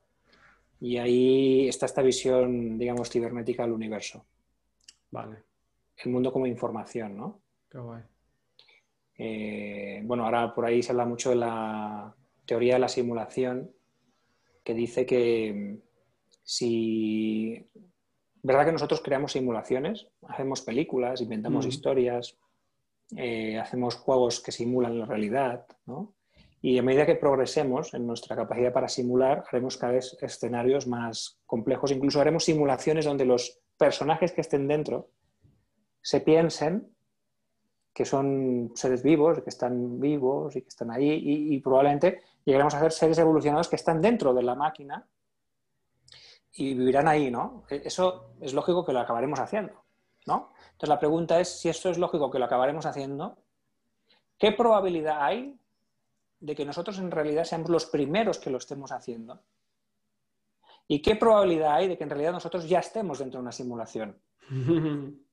Y 0.80 0.96
ahí 0.96 1.68
está 1.68 1.84
esta 1.84 2.00
visión, 2.00 2.78
digamos, 2.78 3.10
cibernética 3.10 3.64
del 3.64 3.72
universo. 3.72 4.24
Vale. 5.12 5.44
El 5.98 6.10
mundo 6.10 6.32
como 6.32 6.46
información, 6.46 7.16
¿no? 7.16 7.42
Qué 7.70 7.78
guay. 7.78 8.02
Eh, 9.18 10.00
bueno, 10.04 10.24
ahora 10.24 10.52
por 10.52 10.64
ahí 10.64 10.82
se 10.82 10.90
habla 10.90 11.04
mucho 11.04 11.30
de 11.30 11.36
la 11.36 12.12
teoría 12.44 12.74
de 12.74 12.80
la 12.80 12.88
simulación, 12.88 13.70
que 14.64 14.74
dice 14.74 15.06
que 15.06 15.52
mm, 15.54 15.82
si... 16.42 17.64
¿Verdad 18.42 18.66
que 18.66 18.72
nosotros 18.72 19.00
creamos 19.00 19.32
simulaciones? 19.32 20.08
Hacemos 20.26 20.62
películas, 20.62 21.20
inventamos 21.20 21.66
Mm. 21.66 21.68
historias, 21.68 22.36
eh, 23.16 23.58
hacemos 23.58 23.94
juegos 23.94 24.40
que 24.40 24.50
simulan 24.50 24.98
la 24.98 25.06
realidad, 25.06 25.66
¿no? 25.86 26.14
Y 26.60 26.78
a 26.78 26.82
medida 26.82 27.06
que 27.06 27.14
progresemos 27.16 27.93
en 27.94 28.06
nuestra 28.06 28.34
capacidad 28.34 28.72
para 28.72 28.89
simular, 28.89 29.44
haremos 29.48 29.76
cada 29.76 29.93
vez 29.93 30.16
escenarios 30.20 30.86
más 30.86 31.40
complejos. 31.47 31.93
Incluso 31.93 32.20
haremos 32.20 32.44
simulaciones 32.44 33.05
donde 33.05 33.24
los 33.24 33.60
personajes 33.82 34.30
que 34.30 34.42
estén 34.42 34.68
dentro 34.68 35.10
se 36.00 36.20
piensen 36.20 36.94
que 37.92 38.04
son 38.04 38.70
seres 38.76 39.02
vivos, 39.02 39.42
que 39.42 39.50
están 39.50 39.98
vivos 39.98 40.54
y 40.54 40.62
que 40.62 40.68
están 40.68 40.92
ahí, 40.92 41.10
y, 41.52 41.59
probablemente 41.59 42.22
llegaremos 42.44 42.74
a 42.74 42.78
ser 42.78 42.92
seres 42.92 43.18
evolucionados 43.18 43.68
que 43.68 43.74
están 43.74 44.00
dentro 44.00 44.32
de 44.34 44.44
la 44.44 44.54
máquina 44.54 45.04
y 46.52 46.74
vivirán 46.74 47.09
ahí, 47.09 47.28
¿no? 47.28 47.64
E- 47.68 47.82
Eso 47.84 48.36
es 48.40 48.54
lógico 48.54 48.84
que 48.84 48.92
lo 48.92 49.00
acabaremos 49.00 49.40
haciendo, 49.40 49.74
¿no? 50.26 50.52
Entonces 50.70 50.88
la 50.88 51.00
pregunta 51.00 51.40
es, 51.40 51.48
si 51.60 51.68
esto 51.68 51.90
es 51.90 51.98
lógico 51.98 52.30
que 52.30 52.38
lo 52.38 52.44
acabaremos 52.44 52.86
haciendo, 52.86 53.36
¿qué 54.38 54.52
probabilidad 54.52 55.24
hay 55.24 55.59
de 56.38 56.54
que 56.54 56.64
nosotros 56.64 57.00
en 57.00 57.10
realidad 57.10 57.44
seamos 57.44 57.68
los 57.68 57.86
primeros 57.86 58.38
que 58.38 58.50
lo 58.50 58.59
estemos 58.59 58.92
haciendo? 58.92 59.42
¿Y 60.93 61.01
qué 61.01 61.16
probabilidad 61.16 61.74
hay 61.74 61.89
de 61.89 61.97
que 61.97 62.05
en 62.05 62.10
realidad 62.10 62.32
nosotros 62.32 62.69
ya 62.69 62.81
estemos 62.81 63.19
dentro 63.19 63.39
de 63.39 63.43
una 63.43 63.52
simulación? 63.52 64.20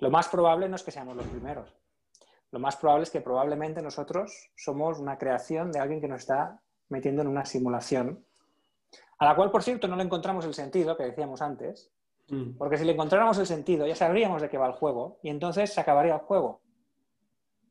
Lo 0.00 0.10
más 0.10 0.28
probable 0.28 0.68
no 0.68 0.76
es 0.76 0.82
que 0.82 0.90
seamos 0.90 1.16
los 1.16 1.26
primeros. 1.26 1.74
Lo 2.50 2.58
más 2.58 2.76
probable 2.76 3.04
es 3.04 3.10
que 3.10 3.20
probablemente 3.20 3.80
nosotros 3.82 4.50
somos 4.56 4.98
una 4.98 5.18
creación 5.18 5.72
de 5.72 5.78
alguien 5.78 6.00
que 6.00 6.08
nos 6.08 6.20
está 6.20 6.60
metiendo 6.88 7.22
en 7.22 7.28
una 7.28 7.44
simulación, 7.44 8.24
a 9.18 9.24
la 9.26 9.36
cual, 9.36 9.50
por 9.50 9.62
cierto, 9.62 9.88
no 9.88 9.96
le 9.96 10.02
encontramos 10.02 10.44
el 10.44 10.54
sentido 10.54 10.96
que 10.96 11.04
decíamos 11.04 11.42
antes, 11.42 11.92
Mm. 12.30 12.56
porque 12.56 12.78
si 12.78 12.84
le 12.84 12.92
encontráramos 12.92 13.38
el 13.38 13.46
sentido 13.46 13.86
ya 13.86 13.96
sabríamos 13.96 14.40
de 14.40 14.48
qué 14.48 14.56
va 14.56 14.68
el 14.68 14.74
juego 14.74 15.18
y 15.22 15.30
entonces 15.30 15.72
se 15.72 15.80
acabaría 15.80 16.14
el 16.14 16.20
juego. 16.20 16.62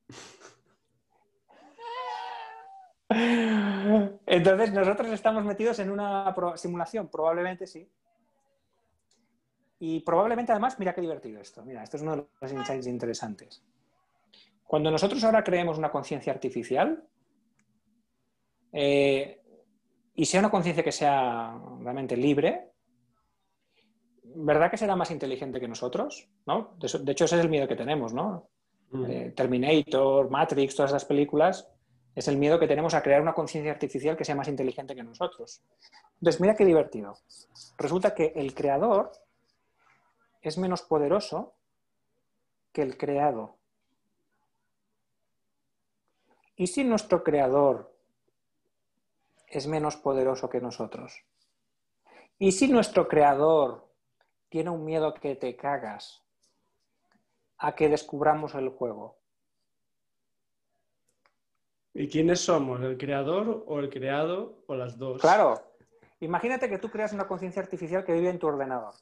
Entonces, 3.10 4.72
nosotros 4.72 5.10
estamos 5.11 5.44
metidos 5.44 5.80
en 5.80 5.90
una 5.90 6.34
simulación, 6.56 7.07
probablemente 7.07 7.65
sí. 7.65 7.90
Y 9.80 10.02
probablemente 10.02 10.52
además, 10.52 10.77
mira 10.77 10.94
qué 10.94 11.02
divertido 11.02 11.40
esto. 11.40 11.64
Mira, 11.64 11.84
esto 11.84 11.98
es 11.98 12.03
uno 12.03 12.15
de 12.18 12.26
los 12.41 12.52
insights 12.52 12.88
interesantes. 12.88 13.64
Cuando 14.65 14.91
nosotros 14.91 15.23
ahora 15.23 15.44
creemos 15.44 15.77
una 15.77 15.90
conciencia 15.90 16.34
artificial, 16.34 17.03
eh, 18.72 19.41
y 20.14 20.26
sea 20.26 20.41
una 20.41 20.52
conciencia 20.52 20.84
que 20.84 20.91
sea 20.91 21.57
realmente 21.80 22.15
libre, 22.18 22.72
¿verdad 24.36 24.69
que 24.69 24.77
será 24.77 24.95
más 24.95 25.11
inteligente 25.11 25.60
que 25.60 25.68
nosotros? 25.68 26.30
¿No? 26.45 26.76
De 26.77 27.11
hecho, 27.11 27.26
ese 27.26 27.38
es 27.38 27.41
el 27.41 27.49
miedo 27.49 27.68
que 27.68 27.77
tenemos, 27.77 28.14
¿no? 28.14 28.49
Mm. 28.91 29.06
eh, 29.06 29.34
Terminator, 29.36 30.30
Matrix, 30.30 30.76
todas 30.76 30.91
esas 30.91 31.06
películas, 31.06 31.72
es 32.20 32.28
el 32.28 32.36
miedo 32.36 32.60
que 32.60 32.68
tenemos 32.68 32.94
a 32.94 33.02
crear 33.02 33.22
una 33.22 33.34
conciencia 33.34 33.72
artificial 33.72 34.18
que 34.18 34.26
sea 34.26 34.36
más 34.36 34.50
inteligente 34.50 34.94
que 34.94 35.04
nosotros. 35.04 35.62
Entonces, 36.16 36.41
mira 36.41 36.54
qué 36.54 36.66
divertido. 36.66 37.18
Resulta 37.78 38.14
que 38.14 38.34
el 38.36 38.54
creador 38.54 39.14
es 40.41 40.58
menos 40.58 40.82
poderoso 40.82 41.54
que 42.74 42.82
el 42.82 42.98
creado. 42.98 43.56
¿Y 46.58 46.68
si 46.68 46.84
nuestro 46.84 47.24
creador 47.24 47.96
es 49.48 49.66
menos 49.68 49.96
poderoso 49.96 50.50
que 50.50 50.60
nosotros? 50.60 51.24
¿Y 52.38 52.52
si 52.52 52.68
nuestro 52.68 53.08
creador 53.08 53.88
tiene 54.50 54.72
un 54.72 54.84
miedo 54.84 55.14
que 55.14 55.38
te 55.38 55.56
cagas 55.56 56.22
a 57.60 57.76
que 57.76 57.88
descubramos 57.88 58.56
el 58.56 58.68
juego? 58.68 59.19
¿Y 61.99 62.07
quiénes 62.07 62.39
somos? 62.39 62.80
¿El 62.80 62.97
creador 62.97 63.65
o 63.67 63.80
el 63.80 63.89
creado 63.89 64.63
o 64.67 64.76
las 64.76 64.97
dos? 64.97 65.19
Claro. 65.19 65.61
Imagínate 66.21 66.69
que 66.69 66.77
tú 66.77 66.89
creas 66.89 67.11
una 67.11 67.27
conciencia 67.27 67.61
artificial 67.61 68.05
que 68.05 68.13
vive 68.13 68.30
en 68.30 68.39
tu 68.39 68.47
ordenador. 68.47 68.93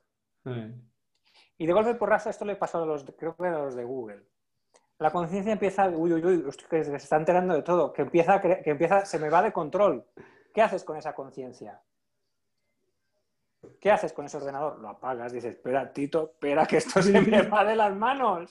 Eh, 0.46 0.74
Y 1.60 1.68
de 1.68 1.74
golpe 1.74 1.94
por 1.94 2.10
raza 2.10 2.32
esto 2.32 2.44
le 2.44 2.56
pasó 2.56 2.82
a 2.82 2.88
los, 2.88 3.06
creo 3.16 3.36
que 3.36 3.46
a 3.46 3.52
los 3.52 3.76
de 3.76 3.84
Google. 3.84 4.24
La 4.98 5.12
conciencia 5.12 5.54
empieza, 5.54 5.88
uy, 5.90 6.12
uy, 6.12 6.26
uy, 6.26 6.44
que 6.68 6.84
se 6.84 6.96
está 6.96 7.18
enterando 7.18 7.54
de 7.54 7.62
todo, 7.62 7.94
que 7.94 8.02
empieza, 8.02 8.42
que 8.42 8.64
empieza, 8.66 9.06
se 9.06 9.20
me 9.20 9.30
va 9.30 9.44
de 9.44 9.54
control. 9.54 10.04
¿Qué 10.52 10.64
haces 10.64 10.84
con 10.84 10.98
esa 10.98 11.14
conciencia? 11.14 11.80
¿Qué 13.80 13.92
haces 13.92 14.12
con 14.12 14.26
ese 14.26 14.38
ordenador? 14.38 14.80
Lo 14.80 14.90
apagas, 14.90 15.32
dices, 15.32 15.54
espera, 15.54 15.94
Tito, 15.94 16.32
espera, 16.34 16.66
que 16.66 16.78
esto 16.78 17.04
se 17.04 17.22
me 17.22 17.42
va 17.48 17.64
de 17.64 17.76
las 17.76 17.96
manos. 17.96 18.50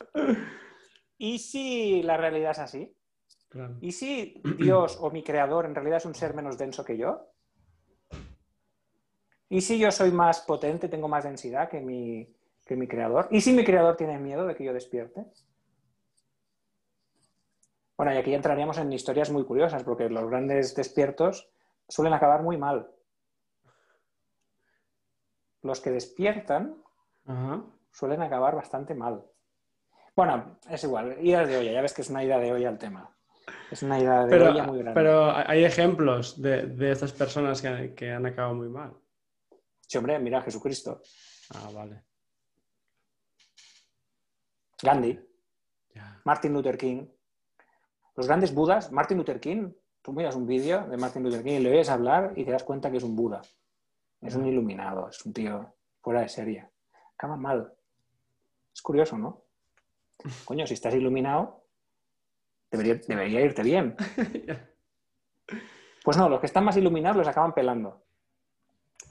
¿Y 1.18 1.40
si 1.40 2.04
la 2.04 2.16
realidad 2.16 2.52
es 2.52 2.60
así? 2.60 2.96
Claro. 3.48 3.76
¿Y 3.80 3.92
si 3.92 4.42
Dios 4.58 4.98
o 5.00 5.10
mi 5.10 5.22
creador 5.22 5.66
en 5.66 5.74
realidad 5.74 5.98
es 5.98 6.06
un 6.06 6.14
ser 6.14 6.34
menos 6.34 6.58
denso 6.58 6.84
que 6.84 6.96
yo? 6.96 7.28
¿Y 9.48 9.60
si 9.60 9.78
yo 9.78 9.90
soy 9.90 10.10
más 10.10 10.40
potente, 10.40 10.88
tengo 10.88 11.08
más 11.08 11.24
densidad 11.24 11.68
que 11.68 11.80
mi, 11.80 12.34
que 12.64 12.76
mi 12.76 12.88
creador? 12.88 13.28
¿Y 13.30 13.40
si 13.40 13.52
mi 13.52 13.64
creador 13.64 13.96
tiene 13.96 14.18
miedo 14.18 14.46
de 14.46 14.56
que 14.56 14.64
yo 14.64 14.72
despierte? 14.72 15.26
Bueno, 17.96 18.12
y 18.12 18.16
aquí 18.16 18.34
entraríamos 18.34 18.76
en 18.78 18.92
historias 18.92 19.30
muy 19.30 19.44
curiosas, 19.44 19.84
porque 19.84 20.10
los 20.10 20.28
grandes 20.28 20.74
despiertos 20.74 21.48
suelen 21.88 22.12
acabar 22.12 22.42
muy 22.42 22.58
mal. 22.58 22.90
Los 25.62 25.80
que 25.80 25.90
despiertan 25.90 26.82
suelen 27.90 28.22
acabar 28.22 28.54
bastante 28.54 28.94
mal. 28.94 29.24
Bueno, 30.14 30.58
es 30.68 30.84
igual, 30.84 31.16
ida 31.20 31.44
de 31.46 31.56
olla, 31.56 31.72
ya 31.72 31.82
ves 31.82 31.94
que 31.94 32.02
es 32.02 32.10
una 32.10 32.22
ida 32.22 32.38
de 32.38 32.52
olla 32.52 32.68
el 32.68 32.78
tema. 32.78 33.15
Es 33.70 33.82
una 33.82 33.98
ida 34.00 34.24
de 34.24 34.30
Pero, 34.30 34.52
muy 34.64 34.78
grande. 34.78 34.92
pero 34.94 35.30
hay 35.34 35.64
ejemplos 35.64 36.40
de, 36.40 36.66
de 36.66 36.90
estas 36.92 37.12
personas 37.12 37.60
que, 37.62 37.94
que 37.94 38.10
han 38.12 38.26
acabado 38.26 38.54
muy 38.54 38.68
mal. 38.68 38.92
Sí, 39.86 39.98
hombre, 39.98 40.18
mira, 40.18 40.42
Jesucristo, 40.42 41.00
Ah, 41.54 41.70
vale. 41.72 42.02
Gandhi. 44.82 45.18
Martin 46.24 46.52
Luther 46.52 46.76
King. 46.76 47.06
Los 48.16 48.26
grandes 48.26 48.52
budas, 48.52 48.90
Martin 48.90 49.18
Luther 49.18 49.38
King, 49.40 49.70
tú 50.02 50.12
miras 50.12 50.34
un 50.36 50.46
vídeo 50.46 50.86
de 50.88 50.96
Martin 50.96 51.22
Luther 51.22 51.42
King 51.44 51.54
y 51.54 51.58
le 51.60 51.70
oyes 51.70 51.88
hablar 51.88 52.32
y 52.36 52.44
te 52.44 52.50
das 52.50 52.64
cuenta 52.64 52.90
que 52.90 52.96
es 52.96 53.02
un 53.04 53.14
Buda. 53.14 53.42
Es 54.22 54.34
un 54.34 54.46
iluminado, 54.46 55.08
es 55.08 55.24
un 55.24 55.32
tío 55.32 55.74
fuera 56.00 56.20
de 56.22 56.28
serie. 56.28 56.68
Acaba 57.14 57.36
mal. 57.36 57.72
Es 58.74 58.82
curioso, 58.82 59.16
¿no? 59.18 59.44
Coño, 60.44 60.66
si 60.66 60.74
estás 60.74 60.94
iluminado, 60.94 61.65
debería, 62.70 62.94
debería 63.06 63.40
irte 63.40 63.62
bien. 63.62 63.96
Pues 66.04 66.16
no, 66.16 66.28
los 66.28 66.38
que 66.38 66.46
están 66.46 66.64
más 66.64 66.76
iluminados 66.76 67.16
los 67.16 67.26
acaban 67.26 67.52
pelando. 67.52 68.04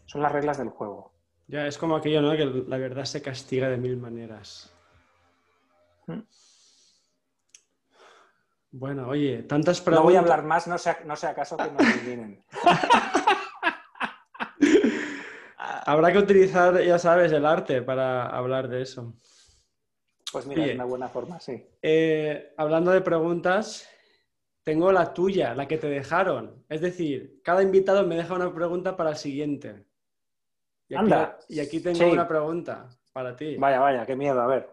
Son 0.06 0.22
las 0.22 0.32
reglas 0.32 0.58
del 0.58 0.70
juego. 0.70 1.12
Ya, 1.46 1.68
es 1.68 1.78
como 1.78 1.98
aquello, 1.98 2.22
¿no? 2.22 2.32
Que 2.38 2.46
la 2.46 2.78
verdad 2.78 3.04
se 3.04 3.22
castiga 3.22 3.68
de 3.68 3.76
mil 3.76 3.98
maneras. 3.98 4.74
Mm. 6.08 6.22
Bueno, 8.72 9.10
oye, 9.10 9.44
tantas 9.44 9.80
No 9.80 9.86
preguntas. 9.86 10.04
voy 10.06 10.16
a 10.16 10.20
hablar 10.20 10.44
más, 10.46 10.68
no 10.68 10.78
sea, 10.78 10.98
no 11.04 11.18
sea 11.18 11.32
acaso 11.32 11.58
que 11.58 11.70
nos 11.70 11.82
eliminen. 11.82 12.46
Habrá 15.58 16.12
que 16.14 16.20
utilizar, 16.20 16.82
ya 16.82 16.98
sabes, 16.98 17.32
el 17.34 17.46
arte 17.46 17.82
para 17.82 18.28
hablar 18.28 18.68
de 18.70 18.82
eso. 18.82 19.14
Pues 20.36 20.48
mira, 20.48 20.64
Oye. 20.64 20.72
es 20.72 20.76
una 20.76 20.84
buena 20.84 21.08
forma, 21.08 21.40
sí. 21.40 21.66
Eh, 21.82 22.54
hablando 22.58 22.92
de 22.92 23.00
preguntas, 23.00 23.88
tengo 24.64 24.92
la 24.92 25.14
tuya, 25.14 25.56
la 25.56 25.66
que 25.66 25.78
te 25.78 25.88
dejaron. 25.88 26.62
Es 26.68 26.82
decir, 26.82 27.40
cada 27.42 27.64
invitado 27.64 28.06
me 28.06 28.18
deja 28.18 28.34
una 28.34 28.54
pregunta 28.54 28.98
para 28.98 29.12
el 29.12 29.16
siguiente. 29.16 29.86
Y 30.90 30.96
aquí, 30.96 31.04
Anda. 31.06 31.40
y 31.48 31.62
aquí 31.62 31.80
tengo 31.80 32.00
Sí. 32.00 32.04
una 32.04 32.28
pregunta 32.28 32.90
para 33.14 33.34
ti. 33.38 33.56
Vaya, 33.56 33.80
vaya, 33.80 34.06
qué 34.06 34.18
miedo, 34.18 34.42
a 34.42 34.48
ver. 34.48 34.70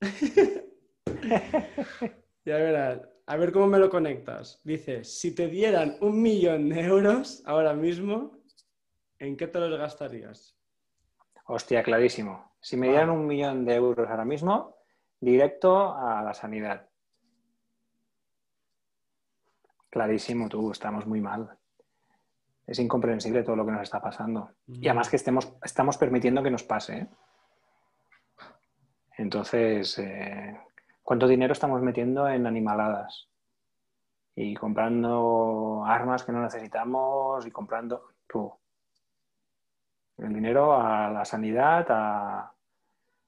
Ya 2.44 2.56
verás. 2.56 3.00
A 3.26 3.36
ver 3.36 3.52
cómo 3.52 3.68
me 3.68 3.78
lo 3.78 3.88
conectas. 3.88 4.60
Dice, 4.64 5.04
si 5.04 5.32
te 5.32 5.46
dieran 5.46 5.96
un 6.00 6.20
millón 6.20 6.70
de 6.70 6.80
euros 6.80 7.40
ahora 7.46 7.72
mismo, 7.72 8.36
¿en 9.20 9.36
qué 9.36 9.46
te 9.46 9.60
los 9.60 9.78
gastarías? 9.78 10.56
Hostia, 11.46 11.84
clarísimo. 11.84 12.47
Si 12.60 12.76
me 12.76 12.88
dieran 12.88 13.10
un 13.10 13.26
millón 13.26 13.64
de 13.64 13.74
euros 13.74 14.08
ahora 14.08 14.24
mismo, 14.24 14.76
directo 15.20 15.94
a 15.96 16.22
la 16.22 16.34
sanidad. 16.34 16.88
Clarísimo, 19.90 20.48
tú, 20.48 20.70
estamos 20.70 21.06
muy 21.06 21.20
mal. 21.20 21.56
Es 22.66 22.78
incomprensible 22.78 23.42
todo 23.42 23.56
lo 23.56 23.64
que 23.64 23.72
nos 23.72 23.82
está 23.82 24.00
pasando. 24.00 24.50
Y 24.66 24.86
además 24.88 25.08
que 25.08 25.16
estemos, 25.16 25.56
estamos 25.62 25.96
permitiendo 25.96 26.42
que 26.42 26.50
nos 26.50 26.62
pase. 26.64 26.98
¿eh? 26.98 27.08
Entonces, 29.16 29.98
eh, 29.98 30.58
¿cuánto 31.02 31.26
dinero 31.26 31.52
estamos 31.52 31.80
metiendo 31.80 32.28
en 32.28 32.46
animaladas? 32.46 33.28
Y 34.34 34.54
comprando 34.54 35.82
armas 35.86 36.22
que 36.22 36.32
no 36.32 36.42
necesitamos 36.42 37.46
y 37.46 37.50
comprando... 37.50 38.10
Tú. 38.26 38.52
El 40.18 40.34
dinero 40.34 40.74
a 40.74 41.10
la 41.10 41.24
sanidad, 41.24 41.86
a, 41.90 42.52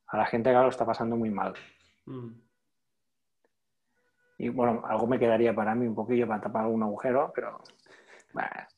a 0.06 0.16
la 0.16 0.26
gente 0.26 0.50
que 0.50 0.56
ahora 0.56 0.66
lo 0.66 0.70
está 0.70 0.84
pasando 0.84 1.16
muy 1.16 1.30
mal. 1.30 1.54
Mm. 2.06 2.30
Y 4.38 4.48
bueno, 4.48 4.82
algo 4.86 5.06
me 5.06 5.18
quedaría 5.18 5.54
para 5.54 5.74
mí 5.74 5.86
un 5.86 5.94
poquillo 5.94 6.26
para 6.26 6.40
tapar 6.40 6.64
algún 6.64 6.82
agujero, 6.82 7.30
pero... 7.34 7.60
bah, 8.32 8.68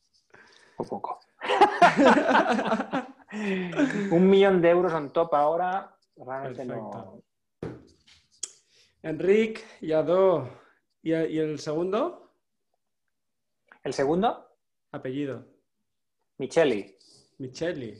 un 0.78 0.88
poco. 0.88 1.20
un 4.10 4.28
millón 4.28 4.60
de 4.60 4.70
euros 4.70 4.92
on 4.92 5.12
top 5.12 5.34
ahora, 5.34 5.96
realmente 6.16 6.64
no... 6.64 6.90
Perfecto. 6.90 7.22
Enric, 9.02 9.80
Yadó. 9.80 10.48
¿Y, 11.02 11.14
y 11.14 11.38
el 11.38 11.58
segundo? 11.58 12.22
El 13.82 13.92
segundo, 13.92 14.48
Apellido. 14.92 15.44
Micheli. 16.38 16.96
Micheli. 17.42 17.92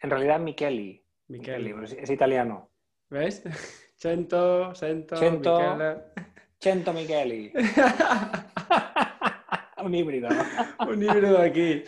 En 0.00 0.10
realidad, 0.10 0.40
Micheli. 0.40 1.00
Micheli. 1.28 1.72
Micheli, 1.72 2.02
es, 2.02 2.10
italiano. 2.10 2.70
¿Ves? 3.08 3.44
Cento, 3.96 4.74
Cento, 4.74 5.16
Cento. 5.16 5.60
Michele. 5.60 6.02
Cento 6.58 6.92
Micheli. 6.92 7.52
un 9.84 9.94
híbrido. 9.94 10.28
Un 10.88 11.02
híbrido 11.02 11.38
aquí. 11.38 11.84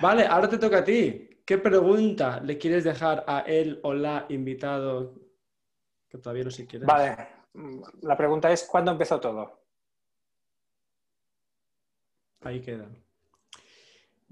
Vale, 0.00 0.26
ahora 0.26 0.48
te 0.48 0.58
toca 0.58 0.78
a 0.78 0.84
ti. 0.84 1.30
¿Qué 1.44 1.58
pregunta 1.58 2.40
le 2.40 2.58
quieres 2.58 2.82
dejar 2.82 3.22
a 3.28 3.40
él 3.40 3.78
o 3.84 3.94
la 3.94 4.26
invitado? 4.28 5.14
Que 6.08 6.18
todavía 6.18 6.42
no 6.42 6.50
sé 6.50 6.66
quién 6.66 6.82
es. 6.82 6.88
Vale. 6.88 7.16
La 8.00 8.16
pregunta 8.16 8.50
es, 8.50 8.64
¿cuándo 8.64 8.90
empezó 8.90 9.20
todo? 9.20 9.62
Ahí 12.40 12.60
queda. 12.60 12.88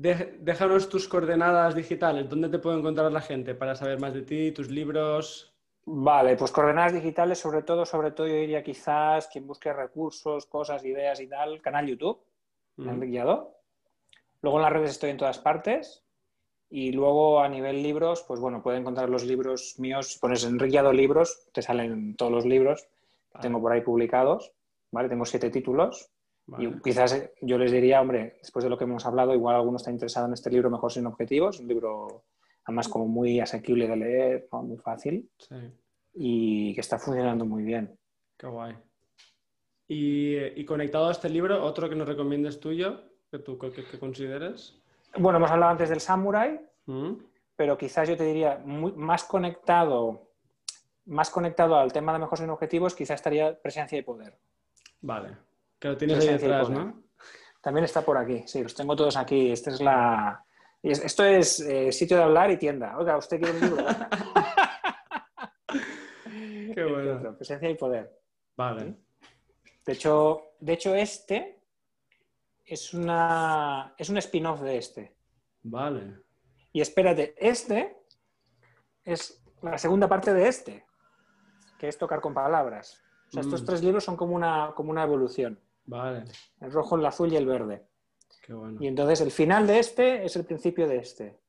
Déjanos 0.00 0.88
tus 0.88 1.06
coordenadas 1.06 1.74
digitales. 1.74 2.28
¿Dónde 2.28 2.48
te 2.48 2.58
puede 2.58 2.78
encontrar 2.78 3.12
la 3.12 3.20
gente 3.20 3.54
para 3.54 3.74
saber 3.74 4.00
más 4.00 4.14
de 4.14 4.22
ti, 4.22 4.50
tus 4.52 4.70
libros? 4.70 5.54
Vale, 5.84 6.36
pues 6.36 6.50
coordenadas 6.52 6.94
digitales, 6.94 7.38
sobre 7.38 7.62
todo, 7.62 7.84
sobre 7.84 8.12
todo 8.12 8.26
yo 8.26 8.34
diría 8.34 8.62
quizás 8.62 9.28
quien 9.28 9.46
busque 9.46 9.72
recursos, 9.72 10.46
cosas, 10.46 10.84
ideas 10.84 11.20
y 11.20 11.26
tal, 11.26 11.60
canal 11.60 11.86
YouTube, 11.86 12.18
Mm. 12.76 12.88
Enrique. 12.88 13.24
Luego 14.42 14.58
en 14.58 14.62
las 14.62 14.72
redes 14.72 14.90
estoy 14.92 15.10
en 15.10 15.18
todas 15.18 15.38
partes. 15.38 16.02
Y 16.70 16.92
luego 16.92 17.40
a 17.40 17.48
nivel 17.48 17.82
libros, 17.82 18.22
pues 18.22 18.38
bueno, 18.38 18.62
pueden 18.62 18.82
encontrar 18.82 19.10
los 19.10 19.24
libros 19.24 19.74
míos. 19.78 20.12
Si 20.12 20.18
pones 20.18 20.44
Enrique 20.44 20.80
libros, 20.92 21.48
te 21.52 21.62
salen 21.62 22.14
todos 22.16 22.30
los 22.30 22.46
libros 22.46 22.82
que 22.82 22.88
Vale, 23.34 23.42
tengo 23.42 23.60
por 23.60 23.72
ahí 23.72 23.80
publicados. 23.80 24.52
¿vale? 24.92 25.08
Tengo 25.08 25.24
siete 25.24 25.50
títulos. 25.50 26.10
Vale. 26.50 26.64
Y 26.64 26.80
quizás 26.82 27.12
eh, 27.14 27.32
yo 27.42 27.58
les 27.58 27.72
diría, 27.72 28.00
hombre, 28.00 28.36
después 28.40 28.62
de 28.64 28.70
lo 28.70 28.76
que 28.78 28.84
hemos 28.84 29.04
hablado, 29.06 29.34
igual 29.34 29.56
alguno 29.56 29.76
está 29.76 29.90
interesado 29.90 30.26
en 30.26 30.32
este 30.34 30.50
libro 30.50 30.70
Mejor 30.70 30.92
sin 30.92 31.06
objetivos, 31.06 31.60
un 31.60 31.68
libro 31.68 32.24
además 32.64 32.88
como 32.88 33.06
muy 33.08 33.40
asequible 33.40 33.88
de 33.88 33.96
leer, 33.96 34.48
¿no? 34.52 34.62
muy 34.62 34.76
fácil 34.78 35.28
Sí. 35.38 35.56
y 36.14 36.74
que 36.74 36.80
está 36.80 36.98
funcionando 36.98 37.44
muy 37.44 37.62
bien. 37.64 37.98
Qué 38.36 38.46
guay. 38.46 38.76
Y, 39.88 40.36
y 40.60 40.64
conectado 40.64 41.08
a 41.08 41.12
este 41.12 41.28
libro, 41.28 41.64
otro 41.64 41.88
que 41.88 41.96
nos 41.96 42.06
recomiendes 42.06 42.60
tuyo, 42.60 43.00
que 43.30 43.38
tú 43.40 43.58
que, 43.58 43.70
que 43.72 43.98
consideres. 43.98 44.76
Bueno, 45.18 45.38
hemos 45.38 45.50
hablado 45.50 45.72
antes 45.72 45.88
del 45.88 46.00
Samurai, 46.00 46.60
¿Mm? 46.86 47.14
pero 47.56 47.76
quizás 47.76 48.08
yo 48.08 48.16
te 48.16 48.24
diría 48.24 48.60
muy- 48.64 48.92
más 48.92 49.24
conectado 49.24 50.28
más 51.06 51.30
conectado 51.30 51.74
al 51.76 51.92
tema 51.92 52.12
de 52.12 52.20
mejores 52.20 52.42
en 52.44 52.50
objetivos, 52.50 52.94
quizás 52.94 53.16
estaría 53.16 53.60
presencia 53.60 53.98
y 53.98 54.02
poder. 54.02 54.38
Vale. 55.00 55.30
Que 55.80 55.88
lo 55.88 55.96
tienes 55.96 56.20
ahí 56.20 56.28
detrás. 56.34 56.70
¿no? 56.70 57.02
También 57.60 57.84
está 57.84 58.02
por 58.02 58.16
aquí, 58.16 58.44
sí, 58.46 58.62
los 58.62 58.74
tengo 58.74 58.94
todos 58.94 59.16
aquí. 59.16 59.50
Esta 59.50 59.70
es 59.70 59.80
la... 59.80 60.44
Esto 60.82 61.24
es 61.24 61.60
eh, 61.60 61.92
sitio 61.92 62.16
de 62.16 62.22
hablar 62.22 62.50
y 62.50 62.56
tienda. 62.56 62.96
Oiga, 62.96 63.16
¿usted 63.16 63.38
quiere 63.38 63.58
un 63.58 63.60
libro? 63.60 63.84
Qué 66.74 66.84
bueno. 66.84 67.36
Presencia 67.36 67.68
y 67.68 67.74
poder. 67.74 68.10
Vale. 68.56 68.94
De 69.84 69.92
hecho, 69.92 70.42
de 70.60 70.72
hecho 70.72 70.94
este 70.94 71.60
es, 72.64 72.94
una, 72.94 73.94
es 73.98 74.08
un 74.08 74.18
spin-off 74.18 74.60
de 74.60 74.78
este. 74.78 75.16
Vale. 75.62 76.14
Y 76.72 76.80
espérate, 76.80 77.34
este 77.36 77.96
es 79.04 79.42
la 79.62 79.76
segunda 79.76 80.08
parte 80.08 80.32
de 80.32 80.48
este, 80.48 80.86
que 81.78 81.88
es 81.88 81.98
tocar 81.98 82.20
con 82.20 82.32
palabras. 82.32 83.02
O 83.28 83.32
sea, 83.32 83.42
estos 83.42 83.62
Mm. 83.62 83.66
tres 83.66 83.82
libros 83.82 84.04
son 84.04 84.16
como 84.16 84.34
una, 84.34 84.72
como 84.74 84.90
una 84.90 85.02
evolución. 85.02 85.58
Vale. 85.90 86.24
El 86.60 86.70
rojo, 86.70 86.96
el 86.96 87.04
azul 87.04 87.32
y 87.32 87.36
el 87.36 87.46
verde. 87.46 87.84
Qué 88.42 88.54
bueno. 88.54 88.78
Y 88.80 88.86
entonces 88.86 89.20
el 89.20 89.32
final 89.32 89.66
de 89.66 89.80
este 89.80 90.24
es 90.24 90.36
el 90.36 90.44
principio 90.44 90.86
de 90.86 90.98
este. 90.98 91.40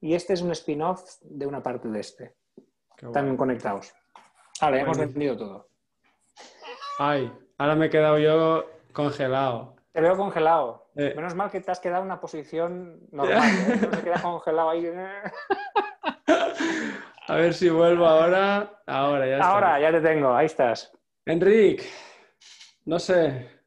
Y 0.00 0.14
este 0.14 0.34
es 0.34 0.40
un 0.40 0.52
spin-off 0.52 1.02
de 1.22 1.46
una 1.46 1.60
parte 1.60 1.88
de 1.88 1.98
este. 1.98 2.36
Bueno. 3.02 3.36
conectados. 3.36 3.92
Vale, 4.60 4.80
hemos 4.80 4.96
Buenísimo. 4.96 5.18
vendido 5.18 5.36
todo. 5.36 5.68
Ay, 7.00 7.32
ahora 7.58 7.74
me 7.74 7.86
he 7.86 7.90
quedado 7.90 8.18
yo 8.18 8.70
congelado. 8.92 9.74
Te 9.90 10.00
veo 10.00 10.16
congelado. 10.16 10.86
Eh. 10.94 11.14
Menos 11.16 11.34
mal 11.34 11.50
que 11.50 11.60
te 11.60 11.72
has 11.72 11.80
quedado 11.80 12.02
en 12.02 12.06
una 12.06 12.20
posición 12.20 13.00
normal. 13.10 13.42
¿eh? 13.42 13.80
No 13.82 13.96
se 13.96 14.02
queda 14.04 14.22
congelado 14.22 14.70
ahí. 14.70 14.86
A 17.26 17.34
ver 17.34 17.52
si 17.52 17.68
vuelvo 17.68 18.06
ahora. 18.06 18.80
Ahora, 18.86 19.26
ya 19.26 19.32
está. 19.34 19.48
Ahora, 19.48 19.80
ya 19.80 19.90
te 19.90 20.00
tengo. 20.00 20.32
Ahí 20.32 20.46
estás. 20.46 20.92
Enric, 21.24 21.82
no 22.84 23.00
sé. 23.00 23.61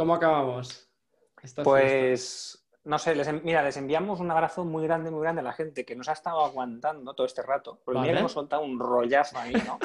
¿Cómo 0.00 0.14
acabamos? 0.14 0.88
Esta 1.42 1.62
fiesta? 1.62 1.62
Pues, 1.62 2.66
no 2.84 2.98
sé, 2.98 3.14
les 3.14 3.44
mira, 3.44 3.62
les 3.62 3.76
enviamos 3.76 4.18
un 4.20 4.30
abrazo 4.30 4.64
muy 4.64 4.84
grande, 4.84 5.10
muy 5.10 5.20
grande 5.20 5.42
a 5.42 5.44
la 5.44 5.52
gente 5.52 5.84
que 5.84 5.94
nos 5.94 6.08
ha 6.08 6.12
estado 6.12 6.42
aguantando 6.42 7.12
todo 7.12 7.26
este 7.26 7.42
rato. 7.42 7.82
Porque 7.84 7.98
Vale. 7.98 8.18
hemos 8.18 8.32
soltado 8.32 8.62
un 8.62 8.78
rollazo 8.78 9.36
ahí, 9.36 9.52
¿no? 9.52 9.78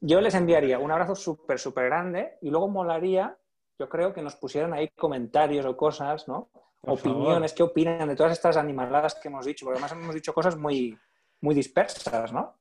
Yo 0.00 0.22
les 0.22 0.34
enviaría 0.34 0.78
un 0.78 0.90
abrazo 0.90 1.14
súper, 1.14 1.58
súper 1.58 1.84
grande 1.90 2.38
y 2.40 2.48
luego 2.48 2.68
molaría, 2.68 3.36
yo 3.78 3.86
creo, 3.90 4.14
que 4.14 4.22
nos 4.22 4.34
pusieran 4.34 4.72
ahí 4.72 4.88
comentarios 4.96 5.66
o 5.66 5.76
cosas, 5.76 6.26
¿no? 6.26 6.48
Por 6.80 6.94
Opiniones, 6.94 7.52
qué 7.52 7.62
opinan 7.62 8.08
de 8.08 8.16
todas 8.16 8.32
estas 8.32 8.56
animaladas 8.56 9.16
que 9.16 9.28
hemos 9.28 9.44
dicho, 9.44 9.66
porque 9.66 9.78
además 9.78 9.92
hemos 9.92 10.14
dicho 10.14 10.32
cosas 10.32 10.56
muy, 10.56 10.98
muy 11.42 11.54
dispersas, 11.54 12.32
¿no? 12.32 12.57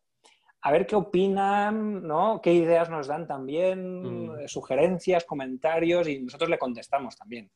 A 0.67 0.71
ver 0.71 0.85
qué 0.85 0.97
opinan, 0.97 2.05
¿no? 2.05 2.41
Qué 2.41 2.51
ideas 2.51 2.89
nos 2.89 3.07
dan 3.07 3.25
también, 3.25 4.01
Mm. 4.03 4.39
eh, 4.39 4.47
sugerencias, 4.49 5.23
comentarios 5.23 6.09
y 6.09 6.19
nosotros 6.19 6.49
le 6.49 6.59
contestamos 6.59 7.15
también. 7.15 7.49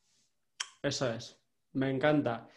Eso 0.82 1.12
es. 1.12 1.38
Me 1.72 1.90
encanta. 1.90 2.48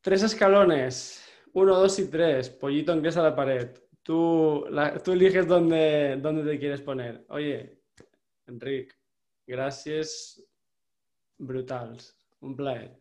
Tres 0.00 0.22
escalones. 0.22 1.22
Uno, 1.52 1.76
dos 1.76 1.98
y 1.98 2.08
tres. 2.10 2.48
Pollito 2.48 2.94
ingresa 2.94 3.20
a 3.20 3.24
la 3.24 3.36
pared. 3.36 3.76
Tú, 4.02 4.64
la- 4.70 4.96
tú 4.98 5.12
eliges 5.12 5.46
dónde, 5.46 6.16
dónde 6.16 6.50
te 6.50 6.58
quieres 6.58 6.80
poner. 6.80 7.26
Oye, 7.28 7.82
Enric, 8.46 8.96
gracias 9.46 10.42
brutals. 11.36 12.16
Un 12.40 12.56
plaer. 12.56 12.98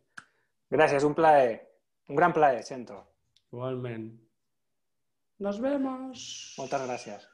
Gràcies, 0.70 1.04
un 1.06 1.16
plaer. 1.16 1.66
Un 2.10 2.16
gran 2.18 2.34
plaer, 2.34 2.62
sento. 2.64 3.08
Igualmente. 3.54 4.27
Nos 5.46 5.60
vemos. 5.62 6.28
Moltes 6.58 6.86
gràcies. 6.88 7.28